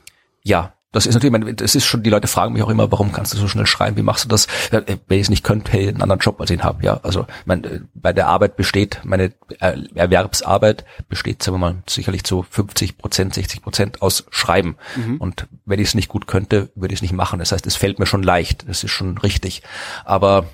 Ja, 0.42 0.73
das 0.94 1.06
ist 1.06 1.14
natürlich, 1.14 1.56
das 1.56 1.74
ist 1.74 1.84
schon, 1.84 2.04
die 2.04 2.10
Leute 2.10 2.28
fragen 2.28 2.52
mich 2.52 2.62
auch 2.62 2.70
immer, 2.70 2.90
warum 2.92 3.10
kannst 3.10 3.34
du 3.34 3.38
so 3.38 3.48
schnell 3.48 3.66
schreiben, 3.66 3.96
wie 3.96 4.02
machst 4.02 4.24
du 4.24 4.28
das? 4.28 4.46
Wenn 4.70 4.84
ich 5.08 5.22
es 5.22 5.28
nicht 5.28 5.42
könnte, 5.42 5.72
hätte 5.72 5.82
ich 5.82 5.88
einen 5.88 6.02
anderen 6.02 6.20
Job 6.20 6.40
als 6.40 6.50
ich 6.50 6.58
ihn 6.58 6.62
habe, 6.62 6.84
ja. 6.84 7.00
Also 7.02 7.26
mein, 7.44 7.64
äh, 7.64 7.80
bei 7.94 8.12
der 8.12 8.28
Arbeit 8.28 8.56
besteht, 8.56 9.00
meine 9.02 9.32
äh, 9.60 9.76
Erwerbsarbeit 9.94 10.84
besteht, 11.08 11.42
sagen 11.42 11.56
wir 11.56 11.72
mal, 11.72 11.82
sicherlich 11.88 12.22
zu 12.22 12.44
50 12.48 12.96
Prozent, 12.96 13.34
60 13.34 13.62
Prozent 13.62 14.02
aus 14.02 14.24
Schreiben. 14.30 14.76
Mhm. 14.94 15.16
Und 15.16 15.48
wenn 15.64 15.80
ich 15.80 15.88
es 15.88 15.94
nicht 15.94 16.08
gut 16.08 16.28
könnte, 16.28 16.70
würde 16.76 16.94
ich 16.94 16.98
es 16.98 17.02
nicht 17.02 17.12
machen. 17.12 17.40
Das 17.40 17.50
heißt, 17.50 17.66
es 17.66 17.74
fällt 17.74 17.98
mir 17.98 18.06
schon 18.06 18.22
leicht, 18.22 18.68
das 18.68 18.84
ist 18.84 18.92
schon 18.92 19.18
richtig. 19.18 19.62
Aber 20.04 20.46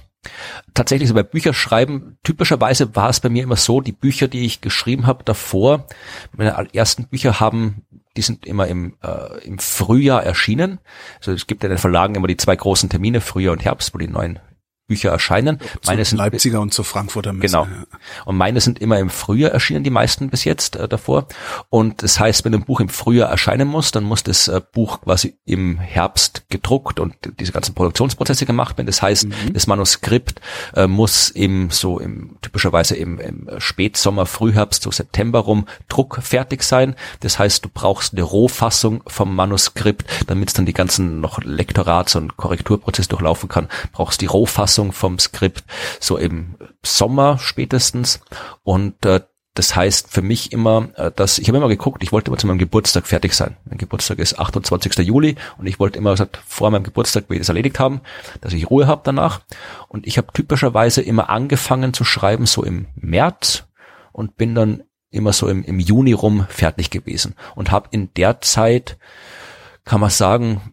tatsächlich 0.73 1.09
so 1.09 1.15
bei 1.15 1.23
Bücherschreiben, 1.23 2.19
typischerweise 2.23 2.97
war 2.97 3.11
es 3.11 3.21
bei 3.21 3.29
mir 3.29 3.43
immer 3.43 3.57
so, 3.57 3.83
die 3.83 3.93
Bücher, 3.93 4.29
die 4.29 4.47
ich 4.47 4.63
geschrieben 4.63 5.07
habe 5.07 5.25
davor, 5.25 5.87
meine 6.33 6.75
ersten 6.75 7.09
Bücher 7.09 7.41
haben 7.41 7.83
die 8.21 8.27
sind 8.27 8.45
immer 8.45 8.67
im, 8.67 8.97
äh, 9.03 9.43
im 9.47 9.59
Frühjahr 9.59 10.23
erschienen. 10.23 10.79
Also 11.21 11.33
es 11.33 11.47
gibt 11.47 11.65
in 11.65 11.71
den 11.71 11.79
Verlagen 11.79 12.15
immer 12.17 12.27
die 12.27 12.37
zwei 12.37 12.55
großen 12.55 12.91
Termine, 12.91 13.23
Frühjahr 13.23 13.55
und 13.55 13.65
Herbst, 13.65 13.95
wo 13.95 13.99
die 13.99 14.09
neuen 14.09 14.39
Bücher 14.91 15.11
erscheinen. 15.11 15.61
Meine 15.87 16.05
sind 16.05 16.19
Leipziger 16.19 16.61
und 16.61 16.75
zur 16.75 16.85
Frankfurter 16.85 17.33
Messe. 17.33 17.59
Genau. 17.59 17.69
Und 18.25 18.37
meine 18.37 18.61
sind 18.61 18.81
immer 18.81 18.99
im 18.99 19.09
Frühjahr 19.09 19.53
erschienen, 19.53 19.85
die 19.85 19.91
meisten 19.91 20.31
bis 20.31 20.43
jetzt 20.43 20.75
äh, 20.75 20.89
davor. 20.89 21.29
Und 21.69 22.03
das 22.03 22.19
heißt, 22.19 22.45
wenn 22.45 22.53
ein 22.55 22.65
Buch 22.65 22.81
im 22.81 22.89
Frühjahr 22.89 23.31
erscheinen 23.31 23.69
muss, 23.69 23.93
dann 23.93 24.03
muss 24.03 24.25
das 24.25 24.49
äh, 24.49 24.61
Buch 24.73 25.03
quasi 25.03 25.39
im 25.45 25.79
Herbst 25.79 26.47
gedruckt 26.49 26.99
und 26.99 27.15
diese 27.39 27.53
ganzen 27.53 27.73
Produktionsprozesse 27.77 28.47
gemacht 28.47 28.77
werden. 28.79 28.89
Das 28.89 29.01
heißt, 29.01 29.29
mhm. 29.29 29.53
das 29.53 29.69
Manuskript 29.69 30.41
äh, 30.75 30.89
muss 30.89 31.31
im 31.31 31.71
so 31.71 32.01
im 32.01 32.37
typischerweise 32.43 32.97
im, 32.97 33.21
im 33.21 33.49
Spätsommer, 33.59 34.27
Frühherbst, 34.27 34.83
so 34.83 34.91
September 34.91 35.39
rum 35.39 35.67
druckfertig 35.89 36.65
sein. 36.65 36.97
Das 37.21 37.39
heißt, 37.39 37.65
du 37.65 37.69
brauchst 37.73 38.15
eine 38.15 38.25
Rohfassung 38.25 39.05
vom 39.07 39.37
Manuskript, 39.37 40.05
damit 40.27 40.49
es 40.49 40.55
dann 40.55 40.67
die 40.67 40.73
ganzen 40.73 41.21
noch 41.21 41.39
Lektorats- 41.39 42.17
und 42.17 42.37
Korrekturprozesse 42.37 43.09
durchlaufen 43.09 43.49
kann. 43.49 43.69
Brauchst 43.93 44.21
die 44.21 44.27
Rohfassung 44.27 44.80
Fassung 44.81 44.93
vom 44.93 45.19
Skript 45.19 45.65
so 46.01 46.17
im 46.17 46.57
Sommer 46.83 47.39
spätestens 47.39 48.21
und 48.63 49.05
äh, 49.05 49.21
das 49.55 49.75
heißt 49.75 50.11
für 50.11 50.23
mich 50.23 50.53
immer, 50.53 50.89
äh, 50.97 51.11
dass 51.15 51.39
ich 51.39 51.49
habe 51.49 51.59
immer 51.59 51.69
geguckt, 51.69 52.03
ich 52.03 52.13
wollte 52.13 52.31
immer 52.31 52.39
zu 52.39 52.47
meinem 52.47 52.59
Geburtstag 52.59 53.07
fertig 53.07 53.35
sein. 53.35 53.57
Mein 53.65 53.79
Geburtstag 53.79 54.19
ist 54.21 54.39
28. 54.39 54.99
Juli 55.07 55.37
und 55.59 55.67
ich 55.67 55.79
wollte 55.79 55.99
immer 55.99 56.13
gesagt, 56.13 56.41
vor 56.47 56.71
meinem 56.71 56.85
Geburtstag 56.85 57.29
will 57.29 57.37
ich 57.37 57.41
das 57.41 57.49
erledigt 57.49 57.79
haben, 57.79 58.01
dass 58.41 58.53
ich 58.53 58.71
Ruhe 58.71 58.87
habe 58.87 59.03
danach. 59.05 59.41
Und 59.89 60.07
ich 60.07 60.19
habe 60.19 60.33
typischerweise 60.33 61.03
immer 61.03 61.29
angefangen 61.29 61.93
zu 61.93 62.05
schreiben 62.05 62.47
so 62.47 62.63
im 62.63 62.87
März 62.95 63.65
und 64.13 64.37
bin 64.37 64.55
dann 64.55 64.85
immer 65.11 65.33
so 65.33 65.49
im, 65.49 65.65
im 65.65 65.81
Juni 65.81 66.13
rum 66.13 66.47
fertig 66.49 66.91
gewesen 66.91 67.35
und 67.57 67.73
habe 67.73 67.89
in 67.91 68.15
der 68.15 68.41
Zeit, 68.41 68.99
kann 69.85 70.01
man 70.01 70.11
sagen, 70.11 70.73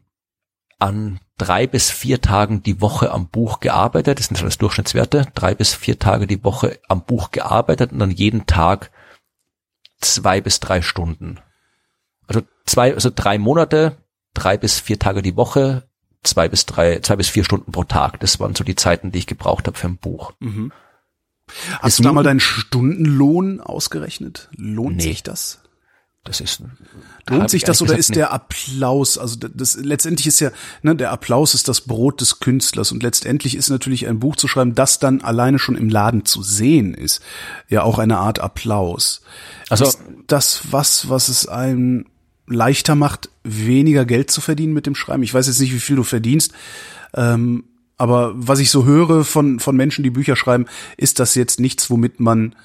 an 0.79 1.19
drei 1.37 1.67
bis 1.67 1.89
vier 1.89 2.21
Tagen 2.21 2.63
die 2.63 2.81
Woche 2.81 3.11
am 3.11 3.27
Buch 3.29 3.59
gearbeitet, 3.59 4.19
das 4.19 4.27
sind 4.27 4.41
alles 4.41 4.57
Durchschnittswerte, 4.57 5.27
drei 5.35 5.55
bis 5.55 5.73
vier 5.73 5.99
Tage 5.99 6.27
die 6.27 6.43
Woche 6.43 6.79
am 6.87 7.03
Buch 7.03 7.31
gearbeitet 7.31 7.91
und 7.91 7.99
dann 7.99 8.11
jeden 8.11 8.45
Tag 8.45 8.91
zwei 9.99 10.41
bis 10.41 10.59
drei 10.59 10.81
Stunden. 10.81 11.39
Also 12.27 12.41
zwei, 12.65 12.93
also 12.93 13.11
drei 13.13 13.37
Monate, 13.37 13.97
drei 14.33 14.57
bis 14.57 14.79
vier 14.79 14.99
Tage 14.99 15.21
die 15.21 15.35
Woche, 15.35 15.87
zwei 16.23 16.47
bis 16.47 16.65
drei, 16.65 16.99
zwei 16.99 17.15
bis 17.15 17.29
vier 17.29 17.43
Stunden 17.43 17.71
pro 17.71 17.83
Tag. 17.83 18.19
Das 18.19 18.39
waren 18.39 18.55
so 18.55 18.63
die 18.63 18.75
Zeiten, 18.75 19.11
die 19.11 19.19
ich 19.19 19.27
gebraucht 19.27 19.67
habe 19.67 19.77
für 19.77 19.87
ein 19.87 19.97
Buch. 19.97 20.33
Mhm. 20.39 20.71
Hast 21.79 21.93
Ist 21.93 21.99
du 21.99 22.03
da 22.03 22.13
mal 22.13 22.23
deinen 22.23 22.41
Stundenlohn 22.41 23.61
ausgerechnet? 23.61 24.49
Lohnt 24.55 24.97
nee. 24.97 25.03
sich 25.03 25.23
das? 25.23 25.61
Das 26.23 26.41
ist 26.41 26.61
lohnt 27.29 27.49
sich 27.49 27.63
das 27.63 27.81
oder 27.81 27.97
ist 27.97 28.15
der 28.15 28.33
Applaus? 28.33 29.17
Also 29.17 29.37
das 29.37 29.77
letztendlich 29.77 30.27
ist 30.27 30.39
ja 30.39 30.51
ne, 30.81 30.95
der 30.95 31.11
Applaus 31.11 31.53
ist 31.53 31.67
das 31.67 31.81
Brot 31.81 32.21
des 32.21 32.39
Künstlers 32.39 32.91
und 32.91 33.03
letztendlich 33.03 33.55
ist 33.55 33.69
natürlich 33.69 34.07
ein 34.07 34.19
Buch 34.19 34.35
zu 34.35 34.47
schreiben, 34.47 34.75
das 34.75 34.99
dann 34.99 35.21
alleine 35.21 35.59
schon 35.59 35.75
im 35.75 35.89
Laden 35.89 36.25
zu 36.25 36.41
sehen 36.43 36.93
ist, 36.93 37.21
ja 37.69 37.83
auch 37.83 37.99
eine 37.99 38.17
Art 38.17 38.39
Applaus. 38.39 39.21
Also 39.69 39.85
ist 39.85 39.99
das 40.27 40.61
was, 40.71 41.09
was 41.09 41.29
es 41.29 41.47
einem 41.47 42.05
leichter 42.47 42.95
macht, 42.95 43.29
weniger 43.43 44.05
Geld 44.05 44.31
zu 44.31 44.41
verdienen 44.41 44.73
mit 44.73 44.85
dem 44.85 44.95
Schreiben. 44.95 45.23
Ich 45.23 45.33
weiß 45.33 45.47
jetzt 45.47 45.59
nicht, 45.59 45.73
wie 45.73 45.79
viel 45.79 45.97
du 45.97 46.03
verdienst. 46.03 46.53
Ähm, 47.13 47.65
aber 47.97 48.33
was 48.35 48.59
ich 48.59 48.69
so 48.69 48.85
höre 48.85 49.25
von, 49.25 49.59
von 49.59 49.75
Menschen, 49.75 50.03
die 50.03 50.11
Bücher 50.11 50.35
schreiben, 50.35 50.65
ist 50.97 51.19
das 51.19 51.35
jetzt 51.35 51.59
nichts, 51.59 51.89
womit 51.89 52.19
man 52.19 52.55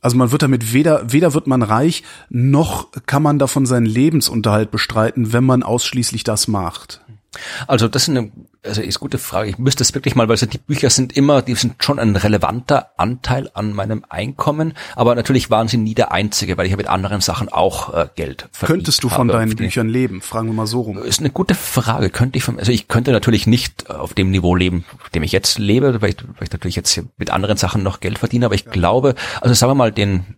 also 0.00 0.16
man 0.16 0.32
wird 0.32 0.42
damit 0.42 0.72
weder, 0.72 1.12
weder 1.12 1.34
wird 1.34 1.46
man 1.46 1.62
reich, 1.62 2.02
noch 2.28 2.88
kann 3.06 3.22
man 3.22 3.38
davon 3.38 3.66
seinen 3.66 3.86
Lebensunterhalt 3.86 4.70
bestreiten, 4.70 5.32
wenn 5.32 5.44
man 5.44 5.62
ausschließlich 5.62 6.24
das 6.24 6.48
macht. 6.48 7.00
Also 7.66 7.88
das 7.88 8.04
ist 8.04 8.08
eine 8.10 8.30
also 8.64 8.82
ist 8.82 9.00
gute 9.00 9.18
Frage. 9.18 9.50
Ich 9.50 9.58
müsste 9.58 9.82
es 9.82 9.94
wirklich 9.94 10.14
mal, 10.14 10.28
weil 10.28 10.36
die 10.36 10.58
Bücher 10.58 10.90
sind 10.90 11.16
immer, 11.16 11.42
die 11.42 11.54
sind 11.54 11.82
schon 11.82 11.98
ein 11.98 12.14
relevanter 12.16 12.90
Anteil 12.96 13.50
an 13.54 13.72
meinem 13.72 14.04
Einkommen, 14.08 14.74
aber 14.96 15.14
natürlich 15.14 15.50
waren 15.50 15.68
sie 15.68 15.76
nie 15.76 15.94
der 15.94 16.12
einzige, 16.12 16.58
weil 16.58 16.66
ich 16.66 16.70
ja 16.70 16.76
mit 16.76 16.88
anderen 16.88 17.20
Sachen 17.20 17.48
auch 17.48 17.94
äh, 17.94 18.08
Geld 18.14 18.48
verdient 18.52 18.80
Könntest 18.80 19.02
du 19.02 19.08
von 19.08 19.28
deinen 19.28 19.56
Büchern 19.56 19.88
leben? 19.88 20.20
Fragen 20.20 20.48
wir 20.48 20.54
mal 20.54 20.66
so 20.66 20.82
rum. 20.82 20.98
Ist 20.98 21.20
eine 21.20 21.30
gute 21.30 21.54
Frage. 21.54 22.10
Könnte 22.10 22.38
ich 22.38 22.44
von, 22.44 22.58
also 22.58 22.72
ich 22.72 22.88
könnte 22.88 23.12
natürlich 23.12 23.46
nicht 23.46 23.90
auf 23.90 24.14
dem 24.14 24.30
Niveau 24.30 24.54
leben, 24.54 24.84
auf 25.02 25.10
dem 25.10 25.22
ich 25.22 25.32
jetzt 25.32 25.58
lebe, 25.58 26.02
weil 26.02 26.10
ich, 26.10 26.16
weil 26.22 26.44
ich 26.44 26.52
natürlich 26.52 26.76
jetzt 26.76 27.00
mit 27.16 27.30
anderen 27.30 27.56
Sachen 27.56 27.82
noch 27.82 28.00
Geld 28.00 28.18
verdiene, 28.18 28.46
aber 28.46 28.54
ich 28.54 28.64
ja. 28.64 28.70
glaube, 28.70 29.14
also 29.40 29.54
sagen 29.54 29.70
wir 29.70 29.74
mal 29.74 29.92
den 29.92 30.36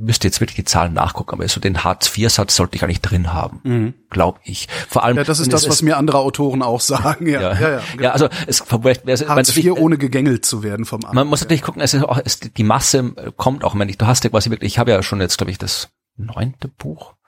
müsste 0.00 0.26
jetzt 0.26 0.40
wirklich 0.40 0.56
die 0.56 0.64
Zahlen 0.64 0.94
nachgucken, 0.94 1.34
aber 1.34 1.46
so 1.48 1.60
den 1.60 1.84
Hartz-IV-Satz 1.84 2.56
sollte 2.56 2.76
ich 2.76 2.82
eigentlich 2.82 3.00
drin 3.00 3.32
haben, 3.32 3.60
mhm. 3.62 3.94
glaube 4.08 4.40
ich. 4.44 4.68
Vor 4.88 5.04
allem. 5.04 5.16
Ja, 5.16 5.24
das 5.24 5.38
ist 5.38 5.52
das, 5.52 5.68
was 5.68 5.82
mir 5.82 5.96
andere 5.96 6.18
Autoren 6.18 6.62
auch 6.62 6.80
sagen. 6.80 7.26
Ja, 7.26 7.40
ja, 7.40 7.52
ja, 7.52 7.70
ja, 7.70 7.82
genau. 7.92 8.02
ja 8.02 8.10
also 8.12 8.28
es 8.46 8.64
Hartz 8.70 9.56
IV 9.56 9.72
ohne 9.72 9.98
gegängelt 9.98 10.44
zu 10.44 10.62
werden 10.62 10.84
vom 10.84 11.04
Amt. 11.04 11.14
Man 11.14 11.26
muss 11.28 11.40
natürlich 11.40 11.62
gucken, 11.62 11.82
es 11.82 11.94
ist 11.94 12.02
auch, 12.02 12.18
es, 12.24 12.40
die 12.40 12.64
Masse 12.64 13.12
kommt 13.36 13.62
auch, 13.62 13.78
wenn 13.78 13.88
ich, 13.88 13.98
du 13.98 14.06
hast 14.06 14.24
ja 14.24 14.30
quasi 14.30 14.50
wirklich, 14.50 14.72
ich 14.72 14.78
habe 14.78 14.90
ja 14.90 15.02
schon 15.02 15.20
jetzt, 15.20 15.36
glaube 15.38 15.50
ich, 15.50 15.58
das 15.58 15.90
neunte 16.16 16.68
Buch 16.68 17.12
äh, 17.12 17.19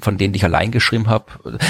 von 0.00 0.18
denen 0.18 0.34
ich 0.34 0.44
allein 0.44 0.70
geschrieben 0.70 1.08
habe. 1.08 1.26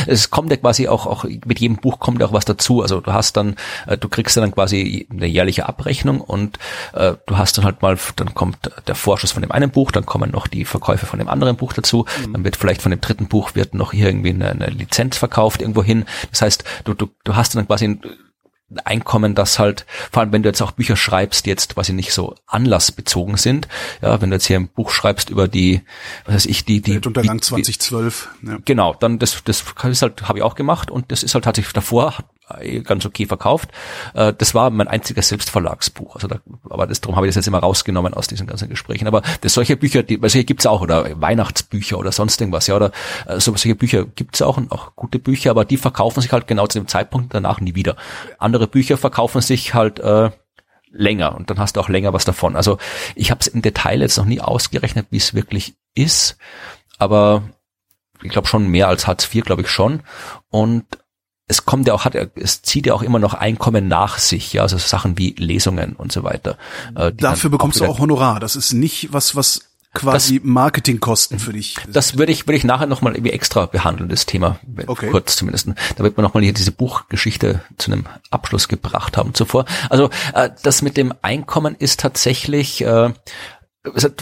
Es 0.07 0.31
kommt 0.31 0.51
ja 0.51 0.57
quasi 0.57 0.89
auch, 0.89 1.07
auch 1.07 1.25
mit 1.25 1.59
jedem 1.59 1.77
Buch 1.77 1.99
kommt 1.99 2.21
ja 2.21 2.27
auch 2.27 2.33
was 2.33 2.45
dazu. 2.45 2.83
Also 2.83 3.01
du 3.01 3.13
hast 3.13 3.37
dann, 3.37 3.57
äh, 3.87 3.99
du 3.99 4.09
kriegst 4.09 4.37
dann 4.37 4.53
quasi 4.53 5.07
eine 5.11 5.27
jährliche 5.27 5.69
Abrechnung 5.69 6.21
und 6.21 6.59
äh, 6.93 7.15
du 7.27 7.39
hast 7.39 7.59
dann 7.59 7.65
halt 7.65 7.83
mal, 7.83 7.99
dann 8.17 8.35
kommt 8.35 8.71
der 8.87 8.95
Vorschuss 8.95 9.33
von 9.33 9.43
dem 9.43 9.51
einen 9.51 9.71
Buch, 9.71 9.91
dann 9.91 10.07
kommen 10.07 10.31
noch 10.31 10.47
die 10.47 10.65
Verkäufe 10.65 11.07
von 11.07 11.19
dem 11.19 11.29
anderen 11.29 11.57
Buch 11.57 11.73
dazu, 11.73 12.07
mhm. 12.27 12.33
dann 12.33 12.45
wird 12.45 12.57
vielleicht 12.57 12.83
von 12.83 12.91
dem 12.91 13.01
dritten 13.01 13.27
Buch 13.27 13.55
wird 13.55 13.75
noch 13.75 13.93
irgendwie 13.93 14.31
eine, 14.31 14.51
eine 14.51 14.67
Lizenz 14.67 15.17
verkauft 15.17 15.61
irgendwo 15.61 15.83
hin. 15.83 16.05
Das 16.31 16.43
heißt, 16.43 16.65
du, 16.85 16.95
du, 16.95 17.09
du 17.25 17.35
hast 17.35 17.55
dann 17.55 17.67
quasi 17.67 17.87
ein, 17.87 18.01
Einkommen, 18.85 19.35
das 19.35 19.59
halt, 19.59 19.87
vor 20.13 20.23
allem 20.23 20.33
wenn 20.33 20.43
du 20.43 20.49
jetzt 20.49 20.63
auch 20.63 20.73
Bücher 20.73 20.97
schreibst, 20.97 21.47
jetzt 21.47 21.75
quasi 21.75 21.93
nicht 21.93 22.13
so 22.13 22.35
anlassbezogen 22.47 23.37
sind, 23.37 23.69
ja, 24.03 24.21
wenn 24.21 24.31
du 24.31 24.37
jetzt 24.37 24.47
hier 24.47 24.59
ein 24.59 24.69
Buch 24.69 24.91
schreibst 24.91 25.31
über 25.31 25.49
die, 25.49 25.83
was 26.25 26.37
weiß 26.37 26.47
ich, 26.47 26.65
die, 26.65 26.81
die. 26.81 26.95
Weltuntergang 26.95 27.43
2012. 27.43 28.29
Ja. 28.43 28.59
Genau, 28.65 28.95
dann 28.95 29.19
das, 29.19 29.43
das 29.45 29.65
ist 29.85 30.03
halt, 30.03 30.29
habe 30.29 30.39
ich 30.39 30.45
auch 30.45 30.55
gemacht 30.55 30.91
und 30.91 31.11
das 31.11 31.23
ist 31.23 31.35
halt 31.35 31.45
tatsächlich 31.45 31.73
davor, 31.73 32.15
ganz 32.85 33.07
okay 33.07 33.27
verkauft. 33.27 33.71
Äh, 34.15 34.33
das 34.37 34.55
war 34.55 34.71
mein 34.71 34.89
einziges 34.89 35.29
Selbstverlagsbuch. 35.29 36.15
Also 36.17 36.29
da, 36.29 36.41
aber 36.69 36.87
das, 36.87 37.01
darum 37.01 37.17
habe 37.17 37.27
ich 37.27 37.31
das 37.31 37.37
jetzt 37.37 37.49
immer 37.49 37.59
rausgenommen 37.59 38.15
aus 38.15 38.27
diesen 38.27 38.47
ganzen 38.47 38.69
Gesprächen. 38.69 39.07
Aber 39.07 39.23
das, 39.41 39.55
solche 39.55 39.77
Bücher, 39.77 40.03
die, 40.03 40.19
solche 40.21 40.45
gibt's 40.45 40.67
auch, 40.67 40.81
oder 40.81 41.21
Weihnachtsbücher 41.21 41.99
oder 41.99 42.13
sonst 42.13 42.41
irgendwas, 42.41 42.67
ja, 42.67 42.77
oder 42.77 42.93
äh, 43.27 43.41
so, 43.41 43.53
solche 43.53 43.75
Bücher 43.75 44.05
gibt's 44.05 44.43
auch 44.43 44.57
und 44.57 44.73
auch 44.73 44.95
gute 44.97 45.19
Bücher, 45.19 45.51
aber 45.51 45.65
die 45.65 45.77
verkaufen 45.77 46.21
sich 46.21 46.33
halt 46.33 46.47
genau 46.47 46.67
zu 46.67 46.79
dem 46.79 46.89
Zeitpunkt 46.89 47.35
danach 47.35 47.61
nie 47.61 47.75
wieder. 47.75 47.97
Andere 48.39 48.67
Bücher 48.67 48.97
verkaufen 48.97 49.41
sich 49.41 49.75
halt 49.75 49.99
äh, 50.01 50.31
länger 50.93 51.37
und 51.37 51.51
dann 51.51 51.59
hast 51.59 51.77
du 51.77 51.81
auch 51.81 51.89
länger 51.89 52.13
was 52.13 52.25
davon. 52.25 52.57
Also 52.57 52.79
ich 53.15 53.31
habe 53.31 53.41
es 53.41 53.47
im 53.47 53.63
Detail 53.63 54.01
jetzt 54.01 54.19
noch 54.19 54.25
nie 54.25 54.41
ausgerechnet, 54.41 55.07
wie 55.11 55.19
es 55.19 55.35
wirklich 55.35 55.75
ist, 55.95 56.37
aber 56.99 57.43
ich 58.23 58.31
glaube 58.31 58.49
schon 58.49 58.69
mehr 58.69 58.89
als 58.89 59.07
Hartz 59.07 59.33
IV, 59.33 59.45
glaube 59.45 59.63
ich 59.63 59.69
schon. 59.69 60.03
Und 60.51 60.85
es 61.51 61.67
kommt 61.67 61.89
ja 61.89 61.95
auch, 61.95 62.05
hat, 62.05 62.15
es 62.37 62.63
zieht 62.63 62.87
ja 62.87 62.95
auch 62.95 63.03
immer 63.03 63.19
noch 63.19 63.35
Einkommen 63.35 63.89
nach 63.89 64.19
sich, 64.19 64.53
ja, 64.53 64.63
also 64.63 64.79
Sachen 64.79 65.19
wie 65.19 65.35
Lesungen 65.37 65.95
und 65.95 66.13
so 66.13 66.23
weiter. 66.23 66.57
Äh, 66.95 67.13
Dafür 67.13 67.51
bekommst 67.51 67.83
auch 67.83 67.87
du 67.87 67.93
auch 67.93 67.99
Honorar. 67.99 68.39
Das 68.39 68.55
ist 68.55 68.73
nicht 68.73 69.13
was, 69.13 69.35
was 69.35 69.63
quasi 69.93 70.39
das, 70.39 70.45
Marketingkosten 70.45 71.41
für 71.41 71.53
dich. 71.53 71.75
Das 71.89 72.17
würde 72.17 72.31
ich, 72.31 72.47
würde 72.47 72.57
ich 72.57 72.63
nachher 72.63 72.87
nochmal 72.87 73.15
irgendwie 73.15 73.33
extra 73.33 73.67
behandeln, 73.67 74.09
das 74.09 74.27
Thema, 74.27 74.61
okay. 74.87 75.11
kurz 75.11 75.35
zumindest. 75.35 75.71
Da 75.97 76.05
wird 76.05 76.17
man 76.17 76.23
nochmal 76.23 76.45
hier 76.45 76.53
diese 76.53 76.71
Buchgeschichte 76.71 77.63
zu 77.79 77.91
einem 77.91 78.07
Abschluss 78.31 78.69
gebracht 78.69 79.17
haben 79.17 79.35
zuvor. 79.35 79.65
Also 79.89 80.09
äh, 80.35 80.51
das 80.63 80.83
mit 80.83 80.97
dem 80.97 81.13
Einkommen 81.21 81.75
ist 81.77 81.99
tatsächlich 81.99 82.83
äh, 82.85 83.11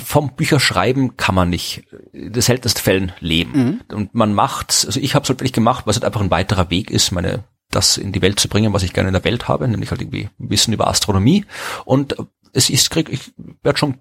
vom 0.04 0.34
Bücherschreiben 0.36 1.16
kann 1.16 1.34
man 1.34 1.50
nicht 1.50 1.84
in 2.12 2.32
den 2.32 2.42
seltensten 2.42 2.82
Fällen 2.82 3.12
leben. 3.20 3.52
Mhm. 3.52 3.96
Und 3.96 4.14
man 4.14 4.32
macht, 4.32 4.84
also 4.86 5.00
ich 5.00 5.14
habe 5.14 5.24
es 5.24 5.28
halt 5.28 5.40
wirklich 5.40 5.52
gemacht, 5.52 5.86
was 5.86 5.96
halt 5.96 6.04
einfach 6.04 6.20
ein 6.20 6.30
weiterer 6.30 6.70
Weg 6.70 6.90
ist, 6.90 7.10
meine 7.10 7.44
das 7.70 7.98
in 7.98 8.12
die 8.12 8.22
Welt 8.22 8.40
zu 8.40 8.48
bringen, 8.48 8.72
was 8.72 8.82
ich 8.82 8.92
gerne 8.92 9.08
in 9.08 9.14
der 9.14 9.24
Welt 9.24 9.48
habe, 9.48 9.68
nämlich 9.68 9.90
halt 9.90 10.00
irgendwie 10.00 10.30
Wissen 10.38 10.72
über 10.72 10.88
Astronomie. 10.88 11.44
Und 11.84 12.16
es 12.52 12.70
ist, 12.70 12.90
krieg, 12.90 13.08
ich 13.10 13.32
werde 13.62 13.78
schon, 13.78 13.98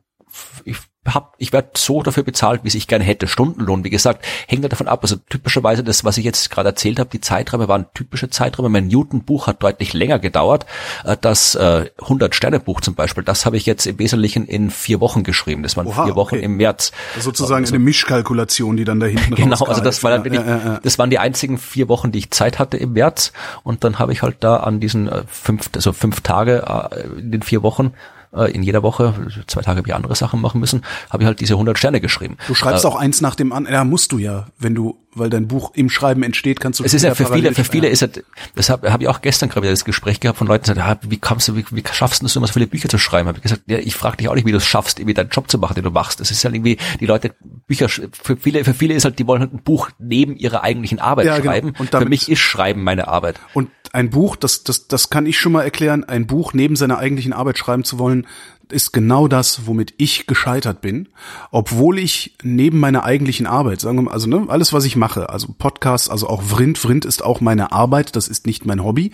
ich 0.66 0.78
hab, 1.14 1.36
ich 1.38 1.54
werde 1.54 1.70
so 1.76 2.04
dafür 2.04 2.24
bezahlt, 2.24 2.62
wie 2.64 2.76
ich 2.76 2.88
gerne 2.88 3.04
hätte. 3.04 3.28
Stundenlohn, 3.28 3.84
wie 3.84 3.90
gesagt, 3.90 4.26
hängt 4.48 4.64
ja 4.64 4.70
davon 4.70 4.88
ab. 4.88 5.00
Also 5.04 5.16
typischerweise 5.16 5.84
das, 5.84 6.04
was 6.04 6.18
ich 6.18 6.26
jetzt 6.26 6.50
gerade 6.50 6.70
erzählt 6.70 7.00
habe, 7.00 7.10
die 7.10 7.22
Zeiträume 7.22 7.68
waren 7.68 7.86
typische 7.94 8.30
Zeiträume. 8.30 8.70
Mein 8.70 8.88
Newton-Buch 8.88 9.48
hat 9.48 9.64
deutlich 9.64 9.94
länger 9.94 10.20
gedauert. 10.20 10.66
Äh, 11.06 11.18
das 11.20 11.56
äh, 11.56 11.90
100-Sterne-Buch 12.00 12.82
zum 12.82 12.96
Beispiel, 12.96 13.24
das 13.24 13.46
habe 13.46 13.58
ich 13.58 13.66
jetzt 13.66 13.86
im 13.86 14.00
Wesentlichen 14.00 14.46
in 14.46 14.70
vier 14.70 15.00
Wochen 15.00 15.24
geschrieben. 15.24 15.64
Das 15.64 15.78
waren 15.78 15.88
Oha, 15.88 16.06
vier 16.06 16.16
Wochen 16.16 16.36
okay. 16.36 16.46
im 16.46 16.58
März. 16.58 16.92
Sozusagen 17.20 17.64
also, 17.64 17.76
eine 17.76 17.84
Mischkalkulation, 17.84 18.78
die 18.78 18.84
dann 18.84 19.00
da 19.00 19.06
hinten 19.06 19.36
Genau, 19.36 19.64
also 19.66 19.82
das, 19.82 20.04
war 20.04 20.18
dann 20.18 20.34
ja, 20.34 20.44
ja. 20.44 20.80
das 20.84 21.00
waren 21.00 21.10
die 21.10 21.20
einzigen 21.20 21.58
vier 21.58 21.88
Wochen, 21.88 22.12
die 22.12 22.20
ich 22.20 22.32
Zeit 22.32 22.60
hatte 22.60 22.78
im 22.78 22.94
März. 22.94 23.32
Und 23.64 23.84
dann 23.84 24.00
habe 24.00 24.12
ich 24.12 24.22
halt 24.22 24.38
da 24.42 24.58
an 24.58 24.80
diesen 24.80 25.08
äh, 25.08 25.24
fünf, 25.28 25.70
also 25.74 25.94
fünf 25.94 26.22
Tage 26.22 26.66
äh, 26.92 27.20
in 27.20 27.32
den 27.32 27.42
vier 27.42 27.64
Wochen 27.64 27.94
äh, 28.34 28.52
in 28.52 28.64
jeder 28.64 28.84
Woche, 28.84 29.14
zwei 29.48 29.62
Tage 29.62 29.78
habe 29.78 29.88
ich 29.88 29.96
andere 29.96 30.16
Sachen 30.16 30.42
machen 30.42 30.60
müssen, 30.60 30.84
habe 31.10 31.24
ich 31.24 31.28
halt 31.28 31.40
diese 31.40 31.54
100 31.54 31.78
Sterne 31.78 32.02
geschrieben. 32.02 32.38
Du 32.48 32.56
schreibst 32.56 32.86
äh, 32.86 32.88
auch 32.88 32.96
eins 32.96 33.22
nach 33.22 33.36
dem 33.36 33.52
anderen, 33.52 33.74
ja 33.74 33.84
musst 33.84 34.12
du 34.12 34.18
ja, 34.18 34.48
wenn 34.58 34.76
du, 34.76 34.98
weil 35.18 35.30
dein 35.30 35.48
Buch 35.48 35.72
im 35.74 35.90
Schreiben 35.90 36.24
entsteht, 36.24 36.60
kannst 36.60 36.80
du 36.80 36.84
Es 36.84 36.94
ist 36.94 37.04
ja 37.04 37.16
für 37.16 37.26
viele, 37.26 37.54
für 37.54 37.64
viele 37.64 37.88
ist 37.90 38.02
es, 38.02 38.24
das 38.56 38.70
habe 38.70 38.92
hab 38.92 39.02
ich 39.02 39.08
auch 39.08 39.22
gestern 39.22 39.50
gerade 39.50 39.64
wieder 39.64 39.74
das 39.74 39.86
Gespräch 39.86 40.20
gehabt 40.20 40.38
von 40.38 40.48
Leuten, 40.48 40.64
die 40.64 40.68
sagen, 40.68 40.82
ah, 40.82 40.98
wie 41.08 41.18
kommst 41.18 41.48
du, 41.48 41.56
wie, 41.56 41.66
wie 41.72 41.84
schaffst 41.92 42.22
du 42.22 42.26
es 42.26 42.36
immer 42.36 42.48
so 42.48 42.54
viele 42.54 42.68
Bücher 42.68 42.90
zu 42.90 42.98
schreiben? 42.98 43.28
Habe 43.28 43.38
ich 43.38 43.44
gesagt, 43.44 43.64
ja, 43.68 43.78
ich 43.78 43.96
frage 43.96 44.18
dich 44.18 44.30
auch 44.30 44.36
nicht, 44.36 44.46
wie 44.46 44.52
du 44.52 44.58
es 44.58 44.66
schaffst, 44.66 45.00
irgendwie 45.00 45.14
deinen 45.14 45.30
Job 45.30 45.50
zu 45.50 45.58
machen, 45.58 45.76
den 45.76 45.84
du 45.84 45.92
machst. 45.92 46.20
Das 46.20 46.32
ist 46.32 46.44
ja 46.44 46.52
irgendwie, 46.52 46.78
die 47.00 47.06
Leute, 47.06 47.36
Bücher, 47.68 47.90
für 47.90 48.38
viele, 48.38 48.64
für 48.64 48.74
viele 48.74 48.94
ist 48.94 49.06
halt, 49.06 49.20
die 49.20 49.28
wollen 49.28 49.42
halt 49.42 49.54
ein 49.54 49.62
Buch 49.64 49.90
neben 50.00 50.36
ihrer 50.36 50.64
eigentlichen 50.64 51.00
Arbeit 51.00 51.26
ja, 51.26 51.38
genau. 51.38 51.52
schreiben. 51.52 51.74
Und 51.78 51.90
für 51.90 52.06
mich 52.06 52.30
ist 52.30 52.40
Schreiben 52.40 52.84
meine 52.84 53.08
Arbeit. 53.08 53.40
Und 53.54 53.70
ein 53.94 54.10
Buch, 54.10 54.36
das, 54.36 54.64
das, 54.64 54.88
das 54.88 55.10
kann 55.10 55.26
ich 55.26 55.40
schon 55.40 55.52
mal 55.52 55.64
erklären, 55.64 56.04
ein 56.04 56.28
Buch 56.28 56.54
neben 56.54 56.76
seiner 56.76 56.98
eigentlichen 56.98 57.34
Arbeit 57.34 57.58
schreiben 57.58 57.84
zu 57.84 58.00
wollen, 58.00 58.28
ist 58.72 58.92
genau 58.92 59.28
das, 59.28 59.66
womit 59.66 59.94
ich 59.98 60.28
gescheitert 60.28 60.82
bin, 60.82 61.10
obwohl 61.52 62.00
ich 62.00 62.36
neben 62.44 62.80
meiner 62.80 63.04
eigentlichen 63.04 63.48
Arbeit, 63.48 63.82
sagen 63.82 63.98
wir 63.98 64.04
mal, 64.04 64.12
also 64.12 64.28
ne, 64.28 64.46
alles, 64.48 64.74
was 64.74 64.86
ich 64.86 64.96
mache, 64.96 65.30
also 65.30 65.54
Podcasts, 65.58 66.10
also 66.10 66.28
auch 66.28 66.44
Vrind, 66.44 66.78
Vrind 66.78 67.06
ist 67.06 67.24
auch 67.24 67.42
meine 67.42 67.72
Arbeit, 67.72 68.16
das 68.16 68.28
ist 68.28 68.46
nicht 68.46 68.66
mein 68.66 68.84
Hobby, 68.84 69.12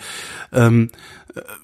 ähm, 0.51 0.89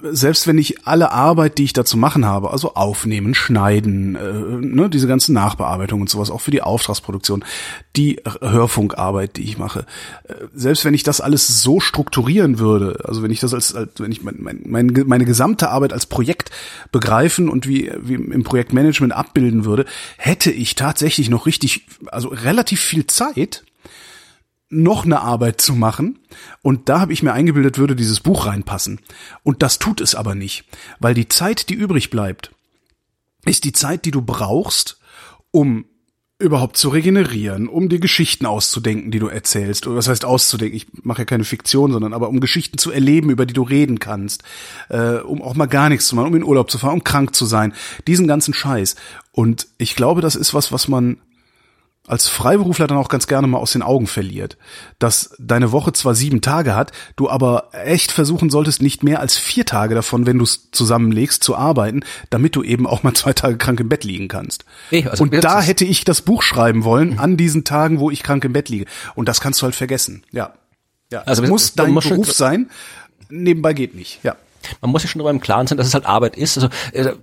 selbst 0.01 0.47
wenn 0.47 0.57
ich 0.57 0.87
alle 0.87 1.11
Arbeit, 1.11 1.57
die 1.57 1.63
ich 1.63 1.73
dazu 1.73 1.95
machen 1.95 2.25
habe, 2.25 2.49
also 2.51 2.73
aufnehmen, 2.73 3.35
schneiden, 3.35 4.15
äh, 4.15 4.65
ne, 4.65 4.89
diese 4.89 5.07
ganze 5.07 5.31
Nachbearbeitung 5.31 6.01
und 6.01 6.09
sowas, 6.09 6.31
auch 6.31 6.41
für 6.41 6.51
die 6.51 6.63
Auftragsproduktion, 6.63 7.45
die 7.95 8.19
Hörfunkarbeit, 8.41 9.37
die 9.37 9.43
ich 9.43 9.57
mache, 9.57 9.85
äh, 10.23 10.33
selbst 10.55 10.85
wenn 10.85 10.95
ich 10.95 11.03
das 11.03 11.21
alles 11.21 11.61
so 11.61 11.79
strukturieren 11.79 12.57
würde, 12.57 13.03
also 13.05 13.21
wenn 13.21 13.31
ich 13.31 13.39
das 13.39 13.53
als, 13.53 13.75
als 13.75 13.91
wenn 13.99 14.11
ich 14.11 14.23
mein, 14.23 14.37
mein, 14.39 14.61
meine, 14.65 15.05
meine 15.05 15.25
gesamte 15.25 15.69
Arbeit 15.69 15.93
als 15.93 16.07
Projekt 16.07 16.49
begreifen 16.91 17.47
und 17.47 17.67
wie, 17.67 17.91
wie 18.01 18.15
im 18.15 18.43
Projektmanagement 18.43 19.13
abbilden 19.13 19.65
würde, 19.65 19.85
hätte 20.17 20.51
ich 20.51 20.73
tatsächlich 20.75 21.29
noch 21.29 21.45
richtig, 21.45 21.85
also 22.07 22.29
relativ 22.29 22.79
viel 22.81 23.05
Zeit, 23.05 23.63
noch 24.69 25.05
eine 25.05 25.21
Arbeit 25.21 25.61
zu 25.61 25.73
machen. 25.73 26.19
Und 26.61 26.89
da 26.89 26.99
habe 26.99 27.13
ich 27.13 27.23
mir 27.23 27.33
eingebildet, 27.33 27.77
würde 27.77 27.95
dieses 27.95 28.19
Buch 28.19 28.45
reinpassen. 28.45 28.99
Und 29.43 29.63
das 29.63 29.79
tut 29.79 30.01
es 30.01 30.15
aber 30.15 30.35
nicht, 30.35 30.65
weil 30.99 31.13
die 31.13 31.27
Zeit, 31.27 31.69
die 31.69 31.73
übrig 31.73 32.09
bleibt, 32.09 32.51
ist 33.45 33.63
die 33.63 33.73
Zeit, 33.73 34.05
die 34.05 34.11
du 34.11 34.21
brauchst, 34.21 34.99
um 35.51 35.85
überhaupt 36.41 36.77
zu 36.77 36.87
regenerieren, 36.87 37.67
um 37.67 37.89
dir 37.89 37.99
Geschichten 37.99 38.45
auszudenken, 38.45 39.11
die 39.11 39.19
du 39.19 39.27
erzählst. 39.27 39.87
Oder 39.87 39.97
was 39.97 40.07
heißt 40.07 40.23
auszudenken? 40.23 40.77
Ich 40.77 40.87
mache 41.03 41.21
ja 41.21 41.25
keine 41.25 41.43
Fiktion, 41.43 41.91
sondern 41.91 42.13
aber 42.13 42.29
um 42.29 42.39
Geschichten 42.39 42.77
zu 42.77 42.91
erleben, 42.91 43.29
über 43.29 43.45
die 43.45 43.53
du 43.53 43.63
reden 43.63 43.99
kannst, 43.99 44.43
äh, 44.87 45.17
um 45.17 45.41
auch 45.41 45.55
mal 45.55 45.65
gar 45.65 45.89
nichts 45.89 46.07
zu 46.07 46.15
machen, 46.15 46.29
um 46.29 46.35
in 46.35 46.43
Urlaub 46.43 46.71
zu 46.71 46.77
fahren, 46.77 46.93
um 46.93 47.03
krank 47.03 47.35
zu 47.35 47.45
sein, 47.45 47.73
diesen 48.07 48.25
ganzen 48.25 48.53
Scheiß. 48.53 48.95
Und 49.33 49.67
ich 49.77 49.95
glaube, 49.97 50.21
das 50.21 50.35
ist 50.35 50.53
was, 50.53 50.71
was 50.71 50.87
man 50.87 51.17
als 52.07 52.27
Freiberufler 52.27 52.87
dann 52.87 52.97
auch 52.97 53.09
ganz 53.09 53.27
gerne 53.27 53.45
mal 53.45 53.59
aus 53.59 53.73
den 53.73 53.83
Augen 53.83 54.07
verliert, 54.07 54.57
dass 54.97 55.35
deine 55.37 55.71
Woche 55.71 55.93
zwar 55.93 56.15
sieben 56.15 56.41
Tage 56.41 56.75
hat, 56.75 56.91
du 57.15 57.29
aber 57.29 57.69
echt 57.71 58.11
versuchen 58.11 58.49
solltest, 58.49 58.81
nicht 58.81 59.03
mehr 59.03 59.19
als 59.19 59.37
vier 59.37 59.65
Tage 59.65 59.93
davon, 59.93 60.25
wenn 60.25 60.39
du 60.39 60.43
es 60.43 60.71
zusammenlegst, 60.71 61.43
zu 61.43 61.55
arbeiten, 61.55 62.01
damit 62.31 62.55
du 62.55 62.63
eben 62.63 62.87
auch 62.87 63.03
mal 63.03 63.13
zwei 63.15 63.33
Tage 63.33 63.57
krank 63.57 63.79
im 63.79 63.89
Bett 63.89 64.03
liegen 64.03 64.27
kannst. 64.27 64.65
Nee, 64.89 65.07
also 65.07 65.23
und 65.23 65.43
da 65.43 65.61
hätte 65.61 65.85
ich 65.85 66.03
das 66.03 66.21
Buch 66.21 66.41
schreiben 66.41 66.83
wollen 66.83 67.11
mhm. 67.11 67.19
an 67.19 67.37
diesen 67.37 67.63
Tagen, 67.63 67.99
wo 67.99 68.09
ich 68.09 68.23
krank 68.23 68.43
im 68.43 68.53
Bett 68.53 68.69
liege. 68.69 68.85
Und 69.15 69.29
das 69.29 69.39
kannst 69.39 69.61
du 69.61 69.65
halt 69.65 69.75
vergessen. 69.75 70.23
Ja. 70.31 70.53
Ja, 71.11 71.23
also 71.23 71.41
muss 71.43 71.73
dein 71.73 71.95
Beruf 71.95 72.31
sein. 72.33 72.69
Nebenbei 73.29 73.73
geht 73.73 73.95
nicht. 73.95 74.19
Ja 74.23 74.35
man 74.81 74.91
muss 74.91 75.01
sich 75.01 75.11
schon 75.11 75.19
darüber 75.19 75.31
im 75.31 75.39
Klaren 75.39 75.67
sein, 75.67 75.77
dass 75.77 75.87
es 75.87 75.93
halt 75.93 76.05
Arbeit 76.05 76.37
ist. 76.37 76.57
Also 76.57 76.69
äh, 76.93 77.13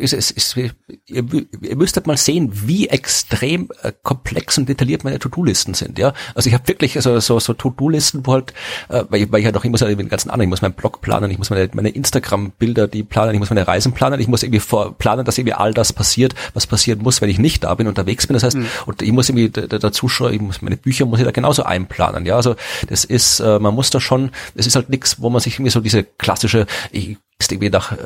es, 0.00 0.12
es, 0.12 0.30
es, 0.30 0.56
ihr, 0.56 0.72
ihr 1.06 1.76
müsstet 1.76 2.06
mal 2.06 2.16
sehen, 2.16 2.50
wie 2.52 2.88
extrem 2.88 3.68
äh, 3.82 3.92
komplex 4.02 4.58
und 4.58 4.68
detailliert 4.68 5.04
meine 5.04 5.18
To-Do-Listen 5.18 5.74
sind. 5.74 5.98
Ja, 5.98 6.12
also 6.34 6.48
ich 6.48 6.54
habe 6.54 6.66
wirklich 6.68 6.96
also 6.96 7.18
so, 7.20 7.38
so 7.38 7.52
To-Do-Listen, 7.54 8.26
wo 8.26 8.34
halt, 8.34 8.52
äh, 8.88 9.04
weil, 9.08 9.22
ich, 9.22 9.32
weil 9.32 9.40
ich 9.40 9.46
halt 9.46 9.56
auch, 9.56 9.64
ich 9.64 9.70
muss 9.70 9.80
ja 9.80 9.88
den 9.88 10.08
ganzen 10.08 10.30
anderen, 10.30 10.48
ich 10.48 10.50
muss 10.50 10.62
meinen 10.62 10.74
Blog 10.74 11.00
planen, 11.00 11.30
ich 11.30 11.38
muss 11.38 11.50
meine, 11.50 11.68
meine 11.72 11.90
Instagram-Bilder, 11.90 12.88
die 12.88 13.02
planen, 13.02 13.34
ich 13.34 13.38
muss 13.38 13.50
meine 13.50 13.66
Reisen 13.66 13.92
planen, 13.92 14.20
ich 14.20 14.28
muss 14.28 14.42
irgendwie 14.42 14.60
vor, 14.60 14.96
planen, 14.96 15.24
dass 15.24 15.38
irgendwie 15.38 15.54
all 15.54 15.74
das 15.74 15.92
passiert, 15.92 16.34
was 16.54 16.66
passieren 16.66 17.00
muss, 17.02 17.20
wenn 17.20 17.28
ich 17.28 17.38
nicht 17.38 17.64
da 17.64 17.74
bin, 17.74 17.86
unterwegs 17.86 18.26
bin. 18.26 18.34
Das 18.34 18.42
heißt, 18.42 18.56
mhm. 18.56 18.66
und 18.86 19.02
ich 19.02 19.12
muss 19.12 19.28
irgendwie 19.28 19.50
dazu 19.50 20.08
schreiben, 20.08 20.34
ich 20.34 20.40
muss 20.40 20.62
meine 20.62 20.76
Bücher 20.76 21.06
muss 21.06 21.18
ich 21.18 21.24
da 21.24 21.30
genauso 21.30 21.64
einplanen. 21.64 22.26
Ja, 22.26 22.36
also 22.36 22.56
das 22.88 23.04
ist, 23.04 23.40
äh, 23.40 23.58
man 23.58 23.74
muss 23.74 23.90
da 23.90 24.00
schon, 24.00 24.30
es 24.54 24.66
ist 24.66 24.76
halt 24.76 24.90
nichts, 24.90 25.20
wo 25.20 25.30
man 25.30 25.40
sich 25.40 25.54
irgendwie 25.54 25.70
so 25.70 25.80
diese 25.80 26.04
klassische 26.04 26.66
ich 26.92 27.16
bist 27.38 27.52
irgendwie 27.52 27.70
nach, 27.70 27.92
äh, 27.92 27.96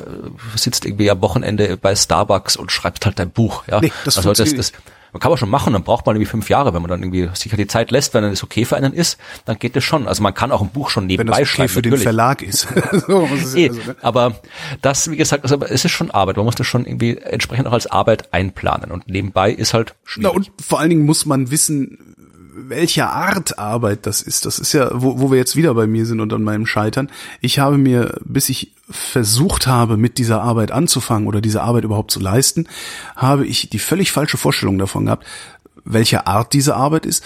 sitzt 0.56 0.84
irgendwie 0.84 1.10
am 1.10 1.20
Wochenende 1.22 1.76
bei 1.76 1.94
Starbucks 1.94 2.56
und 2.56 2.72
schreibst 2.72 3.06
halt 3.06 3.18
dein 3.18 3.30
Buch, 3.30 3.64
ja. 3.68 3.80
Nee, 3.80 3.92
das 4.04 4.16
also 4.16 4.32
das, 4.32 4.54
das, 4.54 4.72
man 5.12 5.20
kann 5.20 5.30
man 5.30 5.38
schon 5.38 5.50
machen, 5.50 5.72
dann 5.72 5.82
braucht 5.82 6.06
man 6.06 6.16
irgendwie 6.16 6.30
fünf 6.30 6.48
Jahre, 6.48 6.72
wenn 6.72 6.82
man 6.82 6.88
dann 6.88 7.02
irgendwie 7.02 7.28
sich 7.34 7.50
halt 7.50 7.58
die 7.58 7.66
Zeit 7.66 7.90
lässt, 7.90 8.14
wenn 8.14 8.24
es 8.24 8.42
okay 8.42 8.64
für 8.64 8.76
einen 8.76 8.92
ist, 8.92 9.18
dann 9.44 9.58
geht 9.58 9.76
das 9.76 9.84
schon. 9.84 10.06
Also 10.06 10.22
man 10.22 10.34
kann 10.34 10.52
auch 10.52 10.62
ein 10.62 10.70
Buch 10.70 10.90
schon 10.90 11.06
nebenbei 11.06 11.32
wenn 11.32 11.42
das 11.42 11.48
okay 11.48 11.56
schreiben. 11.56 11.68
für 11.68 11.78
natürlich. 11.78 12.00
den 12.00 12.02
Verlag 12.02 12.42
ist. 12.42 12.68
so, 13.06 13.24
ist 13.26 13.56
e, 13.56 13.68
also, 13.70 13.80
ne? 13.80 13.96
Aber 14.02 14.40
das, 14.82 15.10
wie 15.10 15.16
gesagt, 15.16 15.42
also 15.42 15.60
es 15.62 15.84
ist 15.84 15.90
schon 15.90 16.10
Arbeit. 16.10 16.36
Man 16.36 16.44
muss 16.44 16.54
das 16.54 16.66
schon 16.66 16.86
irgendwie 16.86 17.16
entsprechend 17.18 17.66
auch 17.66 17.72
als 17.72 17.86
Arbeit 17.86 18.32
einplanen 18.32 18.90
und 18.90 19.08
nebenbei 19.08 19.50
ist 19.50 19.74
halt 19.74 19.94
schwierig. 20.04 20.30
Na 20.32 20.36
und 20.36 20.52
vor 20.60 20.78
allen 20.78 20.90
Dingen 20.90 21.04
muss 21.04 21.26
man 21.26 21.50
wissen, 21.50 22.16
welcher 22.54 23.10
Art 23.10 23.58
Arbeit 23.58 24.06
das 24.06 24.22
ist. 24.22 24.46
Das 24.46 24.58
ist 24.58 24.72
ja, 24.72 24.90
wo, 24.92 25.20
wo 25.20 25.30
wir 25.30 25.38
jetzt 25.38 25.56
wieder 25.56 25.74
bei 25.74 25.86
mir 25.86 26.06
sind 26.06 26.20
und 26.20 26.32
an 26.32 26.42
meinem 26.42 26.66
Scheitern. 26.66 27.10
Ich 27.40 27.58
habe 27.58 27.78
mir, 27.78 28.18
bis 28.24 28.48
ich 28.48 28.72
versucht 28.90 29.66
habe, 29.66 29.96
mit 29.96 30.18
dieser 30.18 30.42
Arbeit 30.42 30.70
anzufangen 30.70 31.28
oder 31.28 31.40
diese 31.40 31.62
Arbeit 31.62 31.84
überhaupt 31.84 32.10
zu 32.10 32.20
leisten, 32.20 32.66
habe 33.16 33.46
ich 33.46 33.70
die 33.70 33.78
völlig 33.78 34.12
falsche 34.12 34.36
Vorstellung 34.36 34.78
davon 34.78 35.06
gehabt, 35.06 35.26
welche 35.84 36.26
Art 36.26 36.52
diese 36.52 36.76
Arbeit 36.76 37.06
ist, 37.06 37.24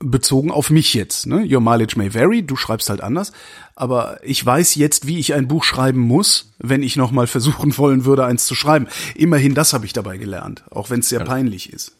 bezogen 0.00 0.50
auf 0.50 0.70
mich 0.70 0.92
jetzt. 0.94 1.26
Ne? 1.26 1.46
Your 1.48 1.60
mileage 1.60 1.96
may 1.96 2.12
vary, 2.12 2.42
du 2.42 2.56
schreibst 2.56 2.90
halt 2.90 3.00
anders, 3.00 3.32
aber 3.74 4.18
ich 4.22 4.44
weiß 4.44 4.74
jetzt, 4.74 5.06
wie 5.06 5.18
ich 5.18 5.34
ein 5.34 5.48
Buch 5.48 5.64
schreiben 5.64 6.00
muss, 6.00 6.52
wenn 6.58 6.82
ich 6.82 6.96
nochmal 6.96 7.26
versuchen 7.26 7.76
wollen 7.78 8.04
würde, 8.04 8.24
eins 8.24 8.46
zu 8.46 8.54
schreiben. 8.54 8.88
Immerhin 9.14 9.54
das 9.54 9.72
habe 9.72 9.86
ich 9.86 9.92
dabei 9.92 10.18
gelernt, 10.18 10.64
auch 10.70 10.90
wenn 10.90 11.00
es 11.00 11.08
sehr 11.08 11.24
peinlich 11.24 11.72
ist 11.72 11.94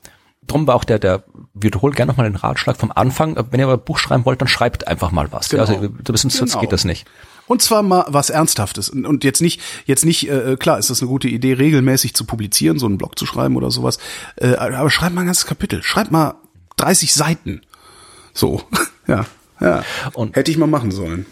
drum 0.47 0.66
war 0.66 0.74
auch 0.74 0.84
der, 0.84 0.99
der 0.99 1.24
wiederholt 1.55 1.97
gerne 1.97 2.11
nochmal 2.11 2.28
den 2.28 2.36
Ratschlag 2.36 2.76
vom 2.76 2.92
Anfang, 2.95 3.36
wenn 3.51 3.61
ihr 3.61 3.68
ein 3.68 3.80
Buch 3.80 3.99
schreiben 3.99 4.24
wollt, 4.24 4.40
dann 4.40 4.49
schreibt 4.49 4.88
einfach 4.88 5.11
mal 5.11 5.30
was. 5.32 5.49
Genau. 5.49 5.64
Ja, 5.64 5.68
also 5.68 5.90
sonst, 6.28 6.38
genau. 6.38 6.61
geht 6.61 6.72
das 6.72 6.84
nicht. 6.84 7.07
Und 7.47 7.61
zwar 7.61 7.82
mal 7.82 8.07
was 8.09 8.30
Ernsthaftes. 8.30 8.88
Und 8.88 9.22
jetzt 9.22 9.42
nicht, 9.42 9.61
jetzt 9.84 10.05
nicht, 10.05 10.28
äh, 10.28 10.57
klar, 10.59 10.78
ist 10.78 10.90
das 10.90 11.03
eine 11.03 11.09
gute 11.09 11.28
Idee, 11.28 11.53
regelmäßig 11.55 12.14
zu 12.14 12.24
publizieren, 12.24 12.78
so 12.78 12.86
einen 12.86 12.99
Blog 12.99 13.18
zu 13.18 13.26
schreiben 13.26 13.57
oder 13.57 13.70
sowas. 13.70 13.99
Äh, 14.36 14.55
aber 14.55 14.90
schreib 14.90 15.12
mal 15.12 15.22
ein 15.22 15.26
ganzes 15.26 15.47
Kapitel. 15.47 15.82
Schreib 15.82 16.11
mal 16.11 16.36
30 16.76 17.12
Seiten. 17.12 17.61
So, 18.32 18.62
ja, 19.07 19.26
ja. 19.61 19.84
Und 20.14 20.36
Hätte 20.36 20.51
ich 20.51 20.57
mal 20.57 20.66
machen 20.66 20.90
sollen. 20.90 21.26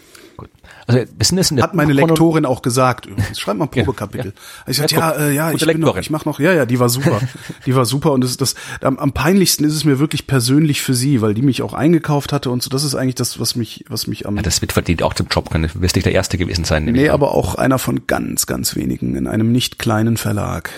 Also 0.85 0.99
wir 0.99 1.25
sind 1.25 1.37
jetzt 1.37 1.51
in 1.51 1.57
der 1.57 1.63
Hat 1.63 1.73
meine 1.73 1.93
Lektorin 1.93 2.45
auch 2.45 2.61
gesagt 2.61 3.05
übrigens. 3.05 3.39
Schreib 3.39 3.57
mal 3.57 3.67
Probekapitel. 3.71 4.33
Ja, 4.35 4.71
Ich 4.71 4.77
sagte, 4.77 4.95
ja, 4.95 5.11
ja, 5.11 5.27
äh, 5.27 5.33
ja 5.33 5.51
ich, 5.51 5.65
bin 5.65 5.79
noch, 5.79 5.97
ich 5.97 6.09
mach 6.09 6.25
noch, 6.25 6.39
ja, 6.39 6.53
ja, 6.53 6.65
die 6.65 6.79
war 6.79 6.89
super. 6.89 7.21
die 7.65 7.75
war 7.75 7.85
super 7.85 8.11
und 8.11 8.23
das, 8.23 8.37
das 8.37 8.55
am, 8.81 8.97
am 8.99 9.13
peinlichsten 9.13 9.63
ist 9.65 9.73
es 9.73 9.85
mir 9.85 9.99
wirklich 9.99 10.27
persönlich 10.27 10.81
für 10.81 10.93
sie, 10.93 11.21
weil 11.21 11.33
die 11.33 11.41
mich 11.41 11.61
auch 11.61 11.73
eingekauft 11.73 12.33
hatte 12.33 12.49
und 12.49 12.61
so. 12.61 12.69
Das 12.69 12.83
ist 12.83 12.95
eigentlich 12.95 13.15
das, 13.15 13.39
was 13.39 13.55
mich, 13.55 13.85
was 13.87 14.07
mich 14.07 14.27
am. 14.27 14.35
Ja, 14.35 14.41
das 14.41 14.61
wird 14.61 14.73
verdient 14.73 15.03
auch 15.03 15.13
zum 15.13 15.27
Job 15.27 15.49
können. 15.49 15.69
Du 15.73 15.81
wirst 15.81 15.95
nicht 15.95 16.05
der 16.05 16.13
Erste 16.13 16.37
gewesen 16.37 16.65
sein. 16.65 16.85
Nee, 16.85 17.09
aber 17.09 17.33
auch 17.33 17.55
einer 17.55 17.79
von 17.79 18.05
ganz, 18.07 18.45
ganz 18.45 18.75
wenigen 18.75 19.15
in 19.15 19.27
einem 19.27 19.51
nicht 19.51 19.79
kleinen 19.79 20.17
Verlag. 20.17 20.69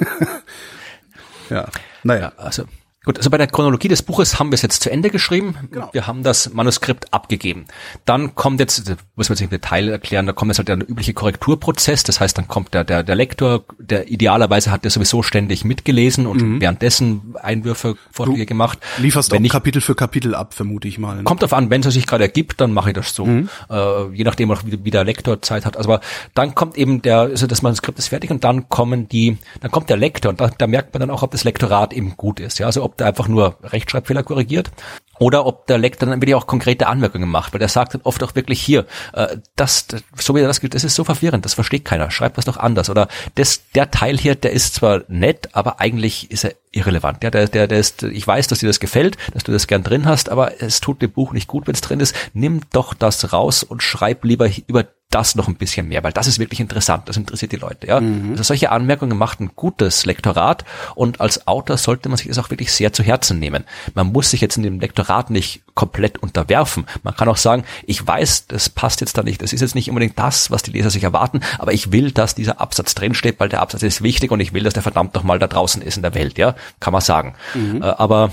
ja, 1.50 1.68
naja. 2.02 2.20
Ja, 2.20 2.32
also 2.36 2.64
Gut, 3.04 3.16
also 3.16 3.30
bei 3.30 3.38
der 3.38 3.46
Chronologie 3.46 3.88
des 3.88 4.02
Buches 4.02 4.38
haben 4.38 4.50
wir 4.50 4.54
es 4.54 4.62
jetzt 4.62 4.82
zu 4.82 4.90
Ende 4.90 5.10
geschrieben. 5.10 5.56
Genau. 5.70 5.88
Wir 5.92 6.06
haben 6.06 6.22
das 6.22 6.52
Manuskript 6.52 7.12
abgegeben. 7.12 7.66
Dann 8.04 8.34
kommt 8.34 8.60
jetzt, 8.60 8.96
muss 9.16 9.28
man 9.28 9.36
sich 9.36 9.44
im 9.44 9.50
Detail 9.50 9.88
erklären, 9.88 10.26
da 10.26 10.32
kommt 10.32 10.50
jetzt 10.50 10.58
halt 10.58 10.68
der 10.68 10.76
übliche 10.78 11.14
Korrekturprozess. 11.14 12.02
Das 12.02 12.20
heißt, 12.20 12.36
dann 12.36 12.48
kommt 12.48 12.74
der, 12.74 12.84
der, 12.84 13.02
der 13.02 13.14
Lektor, 13.14 13.64
der 13.78 14.10
idealerweise 14.10 14.70
hat 14.70 14.84
der 14.84 14.90
sowieso 14.90 15.22
ständig 15.22 15.64
mitgelesen 15.64 16.26
und 16.26 16.42
mhm. 16.42 16.60
währenddessen 16.60 17.34
Einwürfe, 17.40 17.96
Vorträge 18.10 18.46
gemacht. 18.46 18.78
Lieferst 18.98 19.30
wenn 19.32 19.42
auch 19.42 19.46
ich, 19.46 19.52
Kapitel 19.52 19.80
für 19.80 19.94
Kapitel 19.94 20.34
ab, 20.34 20.54
vermute 20.54 20.88
ich 20.88 20.98
mal. 20.98 21.16
Ne? 21.16 21.24
Kommt 21.24 21.42
darauf 21.42 21.54
an, 21.54 21.70
wenn 21.70 21.82
es 21.82 21.94
sich 21.94 22.06
gerade 22.06 22.24
ergibt, 22.24 22.60
dann 22.60 22.72
mache 22.72 22.90
ich 22.90 22.94
das 22.94 23.14
so. 23.14 23.24
Mhm. 23.24 23.48
Äh, 23.70 24.08
je 24.12 24.24
nachdem, 24.24 24.50
wie, 24.50 24.84
wie 24.84 24.90
der 24.90 25.04
Lektor 25.04 25.40
Zeit 25.40 25.64
hat. 25.64 25.76
Also 25.76 25.88
aber 25.88 26.00
dann 26.34 26.54
kommt 26.54 26.76
eben 26.76 27.00
der, 27.00 27.20
also 27.20 27.46
das 27.46 27.62
Manuskript 27.62 27.98
ist 27.98 28.08
fertig 28.08 28.30
und 28.30 28.44
dann 28.44 28.68
kommen 28.68 29.08
die, 29.08 29.38
dann 29.60 29.70
kommt 29.70 29.88
der 29.88 29.96
Lektor 29.96 30.30
und 30.30 30.40
da, 30.40 30.50
da 30.56 30.66
merkt 30.66 30.92
man 30.92 31.00
dann 31.00 31.10
auch, 31.10 31.22
ob 31.22 31.30
das 31.30 31.44
Lektorat 31.44 31.92
eben 31.92 32.16
gut 32.16 32.40
ist. 32.40 32.58
Ja, 32.58 32.66
also 32.66 32.84
ob 32.84 32.97
der 32.98 33.06
einfach 33.06 33.28
nur 33.28 33.56
Rechtschreibfehler 33.62 34.22
korrigiert 34.22 34.70
oder 35.18 35.46
ob 35.46 35.66
der 35.66 35.78
Lektor 35.78 36.08
dann 36.08 36.20
wirklich 36.20 36.34
auch 36.34 36.46
konkrete 36.46 36.86
Anmerkungen 36.86 37.28
macht, 37.28 37.52
weil 37.52 37.58
der 37.58 37.68
sagt 37.68 37.94
dann 37.94 38.02
oft 38.04 38.22
auch 38.22 38.34
wirklich 38.34 38.60
hier, 38.60 38.86
äh, 39.12 39.36
das, 39.56 39.86
so 40.16 40.34
wie 40.34 40.40
er 40.40 40.46
das 40.46 40.60
gilt, 40.60 40.74
das 40.74 40.84
ist 40.84 40.94
so 40.94 41.04
verwirrend, 41.04 41.44
das 41.44 41.54
versteht 41.54 41.84
keiner, 41.84 42.10
schreibt 42.10 42.38
das 42.38 42.44
doch 42.44 42.56
anders. 42.56 42.90
Oder 42.90 43.08
das, 43.34 43.62
der 43.74 43.90
Teil 43.90 44.16
hier, 44.16 44.34
der 44.34 44.52
ist 44.52 44.74
zwar 44.74 45.02
nett, 45.08 45.50
aber 45.52 45.80
eigentlich 45.80 46.30
ist 46.30 46.44
er 46.44 46.54
irrelevant. 46.70 47.24
Ja, 47.24 47.30
der, 47.30 47.48
der, 47.48 47.66
der 47.66 47.78
ist, 47.78 48.02
ich 48.02 48.26
weiß, 48.26 48.46
dass 48.48 48.60
dir 48.60 48.68
das 48.68 48.80
gefällt, 48.80 49.16
dass 49.32 49.44
du 49.44 49.52
das 49.52 49.66
gern 49.66 49.82
drin 49.82 50.06
hast, 50.06 50.28
aber 50.28 50.62
es 50.62 50.80
tut 50.80 51.02
dem 51.02 51.10
Buch 51.10 51.32
nicht 51.32 51.48
gut, 51.48 51.66
wenn 51.66 51.74
es 51.74 51.80
drin 51.80 52.00
ist. 52.00 52.14
Nimm 52.34 52.60
doch 52.72 52.94
das 52.94 53.32
raus 53.32 53.62
und 53.62 53.82
schreib 53.82 54.24
lieber 54.24 54.48
über 54.66 54.84
das 55.10 55.34
noch 55.34 55.48
ein 55.48 55.54
bisschen 55.54 55.88
mehr, 55.88 56.04
weil 56.04 56.12
das 56.12 56.26
ist 56.26 56.38
wirklich 56.38 56.60
interessant, 56.60 57.08
das 57.08 57.16
interessiert 57.16 57.52
die 57.52 57.56
Leute. 57.56 57.86
Ja? 57.86 58.00
Mhm. 58.00 58.32
Also 58.32 58.42
solche 58.42 58.70
Anmerkungen 58.70 59.16
macht 59.16 59.40
ein 59.40 59.52
gutes 59.56 60.04
Lektorat 60.04 60.66
und 60.94 61.20
als 61.20 61.46
Autor 61.46 61.78
sollte 61.78 62.10
man 62.10 62.18
sich 62.18 62.28
das 62.28 62.38
auch 62.38 62.50
wirklich 62.50 62.72
sehr 62.72 62.92
zu 62.92 63.02
Herzen 63.02 63.38
nehmen. 63.38 63.64
Man 63.94 64.12
muss 64.12 64.30
sich 64.30 64.42
jetzt 64.42 64.58
in 64.58 64.64
dem 64.64 64.80
Lektorat 64.80 65.30
nicht 65.30 65.62
komplett 65.74 66.18
unterwerfen. 66.18 66.86
Man 67.04 67.16
kann 67.16 67.28
auch 67.28 67.38
sagen, 67.38 67.64
ich 67.86 68.06
weiß, 68.06 68.48
das 68.48 68.68
passt 68.68 69.00
jetzt 69.00 69.16
da 69.16 69.22
nicht, 69.22 69.40
das 69.40 69.54
ist 69.54 69.62
jetzt 69.62 69.74
nicht 69.74 69.88
unbedingt 69.88 70.18
das, 70.18 70.50
was 70.50 70.62
die 70.62 70.72
Leser 70.72 70.90
sich 70.90 71.04
erwarten, 71.04 71.40
aber 71.58 71.72
ich 71.72 71.90
will, 71.90 72.10
dass 72.10 72.34
dieser 72.34 72.60
Absatz 72.60 72.94
drinsteht, 72.94 73.40
weil 73.40 73.48
der 73.48 73.62
Absatz 73.62 73.82
ist 73.82 74.02
wichtig 74.02 74.30
und 74.30 74.40
ich 74.40 74.52
will, 74.52 74.64
dass 74.64 74.74
der 74.74 74.82
verdammt 74.82 75.14
nochmal 75.14 75.38
da 75.38 75.46
draußen 75.46 75.80
ist 75.80 75.96
in 75.96 76.02
der 76.02 76.14
Welt, 76.14 76.36
ja, 76.36 76.54
kann 76.80 76.92
man 76.92 77.00
sagen. 77.00 77.34
Mhm. 77.54 77.82
Äh, 77.82 77.86
aber 77.86 78.30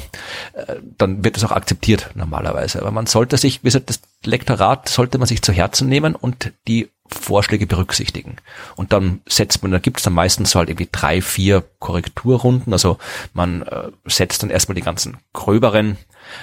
äh, 0.53 0.75
dann 0.97 1.23
wird 1.23 1.37
es 1.37 1.43
auch 1.45 1.51
akzeptiert 1.51 2.09
normalerweise. 2.15 2.81
Aber 2.81 2.91
man 2.91 3.05
sollte 3.05 3.37
sich, 3.37 3.61
wie 3.63 3.67
gesagt, 3.67 3.89
das 3.89 4.01
Lektorat 4.25 4.89
sollte 4.89 5.17
man 5.17 5.27
sich 5.27 5.41
zu 5.41 5.51
Herzen 5.51 5.87
nehmen 5.89 6.15
und 6.15 6.51
die 6.67 6.89
Vorschläge 7.07 7.67
berücksichtigen. 7.67 8.37
Und 8.75 8.91
dann 8.91 9.21
setzt 9.27 9.61
man, 9.61 9.71
da 9.71 9.79
gibt 9.79 9.97
es 9.97 10.03
dann 10.03 10.13
meistens 10.13 10.51
so 10.51 10.59
halt 10.59 10.69
irgendwie 10.69 10.89
drei, 10.91 11.21
vier 11.21 11.63
Korrekturrunden. 11.79 12.73
Also 12.73 12.97
man 13.33 13.61
äh, 13.61 13.91
setzt 14.05 14.41
dann 14.41 14.49
erstmal 14.49 14.75
die 14.75 14.81
ganzen 14.81 15.17
gröberen 15.33 15.97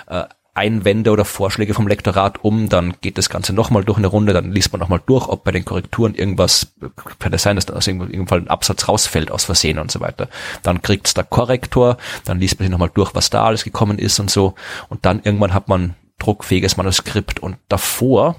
äh, 0.07 0.25
Einwände 0.55 1.11
oder 1.11 1.25
Vorschläge 1.25 1.73
vom 1.73 1.89
Lektorat 1.89 2.45
um, 2.45 2.69
dann 2.69 2.95
geht 3.01 3.17
das 3.17 3.31
Ganze 3.31 3.55
nochmal 3.55 3.85
durch 3.85 3.97
eine 3.97 4.07
Runde, 4.07 4.35
dann 4.35 4.53
liest 4.53 4.71
man 4.71 4.81
nochmal 4.81 5.01
durch, 5.05 5.27
ob 5.27 5.45
bei 5.45 5.51
den 5.51 5.65
Korrekturen 5.65 6.15
irgendwas, 6.15 6.75
kann 7.19 7.33
es 7.33 7.43
sein, 7.43 7.57
dass 7.57 7.65
da 7.65 7.75
aus 7.75 7.87
irgendeinem 7.87 8.27
Fall 8.27 8.41
ein 8.41 8.49
Absatz 8.49 8.87
rausfällt 8.87 9.31
aus 9.31 9.45
Versehen 9.45 9.79
und 9.79 9.91
so 9.91 10.01
weiter. 10.01 10.29
Dann 10.63 10.83
kriegt's 10.83 11.15
der 11.15 11.25
Korrektor, 11.25 11.97
dann 12.27 12.39
liest 12.39 12.59
man 12.59 12.65
sich 12.67 12.71
nochmal 12.71 12.91
durch, 12.93 13.15
was 13.15 13.31
da 13.31 13.45
alles 13.45 13.65
gekommen 13.65 13.99
ist 13.99 14.21
und 14.21 14.31
so. 14.31 14.55
Und 14.91 15.07
dann 15.07 15.23
irgendwann 15.25 15.55
hat 15.55 15.69
man 15.69 15.95
druckfähiges 16.23 16.77
Manuskript. 16.77 17.41
Und 17.41 17.57
davor 17.69 18.37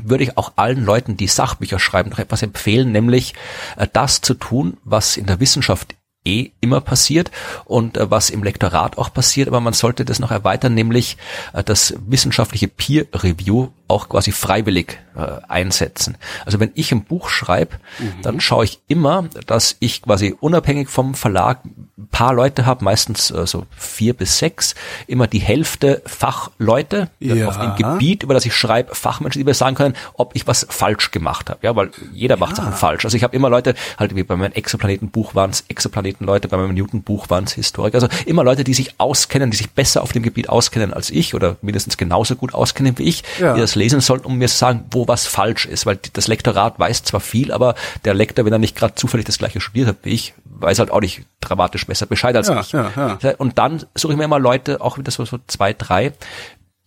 würde 0.00 0.24
ich 0.24 0.38
auch 0.38 0.52
allen 0.56 0.84
Leuten, 0.84 1.16
die 1.16 1.26
Sachbücher 1.26 1.78
schreiben, 1.78 2.10
noch 2.10 2.18
etwas 2.18 2.42
empfehlen, 2.42 2.92
nämlich 2.92 3.34
äh, 3.76 3.86
das 3.92 4.20
zu 4.20 4.34
tun, 4.34 4.78
was 4.84 5.16
in 5.16 5.26
der 5.26 5.40
Wissenschaft 5.40 5.96
eh 6.24 6.50
immer 6.60 6.80
passiert 6.80 7.30
und 7.64 7.96
äh, 7.96 8.10
was 8.10 8.30
im 8.30 8.42
Lektorat 8.42 8.96
auch 8.96 9.12
passiert, 9.12 9.48
aber 9.48 9.60
man 9.60 9.72
sollte 9.72 10.04
das 10.04 10.20
noch 10.20 10.30
erweitern, 10.30 10.74
nämlich 10.74 11.16
äh, 11.52 11.64
das 11.64 11.94
wissenschaftliche 12.06 12.68
Peer 12.68 13.06
Review 13.12 13.68
auch 13.88 14.08
quasi 14.08 14.32
freiwillig 14.32 14.98
äh, 15.16 15.40
einsetzen. 15.48 16.16
Also 16.44 16.60
wenn 16.60 16.70
ich 16.74 16.92
ein 16.92 17.04
Buch 17.04 17.28
schreibe, 17.28 17.76
mhm. 17.98 18.22
dann 18.22 18.40
schaue 18.40 18.64
ich 18.64 18.80
immer, 18.88 19.24
dass 19.46 19.76
ich 19.80 20.02
quasi 20.02 20.34
unabhängig 20.38 20.88
vom 20.88 21.14
Verlag 21.14 21.64
ein 21.64 22.08
paar 22.10 22.34
Leute 22.34 22.66
habe, 22.66 22.84
meistens 22.84 23.30
äh, 23.30 23.46
so 23.46 23.66
vier 23.76 24.14
bis 24.14 24.38
sechs, 24.38 24.74
immer 25.06 25.26
die 25.26 25.38
Hälfte 25.38 26.02
Fachleute 26.06 27.10
ja. 27.20 27.48
auf 27.48 27.58
dem 27.58 27.74
Gebiet, 27.76 28.22
über 28.22 28.34
das 28.34 28.44
ich 28.44 28.54
schreibe, 28.54 28.94
Fachmenschen, 28.94 29.40
die 29.40 29.44
mir 29.44 29.54
sagen 29.54 29.76
können, 29.76 29.94
ob 30.14 30.34
ich 30.34 30.46
was 30.46 30.66
falsch 30.68 31.10
gemacht 31.10 31.50
habe. 31.50 31.60
Ja, 31.62 31.76
weil 31.76 31.90
jeder 32.12 32.36
macht 32.36 32.58
ja. 32.58 32.64
Sachen 32.64 32.72
falsch. 32.74 33.04
Also 33.04 33.16
ich 33.16 33.22
habe 33.22 33.36
immer 33.36 33.50
Leute, 33.50 33.74
halt 33.98 34.14
wie 34.16 34.22
bei 34.22 34.36
meinem 34.36 34.52
Exoplanetenbuch 34.52 35.34
waren 35.34 35.50
es 35.50 35.64
Exoplanetenleute, 35.68 36.48
bei 36.48 36.56
meinem 36.56 36.74
Newton-Buch 36.74 37.30
waren 37.30 37.44
es 37.44 37.52
Historiker. 37.52 37.96
Also 37.96 38.08
immer 38.26 38.44
Leute, 38.44 38.64
die 38.64 38.74
sich 38.74 38.98
auskennen, 38.98 39.50
die 39.50 39.56
sich 39.56 39.70
besser 39.70 40.02
auf 40.02 40.12
dem 40.12 40.22
Gebiet 40.22 40.48
auskennen 40.48 40.92
als 40.92 41.10
ich 41.10 41.34
oder 41.34 41.56
mindestens 41.62 41.96
genauso 41.96 42.36
gut 42.36 42.54
auskennen 42.54 42.98
wie 42.98 43.04
ich, 43.04 43.22
ja. 43.38 43.54
die 43.54 43.60
das 43.60 43.74
lesen 43.74 44.00
sollten, 44.00 44.26
um 44.26 44.38
mir 44.38 44.48
zu 44.48 44.56
sagen, 44.56 44.84
wo 44.90 45.01
was 45.08 45.26
falsch 45.26 45.66
ist, 45.66 45.86
weil 45.86 45.98
das 46.12 46.28
Lektorat 46.28 46.78
weiß 46.78 47.04
zwar 47.04 47.20
viel, 47.20 47.52
aber 47.52 47.74
der 48.04 48.14
Lektor, 48.14 48.44
wenn 48.44 48.52
er 48.52 48.58
nicht 48.58 48.76
gerade 48.76 48.94
zufällig 48.94 49.26
das 49.26 49.38
gleiche 49.38 49.60
studiert 49.60 49.88
hat 49.88 49.96
wie 50.02 50.10
ich, 50.10 50.34
weiß 50.44 50.78
halt 50.78 50.90
auch 50.90 51.00
nicht 51.00 51.22
dramatisch 51.40 51.86
besser 51.86 52.06
Bescheid 52.06 52.36
als 52.36 52.48
ja, 52.48 52.60
ich. 52.60 52.72
Ja, 52.72 53.18
ja. 53.20 53.34
Und 53.38 53.58
dann 53.58 53.84
suche 53.94 54.12
ich 54.12 54.18
mir 54.18 54.24
immer 54.24 54.38
Leute, 54.38 54.80
auch 54.80 54.98
wieder 54.98 55.10
so, 55.10 55.24
so 55.24 55.38
zwei, 55.46 55.72
drei, 55.72 56.12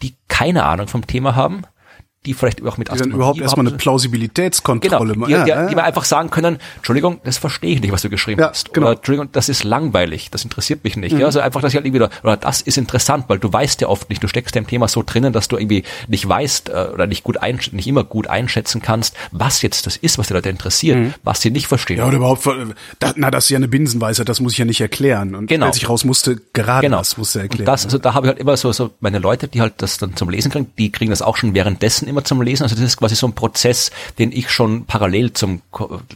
die 0.01 0.16
keine 0.28 0.66
Ahnung 0.66 0.88
vom 0.88 1.07
Thema 1.07 1.36
haben, 1.36 1.63
die 2.26 2.34
vielleicht 2.34 2.66
auch 2.66 2.78
mit 2.78 2.88
die 2.88 2.92
Astronomie 2.92 3.12
dann 3.12 3.20
überhaupt 3.20 3.42
erstmal 3.42 3.68
eine 3.68 3.78
Plausibilitätskontrolle 3.78 5.14
genau, 5.14 5.26
die, 5.28 5.34
die, 5.34 5.50
ja, 5.50 5.68
die, 5.68 5.76
die 5.76 5.82
einfach 5.82 6.06
sagen 6.06 6.30
können, 6.30 6.58
Entschuldigung, 6.78 7.20
das 7.24 7.38
verstehe 7.38 7.74
ich 7.74 7.82
nicht, 7.82 7.92
was 7.92 8.02
du 8.02 8.10
geschrieben 8.10 8.42
ja, 8.42 8.50
hast. 8.50 8.74
Genau. 8.74 8.88
Oder 8.88 8.98
Entschuldigung, 8.98 9.30
das 9.32 9.50
ist 9.50 9.64
langweilig, 9.64 10.30
das 10.32 10.44
interessiert 10.44 10.84
mich 10.84 10.98
nicht. 10.98 11.14
Mhm. 11.14 11.20
Ja, 11.20 11.26
also 11.28 11.40
einfach, 11.40 11.62
dass 11.62 11.74
ich 11.74 11.76
halt 11.76 11.86
irgendwie, 11.86 12.08
oder 12.24 12.38
das 12.38 12.62
ist 12.62 12.78
interessant, 12.78 13.26
weil 13.28 13.40
du 13.40 13.52
weißt 13.52 13.82
ja 13.82 13.88
oft 13.88 14.10
nicht, 14.10 14.24
du 14.24 14.28
steckst 14.28 14.56
ja 14.56 14.62
im 14.62 14.68
Thema 14.68 14.88
so 14.88 15.04
drinnen, 15.04 15.34
dass 15.34 15.48
du 15.48 15.58
irgendwie 15.58 15.84
nicht 16.08 16.28
weißt 16.28 16.70
äh, 16.70 16.88
oder 16.94 17.08
nicht 17.08 17.24
gut 17.24 17.38
ein, 17.38 17.60
nicht 17.72 17.88
immer 17.88 18.04
gut 18.04 18.28
einschätzen 18.28 18.82
kannst, 18.82 19.16
was 19.32 19.62
jetzt 19.62 19.86
das 19.86 19.98
ist, 19.98 20.18
was 20.18 20.28
die 20.28 20.34
Leute 20.34 20.50
interessiert, 20.50 20.98
mhm. 20.98 21.14
was 21.24 21.42
sie 21.42 21.52
nicht 21.52 21.68
verstehen. 21.68 21.98
Ja, 21.98 22.08
oder 22.08 22.18
überhaupt, 22.18 22.48
da, 23.00 23.14
na, 23.16 23.32
das 23.32 23.46
ist 23.46 23.50
ja 23.52 23.58
eine 23.58 23.68
Binsenweisheit, 23.68 24.28
das 24.28 24.40
muss 24.40 24.54
ich 24.54 24.58
ja 24.58 24.66
nicht 24.66 24.82
erklären. 24.82 25.36
Und 25.36 25.48
genau. 25.48 25.68
als 25.68 25.78
ich 25.78 25.90
raus 25.90 26.04
musste, 26.04 26.42
gerade 26.54 26.88
genau. 26.88 26.98
das 26.98 27.18
musste 27.18 27.42
erklären. 27.42 27.62
Und 27.62 27.68
das, 27.68 27.86
also 27.86 27.98
da 27.98 28.14
habe 28.14 28.28
ich 28.28 28.30
halt 28.30 28.40
immer 28.40 28.58
so, 28.58 28.72
so 28.72 28.92
meine 29.00 29.20
Leute, 29.20 29.48
die 29.48 29.62
halt 29.62 29.74
das 29.78 29.98
dann 29.98 30.16
zum 30.16 30.30
Lesen 30.30 30.52
kriegen, 30.52 30.72
die 30.78 30.92
kriegen 30.92 31.12
das 31.12 31.22
auch 31.22 31.38
schon 31.38 31.54
währenddessen 31.54 32.08
immer 32.16 32.24
zum 32.24 32.41
Lesen. 32.41 32.63
Also 32.63 32.76
das 32.76 32.84
ist 32.86 32.97
quasi 32.97 33.16
so 33.16 33.28
ein 33.28 33.34
Prozess, 33.34 33.91
den 34.18 34.32
ich 34.32 34.49
schon 34.49 34.86
parallel 34.86 35.34
zum 35.34 35.61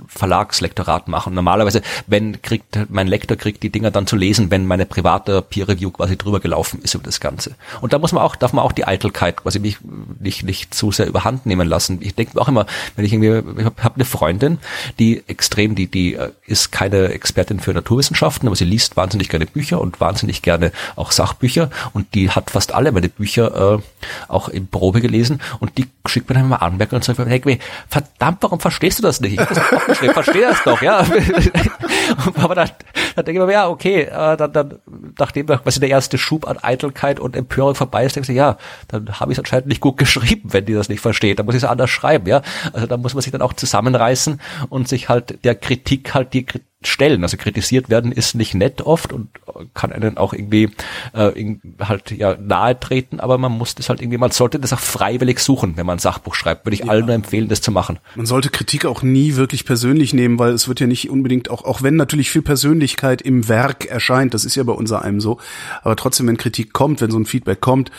Verlagslektorat 0.08 1.10
mache. 1.10 1.30
Und 1.30 1.36
normalerweise, 1.36 1.82
wenn 2.08 2.42
kriegt 2.42 2.80
mein 2.90 3.08
Lektor 3.08 3.36
kriegt 3.36 3.62
die 3.64 3.70
Dinger 3.70 3.92
dann 3.92 4.08
zu 4.08 4.16
lesen, 4.16 4.50
wenn 4.50 4.66
meine 4.66 4.86
private 4.86 5.42
Peer 5.42 5.68
Review 5.68 5.92
quasi 5.92 6.18
drüber 6.18 6.40
gelaufen 6.40 6.80
ist 6.82 6.94
über 6.94 7.04
das 7.04 7.20
Ganze. 7.20 7.56
Und 7.82 7.92
da 7.92 8.00
muss 8.00 8.14
man 8.14 8.24
auch, 8.24 8.38
darf 8.38 8.54
man 8.54 8.64
auch 8.64 8.72
die 8.72 8.86
Eitelkeit 8.86 9.38
quasi 9.38 9.60
mich 9.60 9.78
nicht, 10.20 10.44
nicht 10.44 10.74
zu 10.74 10.92
sehr 10.92 11.08
überhand 11.08 11.46
nehmen 11.46 11.68
lassen. 11.68 12.00
Ich 12.02 12.16
denke 12.16 12.40
auch 12.40 12.48
immer, 12.48 12.66
wenn 12.96 13.06
ich 13.06 13.12
irgendwie, 13.12 13.60
ich 13.60 13.66
habe 13.66 13.84
hab 13.84 13.96
eine 13.96 14.06
Freundin, 14.06 14.60
die 15.00 15.24
extrem, 15.28 15.76
die, 15.76 15.88
die 15.88 16.14
äh, 16.14 16.32
ist 16.46 16.72
keine 16.72 17.10
Expertin 17.10 17.60
für 17.60 17.74
Naturwissenschaften, 17.74 18.48
aber 18.48 18.56
sie 18.56 18.66
liest 18.66 18.96
wahnsinnig 18.96 19.28
gerne 19.28 19.46
Bücher 19.46 19.82
und 19.82 20.00
wahnsinnig 20.00 20.42
gerne 20.42 20.72
auch 20.96 21.12
Sachbücher 21.12 21.70
und 21.92 22.14
die 22.16 22.30
hat 22.30 22.52
fast 22.52 22.74
alle 22.74 22.92
meine 22.92 23.10
Bücher 23.10 23.76
äh, 23.76 23.82
auch 24.30 24.48
in 24.48 24.68
Probe 24.68 25.02
gelesen 25.02 25.42
und 25.60 25.78
die 25.78 25.86
schickt 26.08 26.30
mir 26.30 26.36
dann 26.36 26.46
immer 26.46 26.62
Anmerkungen 26.62 26.98
und 26.98 27.04
sagt, 27.04 27.20
hey, 27.20 27.60
verdammt, 27.88 28.38
warum 28.42 28.60
verstehst 28.60 29.00
du 29.00 29.04
das 29.04 29.22
nicht? 29.22 29.34
Ich 29.34 29.40
habe 29.40 29.54
das 29.54 29.74
auch 29.74 29.86
geschrieben, 29.86 30.14
verstehe 30.14 30.42
das 30.42 30.64
doch, 30.64 30.82
ja. 30.82 31.00
aber 32.36 32.56
dann, 32.56 32.70
dann 33.16 33.26
denke 33.26 33.42
ich 33.42 33.48
mir, 33.48 33.54
ja, 33.54 33.68
okay, 33.68 34.02
äh, 34.04 34.38
dann, 34.38 34.52
dann, 34.52 34.80
nachdem 35.18 35.50
was 35.50 35.80
der 35.80 35.90
erste 35.90 36.18
Schub 36.18 36.48
an 36.48 36.58
Eitelkeit 36.58 37.20
und 37.20 37.36
Empörung 37.36 37.76
vorbei 37.76 38.06
ist, 38.06 38.16
denke 38.16 38.32
ich, 38.32 38.38
ja, 38.38 38.58
dann 38.88 39.20
habe 39.20 39.32
ich 39.32 39.38
es 39.38 39.40
anscheinend 39.40 39.68
nicht 39.68 39.82
gut 39.82 39.98
geschrieben, 39.98 40.54
wenn 40.54 40.66
die 40.66 40.74
das 40.74 40.90
nicht 40.90 41.02
versteht. 41.02 41.40
Dann 41.40 41.46
muss 41.46 41.56
ich 41.56 41.64
es 41.64 41.70
anders 41.70 41.90
schreiben, 41.90 42.28
ja. 42.28 42.42
Also 42.74 42.88
da 42.88 42.98
muss 42.98 43.14
man 43.14 43.22
sich 43.22 43.32
dann 43.32 43.42
auch 43.42 43.54
zusammenreißen 43.54 44.40
und 44.70 44.88
sich 44.88 45.10
halt 45.10 45.44
der 45.44 45.56
Kritik 45.56 46.14
halt 46.14 46.34
die 46.34 46.46
stellen. 46.82 47.24
Also 47.24 47.36
kritisiert 47.36 47.90
werden 47.90 48.14
ist 48.14 48.36
nicht 48.36 48.54
nett 48.54 48.82
oft 48.82 49.12
und 49.12 49.28
kann 49.74 49.92
einen 49.92 50.18
auch 50.18 50.34
irgendwie 50.34 50.70
äh, 51.14 51.58
halt 51.80 52.12
ja 52.12 52.38
nahe 52.38 52.80
treten, 52.80 53.20
aber 53.20 53.38
man 53.38 53.52
muss 53.52 53.76
das 53.76 53.90
halt 53.90 54.02
irgendwie, 54.02 54.18
man 54.18 54.32
sollte 54.32 54.60
das 54.60 54.72
auch 54.72 54.80
freiwillig 54.80 55.40
suchen, 55.40 55.76
wenn 55.76 55.86
man 55.86 55.98
ein 55.98 56.00
Sachbuch 56.00 56.36
schreibt. 56.36 56.66
Würde 56.66 56.76
ich 56.76 56.82
ja. 56.82 56.88
allen 56.88 57.06
nur 57.06 57.16
empfehlen, 57.16 57.50
das 57.50 57.60
zu 57.60 57.72
machen. 57.72 58.00
Man 58.16 58.26
sollte 58.26 58.50
Kritik 58.50 58.86
auch 58.86 59.02
nie 59.02 59.36
wirklich 59.36 59.66
persönlich 59.66 60.14
nehmen, 60.14 60.40
weil 60.40 60.54
es 60.54 60.70
wird 60.70 60.80
ja 60.80 60.88
nicht 60.88 61.10
unbedingt 61.10 61.50
auch, 61.50 61.66
auch 61.66 61.84
wenn 61.84 61.98
natürlich 61.98 62.32
viel 62.32 62.42
Persönlichkeit 62.42 63.22
im 63.22 63.50
Werk 63.50 63.86
erscheint, 63.86 64.34
das 64.34 64.46
ist 64.46 64.56
ja 64.56 64.64
bei 64.64 64.74
unser 64.74 65.02
einem 65.02 65.20
so, 65.20 65.38
aber 65.82 65.98
trotzdem, 65.98 66.28
wenn 66.28 66.38
Kritik 66.38 66.72
kommt, 66.72 67.02
wenn 67.02 67.12
so 67.12 67.20
ein 67.20 67.26
Feedback 67.26 67.60
kommt, 67.60 67.92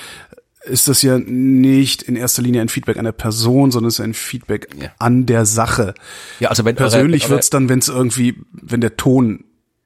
ist 0.65 0.89
das 0.89 1.03
ja 1.03 1.19
nicht 1.19 2.03
in 2.03 2.17
erster 2.17 2.43
Linie 2.43 2.61
ein 2.61 2.69
Feedback 2.69 2.97
an 2.99 3.05
der 3.05 3.13
Person, 3.13 3.71
sondern 3.71 3.89
es 3.89 3.95
ist 3.99 4.05
ein 4.05 4.15
Feedback 4.15 4.69
Ja. 4.81 4.91
an 4.99 5.25
der 5.27 5.47
Sache. 5.47 5.95
Ja, 6.39 6.51
also 6.51 6.65
wenn 6.65 6.77
Persönlich 6.77 7.25
eure- 7.25 7.33
wird's 7.33 7.51
dann, 7.51 7.69
wenn 7.69 7.79
es 7.79 7.89
irgendwie, 7.89 8.37
wenn 8.53 8.81
der 8.81 8.97
Ton 8.97 9.45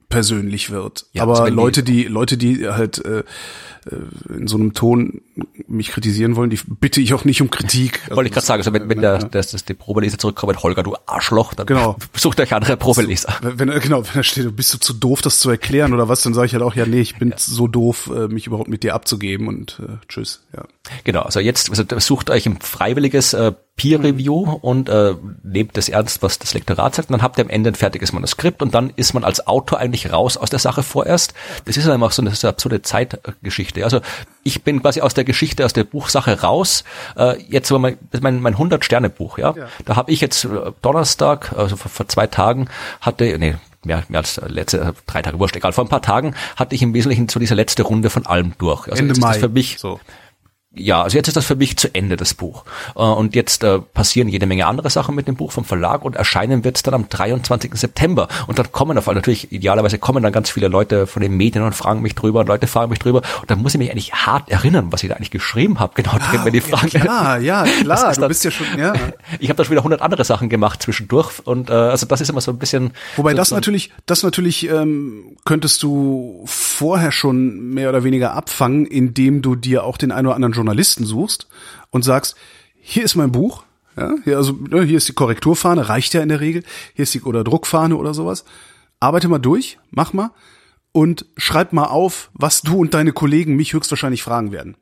persönlich 0.09 0.71
wird. 0.71 1.07
Ja, 1.13 1.23
Aber 1.23 1.41
also 1.41 1.55
Leute, 1.55 1.83
die 1.83 2.05
Leute, 2.05 2.37
die 2.37 2.69
halt 2.69 3.05
äh, 3.05 3.21
äh, 3.21 3.25
in 4.37 4.47
so 4.47 4.57
einem 4.57 4.73
Ton 4.75 5.23
mich 5.66 5.89
kritisieren 5.90 6.36
wollen, 6.36 6.51
die 6.51 6.59
bitte 6.81 7.01
ich 7.01 7.12
auch 7.15 7.24
nicht 7.24 7.43
um 7.43 7.51
Kritik. 7.51 8.01
Also 8.05 8.16
Wollte 8.16 8.28
ich 8.28 8.35
gerade 8.35 8.47
sagen, 8.47 8.61
also 8.61 8.73
wenn, 8.73 8.89
wenn 8.89 8.98
Ja, 9.02 9.12
der, 9.19 9.20
ja. 9.23 9.28
das, 9.28 9.51
das, 9.51 9.65
die 9.65 9.74
Probeleser 9.74 10.16
zurückkommt, 10.19 10.62
Holger, 10.62 10.82
du 10.82 10.97
Arschloch, 11.06 11.55
dann 11.55 11.66
Genau. 11.66 11.97
sucht 12.15 12.39
euch 12.40 12.52
andere 12.55 12.77
Probeleser. 12.77 13.35
Wenn, 13.43 13.59
wenn- 13.59 13.81
genau, 13.81 14.05
wenn 14.05 14.12
da 14.15 14.23
steht, 14.23 14.55
bist 14.55 14.73
du 14.74 14.78
zu 14.78 14.93
doof, 14.93 15.23
das 15.23 15.40
zu 15.40 15.51
erklären 15.51 15.93
oder 15.93 16.09
was, 16.09 16.23
dann 16.23 16.35
sage 16.35 16.47
ich 16.47 16.52
halt 16.52 16.62
auch, 16.62 16.74
ja, 16.77 16.86
nee, 16.86 17.01
ich 17.01 17.16
bin 17.19 17.35
so 17.36 17.66
doof, 17.66 18.11
äh, 18.15 18.28
mich 18.28 18.47
überhaupt 18.47 18.69
mit 18.69 18.82
dir 18.85 18.94
abzugeben 18.94 19.48
und 19.48 19.81
äh, 19.82 19.97
tschüss. 20.09 20.43
Ja. 20.56 20.65
Genau, 21.02 21.23
also 21.23 21.40
jetzt 21.40 21.70
also 21.70 21.85
sucht 21.98 22.31
euch 22.31 22.47
ein 22.47 22.61
freiwilliges 22.61 23.32
äh, 23.35 23.52
Peer 23.77 24.05
Review 24.05 24.59
und 24.61 24.89
äh, 24.89 25.15
nehmt 25.43 25.77
das 25.77 25.89
ernst, 25.89 26.23
was 26.23 26.39
das 26.39 26.55
Lektorat 26.55 26.94
sagt, 26.94 27.09
und 27.09 27.15
dann 27.15 27.23
habt 27.23 27.39
ihr 27.39 27.44
am 27.44 27.51
Ende 27.51 27.70
ein 27.70 27.74
fertiges 27.74 28.12
Manuskript 28.12 28.62
und 28.62 28.73
dann 28.73 28.90
ist 28.94 29.15
man 29.15 29.24
als 29.24 29.48
Autor 29.48 29.78
eigentlich 29.81 30.12
raus 30.12 30.36
aus 30.36 30.51
der 30.51 30.61
Sache 30.61 30.85
vorerst. 30.85 31.35
Das 31.65 31.77
ist 31.77 31.89
einfach 31.89 32.12
so 32.12 32.23
eine, 32.23 32.32
so 32.36 32.47
eine 32.47 32.52
absurde 32.55 32.82
Zeitgeschichte. 32.82 33.82
Also 33.82 34.01
ich 34.45 34.62
bin 34.62 34.83
quasi 34.83 35.01
aus 35.01 35.15
der 35.15 35.25
Geschichte, 35.25 35.65
aus 35.65 35.73
der 35.73 35.85
Buchsache 35.85 36.43
raus. 36.43 36.85
Äh, 37.16 37.43
jetzt 37.49 37.69
so 37.69 37.79
mein, 37.79 37.99
mein, 38.21 38.41
mein 38.41 38.55
100-Sterne-Buch, 38.55 39.39
ja. 39.39 39.55
Ja. 39.57 39.66
Da 39.85 39.97
habe 39.97 40.12
ich 40.12 40.21
jetzt 40.21 40.45
äh, 40.45 40.49
Donnerstag, 40.83 41.53
also 41.57 41.77
vor, 41.77 41.91
vor 41.91 42.09
zwei 42.09 42.27
Tagen, 42.27 42.69
hatte, 43.01 43.37
nee, 43.39 43.57
mehr, 43.85 44.05
mehr 44.09 44.21
als 44.21 44.41
letzte 44.47 44.79
äh, 44.81 44.93
drei 45.07 45.23
Tage, 45.23 45.39
wurscht, 45.39 45.57
egal, 45.57 45.73
vor 45.73 45.85
ein 45.85 45.89
paar 45.89 46.03
Tagen 46.03 46.35
hatte 46.57 46.75
ich 46.75 46.83
im 46.83 46.95
Wesentlichen 46.95 47.29
so 47.29 47.41
diese 47.41 47.55
letzte 47.55 47.83
Runde 47.83 48.11
von 48.11 48.27
allem 48.27 48.53
durch. 48.59 48.89
Also 48.89 49.03
Ende 49.03 49.19
Mai. 49.19 49.39
für 49.39 49.49
mich 49.49 49.79
so. 49.79 49.99
Ja, 50.77 51.03
also 51.03 51.17
jetzt 51.17 51.29
ist 51.29 51.37
das 51.37 51.47
für 51.47 51.57
mich 51.57 51.77
zu 51.77 51.95
Ende, 51.95 52.17
das 52.17 52.35
Buch. 52.35 52.65
Äh, 52.97 53.01
Und 53.01 53.35
jetzt 53.35 53.63
äh, 53.65 53.79
passieren 53.79 54.29
jede 54.29 54.47
Menge 54.47 54.67
andere 54.67 54.91
Sachen 54.91 55.15
mit 55.15 55.29
dem 55.29 55.37
Buch 55.37 55.53
vom 55.53 55.65
Verlag 55.65 56.05
und 56.05 56.17
erscheinen 56.17 56.65
wird 56.65 56.77
es 56.77 56.83
dann 56.83 56.95
am 56.95 57.09
23. 57.09 57.73
September. 57.75 58.29
Und 58.47 58.59
dann 58.59 58.73
kommen 58.73 58.99
auf 58.99 59.07
natürlich, 59.07 59.53
idealerweise 59.53 59.99
kommen 59.99 60.23
dann 60.23 60.33
ganz 60.33 60.51
viele 60.51 60.69
Leute 60.69 61.07
von 61.07 61.23
den 61.23 61.37
Medien 61.37 61.63
und 61.65 61.75
fragen 61.75 62.03
mich 62.03 62.15
drüber 62.15 62.41
und 62.41 62.49
Leute 62.49 62.67
fragen 62.67 62.91
mich 62.91 62.99
drüber. 62.99 63.23
Und 63.41 63.51
dann 63.51 63.61
muss 63.63 63.75
ich 63.75 63.79
mich 63.79 63.91
eigentlich 63.91 64.13
hart 64.15 64.49
erinnern, 64.51 64.89
was 64.91 65.03
ich 65.03 65.09
da 65.09 65.15
eigentlich 65.17 65.31
geschrieben 65.31 65.79
habe. 65.81 65.93
Genau, 65.95 66.13
wenn 66.43 66.53
die 66.53 66.61
fragen. 66.61 66.91
Ja, 67.05 67.37
ja, 67.39 67.65
klar, 67.65 67.85
Das 67.85 68.03
ist 68.11 68.17
du 68.17 68.21
dann- 68.23 68.29
bist 68.29 68.45
ja 68.45 68.51
schon, 68.51 68.67
ja. 68.79 68.93
Ich 69.39 69.49
habe 69.49 69.57
da 69.57 69.65
schon 69.65 69.73
wieder 69.73 69.85
hundert 69.85 70.03
andere 70.03 70.25
Sachen 70.25 70.49
gemacht 70.49 70.83
zwischendurch. 70.83 71.31
Und 71.45 71.71
äh, 71.71 71.73
also 71.73 72.07
das 72.07 72.21
ist 72.21 72.31
immer 72.31 72.41
so 72.41 72.51
ein 72.51 72.59
bisschen. 72.59 72.93
Wobei 73.17 73.31
so, 73.33 73.37
das 73.37 73.49
so, 73.51 73.55
natürlich, 73.55 73.93
das 74.07 74.23
natürlich 74.23 74.69
ähm, 74.69 75.37
könntest 75.45 75.83
du 75.83 76.43
vorher 76.47 77.13
schon 77.13 77.71
mehr 77.75 77.89
oder 77.89 78.05
weniger 78.05 78.33
abfangen, 78.35 78.87
indem 78.87 79.43
du 79.43 79.55
dir 79.55 79.85
auch 79.85 79.97
den 79.97 80.11
einen 80.13 80.27
oder 80.27 80.35
anderen 80.37 80.55
Journalisten 80.65 81.05
suchst 81.05 81.47
und 81.91 82.05
sagst, 82.05 82.36
hier 82.81 83.05
ist 83.05 83.16
mein 83.16 83.32
Buch, 83.32 83.65
ja, 83.97 84.15
hier, 84.24 84.39
also 84.39 84.53
ne, 84.53 84.82
hier 84.82 84.97
ist 84.97 85.09
die 85.09 85.12
Korrekturfahne, 85.12 85.89
reicht 85.89 86.15
ja 86.15 86.23
in 86.23 86.28
der 86.28 86.41
Regel, 86.41 86.65
hier 86.95 87.05
ist 87.05 87.15
die 87.15 87.23
oder 87.23 87.45
Druckfahne 87.45 87.97
oder 87.97 88.15
sowas. 88.15 88.45
Arbeite 88.99 89.28
mal 89.28 89.39
durch, 89.39 89.78
mach 89.91 90.12
mal 90.12 90.31
und 90.93 91.27
schreib 91.36 91.73
mal 91.73 91.86
auf, 91.86 92.31
was 92.32 92.62
du 92.62 92.77
und 92.78 92.95
deine 92.95 93.12
Kollegen 93.12 93.57
mich 93.57 93.73
höchstwahrscheinlich 93.73 94.23
fragen 94.23 94.53
werden. 94.53 94.77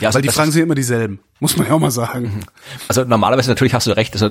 Ja, 0.00 0.08
also 0.08 0.16
Weil 0.16 0.22
die 0.22 0.28
Fragen 0.30 0.50
sind 0.50 0.62
immer 0.62 0.74
dieselben, 0.74 1.20
muss 1.40 1.56
man 1.56 1.66
ja 1.66 1.74
auch 1.74 1.78
mal 1.78 1.90
sagen. 1.90 2.40
Also 2.88 3.04
normalerweise 3.04 3.50
natürlich 3.50 3.74
hast 3.74 3.86
du 3.86 3.92
recht, 3.92 4.12
also 4.14 4.30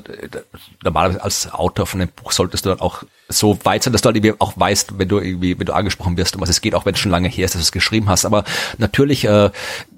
normalerweise 0.84 1.24
als 1.24 1.52
Autor 1.52 1.86
von 1.86 2.02
einem 2.02 2.12
Buch 2.12 2.32
solltest 2.32 2.66
du 2.66 2.70
dann 2.70 2.80
auch 2.80 3.04
so 3.30 3.60
weit 3.64 3.84
sein, 3.84 3.94
dass 3.94 4.02
du 4.02 4.08
halt 4.08 4.18
irgendwie 4.18 4.36
auch 4.40 4.54
weißt, 4.56 5.00
wenn 5.00 5.08
du 5.08 5.20
irgendwie, 5.20 5.60
wenn 5.60 5.66
du 5.66 5.74
angesprochen 5.74 6.18
wirst, 6.18 6.36
um 6.36 6.42
was 6.42 6.50
es 6.50 6.62
geht, 6.62 6.76
auch 6.76 6.86
wenn 6.86 6.94
es 6.94 7.00
schon 7.00 7.12
lange 7.12 7.30
her 7.30 7.46
ist, 7.46 7.56
dass 7.56 7.62
du 7.62 7.66
es 7.66 7.72
geschrieben 7.72 8.10
hast. 8.10 8.26
Aber 8.26 8.44
natürlich 8.78 9.26
äh, 9.26 9.50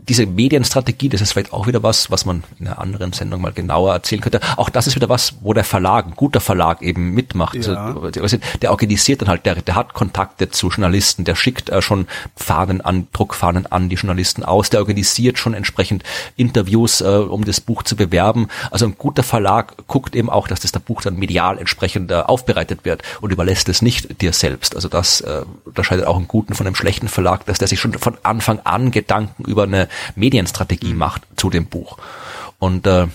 diese 0.10 0.26
Medienstrategie, 0.26 1.10
das 1.10 1.22
ist 1.22 1.34
vielleicht 1.34 1.54
auch 1.54 1.68
wieder 1.68 1.84
was, 1.84 2.10
was 2.10 2.26
man 2.26 2.44
in 2.60 2.68
einer 2.68 2.80
anderen 2.80 3.14
Sendung 3.14 3.42
mal 3.42 3.52
genauer 3.52 3.94
erzählen 3.94 4.22
könnte. 4.22 4.40
Auch 4.58 4.70
das 4.70 4.88
ist 4.88 4.96
wieder 4.96 5.08
was, 5.08 5.36
wo 5.42 5.54
der 5.54 5.64
Verlag, 5.64 6.08
ein 6.08 6.16
guter 6.16 6.40
Verlag 6.40 6.82
eben 6.82 7.14
mitmacht. 7.14 7.56
Ja. 7.56 7.96
Also, 7.96 8.38
der 8.62 8.72
organisiert 8.72 9.22
dann 9.22 9.30
halt, 9.30 9.46
der, 9.46 9.56
der 9.56 9.76
hat 9.76 9.94
Kontakte 9.94 10.50
zu 10.50 10.70
Journalisten, 10.70 11.26
der 11.26 11.36
schickt 11.36 11.70
äh, 11.70 11.82
schon 11.84 12.08
Fahnen 12.36 12.82
an, 12.82 13.08
Druckfahnen 13.14 13.68
an 13.68 13.90
die 13.90 13.96
Journalisten 13.96 14.44
aus, 14.44 14.72
der 14.72 14.80
organisiert 14.80 15.38
schon 15.38 15.54
entsprechend 15.54 16.04
Interviews, 16.36 16.99
äh, 17.02 17.06
um 17.06 17.46
das 17.46 17.62
Buch 17.62 17.84
zu 17.84 17.96
bewerben. 17.96 18.48
Also 18.72 18.86
ein 18.86 18.96
guter 18.98 19.24
Verlag 19.24 19.88
guckt 19.88 20.16
eben 20.16 20.30
auch, 20.30 20.48
dass 20.48 20.60
das 20.60 20.72
der 20.72 20.80
Buch 20.80 21.02
dann 21.02 21.18
medial 21.18 21.58
entsprechend 21.58 22.12
äh, 22.12 22.16
aufbereitet 22.16 22.86
wird 22.86 23.04
und 23.22 23.32
überlässt 23.32 23.70
es 23.70 23.82
nicht 23.82 24.22
dir 24.22 24.34
selbst. 24.34 24.76
Also 24.76 24.90
das 24.90 25.22
äh, 25.22 25.44
unterscheidet 25.66 26.06
auch 26.06 26.18
einen 26.18 26.28
guten 26.28 26.54
von 26.54 26.66
einem 26.66 26.76
schlechten 26.76 27.08
Verlag, 27.08 27.46
dass 27.46 27.60
der 27.60 27.68
sich 27.68 27.80
schon 27.80 27.94
von 27.94 28.18
Anfang 28.24 28.60
an 28.64 28.92
Gedanken 28.92 29.44
über 29.46 29.64
eine 29.64 29.88
Medienstrategie 30.16 30.94
macht 30.94 31.24
zu 31.36 31.50
dem 31.50 31.66
Buch. 31.66 31.98
Und 32.60 32.86
äh, 32.88 33.08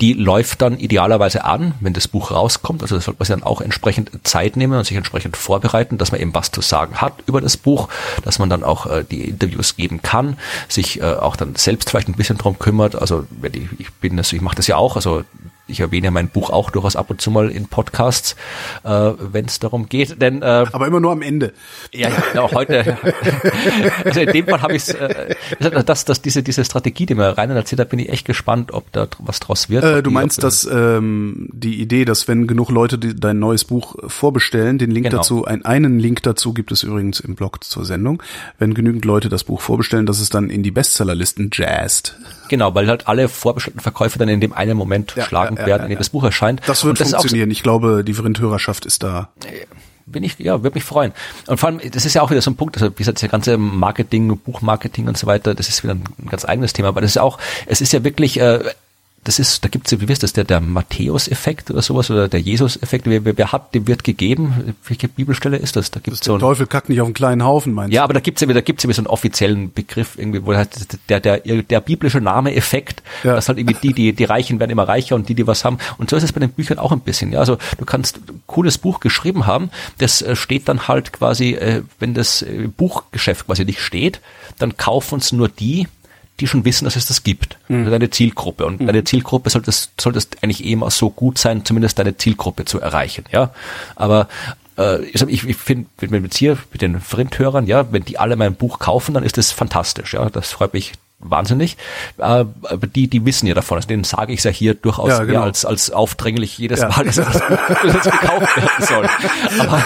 die 0.00 0.14
läuft 0.14 0.62
dann 0.62 0.78
idealerweise 0.78 1.44
an, 1.44 1.74
wenn 1.80 1.92
das 1.92 2.08
Buch 2.08 2.30
rauskommt. 2.30 2.82
Also 2.82 2.94
das 2.94 3.04
sollte 3.04 3.18
man 3.18 3.26
sich 3.26 3.34
dann 3.34 3.42
auch 3.42 3.60
entsprechend 3.60 4.10
Zeit 4.26 4.56
nehmen 4.56 4.78
und 4.78 4.84
sich 4.84 4.96
entsprechend 4.96 5.36
vorbereiten, 5.36 5.98
dass 5.98 6.10
man 6.10 6.20
eben 6.20 6.34
was 6.34 6.50
zu 6.50 6.62
sagen 6.62 6.96
hat 7.02 7.14
über 7.26 7.40
das 7.40 7.56
Buch, 7.56 7.88
dass 8.24 8.38
man 8.38 8.48
dann 8.48 8.64
auch 8.64 8.86
äh, 8.86 9.04
die 9.04 9.28
Interviews 9.28 9.76
geben 9.76 10.00
kann, 10.00 10.38
sich 10.68 11.00
äh, 11.00 11.04
auch 11.04 11.36
dann 11.36 11.54
selbst 11.54 11.90
vielleicht 11.90 12.08
ein 12.08 12.14
bisschen 12.14 12.38
drum 12.38 12.58
kümmert. 12.58 12.96
Also 12.96 13.26
ich 13.78 13.92
bin 13.94 14.16
das, 14.16 14.32
ich 14.32 14.40
mache 14.40 14.56
das 14.56 14.66
ja 14.66 14.76
auch. 14.76 14.96
Also 14.96 15.24
ich 15.68 15.80
erwähne 15.80 16.06
ja 16.06 16.10
mein 16.10 16.28
Buch 16.28 16.50
auch 16.50 16.70
durchaus 16.70 16.96
ab 16.96 17.10
und 17.10 17.20
zu 17.20 17.30
mal 17.30 17.50
in 17.50 17.66
Podcasts, 17.68 18.34
äh, 18.84 18.88
wenn 19.18 19.44
es 19.44 19.58
darum 19.58 19.88
geht. 19.88 20.20
Denn 20.20 20.42
äh, 20.42 20.64
Aber 20.72 20.86
immer 20.86 21.00
nur 21.00 21.12
am 21.12 21.22
Ende. 21.22 21.52
ja, 21.92 22.08
ja, 22.34 22.40
auch 22.42 22.52
heute. 22.52 22.96
also 24.04 24.20
in 24.20 24.32
dem 24.32 24.46
Fall 24.46 24.62
habe 24.62 24.74
ich 24.76 24.88
äh, 24.88 25.34
das, 25.60 26.04
das, 26.04 26.22
diese, 26.22 26.42
diese 26.42 26.64
Strategie, 26.64 27.06
die 27.06 27.14
mir 27.14 27.36
Rainer 27.36 27.54
erzählt 27.56 27.80
hat, 27.80 27.90
bin 27.90 27.98
ich 27.98 28.08
echt 28.08 28.24
gespannt, 28.26 28.72
ob 28.72 28.90
da 28.92 29.08
was 29.18 29.40
draus 29.40 29.68
wird. 29.68 29.84
Äh, 29.84 30.02
du 30.02 30.10
die- 30.10 30.14
meinst, 30.14 30.38
ob- 30.38 30.42
dass 30.42 30.64
ähm, 30.70 31.48
die 31.52 31.80
Idee, 31.80 32.04
dass 32.04 32.28
wenn 32.28 32.46
genug 32.46 32.70
Leute 32.70 32.98
die, 32.98 33.14
dein 33.14 33.38
neues 33.38 33.64
Buch 33.64 33.96
vorbestellen, 34.06 34.78
den 34.78 34.90
Link 34.90 35.04
Genau. 35.08 35.18
dazu, 35.18 35.44
ein, 35.44 35.64
einen 35.64 35.98
Link 35.98 36.22
dazu 36.22 36.52
gibt 36.52 36.72
es 36.72 36.82
übrigens 36.82 37.20
im 37.20 37.34
Blog 37.34 37.62
zur 37.64 37.84
Sendung, 37.84 38.22
wenn 38.58 38.74
genügend 38.74 39.04
Leute 39.04 39.28
das 39.28 39.44
Buch 39.44 39.60
vorbestellen, 39.60 40.06
dass 40.06 40.18
es 40.20 40.28
dann 40.28 40.50
in 40.50 40.62
die 40.62 40.70
Bestsellerlisten 40.70 41.50
jazzt. 41.52 42.16
Genau, 42.48 42.74
weil 42.74 42.88
halt 42.88 43.06
alle 43.06 43.28
vorbestellten 43.28 43.80
Verkäufe 43.80 44.18
dann 44.18 44.28
in 44.28 44.40
dem 44.40 44.52
einen 44.54 44.76
Moment 44.76 45.14
Ja, 45.16 45.24
schlagen 45.24 45.57
ja, 45.58 45.66
werden, 45.66 45.82
in 45.84 45.88
dem 45.90 45.98
das 45.98 46.10
Buch 46.10 46.24
erscheint. 46.24 46.60
Das 46.66 46.84
wird 46.84 47.00
ist 47.00 47.08
auch 47.08 47.08
so- 47.08 47.16
funktionieren. 47.18 47.50
Ich 47.50 47.62
glaube, 47.62 48.04
die 48.04 48.14
Vrindhörerschaft 48.14 48.86
ist 48.86 49.02
da. 49.02 49.28
bin 50.06 50.22
ich, 50.22 50.38
ja, 50.38 50.62
würde 50.62 50.74
mich 50.74 50.84
freuen. 50.84 51.12
Und 51.46 51.58
vor 51.60 51.68
allem, 51.68 51.80
das 51.90 52.06
ist 52.06 52.14
ja 52.14 52.22
auch 52.22 52.30
wieder 52.30 52.40
so 52.40 52.50
ein 52.50 52.56
Punkt, 52.56 52.76
also 52.76 52.90
wie 52.90 52.94
gesagt, 52.94 53.22
das 53.22 53.30
ganze 53.30 53.58
Marketing, 53.58 54.38
Buchmarketing 54.38 55.06
und 55.06 55.18
so 55.18 55.26
weiter, 55.26 55.54
das 55.54 55.68
ist 55.68 55.82
wieder 55.84 55.94
ein 55.94 56.04
ganz 56.30 56.44
eigenes 56.46 56.72
Thema, 56.72 56.88
aber 56.88 57.02
das 57.02 57.10
ist 57.10 57.14
ja 57.16 57.22
auch, 57.22 57.38
es 57.66 57.80
ist 57.82 57.92
ja 57.92 58.02
wirklich, 58.04 58.40
äh, 58.40 58.60
das 59.28 59.38
ist, 59.38 59.62
da 59.62 59.68
gibt's, 59.68 59.92
wie 59.92 60.08
wisst 60.08 60.22
das, 60.22 60.32
der, 60.32 60.44
der 60.44 60.60
Matthäus-Effekt 60.60 61.70
oder 61.70 61.82
sowas, 61.82 62.10
oder 62.10 62.28
der 62.28 62.40
Jesus-Effekt, 62.40 63.04
wer, 63.06 63.26
wer, 63.26 63.36
wer 63.36 63.52
hat, 63.52 63.74
dem 63.74 63.86
wird 63.86 64.02
gegeben. 64.02 64.74
Welche 64.86 65.06
Bibelstelle 65.06 65.58
ist 65.58 65.76
das? 65.76 65.90
Da 65.90 66.00
gibt's 66.00 66.24
so 66.24 66.32
Der 66.32 66.38
ein, 66.38 66.40
Teufel 66.40 66.66
kackt 66.66 66.88
nicht 66.88 67.00
auf 67.02 67.06
einen 67.06 67.12
kleinen 67.14 67.44
Haufen, 67.44 67.74
meinst 67.74 67.92
ja, 67.92 68.04
aber 68.04 68.14
da 68.14 68.20
gibt's 68.20 68.40
ja 68.40 68.48
wieder, 68.48 68.60
da 68.60 68.64
gibt's 68.64 68.84
ja 68.84 68.88
wieder 68.88 68.96
so 68.96 69.02
einen 69.02 69.08
offiziellen 69.08 69.70
Begriff 69.72 70.16
irgendwie, 70.16 70.46
wo 70.46 70.54
halt 70.54 70.70
der, 71.10 71.20
der, 71.20 71.38
der 71.40 71.80
biblische 71.80 72.22
Name 72.22 72.54
Effekt, 72.54 73.02
Ja. 73.22 73.34
dass 73.34 73.48
halt 73.48 73.58
irgendwie 73.58 73.76
die, 73.82 73.92
die, 73.92 74.12
die 74.14 74.24
Reichen 74.24 74.60
werden 74.60 74.70
immer 74.70 74.88
reicher 74.88 75.14
und 75.14 75.28
die, 75.28 75.34
die 75.34 75.46
was 75.46 75.62
haben. 75.62 75.76
Und 75.98 76.08
so 76.08 76.16
ist 76.16 76.22
es 76.22 76.32
bei 76.32 76.40
den 76.40 76.50
Büchern 76.50 76.78
auch 76.78 76.92
ein 76.92 77.00
bisschen. 77.00 77.30
Ja, 77.30 77.40
also 77.40 77.58
du 77.76 77.84
kannst 77.84 78.16
ein 78.30 78.42
cooles 78.46 78.78
Buch 78.78 79.00
geschrieben 79.00 79.46
haben, 79.46 79.70
das 79.98 80.22
äh, 80.22 80.36
steht 80.36 80.68
dann 80.70 80.88
halt 80.88 81.12
quasi, 81.12 81.52
äh, 81.52 81.82
wenn 81.98 82.14
das 82.14 82.40
äh, 82.40 82.68
Buchgeschäft 82.74 83.46
quasi 83.46 83.66
nicht 83.66 83.80
steht, 83.80 84.20
dann 84.58 84.78
kaufen 84.78 85.18
es 85.18 85.32
nur 85.32 85.48
die, 85.50 85.86
die 86.40 86.46
schon 86.46 86.64
wissen, 86.64 86.84
dass 86.84 86.96
es 86.96 87.06
das 87.06 87.22
gibt. 87.22 87.58
Also 87.68 87.90
deine 87.90 88.10
Zielgruppe. 88.10 88.66
Und 88.66 88.86
deine 88.86 89.04
Zielgruppe 89.04 89.50
solltest, 89.50 90.00
solltest 90.00 90.42
eigentlich 90.42 90.64
eh 90.64 90.72
immer 90.72 90.90
so 90.90 91.10
gut 91.10 91.38
sein, 91.38 91.64
zumindest 91.64 91.98
deine 91.98 92.16
Zielgruppe 92.16 92.64
zu 92.64 92.80
erreichen. 92.80 93.24
Ja, 93.32 93.52
aber 93.96 94.28
äh, 94.78 95.02
ich, 95.04 95.44
ich, 95.44 95.56
finde, 95.56 95.88
wenn 95.98 96.24
jetzt 96.24 96.36
hier 96.36 96.56
mit 96.72 96.82
den 96.82 97.00
Frindhörern, 97.00 97.66
ja, 97.66 97.92
wenn 97.92 98.04
die 98.04 98.18
alle 98.18 98.36
mein 98.36 98.54
Buch 98.54 98.78
kaufen, 98.78 99.14
dann 99.14 99.24
ist 99.24 99.36
das 99.36 99.50
fantastisch. 99.52 100.14
Ja, 100.14 100.30
das 100.30 100.52
freut 100.52 100.72
mich 100.72 100.92
wahnsinnig. 101.20 101.76
Äh, 102.18 102.22
aber 102.22 102.86
die, 102.94 103.08
die 103.08 103.24
wissen 103.24 103.46
ja 103.46 103.54
davon. 103.54 103.76
Also 103.76 103.88
denen 103.88 104.04
sage 104.04 104.32
ich 104.32 104.38
es 104.38 104.44
ja 104.44 104.50
hier 104.50 104.74
durchaus 104.74 105.08
Ja, 105.10 105.24
genau. 105.24 105.42
als, 105.42 105.64
als 105.64 105.90
aufdringlich 105.90 106.56
jedes 106.58 106.80
Ja. 106.80 106.88
Mal, 106.88 107.04
dass 107.04 107.16
das, 107.16 107.32
das 107.38 108.04
gekauft 108.04 108.56
werden 108.56 108.86
soll. 108.86 109.08
Aber, 109.58 109.84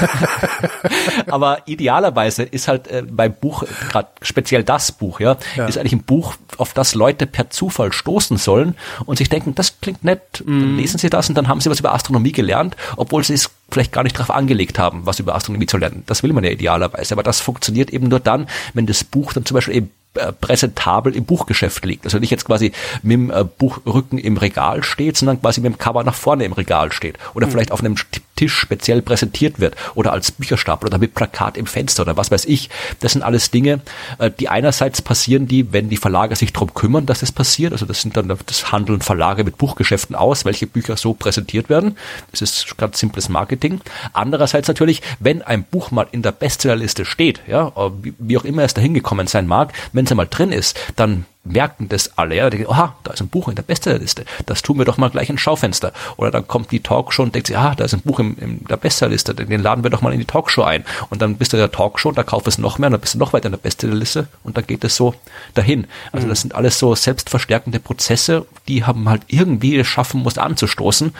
aber 1.29 1.59
idealerweise 1.67 2.43
ist 2.43 2.69
halt 2.69 2.89
äh, 2.89 3.03
beim 3.09 3.33
Buch, 3.35 3.65
gerade 3.91 4.09
speziell 4.21 4.65
das 4.65 4.93
Buch, 4.93 5.21
ja, 5.21 5.37
Ja. 5.57 5.67
ist 5.67 5.79
eigentlich 5.79 5.93
ein 5.95 6.03
Buch, 6.03 6.35
auf 6.59 6.75
das 6.75 6.95
Leute 6.95 7.27
per 7.27 7.51
Zufall 7.51 7.93
stoßen 7.93 8.37
sollen 8.37 8.77
und 9.07 9.17
sich 9.19 9.29
denken, 9.29 9.55
das 9.55 9.81
klingt 9.81 10.05
nett, 10.05 10.43
Mhm. 10.45 10.77
lesen 10.77 10.99
sie 10.99 11.11
das 11.11 11.29
und 11.29 11.35
dann 11.37 11.49
haben 11.49 11.61
sie 11.61 11.71
was 11.71 11.81
über 11.81 11.95
Astronomie 11.95 12.33
gelernt, 12.33 12.77
obwohl 12.97 13.25
sie 13.25 13.35
es 13.35 13.51
vielleicht 13.71 13.93
gar 13.93 14.03
nicht 14.03 14.17
darauf 14.17 14.31
angelegt 14.31 14.79
haben, 14.79 15.07
was 15.07 15.19
über 15.19 15.35
Astronomie 15.35 15.67
zu 15.67 15.79
lernen. 15.79 16.03
Das 16.07 16.23
will 16.23 16.33
man 16.33 16.45
ja 16.45 16.51
idealerweise. 16.51 17.15
Aber 17.15 17.23
das 17.23 17.41
funktioniert 17.41 17.91
eben 17.91 18.09
nur 18.09 18.21
dann, 18.21 18.47
wenn 18.75 18.87
das 18.87 19.03
Buch 19.05 19.33
dann 19.33 19.47
zum 19.47 19.55
Beispiel 19.55 19.77
eben 19.77 19.91
präsentabel 20.40 21.16
im 21.16 21.24
Buchgeschäft 21.24 21.84
liegt. 21.84 22.05
Also 22.05 22.18
nicht 22.18 22.30
jetzt 22.30 22.44
quasi 22.44 22.72
mit 23.02 23.12
dem 23.12 23.30
äh, 23.30 23.44
Buchrücken 23.44 24.18
im 24.18 24.36
Regal 24.36 24.82
steht, 24.82 25.16
sondern 25.16 25.40
quasi 25.40 25.60
mit 25.60 25.72
dem 25.72 25.78
Cover 25.78 26.05
nach 26.05 26.14
vorne 26.14 26.44
im 26.44 26.52
Regal 26.52 26.93
steht. 26.93 27.18
Oder 27.34 27.48
vielleicht 27.48 27.72
auf 27.72 27.80
einem 27.80 27.97
Tisch 28.37 28.55
speziell 28.55 29.03
präsentiert 29.03 29.61
wird 29.61 29.77
oder 29.95 30.13
als 30.13 30.33
Bücherstapel 30.33 30.89
oder 30.89 30.99
mit 30.99 31.15
Plakat 31.15 31.57
im 31.57 31.67
Fenster 31.67 32.03
oder 32.03 32.17
was 32.17 32.31
weiß 32.31 32.47
ich. 32.47 32.71
Das 33.01 33.13
sind 33.13 33.23
alles 33.23 33.51
Dinge, 33.51 33.81
äh, 34.19 34.31
die 34.31 34.49
einerseits 34.49 35.03
passieren, 35.03 35.47
die, 35.47 35.73
wenn 35.73 35.89
die 35.89 35.97
Verlage 35.97 36.37
sich 36.37 36.53
darum 36.53 36.75
kümmern, 36.75 37.07
dass 37.07 37.23
es 37.23 37.33
passiert. 37.33 37.73
Also 37.73 37.87
das 37.87 38.03
sind 38.03 38.17
dann 38.17 38.33
das 38.47 38.73
Handeln 38.73 39.01
Verlage 39.01 39.45
mit 39.45 39.59
Buchgeschäften 39.59 40.17
aus, 40.17 40.45
welche 40.45 40.67
Bücher 40.67 40.97
so 40.97 41.15
präsentiert 41.15 41.69
werden. 41.69 41.97
Das 42.31 42.43
ist 42.43 42.77
ganz 42.79 42.99
simples 42.99 43.29
Marketing. 43.29 43.81
Andererseits 44.13 44.69
natürlich, 44.69 45.03
wenn 45.21 45.43
ein 45.43 45.65
Buch 45.65 45.91
mal 45.91 46.07
in 46.11 46.23
der 46.23 46.33
Bestsellerliste 46.33 47.05
steht, 47.05 47.41
ja, 47.47 47.73
wie 48.19 48.39
auch 48.39 48.45
immer 48.45 48.63
es 48.63 48.75
dahin 48.75 48.95
gekommen 48.95 49.27
sein 49.27 49.47
mag, 49.47 49.73
wenn 49.93 50.05
es 50.05 50.11
einmal 50.11 50.29
drin 50.29 50.53
ist, 50.53 50.79
dann 50.97 51.27
merken 51.44 51.89
das 51.89 52.16
alle, 52.16 52.36
ja, 52.36 52.51
denken, 52.51 52.70
aha, 52.70 52.94
da 53.02 53.12
ist 53.12 53.20
ein 53.20 53.28
Buch 53.28 53.48
in 53.48 53.56
der 53.56 53.62
Bestsellerliste, 53.62 54.24
das 54.47 54.62
tun 54.62 54.78
wir 54.78 54.85
doch 54.85 54.97
mal 54.97 55.10
gleich 55.10 55.28
ins 55.28 55.40
Schaufenster. 55.40 55.93
Oder 56.16 56.31
dann 56.31 56.47
kommt 56.47 56.70
die 56.70 56.81
Talkshow 56.81 57.23
und 57.23 57.35
denkt 57.35 57.48
sich, 57.48 57.59
ah, 57.59 57.74
da 57.74 57.85
ist 57.85 57.94
ein 57.94 58.02
Buch 58.02 58.20
im, 58.20 58.36
in 58.39 58.64
der 58.64 58.77
Bestsellerliste, 58.77 59.35
den 59.35 59.62
laden 59.62 59.82
wir 59.82 59.90
doch 59.90 60.02
mal 60.02 60.12
in 60.12 60.20
die 60.20 60.24
Talkshow 60.24 60.62
ein. 60.62 60.85
Und 61.10 61.20
dann 61.20 61.36
bist 61.36 61.52
du 61.52 61.56
in 61.56 61.62
der 61.62 61.73
Talkshow 61.73 62.10
und 62.10 62.19
da 62.19 62.23
kaufst 62.23 62.47
du 62.47 62.51
es 62.51 62.59
noch 62.59 62.78
mehr 62.78 62.89
und 62.89 62.93
dann 62.93 63.01
bist 63.01 63.14
du 63.14 63.19
noch 63.19 63.32
weiter 63.32 63.47
in 63.47 63.52
der 63.52 63.59
Bestsellerliste 63.59 64.28
und 64.44 64.56
dann 64.56 64.66
geht 64.66 64.85
es 64.85 64.97
so 64.97 65.14
dahin. 65.55 65.86
Also 66.12 66.28
das 66.28 66.40
sind 66.40 66.55
alles 66.55 66.78
so 66.78 66.94
selbstverstärkende 66.94 67.81
Prozesse, 67.81 68.47
die 68.69 68.85
haben 68.85 69.09
halt 69.09 69.23
irgendwie 69.27 69.77
es 69.77 69.86
schaffen 69.89 70.23
muss 70.23 70.39
anzustoßen, 70.39 71.12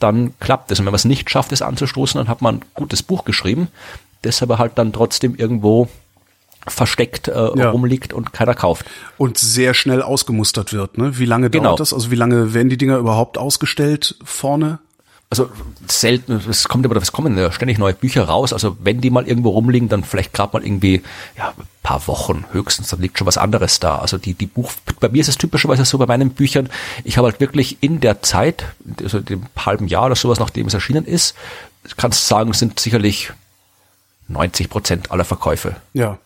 dann 0.00 0.34
klappt 0.40 0.72
es. 0.72 0.80
Und 0.80 0.86
wenn 0.86 0.92
man 0.92 0.96
es 0.96 1.04
nicht 1.04 1.30
schafft, 1.30 1.52
es 1.52 1.62
anzustoßen, 1.62 2.18
dann 2.18 2.28
hat 2.28 2.42
man 2.42 2.56
ein 2.56 2.64
gutes 2.74 3.02
Buch 3.04 3.24
geschrieben, 3.24 3.68
das 4.22 4.42
aber 4.42 4.58
halt 4.58 4.78
dann 4.78 4.92
trotzdem 4.92 5.36
irgendwo 5.36 5.88
versteckt 6.66 7.28
äh, 7.28 7.32
ja. 7.32 7.70
rumliegt 7.70 8.12
und 8.12 8.32
keiner 8.32 8.54
kauft. 8.54 8.86
Und 9.16 9.38
sehr 9.38 9.74
schnell 9.74 10.02
ausgemustert 10.02 10.72
wird, 10.72 10.98
ne? 10.98 11.18
Wie 11.18 11.24
lange 11.24 11.50
genau. 11.50 11.64
dauert 11.64 11.80
das? 11.80 11.92
Also 11.92 12.10
wie 12.10 12.16
lange 12.16 12.54
werden 12.54 12.68
die 12.68 12.76
Dinger 12.76 12.98
überhaupt 12.98 13.38
ausgestellt 13.38 14.16
vorne? 14.24 14.78
Also 15.32 15.48
selten, 15.86 16.42
es 16.50 16.66
kommt 16.66 16.84
aber, 16.84 16.96
es 16.96 17.12
kommen 17.12 17.38
ja 17.38 17.52
ständig 17.52 17.78
neue 17.78 17.94
Bücher 17.94 18.24
raus. 18.24 18.52
Also 18.52 18.76
wenn 18.80 19.00
die 19.00 19.10
mal 19.10 19.28
irgendwo 19.28 19.50
rumliegen, 19.50 19.88
dann 19.88 20.02
vielleicht 20.02 20.32
gerade 20.32 20.52
mal 20.54 20.64
irgendwie 20.64 21.02
ja, 21.38 21.54
ein 21.56 21.66
paar 21.84 22.04
Wochen 22.08 22.44
höchstens, 22.50 22.88
dann 22.88 23.00
liegt 23.00 23.16
schon 23.16 23.28
was 23.28 23.38
anderes 23.38 23.78
da. 23.78 23.98
Also 23.98 24.18
die, 24.18 24.34
die 24.34 24.46
Buch, 24.46 24.72
bei 24.98 25.08
mir 25.08 25.20
ist 25.20 25.28
es 25.28 25.38
typischerweise 25.38 25.84
so 25.84 25.98
bei 25.98 26.06
meinen 26.06 26.30
Büchern, 26.30 26.68
ich 27.04 27.16
habe 27.16 27.28
halt 27.28 27.38
wirklich 27.38 27.80
in 27.80 28.00
der 28.00 28.22
Zeit, 28.22 28.64
also 29.00 29.20
dem 29.20 29.44
halben 29.56 29.86
Jahr 29.86 30.06
oder 30.06 30.16
sowas, 30.16 30.40
nachdem 30.40 30.66
es 30.66 30.74
erschienen 30.74 31.04
ist, 31.04 31.36
kannst 31.96 32.24
du 32.24 32.26
sagen, 32.26 32.52
sind 32.52 32.80
sicherlich 32.80 33.32
90 34.26 34.68
Prozent 34.68 35.10
aller 35.12 35.24
Verkäufe. 35.24 35.76
Ja. 35.92 36.18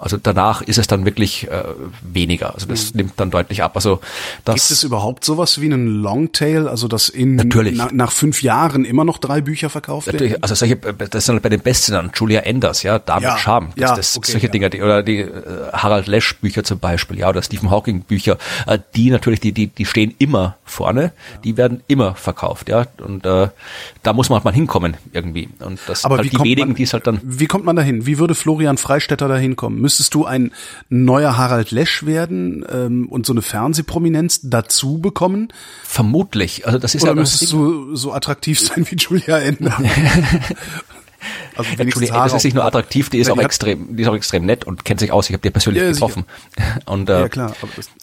Also 0.00 0.16
danach 0.16 0.62
ist 0.62 0.78
es 0.78 0.86
dann 0.86 1.04
wirklich 1.04 1.48
äh, 1.48 1.62
weniger. 2.02 2.54
Also 2.54 2.66
das 2.66 2.92
mhm. 2.92 2.98
nimmt 2.98 3.12
dann 3.16 3.30
deutlich 3.30 3.62
ab. 3.62 3.72
Also 3.74 4.00
das 4.44 4.54
gibt 4.54 4.70
es 4.70 4.82
überhaupt 4.82 5.24
sowas 5.24 5.60
wie 5.60 5.66
einen 5.66 5.86
Longtail, 5.86 6.68
also 6.68 6.88
dass 6.88 7.08
in 7.10 7.36
natürlich. 7.36 7.76
Na, 7.76 7.90
nach 7.92 8.10
fünf 8.10 8.42
Jahren 8.42 8.84
immer 8.84 9.04
noch 9.04 9.18
drei 9.18 9.40
Bücher 9.40 9.68
verkauft 9.68 10.06
natürlich. 10.06 10.32
werden? 10.32 10.42
Also 10.42 10.54
solche, 10.54 10.76
das 10.76 11.26
sind 11.26 11.34
halt 11.34 11.42
bei 11.42 11.50
den 11.50 11.60
Bestsellern 11.60 12.10
Julia 12.14 12.40
Enders, 12.40 12.82
ja, 12.82 12.98
David 12.98 13.24
ja, 13.24 13.38
Charme, 13.38 13.72
das, 13.76 13.90
ja, 13.90 13.96
das 13.96 14.16
okay, 14.16 14.32
solche 14.32 14.46
ja. 14.46 14.52
Dinger, 14.52 14.70
die, 14.70 14.82
oder 14.82 15.02
die 15.02 15.18
äh, 15.18 15.28
Harald 15.72 16.06
Lesch 16.06 16.36
Bücher 16.36 16.64
zum 16.64 16.78
Beispiel, 16.78 17.18
ja, 17.18 17.28
oder 17.28 17.42
Stephen 17.42 17.70
Hawking 17.70 18.02
Bücher, 18.02 18.38
äh, 18.66 18.78
die 18.94 19.10
natürlich, 19.10 19.40
die 19.40 19.52
die 19.52 19.66
die 19.66 19.84
stehen 19.84 20.14
immer 20.18 20.56
vorne, 20.64 21.12
die 21.44 21.56
werden 21.56 21.82
immer 21.88 22.14
verkauft, 22.14 22.68
ja, 22.68 22.86
und 23.02 23.26
äh, 23.26 23.48
da 24.02 24.12
muss 24.12 24.30
man 24.30 24.36
halt 24.36 24.44
mal 24.44 24.54
hinkommen 24.54 24.96
irgendwie. 25.12 25.48
Und 25.58 25.78
das 25.86 26.04
Aber 26.04 26.16
halt 26.16 26.26
wie 26.26 26.36
die 26.36 26.42
wenigen, 26.42 26.68
man, 26.68 26.76
die 26.76 26.84
es 26.84 26.92
halt 26.92 27.06
dann. 27.06 27.20
Wie 27.22 27.46
kommt 27.46 27.64
man 27.64 27.76
dahin? 27.76 28.06
Wie 28.06 28.18
würde 28.18 28.34
Florian 28.34 28.78
Freistetter 28.78 29.28
da 29.28 29.36
hinkommen? 29.36 29.80
Müsstest 29.90 30.14
du 30.14 30.24
ein 30.24 30.52
neuer 30.88 31.36
Harald 31.36 31.72
Lesch 31.72 32.06
werden 32.06 32.64
ähm, 32.70 33.08
und 33.08 33.26
so 33.26 33.32
eine 33.32 33.42
Fernsehprominenz 33.42 34.38
dazu 34.44 34.98
bekommen? 34.98 35.48
Vermutlich. 35.82 36.64
Also 36.64 36.78
das 36.78 36.94
ist 36.94 37.02
Oder 37.02 37.10
ja 37.10 37.14
müsstest 37.16 37.50
du 37.52 37.96
so 37.96 38.12
attraktiv 38.12 38.60
sein 38.60 38.86
wie 38.88 38.94
Julia 38.94 39.40
Ender? 39.40 39.76
also 41.56 41.76
wenigstens 41.76 42.12
Haare 42.12 42.28
das 42.28 42.34
ist 42.34 42.44
nicht 42.44 42.54
nur 42.54 42.64
attraktiv, 42.64 43.10
die 43.10 43.18
ist 43.18 43.26
Ja, 43.26 43.32
auch 43.32 43.38
die 43.38 43.44
extrem, 43.44 43.96
die 43.96 44.04
ist 44.04 44.08
auch 44.08 44.14
extrem 44.14 44.46
nett 44.46 44.64
und 44.64 44.84
kennt 44.84 45.00
sich 45.00 45.10
aus. 45.10 45.28
Ich 45.28 45.32
habe 45.32 45.42
die 45.42 45.50
persönlich 45.50 45.82
Ja, 45.82 45.90
getroffen. 45.90 46.24
Und 46.86 47.10
äh, 47.10 47.22
Ja, 47.22 47.28
klar. 47.28 47.56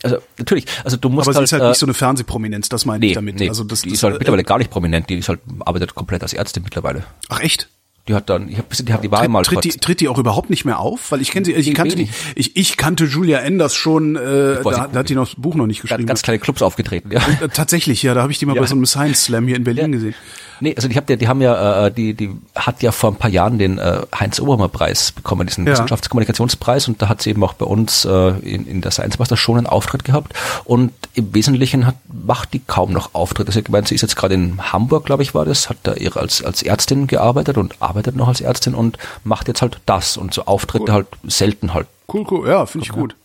Also 0.04 0.18
natürlich, 0.38 0.66
also 0.84 0.98
du 0.98 1.08
musst 1.08 1.30
aber 1.30 1.36
sie 1.36 1.38
halt, 1.38 1.46
ist 1.46 1.54
halt 1.54 1.64
äh, 1.64 1.70
nicht 1.70 1.80
so 1.80 1.86
eine 1.86 1.94
Fernsehprominenz, 1.94 2.68
das 2.68 2.86
meine 2.86 3.00
nee, 3.00 3.08
ich 3.08 3.14
damit. 3.14 3.40
nee, 3.40 3.48
also 3.48 3.64
das, 3.64 3.84
die 3.84 3.92
ist 3.92 4.04
halt 4.04 4.16
äh, 4.16 4.18
mittlerweile 4.18 4.44
gar 4.44 4.58
nicht 4.58 4.72
prominent, 4.72 5.10
die 5.10 5.20
ist 5.20 5.30
halt 5.30 5.40
arbeitet 5.62 5.96
komplett 5.96 6.22
als 6.22 6.34
Ärztin 6.34 6.64
mittlerweile. 6.64 7.06
Ach 7.30 7.40
echt? 7.40 7.70
Die 8.08 8.14
hat 8.14 8.30
dann, 8.30 8.48
ich 8.50 8.58
habe 8.58 8.68
die, 8.74 8.94
hat 8.94 9.04
die 9.04 9.12
war 9.12 9.20
Tritt, 9.20 9.30
mal 9.30 9.44
tritt, 9.44 9.64
die, 9.64 9.70
tritt 9.72 10.00
die 10.00 10.08
auch 10.08 10.18
überhaupt 10.18 10.50
nicht 10.50 10.64
mehr 10.66 10.80
auf? 10.80 11.12
Weil 11.12 11.22
ich 11.22 11.32
kenne 11.32 11.46
sie, 11.46 11.54
ich 11.54 11.74
kannte 11.74 11.96
die, 11.96 12.10
ich, 12.36 12.56
ich 12.56 12.78
kannte 12.78 13.06
Julia 13.06 13.40
Enders 13.40 13.76
schon, 13.76 14.16
äh, 14.16 14.62
da, 14.64 14.88
da 14.92 15.00
hat 15.00 15.10
die 15.10 15.16
noch 15.16 15.28
das 15.30 15.36
Buch 15.36 15.56
noch 15.56 15.68
nicht 15.68 15.82
geschrieben. 15.82 16.06
ganz 16.06 16.22
kleine 16.22 16.40
Clubs 16.40 16.62
aufgetreten, 16.62 17.12
ja. 17.12 17.20
Äh, 17.42 17.50
Tatsächlich, 17.50 18.04
ja, 18.04 18.14
da 18.14 18.22
habe 18.22 18.32
ich 18.32 18.40
die 18.40 18.46
mal 18.46 18.56
Ja. 18.58 18.62
bei 18.62 18.68
so 18.68 18.76
einem 18.76 18.86
Science 18.86 19.26
Slam 19.26 19.46
hier 19.48 19.56
in 19.58 19.64
Berlin 19.64 19.92
gesehen. 19.92 20.16
Nee, 20.60 20.74
also 20.76 20.88
die, 20.88 20.96
habt 20.96 21.10
ja, 21.10 21.16
die 21.16 21.28
haben 21.28 21.42
ja, 21.42 21.86
äh, 21.88 21.92
die, 21.92 22.14
die 22.14 22.32
hat 22.56 22.82
ja 22.82 22.92
vor 22.92 23.12
ein 23.12 23.16
paar 23.16 23.30
Jahren 23.30 23.58
den 23.60 23.78
äh, 23.78 24.02
Heinz 24.18 24.40
Oberhammer 24.40 24.70
Preis 24.70 25.12
bekommen, 25.12 25.46
diesen 25.48 25.66
Ja. 25.68 25.74
Wissenschaftskommunikationspreis. 25.74 26.88
Und 26.88 27.02
da 27.02 27.10
hat 27.10 27.22
sie 27.22 27.30
eben 27.30 27.44
auch 27.44 27.54
bei 27.54 27.66
uns 27.66 28.06
äh, 28.06 28.30
in, 28.40 28.66
in 28.68 28.82
der 28.82 28.92
Science 28.92 29.20
Master 29.20 29.38
schon 29.38 29.58
einen 29.58 29.68
Auftritt 29.68 30.04
gehabt. 30.04 30.34
Und 30.66 30.92
im 31.14 31.34
Wesentlichen 31.34 31.86
hat, 31.86 31.96
macht 32.12 32.54
die 32.54 32.60
kaum 32.60 32.92
noch 32.92 33.14
Auftritte. 33.14 33.50
Also 33.50 33.60
ich 33.60 33.70
meine, 33.70 33.86
sie 33.88 33.96
ist 33.96 34.02
jetzt 34.02 34.16
gerade 34.16 34.34
in 34.34 34.72
Hamburg, 34.74 35.06
glaube 35.06 35.24
ich, 35.24 35.34
war 35.36 35.46
das, 35.46 35.70
hat 35.70 35.78
da 35.84 35.94
ihre 35.94 36.20
als, 36.20 36.44
als 36.44 36.64
Ärztin 36.64 37.08
gearbeitet 37.08 37.58
und 37.58 37.76
arbeitet 37.82 38.16
noch 38.16 38.28
als 38.28 38.42
Ärztin 38.42 38.74
und 38.74 38.98
macht 39.24 39.48
jetzt 39.48 39.62
halt 39.62 39.80
das. 39.86 40.18
Und 40.18 40.34
so 40.34 40.46
Auftritte 40.46 40.92
halt 40.94 41.08
selten 41.28 41.74
halt. 41.74 41.88
Cool, 42.12 42.26
cool, 42.32 42.48
ja, 42.48 42.66
finde 42.66 42.86
ich 42.86 42.92
gut. 42.94 43.16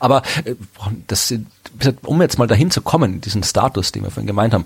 aber 0.00 0.22
äh, 0.44 0.54
das, 1.08 1.28
sind- 1.28 1.48
um 2.04 2.22
jetzt 2.22 2.38
mal 2.38 2.46
dahin 2.46 2.70
zu 2.70 2.80
kommen, 2.80 3.20
diesen 3.20 3.42
Status, 3.42 3.92
den 3.92 4.04
wir 4.04 4.10
vorhin 4.10 4.26
gemeint 4.28 4.54
haben, 4.54 4.64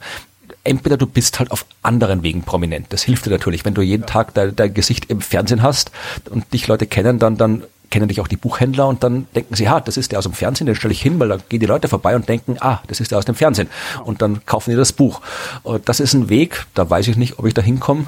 entweder 0.71 0.97
du 0.97 1.07
bist 1.07 1.39
halt 1.39 1.51
auf 1.51 1.67
anderen 1.83 2.23
Wegen 2.23 2.43
prominent. 2.43 2.87
Das 2.91 3.03
hilft 3.03 3.27
dir 3.27 3.31
natürlich, 3.31 3.65
wenn 3.65 3.75
du 3.75 3.83
jeden 3.83 4.07
Tag 4.07 4.35
dein, 4.35 4.55
dein 4.57 4.73
Gesicht 4.73 5.11
im 5.11 5.21
Fernsehen 5.21 5.63
hast 5.63 5.91
und 6.31 6.53
dich 6.53 6.69
Leute 6.69 6.87
kennen, 6.87 7.19
dann 7.19 7.37
dann 7.37 7.65
kennen 7.91 8.09
dich 8.09 8.21
auch 8.21 8.29
die 8.29 8.37
Buchhändler 8.37 8.87
und 8.87 9.03
dann 9.03 9.27
denken 9.35 9.57
sie, 9.57 9.69
ha, 9.69 9.81
das 9.81 9.97
ist 9.97 10.13
der 10.13 10.21
aus 10.21 10.25
dem 10.25 10.33
Fernsehen, 10.33 10.67
den 10.67 10.77
stelle 10.77 10.93
ich 10.93 11.03
hin, 11.03 11.19
weil 11.19 11.29
dann 11.29 11.43
gehen 11.49 11.61
die 11.61 11.67
Leute 11.67 11.89
vorbei 11.89 12.15
und 12.15 12.29
denken, 12.29 12.57
ah, 12.61 12.81
das 12.87 13.01
ist 13.01 13.11
der 13.11 13.19
aus 13.19 13.25
dem 13.25 13.35
Fernsehen. 13.35 13.69
Und 14.05 14.23
dann 14.23 14.47
kaufen 14.47 14.71
die 14.71 14.77
das 14.77 14.93
Buch. 14.93 15.21
Und 15.65 15.89
das 15.89 15.99
ist 15.99 16.15
ein 16.15 16.29
Weg, 16.29 16.67
da 16.75 16.89
weiß 16.89 17.09
ich 17.09 17.17
nicht, 17.17 17.39
ob 17.39 17.47
ich 17.47 17.55
da 17.55 17.63
hinkomme. 17.63 18.07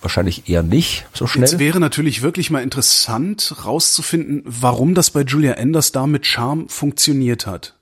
Wahrscheinlich 0.00 0.48
eher 0.48 0.62
nicht 0.62 1.06
so 1.12 1.26
schnell. 1.26 1.42
Jetzt 1.42 1.58
wäre 1.58 1.80
natürlich 1.80 2.22
wirklich 2.22 2.50
mal 2.50 2.62
interessant 2.62 3.54
rauszufinden, 3.64 4.42
warum 4.46 4.94
das 4.94 5.10
bei 5.10 5.22
Julia 5.22 5.52
Enders 5.52 5.92
da 5.92 6.06
mit 6.06 6.26
Charme 6.26 6.68
funktioniert 6.68 7.46
hat. 7.46 7.75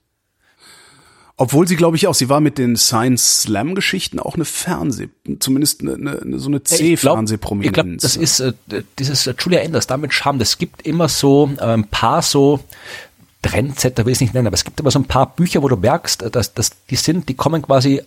Obwohl 1.36 1.66
sie, 1.66 1.74
glaube 1.74 1.96
ich, 1.96 2.06
auch, 2.06 2.14
sie 2.14 2.28
war 2.28 2.40
mit 2.40 2.58
den 2.58 2.76
Science 2.76 3.42
Slam 3.42 3.74
Geschichten 3.74 4.20
auch 4.20 4.36
eine 4.36 4.44
Fernseh, 4.44 5.08
zumindest 5.40 5.80
eine, 5.82 5.94
eine, 5.94 6.38
so 6.38 6.48
eine 6.48 6.58
Ich 6.58 6.64
glaube, 6.64 6.96
C-Fernsehprominenz. 6.96 7.66
ich 7.66 7.72
glaub, 7.72 7.98
das 8.00 8.16
ist 8.16 8.40
äh, 8.40 8.52
dieses 9.00 9.26
äh, 9.26 9.34
Julia 9.38 9.60
Enders, 9.60 9.88
damit 9.88 10.14
Charme. 10.14 10.40
Es 10.42 10.58
gibt 10.58 10.82
immer 10.82 11.08
so 11.08 11.50
äh, 11.58 11.62
ein 11.64 11.88
paar 11.88 12.22
so 12.22 12.60
Trendsetter 13.42 14.06
will 14.06 14.12
ich 14.12 14.18
es 14.18 14.20
nicht 14.22 14.32
nennen, 14.34 14.46
aber 14.46 14.54
es 14.54 14.64
gibt 14.64 14.80
immer 14.80 14.90
so 14.90 14.98
ein 14.98 15.04
paar 15.04 15.34
Bücher, 15.34 15.62
wo 15.62 15.68
du 15.68 15.76
merkst, 15.76 16.22
äh, 16.22 16.30
dass, 16.30 16.54
dass 16.54 16.70
die 16.88 16.96
sind, 16.96 17.28
die 17.28 17.34
kommen 17.34 17.62
quasi 17.62 18.00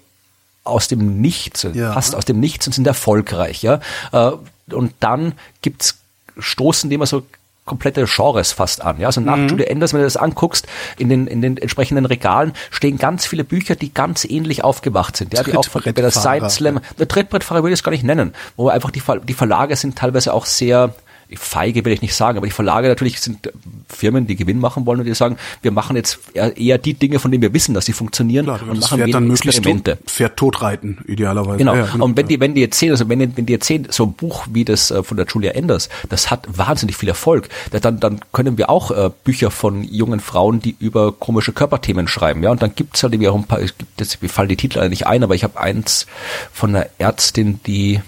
aus 0.63 0.87
dem 0.87 1.19
Nichts, 1.21 1.63
äh, 1.65 1.71
Ja. 1.73 1.93
fast 1.93 2.15
aus 2.15 2.25
dem 2.25 2.39
Nichts 2.39 2.65
und 2.67 2.73
sind 2.73 2.87
erfolgreich, 2.87 3.61
ja. 3.61 3.81
Äh, 4.13 4.31
Und 4.73 4.93
dann 5.01 5.33
gibt's 5.61 5.97
stoßen 6.39 6.89
die 6.89 6.95
immer 6.95 7.07
so 7.07 7.23
komplette 7.67 8.05
Genres 8.07 8.51
fast 8.53 8.81
an. 8.81 8.99
Ja, 8.99 9.05
also 9.07 9.21
nach 9.21 9.37
Mhm. 9.37 9.49
Julia 9.49 9.67
Enders, 9.67 9.93
wenn 9.93 9.99
du 9.99 10.05
das 10.07 10.17
anguckst, 10.17 10.65
in 10.97 11.09
den, 11.09 11.27
in 11.27 11.41
den 11.43 11.57
entsprechenden 11.57 12.07
Regalen 12.07 12.53
stehen 12.71 12.97
ganz 12.97 13.27
viele 13.27 13.43
Bücher, 13.43 13.75
die 13.75 13.93
ganz 13.93 14.25
ähnlich 14.25 14.63
aufgemacht 14.63 15.15
sind. 15.15 15.33
Ja, 15.35 15.43
die 15.43 15.55
auch 15.55 15.65
von 15.65 15.83
bei 15.83 15.91
der. 15.91 16.09
Science 16.09 16.55
Slam, 16.55 16.79
der 16.97 17.07
Trittbrettfahrer 17.07 17.61
würde 17.61 17.73
ich 17.73 17.79
es 17.79 17.83
gar 17.83 17.91
nicht 17.91 18.03
nennen, 18.03 18.33
wo 18.55 18.69
einfach 18.69 18.89
die, 18.89 19.01
Ver- 19.01 19.19
die 19.19 19.33
Verlage 19.35 19.75
sind 19.75 19.95
teilweise 19.95 20.33
auch 20.33 20.45
sehr 20.47 20.95
feige 21.35 21.83
will 21.83 21.91
ich 21.91 22.01
nicht 22.01 22.15
sagen, 22.15 22.37
aber 22.37 22.47
die 22.47 22.53
Verlage 22.53 22.87
natürlich 22.87 23.19
sind 23.19 23.51
Firmen, 23.89 24.27
die 24.27 24.35
Gewinn 24.37 24.59
machen 24.59 24.85
wollen 24.85 24.99
und 24.99 25.05
die 25.05 25.13
sagen, 25.13 25.37
wir 25.61 25.71
machen 25.71 25.95
jetzt 25.95 26.19
eher 26.33 26.77
die 26.77 26.93
Dinge, 26.93 27.19
von 27.19 27.31
denen 27.31 27.41
wir 27.41 27.53
wissen, 27.53 27.73
dass 27.73 27.85
sie 27.85 27.93
funktionieren 27.93 28.45
Klar, 28.45 28.61
und 28.69 28.79
machen 28.79 28.97
Pferd 28.99 29.13
dann 29.13 29.23
möglichst 29.27 29.57
Experimente. 29.59 29.97
tot, 29.97 30.09
Pferd 30.09 30.37
totreiten, 30.37 30.99
idealerweise. 31.07 31.57
Genau. 31.57 31.75
Ja, 31.75 31.85
ja, 31.93 32.01
Und 32.01 32.15
wenn 32.15 32.27
die, 32.27 32.39
wenn 32.39 32.53
die 32.55 32.61
jetzt 32.61 32.79
sehen, 32.79 32.91
also 32.91 33.09
wenn, 33.09 33.19
die- 33.19 33.35
wenn 33.35 33.45
die 33.45 33.53
jetzt 33.53 33.67
sehen, 33.67 33.87
so 33.89 34.05
ein 34.05 34.13
Buch 34.13 34.47
wie 34.51 34.63
das 34.63 34.89
äh, 34.91 35.03
von 35.03 35.17
der 35.17 35.25
Julia 35.25 35.51
Enders, 35.51 35.89
das 36.09 36.31
hat 36.31 36.47
wahnsinnig 36.55 36.95
viel 36.95 37.09
Erfolg. 37.09 37.49
Da- 37.71 37.79
Dann, 37.79 37.99
dann 37.99 38.19
können 38.31 38.57
wir 38.57 38.69
auch 38.69 38.91
äh, 38.91 39.09
Bücher 39.23 39.51
von 39.51 39.83
jungen 39.83 40.19
Frauen, 40.19 40.61
die 40.61 40.75
über 40.79 41.11
komische 41.11 41.51
Körperthemen 41.51 42.07
schreiben. 42.07 42.43
Ja, 42.43 42.51
und 42.51 42.61
dann 42.61 42.73
gibt's 42.75 43.03
halt 43.03 43.13
irgendwie 43.13 43.29
auch 43.29 43.35
ein 43.35 43.43
paar, 43.43 43.59
es 43.59 43.77
gibt 43.77 43.99
jetzt, 43.99 44.21
mir 44.21 44.29
fallen 44.29 44.49
die 44.49 44.55
Titel 44.57 44.87
nicht 44.89 45.07
ein, 45.07 45.23
aber 45.23 45.35
ich 45.35 45.43
habe 45.43 45.59
eins 45.59 46.05
von 46.53 46.75
einer 46.75 46.87
Ärztin, 46.99 47.59
die, 47.65 48.01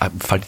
äh, 0.00 0.10
fallen 0.18 0.42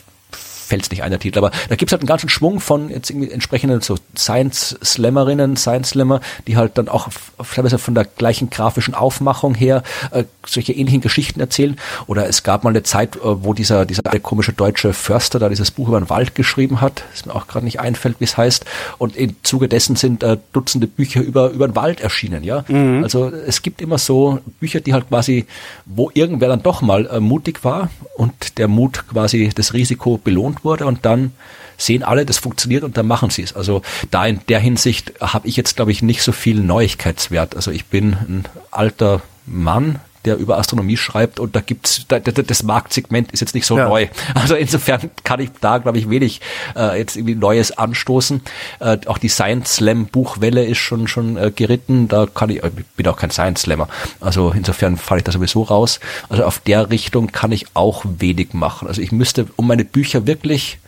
fällt 0.68 0.82
es 0.82 0.90
nicht 0.90 1.02
ein, 1.02 1.10
der 1.10 1.18
Titel. 1.18 1.38
Aber 1.38 1.50
da 1.68 1.76
gibt's 1.76 1.92
halt 1.92 2.02
einen 2.02 2.08
ganzen 2.08 2.28
Schwung 2.28 2.60
von 2.60 2.90
jetzt 2.90 3.10
irgendwie 3.10 3.30
entsprechenden 3.30 3.80
so 3.80 3.96
Science-Slammerinnen, 4.16 5.56
Science-Slammer, 5.56 6.20
die 6.46 6.56
halt 6.56 6.76
dann 6.76 6.88
auch 6.88 7.08
teilweise 7.54 7.78
von 7.78 7.94
der 7.94 8.04
gleichen 8.04 8.50
grafischen 8.50 8.94
Aufmachung 8.94 9.54
her 9.54 9.82
äh, 10.10 10.24
solche 10.46 10.74
ähnlichen 10.74 11.00
Geschichten 11.00 11.40
erzählen. 11.40 11.76
Oder 12.06 12.28
es 12.28 12.42
gab 12.42 12.64
mal 12.64 12.70
eine 12.70 12.82
Zeit, 12.82 13.16
äh, 13.16 13.20
wo 13.22 13.54
dieser, 13.54 13.86
dieser 13.86 14.02
komische 14.20 14.52
deutsche 14.52 14.92
Förster 14.92 15.38
da 15.38 15.48
dieses 15.48 15.70
Buch 15.70 15.88
über 15.88 16.00
den 16.00 16.10
Wald 16.10 16.34
geschrieben 16.34 16.80
hat, 16.80 17.04
das 17.12 17.24
mir 17.24 17.34
auch 17.34 17.46
gerade 17.46 17.64
nicht 17.64 17.80
einfällt, 17.80 18.16
wie 18.20 18.24
es 18.24 18.36
heißt. 18.36 18.66
Und 18.98 19.16
im 19.16 19.36
Zuge 19.42 19.68
dessen 19.68 19.96
sind 19.96 20.22
äh, 20.22 20.36
Dutzende 20.52 20.86
Bücher 20.86 21.22
über, 21.22 21.50
über 21.50 21.68
den 21.68 21.76
Wald 21.76 22.00
erschienen, 22.00 22.44
ja. 22.44 22.64
Mhm. 22.68 23.02
Also 23.02 23.30
es 23.30 23.62
gibt 23.62 23.80
immer 23.80 23.98
so 23.98 24.40
Bücher, 24.60 24.80
die 24.80 24.92
halt 24.92 25.08
quasi, 25.08 25.46
wo 25.86 26.10
irgendwer 26.12 26.48
dann 26.48 26.62
doch 26.62 26.82
mal 26.82 27.06
äh, 27.06 27.20
mutig 27.20 27.64
war 27.64 27.90
und 28.16 28.58
der 28.58 28.68
Mut 28.68 29.04
quasi 29.08 29.50
das 29.54 29.72
Risiko 29.72 30.18
belohnt 30.18 30.57
wurde 30.64 30.86
und 30.86 31.04
dann 31.04 31.32
sehen 31.76 32.02
alle, 32.02 32.26
das 32.26 32.38
funktioniert 32.38 32.82
und 32.84 32.96
dann 32.96 33.06
machen 33.06 33.30
sie 33.30 33.42
es. 33.42 33.54
Also 33.54 33.82
da 34.10 34.26
in 34.26 34.40
der 34.48 34.58
Hinsicht 34.58 35.12
habe 35.20 35.46
ich 35.46 35.56
jetzt, 35.56 35.76
glaube 35.76 35.92
ich, 35.92 36.02
nicht 36.02 36.22
so 36.22 36.32
viel 36.32 36.60
Neuigkeitswert. 36.60 37.56
Also 37.56 37.70
ich 37.70 37.86
bin 37.86 38.12
ein 38.12 38.44
alter 38.70 39.22
Mann, 39.46 40.00
der 40.28 40.36
über 40.36 40.58
Astronomie 40.58 40.96
schreibt 40.96 41.40
und 41.40 41.56
da 41.56 41.60
gibt's 41.60 42.04
da, 42.08 42.20
da, 42.20 42.30
das 42.30 42.62
Marktsegment 42.62 43.32
ist 43.32 43.40
jetzt 43.40 43.54
nicht 43.54 43.66
so 43.66 43.78
ja. 43.78 43.88
neu. 43.88 44.08
Also 44.34 44.54
insofern 44.54 45.10
kann 45.24 45.40
ich 45.40 45.50
da 45.60 45.78
glaube 45.78 45.98
ich 45.98 46.10
wenig 46.10 46.40
äh, 46.76 46.98
jetzt 46.98 47.16
irgendwie 47.16 47.34
Neues 47.34 47.76
anstoßen. 47.76 48.42
Äh, 48.80 48.98
auch 49.06 49.18
die 49.18 49.28
Science 49.28 49.76
Slam 49.76 50.06
Buchwelle 50.06 50.64
ist 50.64 50.78
schon 50.78 51.08
schon 51.08 51.36
äh, 51.36 51.50
geritten. 51.50 52.08
Da 52.08 52.26
kann 52.26 52.50
ich, 52.50 52.62
ich 52.62 52.86
bin 52.96 53.06
auch 53.08 53.16
kein 53.16 53.30
Science 53.30 53.62
Slammer. 53.62 53.88
Also 54.20 54.52
insofern 54.52 54.96
falle 54.96 55.20
ich 55.20 55.24
da 55.24 55.32
sowieso 55.32 55.62
raus. 55.62 56.00
Also 56.28 56.44
auf 56.44 56.58
der 56.60 56.90
Richtung 56.90 57.32
kann 57.32 57.52
ich 57.52 57.66
auch 57.74 58.04
wenig 58.04 58.52
machen. 58.52 58.86
Also 58.86 59.00
ich 59.00 59.12
müsste 59.12 59.46
um 59.56 59.66
meine 59.66 59.84
Bücher 59.84 60.26
wirklich 60.26 60.78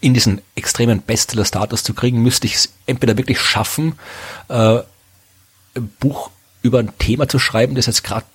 in 0.00 0.14
diesen 0.14 0.40
extremen 0.54 1.02
Bestseller-Status 1.02 1.82
zu 1.82 1.94
kriegen, 1.94 2.22
müsste 2.22 2.46
ich 2.46 2.54
es 2.54 2.72
entweder 2.86 3.16
wirklich 3.16 3.40
schaffen, 3.40 3.94
äh, 4.48 4.78
Buch 5.98 6.30
über 6.62 6.78
ein 6.78 6.90
Thema 6.98 7.28
zu 7.28 7.38
schreiben, 7.38 7.74
das 7.74 7.86
jetzt 7.86 8.04
gerade 8.04 8.26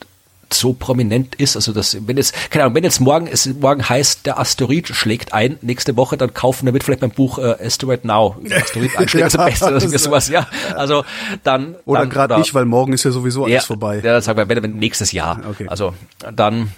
so 0.53 0.73
prominent 0.73 1.35
ist, 1.35 1.55
also 1.55 1.73
das, 1.73 1.97
wenn 2.07 2.17
jetzt, 2.17 2.33
keine 2.51 2.63
Ahnung, 2.63 2.75
wenn 2.75 2.83
jetzt 2.83 2.99
morgen 2.99 3.27
es 3.27 3.45
morgen 3.47 3.87
heißt, 3.87 4.25
der 4.25 4.39
Asteroid 4.39 4.87
schlägt 4.89 5.33
ein, 5.33 5.57
nächste 5.61 5.97
Woche, 5.97 6.17
dann 6.17 6.33
kaufen 6.33 6.65
damit 6.65 6.83
vielleicht 6.83 7.01
mein 7.01 7.11
Buch 7.11 7.39
äh, 7.39 7.55
Asteroid 7.63 8.05
Now, 8.05 8.37
Asteroid 8.51 8.95
einschlägt 8.97 9.33
ja, 9.33 9.45
beste, 9.45 9.65
oder 9.65 9.77
irgendwie 9.77 9.97
sowas, 9.97 10.29
ja. 10.29 10.47
Also 10.75 11.03
dann. 11.43 11.75
Oder 11.85 12.05
gerade 12.05 12.37
nicht, 12.37 12.53
weil 12.53 12.65
morgen 12.65 12.93
ist 12.93 13.03
ja 13.03 13.11
sowieso 13.11 13.45
alles 13.45 13.53
ja, 13.53 13.61
vorbei. 13.61 13.97
Ja, 13.97 14.13
dann 14.13 14.21
sagen 14.21 14.37
wir, 14.37 14.47
wenn, 14.47 14.63
wenn 14.63 14.77
nächstes 14.77 15.11
Jahr. 15.11 15.41
Okay. 15.49 15.67
Also 15.67 15.93
dann 16.35 16.71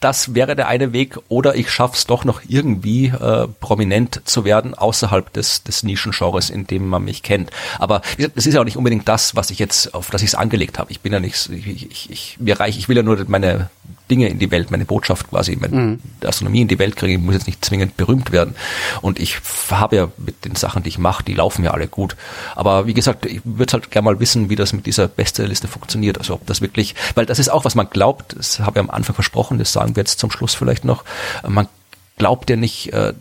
das 0.00 0.34
wäre 0.34 0.54
der 0.54 0.68
eine 0.68 0.92
Weg, 0.92 1.18
oder 1.28 1.56
ich 1.56 1.70
schaff's 1.70 2.06
doch 2.06 2.24
noch 2.24 2.42
irgendwie 2.46 3.06
äh, 3.06 3.48
prominent 3.60 4.22
zu 4.24 4.44
werden 4.44 4.74
außerhalb 4.74 5.32
des, 5.32 5.64
des 5.64 5.82
Nischengenres, 5.82 6.50
in 6.50 6.66
dem 6.66 6.86
man 6.86 7.04
mich 7.04 7.22
kennt. 7.22 7.50
Aber 7.78 8.02
das 8.34 8.46
ist 8.46 8.54
ja 8.54 8.60
auch 8.60 8.64
nicht 8.64 8.76
unbedingt 8.76 9.08
das, 9.08 9.34
was 9.34 9.50
ich 9.50 9.58
jetzt, 9.58 9.94
auf 9.94 10.10
das 10.10 10.22
ich 10.22 10.28
es 10.28 10.34
angelegt 10.36 10.78
habe. 10.78 10.92
Ich 10.92 11.00
bin 11.00 11.12
ja 11.12 11.18
nicht, 11.18 11.48
ich, 11.48 11.90
ich, 11.90 12.10
ich, 12.10 12.36
mir 12.40 12.60
reich, 12.60 12.78
ich 12.78 12.88
will 12.88 12.96
ja 12.96 13.02
nur 13.02 13.24
meine 13.26 13.70
Dinge 14.10 14.28
in 14.28 14.38
die 14.38 14.50
Welt, 14.50 14.70
meine 14.70 14.84
Botschaft 14.84 15.28
quasi, 15.28 15.56
meine 15.56 15.76
mhm. 15.76 15.98
Astronomie 16.24 16.62
in 16.62 16.68
die 16.68 16.78
Welt 16.78 16.96
kriegen. 16.96 17.20
Ich 17.20 17.24
muss 17.24 17.34
jetzt 17.34 17.46
nicht 17.46 17.64
zwingend 17.64 17.96
berühmt 17.96 18.32
werden. 18.32 18.54
Und 19.02 19.18
ich 19.18 19.38
habe 19.70 19.96
ja 19.96 20.08
mit 20.16 20.44
den 20.44 20.56
Sachen, 20.56 20.82
die 20.82 20.88
ich 20.88 20.98
mache, 20.98 21.24
die 21.24 21.34
laufen 21.34 21.64
ja 21.64 21.72
alle 21.72 21.88
gut. 21.88 22.16
Aber 22.54 22.86
wie 22.86 22.94
gesagt, 22.94 23.26
ich 23.26 23.40
würde 23.44 23.72
halt 23.72 23.90
gerne 23.90 24.06
mal 24.06 24.20
wissen, 24.20 24.50
wie 24.50 24.56
das 24.56 24.72
mit 24.72 24.86
dieser 24.86 25.08
Bestsellerliste 25.08 25.68
funktioniert. 25.68 26.18
Also 26.18 26.34
ob 26.34 26.46
das 26.46 26.60
wirklich, 26.60 26.94
weil 27.14 27.26
das 27.26 27.38
ist 27.38 27.48
auch, 27.48 27.64
was 27.64 27.74
man 27.74 27.90
glaubt, 27.90 28.36
das 28.36 28.60
habe 28.60 28.78
ich 28.78 28.84
am 28.84 28.90
Anfang 28.90 29.14
versprochen, 29.14 29.58
das 29.58 29.72
sagen 29.72 29.96
wir 29.96 30.02
jetzt 30.02 30.18
zum 30.18 30.30
Schluss 30.30 30.54
vielleicht 30.54 30.84
noch, 30.84 31.04
man 31.46 31.68
glaubt 32.16 32.50
ja 32.50 32.56
nicht, 32.56 32.92
äh, 32.92 33.14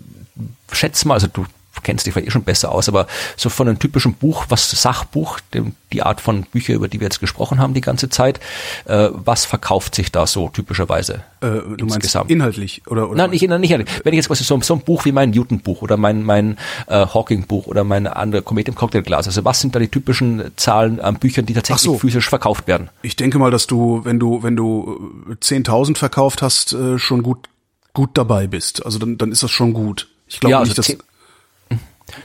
schätz 0.72 1.06
mal, 1.06 1.16
also 1.16 1.28
du 1.28 1.46
kennst 1.82 2.06
dich 2.06 2.14
vielleicht 2.14 2.30
eh 2.30 2.32
schon 2.32 2.44
besser 2.44 2.72
aus, 2.72 2.88
aber 2.90 3.08
so 3.36 3.50
von 3.50 3.68
einem 3.68 3.80
typischen 3.80 4.14
Buch, 4.14 4.46
was 4.50 4.70
Sachbuch, 4.70 5.40
dem, 5.54 5.74
die 5.94 6.04
Art 6.04 6.22
von 6.22 6.44
Bücher, 6.44 6.74
über 6.74 6.88
die 6.88 7.00
wir 7.00 7.06
jetzt 7.06 7.20
gesprochen 7.20 7.60
haben 7.60 7.74
die 7.74 7.82
ganze 7.82 8.10
Zeit, 8.10 8.40
äh, 8.86 9.10
was 9.12 9.46
verkauft 9.46 9.96
sich 9.96 10.12
da 10.12 10.28
so 10.28 10.50
typischerweise? 10.50 11.24
Äh, 11.42 11.78
du 11.78 11.86
meinst 11.86 12.16
inhaltlich 12.28 12.82
oder, 12.88 13.10
oder 13.10 13.18
Nein, 13.18 13.30
nicht, 13.32 13.42
nicht 13.42 13.72
inhaltlich. 13.72 14.02
Wenn 14.04 14.14
ich 14.14 14.18
jetzt 14.18 14.28
quasi 14.28 14.44
so, 14.44 14.60
so 14.62 14.74
ein 14.74 14.82
Buch 14.82 15.06
wie 15.06 15.12
mein 15.12 15.30
Newton-Buch 15.32 15.82
oder 15.82 15.98
mein 15.98 16.24
mein 16.24 16.58
äh, 16.88 17.06
Hawking-Buch 17.06 17.68
oder 17.68 17.84
mein 17.84 18.08
andere 18.08 18.42
Komet 18.42 18.68
im 18.68 18.76
Cocktailglas, 18.76 19.28
also 19.28 19.46
was 19.46 19.62
sind 19.62 19.76
da 19.76 19.80
die 19.80 19.88
typischen 19.88 20.52
Zahlen 20.56 21.00
an 21.00 21.20
Büchern, 21.20 21.46
die 21.46 21.54
tatsächlich 21.54 21.84
so. 21.84 21.98
physisch 21.98 22.28
verkauft 22.28 22.68
werden? 22.68 22.90
Ich 23.02 23.16
denke 23.16 23.40
mal, 23.40 23.52
dass 23.52 23.68
du, 23.68 24.02
wenn 24.04 24.20
du 24.20 24.44
wenn 24.44 24.56
du 24.56 25.14
10.000 25.30 25.98
verkauft 25.98 26.42
hast, 26.42 26.74
äh, 26.74 26.98
schon 26.98 27.24
gut 27.24 27.50
gut 27.94 28.12
dabei 28.14 28.48
bist. 28.48 28.86
Also 28.86 29.00
dann 29.00 29.18
dann 29.18 29.32
ist 29.32 29.44
das 29.44 29.52
schon 29.52 29.74
gut. 29.74 30.08
Ich 30.28 30.40
glaube 30.40 30.52
ja, 30.52 30.60
nicht, 30.60 30.78
also 30.78 30.94
dass 30.94 31.06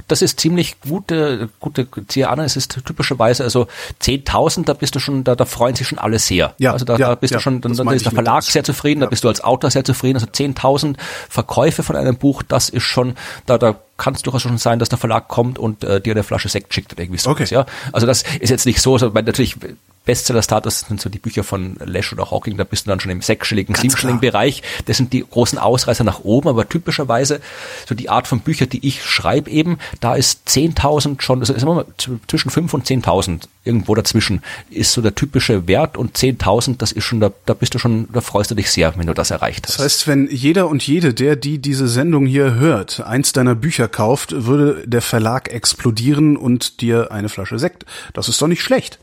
das 0.08 0.22
ist 0.22 0.40
ziemlich 0.40 0.80
gute, 0.80 1.48
gute 1.60 1.86
Ziane. 2.06 2.44
Es 2.44 2.56
ist 2.56 2.84
typischerweise, 2.84 3.44
also 3.44 3.66
10.000, 4.00 4.64
da 4.64 4.74
bist 4.74 4.94
du 4.94 4.98
schon, 4.98 5.24
da, 5.24 5.34
da 5.34 5.44
freuen 5.44 5.74
sich 5.74 5.88
schon 5.88 5.98
alle 5.98 6.18
sehr. 6.18 6.54
Ja, 6.58 6.72
also 6.72 6.84
da, 6.84 6.96
ja, 6.96 7.08
da 7.08 7.14
bist 7.14 7.32
ja, 7.32 7.38
du 7.38 7.42
schon, 7.42 7.60
dann, 7.60 7.74
dann 7.74 7.88
ist 7.88 8.04
der 8.04 8.12
Verlag 8.12 8.42
sehr 8.42 8.64
zufrieden, 8.64 9.00
da 9.00 9.06
bist 9.06 9.24
du 9.24 9.28
als 9.28 9.42
Autor 9.42 9.70
sehr 9.70 9.84
zufrieden. 9.84 10.16
Also 10.16 10.26
10.000 10.26 10.96
Verkäufe 11.28 11.82
von 11.82 11.96
einem 11.96 12.16
Buch, 12.16 12.42
das 12.42 12.68
ist 12.68 12.84
schon, 12.84 13.14
da, 13.46 13.58
da 13.58 13.76
kann 13.96 14.14
es 14.14 14.22
durchaus 14.22 14.42
schon 14.42 14.58
sein, 14.58 14.78
dass 14.78 14.88
der 14.88 14.98
Verlag 14.98 15.28
kommt 15.28 15.58
und 15.58 15.84
äh, 15.84 16.00
dir 16.00 16.12
eine 16.12 16.24
Flasche 16.24 16.48
Sekt 16.48 16.74
schickt 16.74 16.92
oder 16.92 17.02
irgendwie 17.02 17.20
so. 17.20 17.30
Okay. 17.30 17.46
Ja, 17.50 17.66
also 17.92 18.06
das 18.06 18.22
ist 18.40 18.50
jetzt 18.50 18.66
nicht 18.66 18.80
so, 18.80 18.94
also, 18.94 19.14
weil 19.14 19.22
natürlich 19.22 19.56
Bestseller-Status 20.04 20.80
sind 20.88 21.00
so 21.00 21.08
die 21.08 21.18
Bücher 21.18 21.44
von 21.44 21.76
Lesch 21.84 22.12
oder 22.12 22.30
Hawking, 22.30 22.56
da 22.56 22.64
bist 22.64 22.86
du 22.86 22.90
dann 22.90 23.00
schon 23.00 23.12
im 23.12 23.22
sechsstelligen, 23.22 23.74
siebenstelligen 23.74 24.20
Bereich. 24.20 24.62
Das 24.86 24.96
sind 24.96 25.12
die 25.12 25.24
großen 25.24 25.58
Ausreißer 25.58 26.02
nach 26.02 26.20
oben, 26.24 26.48
aber 26.48 26.68
typischerweise 26.68 27.40
so 27.86 27.94
die 27.94 28.08
Art 28.08 28.26
von 28.26 28.40
Büchern, 28.40 28.68
die 28.68 28.86
ich 28.86 29.04
schreibe 29.04 29.50
eben, 29.50 29.78
da 30.00 30.14
ist 30.14 30.48
10.000 30.48 31.20
schon, 31.20 31.40
also 31.40 31.52
ist 31.52 31.62
immer 31.62 31.84
zwischen 32.26 32.50
5 32.50 32.74
und 32.74 32.86
10.000 32.86 33.42
irgendwo 33.64 33.94
dazwischen 33.94 34.42
ist 34.70 34.92
so 34.92 35.02
der 35.02 35.14
typische 35.14 35.68
Wert 35.68 35.96
und 35.96 36.16
10.000, 36.16 36.78
das 36.78 36.90
ist 36.90 37.04
schon, 37.04 37.20
da, 37.20 37.30
da 37.46 37.54
bist 37.54 37.74
du 37.74 37.78
schon, 37.78 38.08
da 38.12 38.20
freust 38.20 38.50
du 38.50 38.54
dich 38.56 38.70
sehr, 38.70 38.96
wenn 38.96 39.06
du 39.06 39.14
das 39.14 39.30
erreicht 39.30 39.66
hast. 39.68 39.78
Das 39.78 39.84
heißt, 39.84 40.08
wenn 40.08 40.28
jeder 40.28 40.68
und 40.68 40.84
jede, 40.84 41.14
der 41.14 41.36
die 41.36 41.58
diese 41.58 41.86
Sendung 41.86 42.26
hier 42.26 42.54
hört, 42.54 43.00
eins 43.06 43.32
deiner 43.32 43.54
Bücher 43.54 43.86
kauft, 43.86 44.32
würde 44.46 44.82
der 44.86 45.02
Verlag 45.02 45.52
explodieren 45.52 46.36
und 46.36 46.80
dir 46.80 47.12
eine 47.12 47.28
Flasche 47.28 47.58
Sekt. 47.58 47.86
Das 48.14 48.28
ist 48.28 48.42
doch 48.42 48.48
nicht 48.48 48.62
schlecht. 48.62 48.98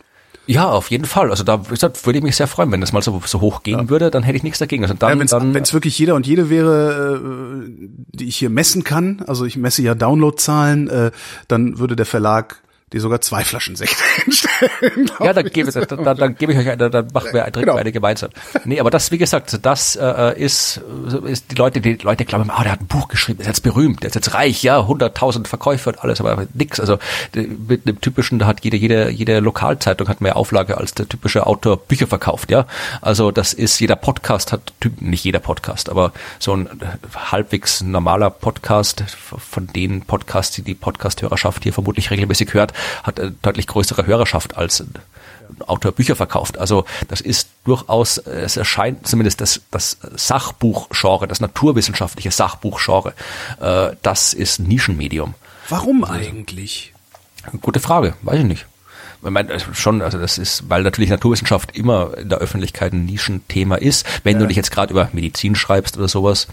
Ja, 0.50 0.68
auf 0.68 0.90
jeden 0.90 1.06
Fall. 1.06 1.30
Also 1.30 1.44
da 1.44 1.70
würde 1.70 2.18
ich 2.18 2.24
mich 2.24 2.36
sehr 2.36 2.48
freuen, 2.48 2.72
wenn 2.72 2.82
das 2.82 2.92
mal 2.92 3.04
so, 3.04 3.22
so 3.24 3.40
hoch 3.40 3.62
gehen 3.62 3.78
ja. 3.78 3.90
würde, 3.90 4.10
dann 4.10 4.24
hätte 4.24 4.36
ich 4.36 4.42
nichts 4.42 4.58
dagegen. 4.58 4.84
Also 4.84 4.96
dann, 4.96 5.20
ja, 5.20 5.54
wenn 5.54 5.62
es 5.62 5.74
wirklich 5.76 6.00
jeder 6.00 6.16
und 6.16 6.26
jede 6.26 6.50
wäre, 6.50 7.22
äh, 7.68 7.88
die 8.14 8.28
ich 8.28 8.38
hier 8.38 8.50
messen 8.50 8.84
kann, 8.84 9.22
also 9.28 9.46
ich 9.46 9.58
messe 9.58 9.84
ja 9.84 9.94
Downloadzahlen, 9.94 10.90
äh, 10.90 11.12
dann 11.48 11.78
würde 11.78 11.96
der 11.96 12.08
Verlag 12.08 12.64
die 12.94 13.00
sogar 13.00 13.22
zwei 13.22 13.44
Flaschen 13.44 13.76
Sekt 13.76 13.96
hinstellen. 14.24 15.12
Ja, 15.20 15.34
dann 15.34 15.46
gebe, 15.46 15.72
da, 15.72 15.82
da, 15.86 16.14
dann 16.14 16.36
gebe 16.36 16.54
ich 16.54 16.60
euch, 16.60 16.70
eine, 16.70 16.90
dann 16.90 17.08
machen 17.14 17.34
wir, 17.34 17.44
trinken 17.44 17.62
genau. 17.62 17.76
eine 17.76 17.92
gemeinsam. 17.92 18.32
Nee, 18.66 18.80
aber 18.80 18.90
das, 18.90 19.12
wie 19.12 19.18
gesagt, 19.18 19.60
das 19.62 19.96
äh, 19.96 20.40
ist, 20.40 20.82
ist 21.26 21.52
die 21.52 21.56
Leute, 21.56 21.82
die 21.82 21.96
Leute 21.96 22.26
glauben, 22.26 22.50
oh, 22.50 22.64
der 22.64 22.72
hat 22.74 22.82
ein 22.82 22.88
Buch 22.88 23.08
geschrieben, 23.08 23.38
der 23.38 23.44
ist 23.44 23.58
jetzt 23.58 23.64
berühmt, 23.64 24.02
der 24.02 24.10
ist 24.10 24.16
jetzt 24.16 24.34
reich, 24.34 24.64
ja, 24.64 24.80
100.000 24.80 25.48
Verkäufe 25.48 25.92
und 25.92 26.04
alles, 26.04 26.20
aber 26.20 26.48
nix. 26.54 26.80
Also 26.80 26.98
mit 27.34 27.88
dem 27.88 28.02
typischen, 28.02 28.40
da 28.40 28.48
hat 28.48 28.64
jede, 28.64 28.78
jede, 28.78 29.10
jede 29.10 29.40
Lokalzeitung 29.40 30.08
hat 30.08 30.22
mehr 30.22 30.36
Auflage 30.36 30.78
als 30.78 30.94
der 30.94 31.08
typische 31.08 31.46
Autor 31.46 31.78
Bücher 31.78 32.08
verkauft, 32.08 32.52
ja. 32.52 32.66
Also 33.02 33.32
das 33.32 33.54
ist, 33.54 33.80
jeder 33.80 33.96
Podcast 33.96 34.52
hat, 34.52 34.74
nicht 35.00 35.24
jeder 35.24 35.40
Podcast, 35.40 35.90
aber 35.90 36.12
so 36.40 36.56
ein 36.56 36.70
halbwegs 37.16 37.82
normaler 37.82 38.30
Podcast 38.30 39.04
von 39.10 39.68
den 39.68 40.02
Podcasts, 40.02 40.56
die 40.56 40.64
die 40.64 40.76
Podcast-Hörerschaft 40.76 41.64
hier 41.64 41.74
vermutlich 41.74 42.10
regelmäßig 42.12 42.54
hört, 42.54 42.74
hat 43.04 43.20
eine 43.20 43.32
deutlich 43.42 43.68
größere 43.68 44.06
Hörerschaft 44.06 44.58
als 44.58 44.82
ein 44.82 44.94
Autor 45.66 45.92
Bücher 45.92 46.16
verkauft. 46.16 46.58
Also 46.58 46.86
das 47.08 47.22
ist 47.22 47.50
durchaus, 47.66 48.18
es 48.18 48.58
erscheint 48.58 49.08
zumindest 49.08 49.42
das, 49.42 49.62
das 49.72 49.98
Sachbuchgenre, 50.16 51.28
das 51.28 51.40
naturwissenschaftliche 51.40 52.32
Sachbuchgenre, 52.32 53.14
äh, 53.60 53.96
das 54.02 54.34
ist 54.34 54.60
Nischenmedium. 54.60 55.34
Warum 55.68 56.04
eigentlich? 56.04 56.94
Gute 57.62 57.80
Frage, 57.80 58.16
weiß 58.22 58.40
ich 58.40 58.46
nicht. 58.46 58.66
Ich 59.22 59.30
meine, 59.30 59.60
schon, 59.74 60.02
also 60.02 60.18
das 60.18 60.38
ist, 60.38 60.70
weil 60.70 60.84
natürlich 60.84 61.10
Naturwissenschaft 61.10 61.76
immer 61.76 62.18
in 62.18 62.30
der 62.30 62.38
Öffentlichkeit 62.38 62.94
ein 62.94 63.06
Nischenthema 63.06 63.76
ist. 63.76 64.06
Wenn 64.24 64.36
ja. 64.36 64.40
du 64.40 64.48
dich 64.48 64.56
jetzt 64.56 64.72
gerade 64.72 64.94
über 64.94 65.10
Medizin 65.12 65.56
schreibst 65.56 65.98
oder 65.98 66.08
sowas, 66.08 66.48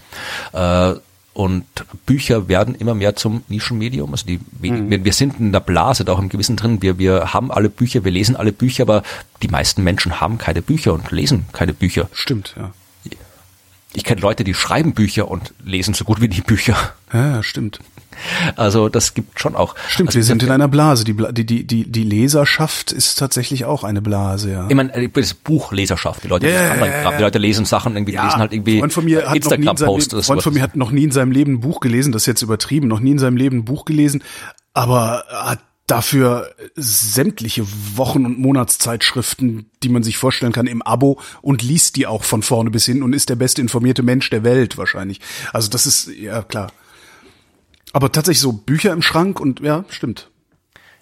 äh, 0.51 0.93
und 1.37 1.65
Bücher 2.07 2.47
werden 2.47 2.73
immer 2.73 2.95
mehr 2.95 3.15
zum 3.15 3.43
Nischenmedium. 3.47 4.11
Also 4.11 4.25
die, 4.25 4.39
mhm. 4.59 4.89
wir, 4.89 5.05
wir, 5.05 5.13
sind 5.13 5.39
in 5.39 5.51
der 5.51 5.59
Blase 5.59 6.03
da 6.03 6.13
auch 6.13 6.19
im 6.19 6.29
Gewissen 6.29 6.55
drin. 6.55 6.81
Wir, 6.81 6.97
wir 6.97 7.31
haben 7.31 7.51
alle 7.51 7.69
Bücher, 7.69 8.03
wir 8.03 8.11
lesen 8.11 8.35
alle 8.35 8.51
Bücher, 8.51 8.81
aber 8.81 9.03
die 9.43 9.47
meisten 9.47 9.83
Menschen 9.83 10.19
haben 10.19 10.39
keine 10.39 10.63
Bücher 10.63 10.93
und 10.93 11.11
lesen 11.11 11.45
keine 11.53 11.73
Bücher. 11.73 12.09
Stimmt, 12.11 12.55
ja. 12.57 12.71
Ich 13.93 14.03
kenne 14.03 14.19
Leute, 14.19 14.43
die 14.43 14.55
schreiben 14.55 14.95
Bücher 14.95 15.27
und 15.27 15.53
lesen 15.63 15.93
so 15.93 16.05
gut 16.05 16.21
wie 16.21 16.27
die 16.27 16.41
Bücher. 16.41 16.75
Ja, 17.13 17.43
stimmt. 17.43 17.81
Also 18.55 18.89
das 18.89 19.13
gibt 19.13 19.39
schon 19.39 19.55
auch. 19.55 19.75
Stimmt, 19.87 20.09
also, 20.09 20.17
wir 20.17 20.23
sind 20.23 20.43
in 20.43 20.51
einer 20.51 20.67
Blase. 20.67 21.03
Die, 21.03 21.13
die, 21.13 21.45
die, 21.45 21.63
die, 21.65 21.91
die 21.91 22.03
Leserschaft 22.03 22.91
ist 22.91 23.15
tatsächlich 23.15 23.65
auch 23.65 23.83
eine 23.83 24.01
Blase, 24.01 24.51
ja. 24.51 24.65
Ich 24.69 24.75
meine, 24.75 24.93
äh, 24.93 25.09
das 25.09 25.33
Buchleserschaft. 25.33 26.23
Die 26.23 26.27
Leute, 26.27 26.47
Ja, 26.47 26.53
ja, 26.53 26.59
ja, 26.59 26.75
Kram. 26.75 27.11
ja. 27.11 27.17
die 27.17 27.23
Leute 27.23 27.39
lesen 27.39 27.65
Sachen, 27.65 27.95
irgendwie 27.95 28.13
die 28.13 28.17
lesen 28.17 28.37
halt 28.37 28.53
irgendwie 28.53 28.79
Freund 28.79 28.93
von 28.93 29.05
mir 29.05 29.27
hat 29.27 29.27
noch 29.27 29.33
nie 29.33 29.37
in 29.37 29.43
seinem 29.43 29.61
Instagram-Posts 29.63 30.25
Freund 30.27 30.43
von 30.43 30.53
mir 30.53 30.61
hat 30.61 30.75
noch 30.75 30.91
nie 30.91 31.03
in 31.03 31.11
seinem 31.11 31.31
Leben 31.31 31.53
ein 31.53 31.59
Buch 31.59 31.79
gelesen, 31.79 32.11
das 32.11 32.23
ist 32.23 32.27
jetzt 32.27 32.41
übertrieben, 32.41 32.87
noch 32.87 32.99
nie 32.99 33.11
in 33.11 33.19
seinem 33.19 33.37
Leben 33.37 33.57
ein 33.57 33.65
Buch 33.65 33.85
gelesen, 33.85 34.23
aber 34.73 35.23
hat 35.29 35.59
dafür 35.87 36.53
sämtliche 36.75 37.65
Wochen- 37.95 38.25
und 38.25 38.37
Monatszeitschriften, 38.39 39.69
die 39.83 39.89
man 39.89 40.03
sich 40.03 40.17
vorstellen 40.17 40.51
kann, 40.51 40.67
im 40.67 40.81
Abo 40.81 41.19
und 41.41 41.63
liest 41.63 41.95
die 41.95 42.05
auch 42.07 42.23
von 42.23 42.43
vorne 42.43 42.69
bis 42.71 42.85
hin 42.85 43.03
und 43.03 43.13
ist 43.13 43.29
der 43.29 43.35
best 43.35 43.57
informierte 43.57 44.03
Mensch 44.03 44.29
der 44.29 44.43
Welt 44.43 44.77
wahrscheinlich. 44.77 45.21
Also 45.53 45.69
das 45.69 45.85
ist, 45.85 46.09
ja 46.09 46.41
klar. 46.43 46.71
Aber 47.93 48.11
tatsächlich 48.11 48.41
so 48.41 48.53
Bücher 48.53 48.91
im 48.93 49.01
Schrank 49.01 49.39
und 49.39 49.59
ja, 49.61 49.85
stimmt. 49.89 50.29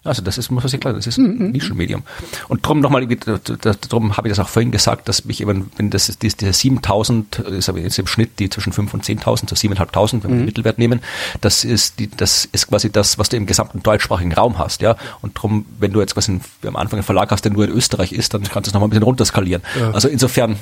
Also 0.06 0.22
das 0.22 0.38
ist, 0.38 0.50
muss 0.50 0.62
man 0.62 0.70
sich 0.70 0.80
klar, 0.80 0.94
das 0.94 1.06
ist 1.06 1.18
ein 1.18 1.50
Nischenmedium. 1.50 2.04
Und 2.48 2.64
drum 2.64 2.80
nochmal, 2.80 3.06
darum 3.06 4.16
habe 4.16 4.28
ich 4.28 4.34
das 4.34 4.44
auch 4.44 4.48
vorhin 4.48 4.70
gesagt, 4.70 5.08
dass 5.08 5.24
mich 5.24 5.40
eben, 5.40 5.70
wenn 5.76 5.90
das 5.90 6.08
ist, 6.08 6.22
diese 6.22 6.52
7000, 6.52 7.42
das 7.50 7.68
habe 7.68 7.78
ich 7.78 7.84
jetzt 7.84 7.98
im 7.98 8.06
Schnitt, 8.06 8.38
die 8.38 8.48
zwischen 8.48 8.72
5 8.72 8.94
und 8.94 9.04
10.000, 9.04 9.48
so 9.48 9.56
7.500, 9.56 10.22
wenn 10.22 10.30
wir 10.30 10.36
den 10.36 10.44
Mittelwert 10.44 10.78
nehmen, 10.78 11.00
das 11.40 11.64
ist 11.64 11.98
die, 11.98 12.08
das 12.08 12.48
ist 12.52 12.68
quasi 12.68 12.90
das, 12.90 13.18
was 13.18 13.28
du 13.28 13.36
im 13.36 13.46
gesamten 13.46 13.82
deutschsprachigen 13.82 14.32
Raum 14.32 14.58
hast, 14.58 14.80
ja. 14.80 14.96
Und 15.22 15.34
drum, 15.34 15.66
wenn 15.78 15.92
du 15.92 16.00
jetzt 16.00 16.14
quasi 16.14 16.32
einen, 16.32 16.40
am 16.64 16.76
Anfang 16.76 16.98
einen 16.98 17.04
Verlag 17.04 17.30
hast, 17.30 17.44
der 17.44 17.52
nur 17.52 17.64
in 17.64 17.72
Österreich 17.72 18.12
ist, 18.12 18.32
dann 18.32 18.42
kannst 18.44 18.68
du 18.68 18.70
es 18.70 18.74
nochmal 18.74 18.86
ein 18.86 18.90
bisschen 18.90 19.02
runterskalieren. 19.02 19.62
Also 19.92 20.08
insofern, 20.08 20.56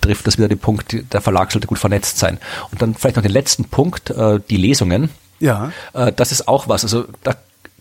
trifft 0.00 0.26
das 0.26 0.38
wieder 0.38 0.48
den 0.48 0.58
Punkt, 0.58 0.96
der 1.12 1.20
Verlag 1.20 1.52
sollte 1.52 1.66
gut 1.66 1.78
vernetzt 1.78 2.18
sein. 2.18 2.38
Und 2.70 2.82
dann 2.82 2.94
vielleicht 2.94 3.16
noch 3.16 3.22
den 3.22 3.32
letzten 3.32 3.64
Punkt, 3.64 4.10
äh, 4.10 4.40
die 4.48 4.56
Lesungen. 4.56 5.10
Ja. 5.38 5.72
Äh, 5.92 6.12
das 6.12 6.32
ist 6.32 6.48
auch 6.48 6.68
was. 6.68 6.84
Also 6.84 7.04
da 7.22 7.34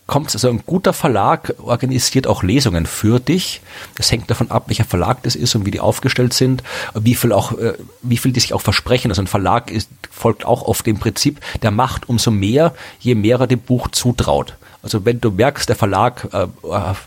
kommt 0.09 0.33
also 0.33 0.49
ein 0.49 0.63
guter 0.65 0.91
Verlag 0.91 1.53
organisiert 1.59 2.25
auch 2.25 2.41
Lesungen 2.41 2.87
für 2.87 3.19
dich. 3.19 3.61
Das 3.93 4.11
hängt 4.11 4.29
davon 4.29 4.49
ab, 4.49 4.63
welcher 4.65 4.83
Verlag 4.83 5.21
das 5.21 5.35
ist 5.35 5.53
und 5.53 5.67
wie 5.67 5.71
die 5.71 5.79
aufgestellt 5.79 6.33
sind, 6.33 6.63
wie 6.95 7.13
viel 7.13 7.31
auch, 7.31 7.51
äh, 7.57 7.73
wie 8.01 8.17
viel 8.17 8.31
die 8.31 8.39
sich 8.39 8.53
auch 8.53 8.61
versprechen. 8.61 9.11
Also 9.11 9.21
ein 9.21 9.27
Verlag 9.27 9.69
ist, 9.69 9.89
folgt 10.09 10.45
auch 10.45 10.63
oft 10.63 10.85
dem 10.87 10.99
Prinzip, 10.99 11.39
der 11.61 11.69
macht 11.69 12.09
umso 12.09 12.31
mehr, 12.31 12.73
je 12.99 13.13
mehr 13.13 13.39
er 13.39 13.47
dem 13.47 13.59
Buch 13.59 13.89
zutraut. 13.89 14.55
Also 14.81 15.05
wenn 15.05 15.19
du 15.19 15.31
merkst, 15.31 15.67
der 15.67 15.75
Verlag 15.75 16.27
äh, 16.31 16.47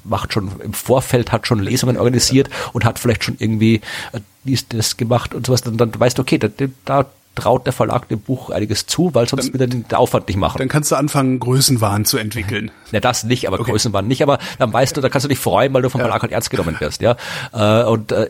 macht 0.05 0.33
schon 0.33 0.51
im 0.61 0.75
Vorfeld, 0.75 1.33
hat 1.33 1.47
schon 1.47 1.61
Lesungen 1.61 1.97
organisiert 1.97 2.51
und 2.73 2.85
hat 2.85 2.99
vielleicht 2.99 3.25
schon 3.25 3.37
irgendwie 3.39 3.77
äh, 4.13 4.21
dies, 4.45 4.69
das 4.69 4.97
gemacht 4.97 5.35
und 5.35 5.47
sowas, 5.47 5.63
dann, 5.63 5.77
dann 5.77 5.99
weißt 5.99 6.19
du, 6.19 6.23
okay, 6.23 6.39
da, 6.39 6.49
da 6.85 7.07
traut 7.35 7.65
der 7.65 7.73
Verlag 7.73 8.09
dem 8.09 8.21
Buch 8.21 8.51
einiges 8.51 8.87
zu, 8.87 9.15
weil 9.15 9.27
sonst 9.27 9.55
wieder 9.55 9.67
den 9.67 9.87
Aufwand 9.93 10.29
nicht 10.29 10.37
machen. 10.37 10.59
Dann 10.59 10.69
kannst 10.69 10.91
du 10.91 10.97
anfangen, 10.97 11.39
Größenwahn 11.39 12.05
zu 12.05 12.19
entwickeln. 12.19 12.71
Ja, 12.93 13.01
das 13.01 13.25
nicht, 13.25 13.49
aber 13.49 13.57
Größenwahn 13.57 14.07
nicht. 14.07 14.23
Aber 14.23 14.39
dann 14.59 14.71
weißt 14.71 14.95
du, 14.95 15.01
da 15.01 15.09
kannst 15.09 15.25
du 15.25 15.29
dich 15.29 15.39
freuen, 15.39 15.73
weil 15.73 15.81
du 15.81 15.89
vom 15.89 16.03
Verlag 16.03 16.21
halt 16.21 16.31
ernst 16.31 16.51
genommen 16.51 16.77
wirst. 16.79 17.01
Ja, 17.01 17.17
äh, 17.55 17.85
und 17.85 18.13
äh, 18.13 18.29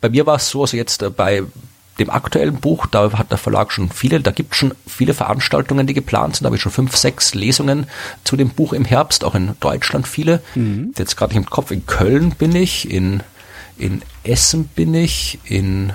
bei 0.00 0.08
mir 0.08 0.24
war 0.24 0.36
es 0.36 0.50
so, 0.50 0.60
also 0.60 0.76
jetzt 0.76 1.02
äh, 1.02 1.10
bei 1.10 1.42
dem 1.98 2.10
aktuellen 2.10 2.56
Buch, 2.56 2.86
da 2.86 3.12
hat 3.18 3.30
der 3.30 3.38
Verlag 3.38 3.72
schon 3.72 3.90
viele, 3.90 4.20
da 4.20 4.30
gibt 4.30 4.54
schon 4.54 4.74
viele 4.86 5.14
Veranstaltungen, 5.14 5.86
die 5.86 5.94
geplant 5.94 6.36
sind. 6.36 6.44
Da 6.44 6.46
habe 6.48 6.56
ich 6.56 6.62
schon 6.62 6.72
fünf, 6.72 6.96
sechs 6.96 7.34
Lesungen 7.34 7.86
zu 8.24 8.36
dem 8.36 8.50
Buch 8.50 8.72
im 8.72 8.84
Herbst, 8.84 9.24
auch 9.24 9.34
in 9.34 9.54
Deutschland 9.60 10.06
viele. 10.06 10.42
Jetzt 10.96 11.16
gerade 11.16 11.34
nicht 11.34 11.44
im 11.44 11.50
Kopf. 11.50 11.70
In 11.70 11.86
Köln 11.86 12.30
bin 12.38 12.54
ich, 12.54 12.90
in 12.90 13.22
in 13.76 14.02
Essen 14.24 14.64
bin 14.64 14.92
ich, 14.92 15.38
in 15.44 15.92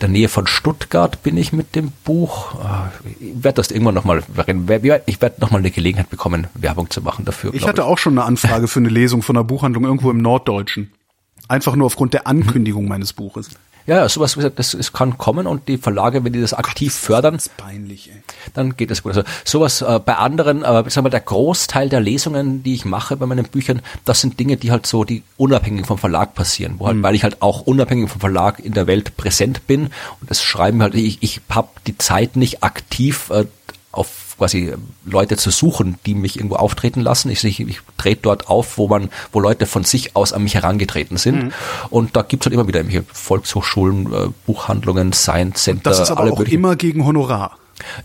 der 0.00 0.08
Nähe 0.08 0.28
von 0.28 0.46
Stuttgart 0.46 1.22
bin 1.22 1.36
ich 1.36 1.52
mit 1.52 1.74
dem 1.74 1.92
Buch. 2.04 2.54
Ah, 2.62 2.90
Ich 3.20 3.42
werde 3.42 3.56
das 3.56 3.70
irgendwann 3.70 3.94
nochmal, 3.94 4.22
ich 5.06 5.20
werde 5.20 5.40
nochmal 5.40 5.60
eine 5.60 5.70
Gelegenheit 5.70 6.10
bekommen, 6.10 6.46
Werbung 6.54 6.90
zu 6.90 7.02
machen 7.02 7.24
dafür. 7.24 7.54
Ich 7.54 7.66
hatte 7.66 7.84
auch 7.84 7.98
schon 7.98 8.18
eine 8.18 8.24
Anfrage 8.26 8.68
für 8.68 8.80
eine 8.80 8.88
Lesung 8.88 9.22
von 9.22 9.36
einer 9.36 9.44
Buchhandlung 9.44 9.84
irgendwo 9.84 10.10
im 10.10 10.18
Norddeutschen. 10.18 10.92
Einfach 11.48 11.76
nur 11.76 11.86
aufgrund 11.86 12.14
der 12.14 12.26
Ankündigung 12.26 12.86
meines 12.88 13.12
Buches. 13.12 13.50
Ja, 13.86 14.08
sowas, 14.08 14.36
wie 14.36 14.40
gesagt, 14.40 14.58
das, 14.58 14.74
es 14.74 14.92
kann 14.92 15.18
kommen 15.18 15.46
und 15.46 15.68
die 15.68 15.78
Verlage, 15.78 16.24
wenn 16.24 16.32
die 16.32 16.40
das 16.40 16.54
aktiv 16.54 16.94
fördern, 16.94 17.34
Das 17.34 17.46
ist 17.46 17.56
peinlich, 17.56 18.10
dann 18.54 18.76
geht 18.76 18.90
es 18.90 19.02
gut. 19.02 19.16
Also 19.16 19.28
sowas 19.44 19.82
äh, 19.82 20.00
bei 20.04 20.16
anderen, 20.16 20.64
aber 20.64 20.88
sagen 20.90 21.06
wir, 21.06 21.10
der 21.10 21.20
Großteil 21.20 21.88
der 21.88 22.00
Lesungen, 22.00 22.62
die 22.62 22.74
ich 22.74 22.84
mache 22.84 23.16
bei 23.16 23.26
meinen 23.26 23.44
Büchern, 23.44 23.82
das 24.04 24.20
sind 24.20 24.38
Dinge, 24.38 24.56
die 24.56 24.70
halt 24.70 24.86
so, 24.86 25.04
die 25.04 25.22
unabhängig 25.36 25.86
vom 25.86 25.98
Verlag 25.98 26.34
passieren, 26.34 26.74
wo 26.78 26.86
halt, 26.86 27.02
weil 27.02 27.14
ich 27.14 27.24
halt 27.24 27.42
auch 27.42 27.62
unabhängig 27.62 28.10
vom 28.10 28.20
Verlag 28.20 28.60
in 28.60 28.72
der 28.72 28.86
Welt 28.86 29.16
präsent 29.16 29.66
bin 29.66 29.86
und 30.20 30.30
das 30.30 30.42
schreiben 30.42 30.82
halt, 30.82 30.94
ich, 30.94 31.18
ich 31.22 31.40
habe 31.50 31.68
die 31.86 31.98
Zeit 31.98 32.36
nicht 32.36 32.62
aktiv 32.62 33.30
äh, 33.30 33.46
auf 33.90 34.31
quasi 34.42 34.72
Leute 35.04 35.36
zu 35.36 35.50
suchen, 35.50 35.96
die 36.04 36.14
mich 36.14 36.36
irgendwo 36.36 36.56
auftreten 36.56 37.00
lassen. 37.00 37.30
Ich, 37.30 37.44
ich, 37.44 37.60
ich 37.60 37.78
trete 37.96 38.22
dort 38.22 38.48
auf, 38.48 38.76
wo 38.76 38.88
man, 38.88 39.08
wo 39.32 39.38
Leute 39.38 39.66
von 39.66 39.84
sich 39.84 40.16
aus 40.16 40.32
an 40.32 40.42
mich 40.42 40.54
herangetreten 40.54 41.16
sind. 41.16 41.52
Und 41.90 42.16
da 42.16 42.22
gibt's 42.22 42.46
halt 42.46 42.54
immer 42.54 42.66
wieder 42.66 42.80
irgendwelche 42.80 43.06
Volkshochschulen, 43.12 44.12
äh, 44.12 44.28
Buchhandlungen, 44.46 45.12
Science 45.12 45.62
Center, 45.62 45.90
Das 45.90 46.00
ist 46.00 46.10
aber 46.10 46.20
alle 46.22 46.32
auch 46.32 46.38
möglichen- 46.38 46.58
immer 46.58 46.74
gegen 46.76 47.04
Honorar. 47.06 47.56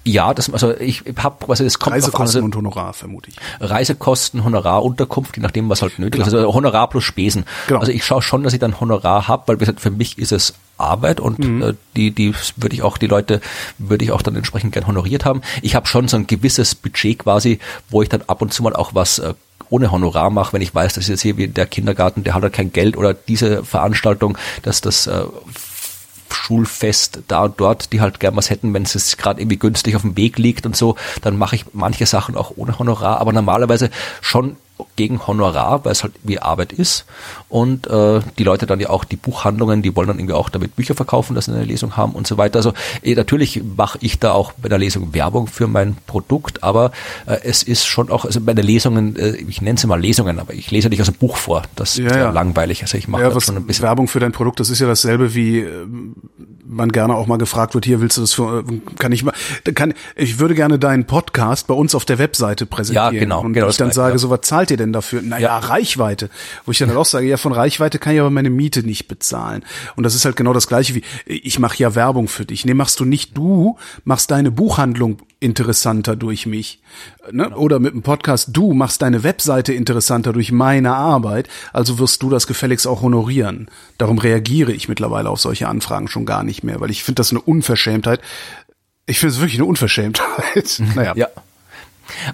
ja, 0.03 0.33
das, 0.33 0.51
also 0.51 0.75
ich 0.77 1.03
habe 1.21 1.43
quasi, 1.45 1.63
es 1.65 1.79
kommt 1.79 1.95
an, 1.95 2.01
Reisekosten 2.01 2.37
also 2.37 2.45
und 2.45 2.55
Honorar, 2.55 2.93
vermute 2.93 3.29
ich. 3.31 3.37
Reisekosten, 3.59 4.43
Honorar, 4.43 4.83
Unterkunft, 4.83 5.37
je 5.37 5.43
nachdem, 5.43 5.69
was 5.69 5.81
halt 5.81 5.97
nötig 5.99 6.21
ist. 6.21 6.33
Also 6.33 6.53
Honorar 6.53 6.89
plus 6.89 7.03
Spesen. 7.03 7.45
Genau. 7.67 7.79
Also 7.79 7.91
ich 7.91 8.05
schaue 8.05 8.21
schon, 8.21 8.43
dass 8.43 8.53
ich 8.53 8.59
dann 8.59 8.79
Honorar 8.79 9.27
habe, 9.27 9.43
weil 9.47 9.55
wie 9.57 9.61
gesagt, 9.61 9.79
für 9.81 9.91
mich 9.91 10.17
ist 10.17 10.31
es 10.31 10.53
Arbeit 10.77 11.19
und 11.19 11.39
Mhm. 11.39 11.61
äh, 11.61 11.73
die, 11.95 12.11
die 12.11 12.33
würde 12.55 12.75
ich 12.75 12.83
auch, 12.83 12.97
die 12.97 13.07
Leute 13.07 13.41
würde 13.77 14.05
ich 14.05 14.11
auch 14.11 14.21
dann 14.21 14.35
entsprechend 14.35 14.73
gern 14.73 14.87
honoriert 14.87 15.25
haben. 15.25 15.41
Ich 15.61 15.75
habe 15.75 15.87
schon 15.87 16.07
so 16.07 16.17
ein 16.17 16.27
gewisses 16.27 16.75
Budget 16.75 17.19
quasi, 17.19 17.59
wo 17.89 18.01
ich 18.01 18.09
dann 18.09 18.23
ab 18.27 18.41
und 18.41 18.53
zu 18.53 18.63
mal 18.63 18.75
auch 18.75 18.93
was 18.93 19.19
äh, 19.19 19.33
ohne 19.69 19.91
Honorar 19.91 20.29
mache, 20.29 20.53
wenn 20.53 20.61
ich 20.61 20.73
weiß, 20.73 20.93
dass 20.93 21.07
jetzt 21.07 21.21
hier 21.21 21.37
wie 21.37 21.47
der 21.47 21.65
Kindergarten, 21.65 22.23
der 22.23 22.33
hat 22.35 22.43
halt 22.43 22.53
kein 22.53 22.71
Geld 22.71 22.95
oder 22.95 23.13
diese 23.13 23.63
Veranstaltung, 23.65 24.37
dass 24.61 24.79
das 24.81 25.07
äh, 25.07 25.23
Schulfest 26.31 27.19
da 27.27 27.43
und 27.45 27.59
dort, 27.59 27.91
die 27.93 28.01
halt 28.01 28.19
gern 28.19 28.35
was 28.35 28.49
hätten, 28.49 28.73
wenn 28.73 28.83
es 28.83 28.93
jetzt 28.93 29.17
gerade 29.17 29.41
irgendwie 29.41 29.57
günstig 29.57 29.95
auf 29.95 30.01
dem 30.01 30.15
Weg 30.17 30.37
liegt 30.37 30.65
und 30.65 30.75
so, 30.75 30.95
dann 31.21 31.37
mache 31.37 31.55
ich 31.55 31.65
manche 31.73 32.05
Sachen 32.05 32.35
auch 32.35 32.53
ohne 32.55 32.77
Honorar, 32.79 33.19
aber 33.19 33.33
normalerweise 33.33 33.89
schon 34.21 34.55
gegen 34.95 35.25
Honorar, 35.25 35.85
weil 35.85 35.91
es 35.91 36.03
halt 36.03 36.13
wie 36.23 36.39
Arbeit 36.39 36.73
ist. 36.73 37.05
Und 37.49 37.87
äh, 37.87 38.21
die 38.37 38.43
Leute 38.43 38.65
dann 38.65 38.79
ja 38.79 38.89
auch, 38.89 39.03
die 39.05 39.15
Buchhandlungen, 39.15 39.81
die 39.81 39.95
wollen 39.95 40.07
dann 40.07 40.19
irgendwie 40.19 40.33
auch 40.35 40.49
damit 40.49 40.75
Bücher 40.75 40.95
verkaufen, 40.95 41.35
dass 41.35 41.45
sie 41.45 41.51
eine 41.53 41.63
Lesung 41.63 41.95
haben 41.97 42.13
und 42.13 42.27
so 42.27 42.37
weiter. 42.37 42.57
Also 42.57 42.73
eh, 43.03 43.15
natürlich 43.15 43.61
mache 43.75 43.97
ich 44.01 44.19
da 44.19 44.31
auch 44.33 44.51
bei 44.53 44.69
der 44.69 44.77
Lesung 44.77 45.13
Werbung 45.13 45.47
für 45.47 45.67
mein 45.67 45.97
Produkt, 46.07 46.63
aber 46.63 46.91
äh, 47.25 47.37
es 47.43 47.63
ist 47.63 47.85
schon 47.85 48.11
auch, 48.11 48.25
also 48.25 48.41
bei 48.41 48.53
den 48.53 48.65
Lesungen, 48.65 49.15
äh, 49.15 49.35
ich 49.35 49.61
nenne 49.61 49.77
sie 49.79 49.87
mal 49.87 49.99
Lesungen, 49.99 50.39
aber 50.39 50.53
ich 50.53 50.71
lese 50.71 50.89
nicht 50.89 50.99
aus 51.01 51.07
dem 51.07 51.15
Buch 51.15 51.37
vor. 51.37 51.63
Das 51.75 51.97
Ja, 51.97 52.07
ist 52.07 52.15
ja 52.15 52.31
langweilig. 52.31 52.81
Also 52.81 52.97
ich 52.97 53.07
mache 53.07 53.21
Ja, 53.23 53.39
schon 53.39 53.55
ein 53.57 53.65
bisschen. 53.65 53.83
Werbung 53.83 54.07
für 54.07 54.19
dein 54.19 54.31
Produkt, 54.31 54.59
das 54.59 54.69
ist 54.69 54.79
ja 54.79 54.87
dasselbe 54.87 55.33
wie 55.33 55.59
ähm, 55.59 56.15
man 56.67 56.91
gerne 56.91 57.15
auch 57.15 57.27
mal 57.27 57.37
gefragt 57.37 57.73
wird, 57.75 57.85
hier 57.85 58.01
willst 58.01 58.17
du 58.17 58.21
das 58.21 58.33
für, 58.33 58.59
äh, 58.59 58.81
kann 58.99 59.11
ich 59.11 59.23
mal, 59.23 59.33
kann, 59.73 59.93
ich 60.15 60.39
würde 60.39 60.53
gerne 60.55 60.77
deinen 60.79 61.05
Podcast 61.05 61.67
bei 61.67 61.73
uns 61.73 61.95
auf 61.95 62.05
der 62.05 62.19
Webseite 62.19 62.65
präsentieren. 62.65 63.13
Ja, 63.13 63.19
genau, 63.19 63.41
Und 63.41 63.53
genau 63.53 63.69
ich 63.69 63.77
dann 63.77 63.91
sage, 63.91 64.13
ja. 64.13 64.17
so 64.17 64.29
was 64.29 64.41
zahlt 64.41 64.66
ihr 64.71 64.77
denn 64.77 64.93
dafür? 64.93 65.21
Naja, 65.21 65.47
Ja. 65.47 65.57
Reichweite. 65.59 66.29
Wo 66.65 66.71
ich 66.71 66.77
dann 66.77 66.89
halt 66.89 66.97
auch 66.97 67.05
sage, 67.05 67.27
ja, 67.27 67.37
von 67.37 67.51
Reichweite 67.51 67.99
kann 67.99 68.13
ich 68.13 68.19
aber 68.19 68.29
meine 68.29 68.49
Miete 68.49 68.83
nicht 68.83 69.07
bezahlen. 69.07 69.63
Und 69.95 70.03
das 70.03 70.15
ist 70.15 70.25
halt 70.25 70.35
genau 70.35 70.53
das 70.53 70.67
gleiche 70.67 70.95
wie, 70.95 71.03
ich 71.25 71.59
mache 71.59 71.77
ja 71.77 71.95
Werbung 71.95 72.27
für 72.27 72.45
dich. 72.45 72.65
Nee, 72.65 72.73
machst 72.73 72.99
du 72.99 73.05
nicht 73.05 73.37
du, 73.37 73.77
machst 74.03 74.31
deine 74.31 74.51
Buchhandlung 74.51 75.21
interessanter 75.39 76.15
durch 76.15 76.45
mich. 76.45 76.81
Ne? 77.31 77.43
Genau. 77.45 77.57
Oder 77.57 77.79
mit 77.79 77.93
dem 77.93 78.01
Podcast, 78.01 78.49
du 78.53 78.73
machst 78.73 79.01
deine 79.01 79.23
Webseite 79.23 79.73
interessanter 79.73 80.33
durch 80.33 80.51
meine 80.51 80.95
Arbeit, 80.95 81.47
also 81.73 81.99
wirst 81.99 82.23
du 82.23 82.29
das 82.29 82.47
gefälligst 82.47 82.87
auch 82.87 83.01
honorieren. 83.01 83.69
Darum 83.97 84.17
reagiere 84.17 84.71
ich 84.71 84.89
mittlerweile 84.89 85.29
auf 85.29 85.39
solche 85.39 85.67
Anfragen 85.67 86.07
schon 86.07 86.25
gar 86.25 86.43
nicht 86.43 86.63
mehr, 86.63 86.79
weil 86.81 86.89
ich 86.91 87.03
finde 87.03 87.19
das 87.19 87.31
eine 87.31 87.41
Unverschämtheit. 87.41 88.21
Ich 89.05 89.19
finde 89.19 89.35
es 89.35 89.39
wirklich 89.39 89.59
eine 89.59 89.65
Unverschämtheit. 89.65 90.81
naja. 90.95 91.13
Ja. 91.15 91.27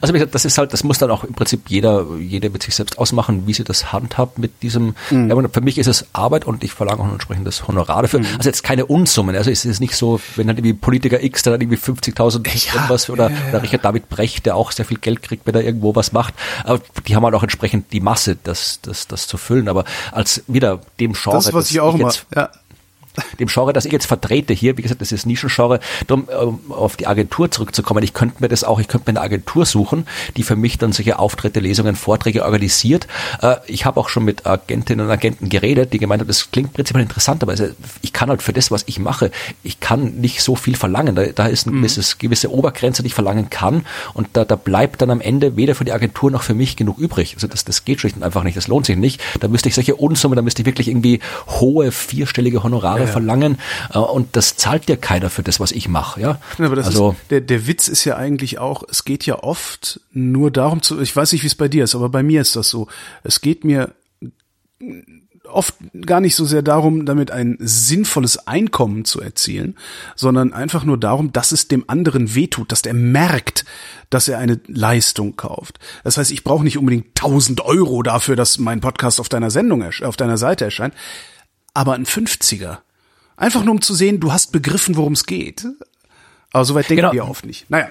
Also 0.02 0.14
wie 0.14 0.20
gesagt, 0.20 0.36
das 0.36 0.46
ist 0.46 0.58
halt, 0.58 0.74
das 0.74 0.84
muss 0.84 0.98
dann 0.98 1.12
auch 1.12 1.24
im 1.24 1.34
Prinzip 1.34 1.70
jeder, 1.70 2.06
jeder 2.20 2.50
mit 2.50 2.64
sich 2.64 2.76
selbst 2.76 2.98
ausmachen, 2.98 3.48
wie 3.48 3.54
sie 3.54 3.64
das 3.64 3.92
handhabt 3.92 4.38
mit 4.38 4.62
diesem. 4.62 4.96
Mhm. 5.10 5.30
Ja, 5.30 5.50
für 5.50 5.62
mich 5.62 5.78
ist 5.78 5.88
es 5.88 6.06
Arbeit 6.14 6.46
und 6.46 6.64
ich 6.64 6.72
verlange 6.72 7.02
auch 7.02 7.06
ein 7.06 7.14
entsprechendes 7.14 7.68
Honorar 7.68 8.04
dafür. 8.04 8.20
Mhm. 8.20 8.28
Also 8.38 8.50
jetzt 8.50 8.64
keine 8.64 8.86
Unsummen. 8.86 9.36
Also 9.36 9.52
es 9.52 9.66
ist 9.66 9.80
nicht 9.80 9.96
so, 9.96 10.20
wenn 10.36 10.48
dann 10.48 10.58
irgendwie 10.58 10.74
Politiker 10.74 11.22
X, 11.22 11.44
dann 11.44 11.60
irgendwie 11.60 11.78
50.000 11.78 12.48
irgendwas 12.48 13.10
oder, 13.10 13.32
oder 13.50 13.64
Richard 13.64 13.86
David 13.86 14.10
Brecht, 14.10 14.46
der 14.46 14.56
auch 14.56 14.72
sehr 14.72 14.86
viel 14.86 14.98
Geld 14.98 15.22
kriegt, 15.24 15.46
wenn 15.46 15.56
er 15.56 15.64
irgendwo 15.64 15.96
was 15.96 16.12
macht. 16.12 16.34
Aber 16.64 16.82
die 17.08 17.16
haben 17.16 17.24
halt 17.24 17.36
auch 17.36 17.44
entsprechend 17.44 17.92
die 17.94 18.00
Masse, 18.00 18.38
das, 18.42 18.80
das, 18.82 19.08
das 19.08 19.28
zu 19.28 19.38
füllen. 19.38 19.68
Aber 19.68 19.86
als 20.12 20.44
wieder 20.48 20.82
dem 21.00 21.14
Genre, 21.14 21.38
Das, 21.38 21.54
was 21.54 21.72
ich 21.72 21.80
auch 21.80 21.96
immer, 21.96 22.06
jetzt 22.06 22.26
ja, 22.36 22.50
dem 23.40 23.48
Genre, 23.48 23.74
das 23.74 23.86
ich 23.86 23.92
jetzt 23.92 24.06
vertrete 24.06 24.54
hier, 24.54 24.78
wie 24.78 24.82
gesagt, 24.82 25.02
das 25.02 25.12
ist 25.12 25.26
Nischengenre, 25.26 25.80
darum 26.08 26.24
um 26.24 26.72
auf 26.72 26.96
die 26.96 27.08
Agentur 27.08 27.52
zurückzukommen, 27.52 28.04
ich 28.04 28.14
könnte 28.14 28.38
mir 28.40 28.48
das 28.48 28.64
auch, 28.64 28.80
ich 28.80 28.88
könnte 28.88 29.12
mir 29.12 29.20
eine 29.20 29.26
Agentur 29.26 29.66
suchen, 29.66 30.06
die 30.36 30.44
für 30.44 30.56
mich 30.56 30.78
dann 30.78 30.92
solche 30.92 31.20
Auftritte, 31.20 31.60
Lesungen, 31.60 31.96
Vorträge 31.96 32.44
organisiert. 32.44 33.08
Äh, 33.42 33.58
ich 33.68 33.86
habe 33.86 34.00
auch 34.00 34.10
schon 34.10 34.24
mit 34.24 34.46
Agentinnen 34.46 35.06
und 35.06 35.12
Agenten 35.12 35.50
geredet, 35.50 35.94
die 35.94 36.00
gemeint 36.00 36.22
haben, 36.22 36.28
das 36.28 36.52
klingt 36.52 36.74
prinzipiell 36.74 37.04
interessant, 37.04 37.44
aber 37.44 37.56
ich 38.02 38.14
kann 38.14 38.30
halt 38.30 38.42
für 38.42 38.54
das, 38.54 38.72
was 38.72 38.84
ich 38.88 39.00
mache, 39.00 39.32
ich 39.64 39.80
kann 39.80 40.16
nicht 40.16 40.42
so 40.42 40.56
viel 40.56 40.76
verlangen. 40.76 41.16
Da, 41.16 41.46
ist 41.48 41.68
eine 41.68 41.76
mhm. 41.76 41.88
gewisse 42.20 42.52
Obergrenze, 42.52 43.04
die 43.04 43.08
ich 43.08 43.14
verlangen 43.14 43.50
kann 43.50 43.86
und 44.14 44.30
da, 44.34 44.46
da 44.46 44.56
bleibt 44.56 45.02
dann 45.02 45.12
am 45.12 45.22
Ende 45.22 45.56
weder 45.56 45.76
für 45.76 45.86
die 45.86 45.92
Agentur 45.92 46.32
noch 46.32 46.44
für 46.44 46.54
mich 46.54 46.76
genug 46.76 46.98
übrig. 46.98 47.36
Also 47.36 47.48
das, 47.48 47.64
das 47.66 47.86
geht 47.86 48.00
schlicht 48.00 48.16
und 48.16 48.24
einfach 48.24 48.44
nicht, 48.44 48.58
das 48.58 48.68
lohnt 48.68 48.86
sich 48.86 48.98
nicht. 48.98 49.22
Da 49.40 49.48
müsste 49.48 49.70
ich 49.70 49.76
solche 49.76 49.96
Unsummen, 49.96 50.36
da 50.36 50.42
müsste 50.42 50.62
ich 50.62 50.66
wirklich 50.66 50.88
irgendwie 50.88 51.20
hohe 51.48 51.92
vierstellige 51.92 52.64
Honorare 52.64 53.03
ja, 53.04 53.08
ja. 53.08 53.14
verlangen 53.14 53.58
äh, 53.94 54.00
und 54.00 54.36
das 54.36 54.56
zahlt 54.56 54.88
dir 54.88 54.98
keiner 54.98 55.30
für 55.30 55.44
das, 55.44 55.60
was 55.60 55.72
ich 55.72 55.88
mache. 55.88 56.22
Ja? 56.22 56.40
also, 56.60 57.12
ist, 57.12 57.32
der, 57.32 57.42
der 57.42 57.68
Witz 57.68 57.88
ist 57.88 58.06
ja 58.06 58.16
eigentlich 58.16 58.60
auch, 58.60 58.84
es 58.90 59.06
geht 59.06 59.26
ja 59.26 59.44
oft 59.44 60.02
nur 60.12 60.52
darum 60.52 60.82
zu, 60.82 61.00
ich 61.00 61.16
weiß 61.16 61.32
nicht, 61.32 61.44
wie 61.44 61.48
es 61.48 61.56
bei 61.56 61.68
dir 61.68 61.84
ist, 61.84 61.96
aber 61.96 62.10
bei 62.10 62.24
mir 62.24 62.42
ist 62.42 62.56
das 62.56 62.70
so. 62.70 62.88
Es 63.24 63.42
geht 63.42 63.64
mir 63.64 63.94
oft 65.54 65.76
gar 66.06 66.20
nicht 66.20 66.36
so 66.36 66.46
sehr 66.46 66.62
darum, 66.62 67.06
damit 67.06 67.32
ein 67.32 67.58
sinnvolles 67.60 68.48
Einkommen 68.48 69.06
zu 69.06 69.22
erzielen, 69.22 69.78
sondern 70.16 70.54
einfach 70.54 70.84
nur 70.84 70.98
darum, 70.98 71.32
dass 71.32 71.52
es 71.52 71.68
dem 71.68 71.86
anderen 71.88 72.36
wehtut, 72.36 72.72
dass 72.72 72.82
der 72.82 72.94
merkt, 72.94 73.66
dass 74.10 74.28
er 74.28 74.40
eine 74.40 74.60
Leistung 74.68 75.36
kauft. 75.36 75.80
Das 76.04 76.18
heißt, 76.18 76.32
ich 76.32 76.44
brauche 76.44 76.64
nicht 76.64 76.78
unbedingt 76.78 77.08
1000 77.20 77.62
Euro 77.62 78.04
dafür, 78.04 78.36
dass 78.36 78.58
mein 78.58 78.82
Podcast 78.82 79.20
auf 79.20 79.30
deiner 79.30 79.52
Sendung, 79.52 79.84
auf 80.04 80.18
deiner 80.18 80.38
Seite 80.38 80.66
erscheint, 80.66 80.94
aber 81.74 81.94
ein 81.94 82.06
50er. 82.06 82.80
Einfach 83.36 83.64
nur 83.64 83.74
um 83.74 83.82
zu 83.82 83.94
sehen, 83.94 84.20
du 84.20 84.32
hast 84.32 84.52
begriffen, 84.52 84.96
worum 84.96 85.14
es 85.14 85.26
geht. 85.26 85.66
Aber 86.56 86.66
soweit 86.66 86.88
denken 86.88 87.02
genau. 87.02 87.14
wir 87.14 87.28
oft 87.28 87.48
nicht. 87.48 87.68
Naja. 87.72 87.88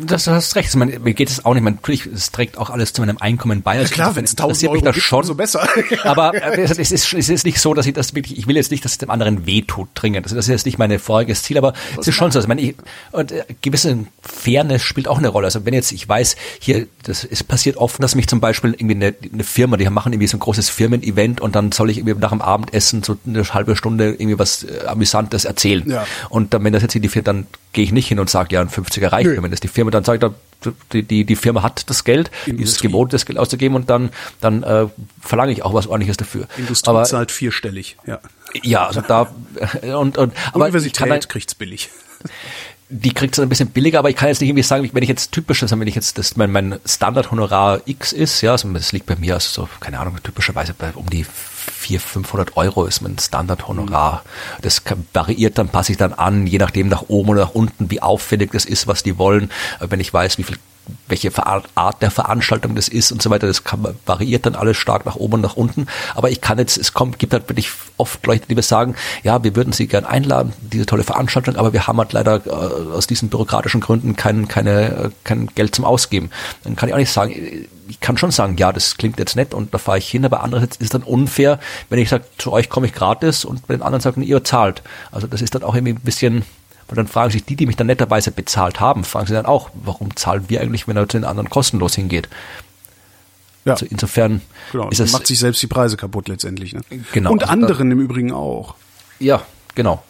Das, 0.00 0.24
du 0.24 0.32
hast 0.32 0.56
recht. 0.56 0.74
Man, 0.74 0.88
mir 0.88 1.14
geht 1.14 1.30
es 1.30 1.44
auch 1.44 1.54
nicht. 1.54 1.62
Man, 1.62 1.74
natürlich, 1.74 2.06
es 2.06 2.32
trägt 2.32 2.58
auch 2.58 2.68
alles 2.68 2.92
zu 2.92 3.02
meinem 3.02 3.18
Einkommen 3.18 3.62
bei. 3.62 3.78
Also 3.78 3.84
ja 3.84 3.94
klar, 3.94 4.16
wenn 4.16 4.24
es 4.24 4.34
tausend 4.34 4.64
Euro 4.64 4.74
mich 4.74 4.82
das 4.82 4.96
schon. 4.96 5.22
so 5.22 5.36
besser. 5.36 5.64
aber 6.02 6.34
äh, 6.34 6.60
es 6.60 6.72
ist, 6.72 7.14
es 7.14 7.28
ist 7.28 7.46
nicht 7.46 7.60
so, 7.60 7.72
dass 7.72 7.86
ich 7.86 7.92
das 7.92 8.12
wirklich, 8.16 8.36
ich 8.36 8.48
will 8.48 8.56
jetzt 8.56 8.72
nicht, 8.72 8.84
dass 8.84 8.92
es 8.92 8.98
dem 8.98 9.10
anderen 9.10 9.46
wehtut 9.46 9.90
dringend. 9.94 10.26
Also 10.26 10.34
das 10.34 10.46
ist 10.46 10.50
jetzt 10.50 10.66
nicht 10.66 10.76
mein 10.76 10.98
voriges 10.98 11.44
Ziel, 11.44 11.56
aber 11.56 11.72
es 12.00 12.08
ist 12.08 12.16
schon 12.16 12.32
so. 12.32 12.40
Also, 12.40 12.46
ich 12.46 12.48
meine, 12.48 12.62
ich, 12.62 12.74
und 13.12 13.30
äh, 13.30 13.44
gewisse 13.62 13.96
Fairness 14.22 14.82
spielt 14.82 15.06
auch 15.06 15.18
eine 15.18 15.28
Rolle. 15.28 15.46
Also 15.46 15.64
wenn 15.64 15.72
jetzt, 15.72 15.92
ich 15.92 16.08
weiß, 16.08 16.34
hier, 16.58 16.88
das 17.04 17.22
ist 17.22 17.46
passiert 17.46 17.76
oft, 17.76 18.02
dass 18.02 18.16
mich 18.16 18.26
zum 18.26 18.40
Beispiel 18.40 18.72
irgendwie 18.72 18.96
eine, 18.96 19.14
eine 19.32 19.44
Firma, 19.44 19.76
die 19.76 19.88
machen 19.88 20.12
irgendwie 20.12 20.26
so 20.26 20.36
ein 20.36 20.40
großes 20.40 20.68
Firmen-Event 20.68 21.40
und 21.40 21.54
dann 21.54 21.70
soll 21.70 21.90
ich 21.90 21.98
irgendwie 21.98 22.18
nach 22.18 22.30
dem 22.30 22.42
Abendessen 22.42 23.04
so 23.04 23.16
eine 23.24 23.44
halbe 23.54 23.76
Stunde 23.76 24.14
irgendwie 24.14 24.36
was 24.36 24.64
äh, 24.64 24.86
Amüsantes 24.88 25.44
erzählen. 25.44 25.88
Ja. 25.88 26.06
Und 26.28 26.54
dann, 26.54 26.64
wenn 26.64 26.72
das 26.72 26.82
jetzt 26.82 26.94
die 26.94 27.08
Firma, 27.08 27.24
dann 27.24 27.46
gehe 27.72 27.84
ich 27.84 27.92
nicht 27.92 27.99
hin 28.08 28.18
und 28.18 28.30
sage, 28.30 28.54
ja, 28.54 28.60
ein 28.60 28.68
50er 28.68 29.12
reicht 29.12 29.30
mir. 29.30 29.42
Wenn 29.42 29.50
das 29.50 29.60
die 29.60 29.68
Firma 29.68 29.90
dann 29.90 30.04
sagt, 30.04 30.24
die, 30.92 31.02
die, 31.02 31.24
die 31.24 31.36
Firma 31.36 31.62
hat 31.62 31.88
das 31.88 32.04
Geld, 32.04 32.30
Industrie. 32.46 32.56
dieses 32.56 32.80
Gebot, 32.80 33.12
das 33.12 33.26
Geld 33.26 33.38
auszugeben 33.38 33.76
und 33.76 33.88
dann, 33.88 34.10
dann 34.40 34.62
äh, 34.62 34.86
verlange 35.20 35.52
ich 35.52 35.62
auch 35.62 35.74
was 35.74 35.86
ordentliches 35.86 36.16
dafür. 36.16 36.46
Industrie 36.56 36.90
aber, 36.90 37.04
zahlt 37.04 37.30
vierstellig, 37.30 37.96
ja. 38.06 38.20
Ja, 38.62 38.86
also 38.86 39.00
da 39.00 39.32
und, 39.96 40.18
und 40.18 40.32
aber 40.52 40.64
Universität 40.64 41.08
kann, 41.08 41.20
kriegt's 41.20 41.54
billig. 41.54 41.90
Die 42.92 43.14
kriegt 43.14 43.34
es 43.34 43.40
ein 43.40 43.48
bisschen 43.48 43.70
billiger, 43.70 44.00
aber 44.00 44.10
ich 44.10 44.16
kann 44.16 44.28
jetzt 44.28 44.40
nicht 44.40 44.48
irgendwie 44.48 44.64
sagen, 44.64 44.88
wenn 44.92 45.02
ich 45.02 45.08
jetzt 45.08 45.30
typisch, 45.30 45.62
also 45.62 45.78
wenn 45.78 45.86
ich 45.86 45.94
jetzt 45.94 46.18
das 46.18 46.36
mein, 46.36 46.50
mein 46.50 46.80
Standardhonorar 46.84 47.82
X 47.86 48.12
ist, 48.12 48.40
ja, 48.40 48.52
also 48.52 48.68
das 48.72 48.90
liegt 48.90 49.06
bei 49.06 49.14
mir 49.14 49.34
also 49.34 49.62
so, 49.62 49.68
keine 49.78 50.00
Ahnung, 50.00 50.18
typischerweise 50.22 50.74
bei 50.74 50.90
um 50.94 51.08
die 51.08 51.24
400, 51.24 52.08
500 52.08 52.56
Euro 52.56 52.86
ist 52.86 53.00
mein 53.00 53.18
Standardhonorar. 53.18 54.24
Das 54.62 54.82
variiert 55.12 55.58
dann, 55.58 55.68
passe 55.68 55.92
ich 55.92 55.98
dann 55.98 56.12
an, 56.12 56.46
je 56.46 56.58
nachdem 56.58 56.88
nach 56.88 57.04
oben 57.08 57.30
oder 57.30 57.42
nach 57.42 57.54
unten, 57.54 57.90
wie 57.90 58.02
auffällig 58.02 58.50
das 58.52 58.64
ist, 58.64 58.86
was 58.86 59.02
die 59.02 59.18
wollen. 59.18 59.50
Wenn 59.78 60.00
ich 60.00 60.12
weiß, 60.12 60.38
wie 60.38 60.42
viel 60.42 60.58
welche 61.08 61.30
Art 61.46 62.02
der 62.02 62.10
Veranstaltung 62.10 62.74
das 62.74 62.88
ist 62.88 63.12
und 63.12 63.22
so 63.22 63.30
weiter. 63.30 63.46
Das 63.46 63.64
kann, 63.64 63.86
variiert 64.06 64.46
dann 64.46 64.54
alles 64.54 64.76
stark 64.76 65.06
nach 65.06 65.16
oben 65.16 65.34
und 65.34 65.40
nach 65.42 65.56
unten. 65.56 65.86
Aber 66.14 66.30
ich 66.30 66.40
kann 66.40 66.58
jetzt, 66.58 66.76
es 66.76 66.92
kommt, 66.92 67.18
gibt 67.18 67.32
halt 67.32 67.48
wirklich 67.48 67.70
oft 67.96 68.24
Leute, 68.26 68.46
die 68.48 68.54
mir 68.54 68.62
sagen, 68.62 68.94
ja, 69.22 69.42
wir 69.42 69.56
würden 69.56 69.72
Sie 69.72 69.86
gern 69.86 70.04
einladen, 70.04 70.52
diese 70.60 70.86
tolle 70.86 71.04
Veranstaltung, 71.04 71.56
aber 71.56 71.72
wir 71.72 71.86
haben 71.86 71.98
halt 71.98 72.12
leider 72.12 72.46
äh, 72.46 72.94
aus 72.94 73.06
diesen 73.06 73.28
bürokratischen 73.28 73.80
Gründen 73.80 74.16
kein, 74.16 74.48
keine, 74.48 74.88
äh, 74.88 75.10
kein 75.24 75.46
Geld 75.48 75.74
zum 75.74 75.84
Ausgeben. 75.84 76.30
Dann 76.64 76.76
kann 76.76 76.88
ich 76.88 76.94
auch 76.94 76.98
nicht 76.98 77.12
sagen, 77.12 77.68
ich 77.90 78.00
kann 78.00 78.16
schon 78.16 78.30
sagen, 78.30 78.56
ja, 78.56 78.72
das 78.72 78.96
klingt 78.96 79.18
jetzt 79.18 79.36
nett 79.36 79.52
und 79.52 79.74
da 79.74 79.78
fahre 79.78 79.98
ich 79.98 80.08
hin, 80.08 80.24
aber 80.24 80.42
andererseits 80.42 80.76
ist 80.76 80.84
es 80.84 80.90
dann 80.90 81.02
unfair, 81.02 81.58
wenn 81.88 81.98
ich 81.98 82.08
sage, 82.08 82.24
zu 82.38 82.52
euch 82.52 82.68
komme 82.70 82.86
ich 82.86 82.94
gratis 82.94 83.44
und 83.44 83.66
bei 83.66 83.74
den 83.74 83.82
anderen 83.82 84.00
sagen, 84.00 84.22
ihr 84.22 84.44
zahlt. 84.44 84.82
Also 85.10 85.26
das 85.26 85.42
ist 85.42 85.54
dann 85.54 85.64
auch 85.64 85.74
irgendwie 85.74 85.94
ein 85.94 86.00
bisschen, 86.00 86.44
und 86.90 86.96
dann 86.96 87.06
fragen 87.06 87.30
sich 87.30 87.44
die, 87.44 87.56
die 87.56 87.66
mich 87.66 87.76
dann 87.76 87.86
netterweise 87.86 88.30
bezahlt 88.32 88.80
haben, 88.80 89.04
fragen 89.04 89.26
sie 89.26 89.32
dann 89.32 89.46
auch, 89.46 89.70
warum 89.74 90.16
zahlen 90.16 90.44
wir 90.48 90.60
eigentlich, 90.60 90.88
wenn 90.88 90.96
er 90.96 91.08
zu 91.08 91.18
den 91.18 91.24
anderen 91.24 91.48
kostenlos 91.48 91.94
hingeht? 91.94 92.28
Ja. 93.64 93.74
Also 93.74 93.86
insofern 93.88 94.40
genau, 94.72 94.88
ist 94.88 95.00
es 95.00 95.12
macht 95.12 95.26
sich 95.26 95.38
selbst 95.38 95.62
die 95.62 95.66
Preise 95.66 95.96
kaputt 95.96 96.28
letztendlich. 96.28 96.72
Ne? 96.72 96.80
Genau. 97.12 97.30
Und 97.30 97.42
also 97.42 97.52
anderen 97.52 97.90
im 97.92 98.00
Übrigen 98.00 98.32
auch. 98.32 98.74
Ja, 99.18 99.42
genau. 99.74 100.02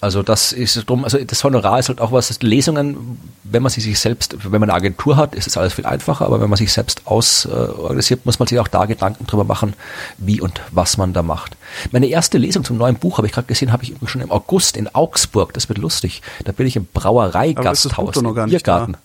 Also 0.00 0.22
das 0.22 0.52
ist 0.52 0.88
drum, 0.88 1.02
also 1.02 1.18
das 1.18 1.42
Honorar 1.42 1.80
ist 1.80 1.88
halt 1.88 2.00
auch 2.00 2.12
was, 2.12 2.40
Lesungen, 2.40 3.18
wenn 3.42 3.62
man 3.62 3.70
sie 3.70 3.80
sich 3.80 3.98
selbst, 3.98 4.36
wenn 4.44 4.60
man 4.60 4.70
eine 4.70 4.74
Agentur 4.74 5.16
hat, 5.16 5.34
ist 5.34 5.48
es 5.48 5.56
alles 5.56 5.72
viel 5.72 5.86
einfacher, 5.86 6.24
aber 6.24 6.40
wenn 6.40 6.48
man 6.48 6.56
sich 6.56 6.72
selbst 6.72 7.02
ausorganisiert, 7.06 8.24
muss 8.24 8.38
man 8.38 8.46
sich 8.46 8.60
auch 8.60 8.68
da 8.68 8.84
Gedanken 8.84 9.26
drüber 9.26 9.42
machen, 9.42 9.74
wie 10.16 10.40
und 10.40 10.60
was 10.70 10.98
man 10.98 11.12
da 11.12 11.22
macht. 11.22 11.56
Meine 11.90 12.06
erste 12.06 12.38
Lesung 12.38 12.62
zum 12.62 12.76
neuen 12.76 12.96
Buch, 12.96 13.18
habe 13.18 13.26
ich 13.26 13.32
gerade 13.32 13.48
gesehen, 13.48 13.72
habe 13.72 13.82
ich 13.82 13.94
schon 14.06 14.20
im 14.20 14.30
August 14.30 14.76
in 14.76 14.86
Augsburg, 14.94 15.52
das 15.54 15.68
wird 15.68 15.78
lustig. 15.78 16.22
Da 16.44 16.52
bin 16.52 16.68
ich 16.68 16.76
im 16.76 16.86
Brauereigasthaus 16.86 18.16
im 18.16 18.34
Biergarten. 18.46 18.96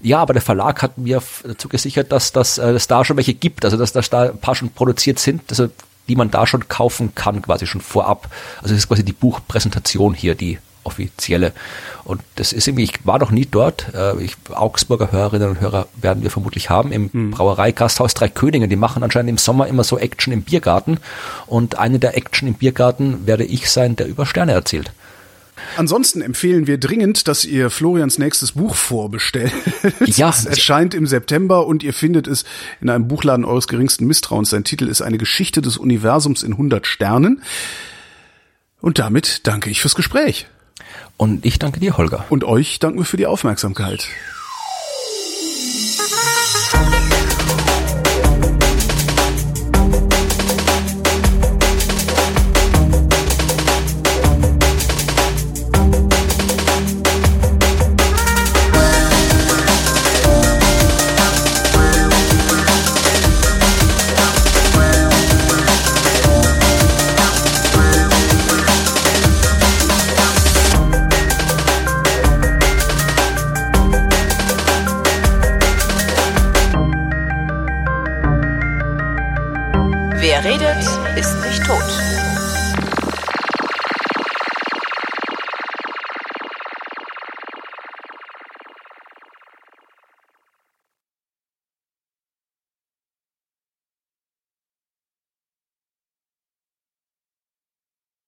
Ja, 0.00 0.18
aber 0.18 0.32
der 0.32 0.42
Verlag 0.42 0.82
hat 0.82 0.98
mir 0.98 1.22
dazu 1.44 1.68
gesichert, 1.68 2.10
dass, 2.10 2.32
dass, 2.32 2.56
dass 2.56 2.64
äh, 2.64 2.72
es 2.72 2.88
da 2.88 3.04
schon 3.04 3.16
welche 3.16 3.34
gibt, 3.34 3.64
also 3.64 3.76
dass, 3.76 3.92
dass 3.92 4.10
da 4.10 4.22
ein 4.22 4.38
paar 4.38 4.56
schon 4.56 4.70
produziert 4.70 5.20
sind. 5.20 5.42
Also 5.48 5.68
die 6.08 6.16
man 6.16 6.30
da 6.30 6.46
schon 6.46 6.68
kaufen 6.68 7.14
kann, 7.14 7.42
quasi 7.42 7.66
schon 7.66 7.80
vorab. 7.80 8.28
Also 8.62 8.74
es 8.74 8.80
ist 8.80 8.88
quasi 8.88 9.04
die 9.04 9.12
Buchpräsentation 9.12 10.14
hier, 10.14 10.34
die 10.34 10.58
offizielle. 10.84 11.52
Und 12.04 12.22
das 12.36 12.52
ist 12.52 12.66
irgendwie, 12.66 12.84
ich 12.84 13.06
war 13.06 13.18
noch 13.18 13.30
nie 13.30 13.46
dort. 13.46 13.86
Äh, 13.94 14.20
ich, 14.22 14.36
Augsburger 14.52 15.12
Hörerinnen 15.12 15.50
und 15.50 15.60
Hörer 15.60 15.86
werden 16.00 16.22
wir 16.22 16.30
vermutlich 16.30 16.70
haben 16.70 16.92
im 16.92 17.12
hm. 17.12 17.30
Brauereigasthaus 17.30 18.14
Drei 18.14 18.28
Könige. 18.28 18.68
Die 18.68 18.76
machen 18.76 19.02
anscheinend 19.02 19.30
im 19.30 19.38
Sommer 19.38 19.68
immer 19.68 19.84
so 19.84 19.98
Action 19.98 20.32
im 20.32 20.42
Biergarten. 20.42 20.98
Und 21.46 21.78
eine 21.78 21.98
der 21.98 22.16
Action 22.16 22.48
im 22.48 22.54
Biergarten 22.54 23.26
werde 23.26 23.44
ich 23.44 23.70
sein, 23.70 23.96
der 23.96 24.08
über 24.08 24.26
Sterne 24.26 24.52
erzählt. 24.52 24.92
Ansonsten 25.76 26.22
empfehlen 26.22 26.66
wir 26.66 26.78
dringend, 26.78 27.28
dass 27.28 27.44
ihr 27.44 27.70
Florians 27.70 28.18
nächstes 28.18 28.52
Buch 28.52 28.74
vorbestellt. 28.74 29.52
Ja. 30.06 30.28
Es 30.30 30.44
erscheint 30.44 30.94
im 30.94 31.06
September 31.06 31.66
und 31.66 31.82
ihr 31.82 31.94
findet 31.94 32.26
es 32.26 32.44
in 32.80 32.90
einem 32.90 33.08
Buchladen 33.08 33.44
eures 33.44 33.68
geringsten 33.68 34.06
Misstrauens. 34.06 34.50
Sein 34.50 34.64
Titel 34.64 34.88
ist 34.88 35.00
eine 35.00 35.16
Geschichte 35.16 35.62
des 35.62 35.76
Universums 35.76 36.42
in 36.42 36.52
100 36.52 36.86
Sternen. 36.86 37.42
Und 38.80 38.98
damit 38.98 39.46
danke 39.46 39.70
ich 39.70 39.80
fürs 39.80 39.94
Gespräch. 39.94 40.46
Und 41.16 41.46
ich 41.46 41.58
danke 41.58 41.80
dir, 41.80 41.96
Holger. 41.96 42.24
Und 42.30 42.44
euch 42.44 42.78
danken 42.78 42.98
wir 42.98 43.04
für 43.04 43.16
die 43.16 43.26
Aufmerksamkeit. 43.26 44.08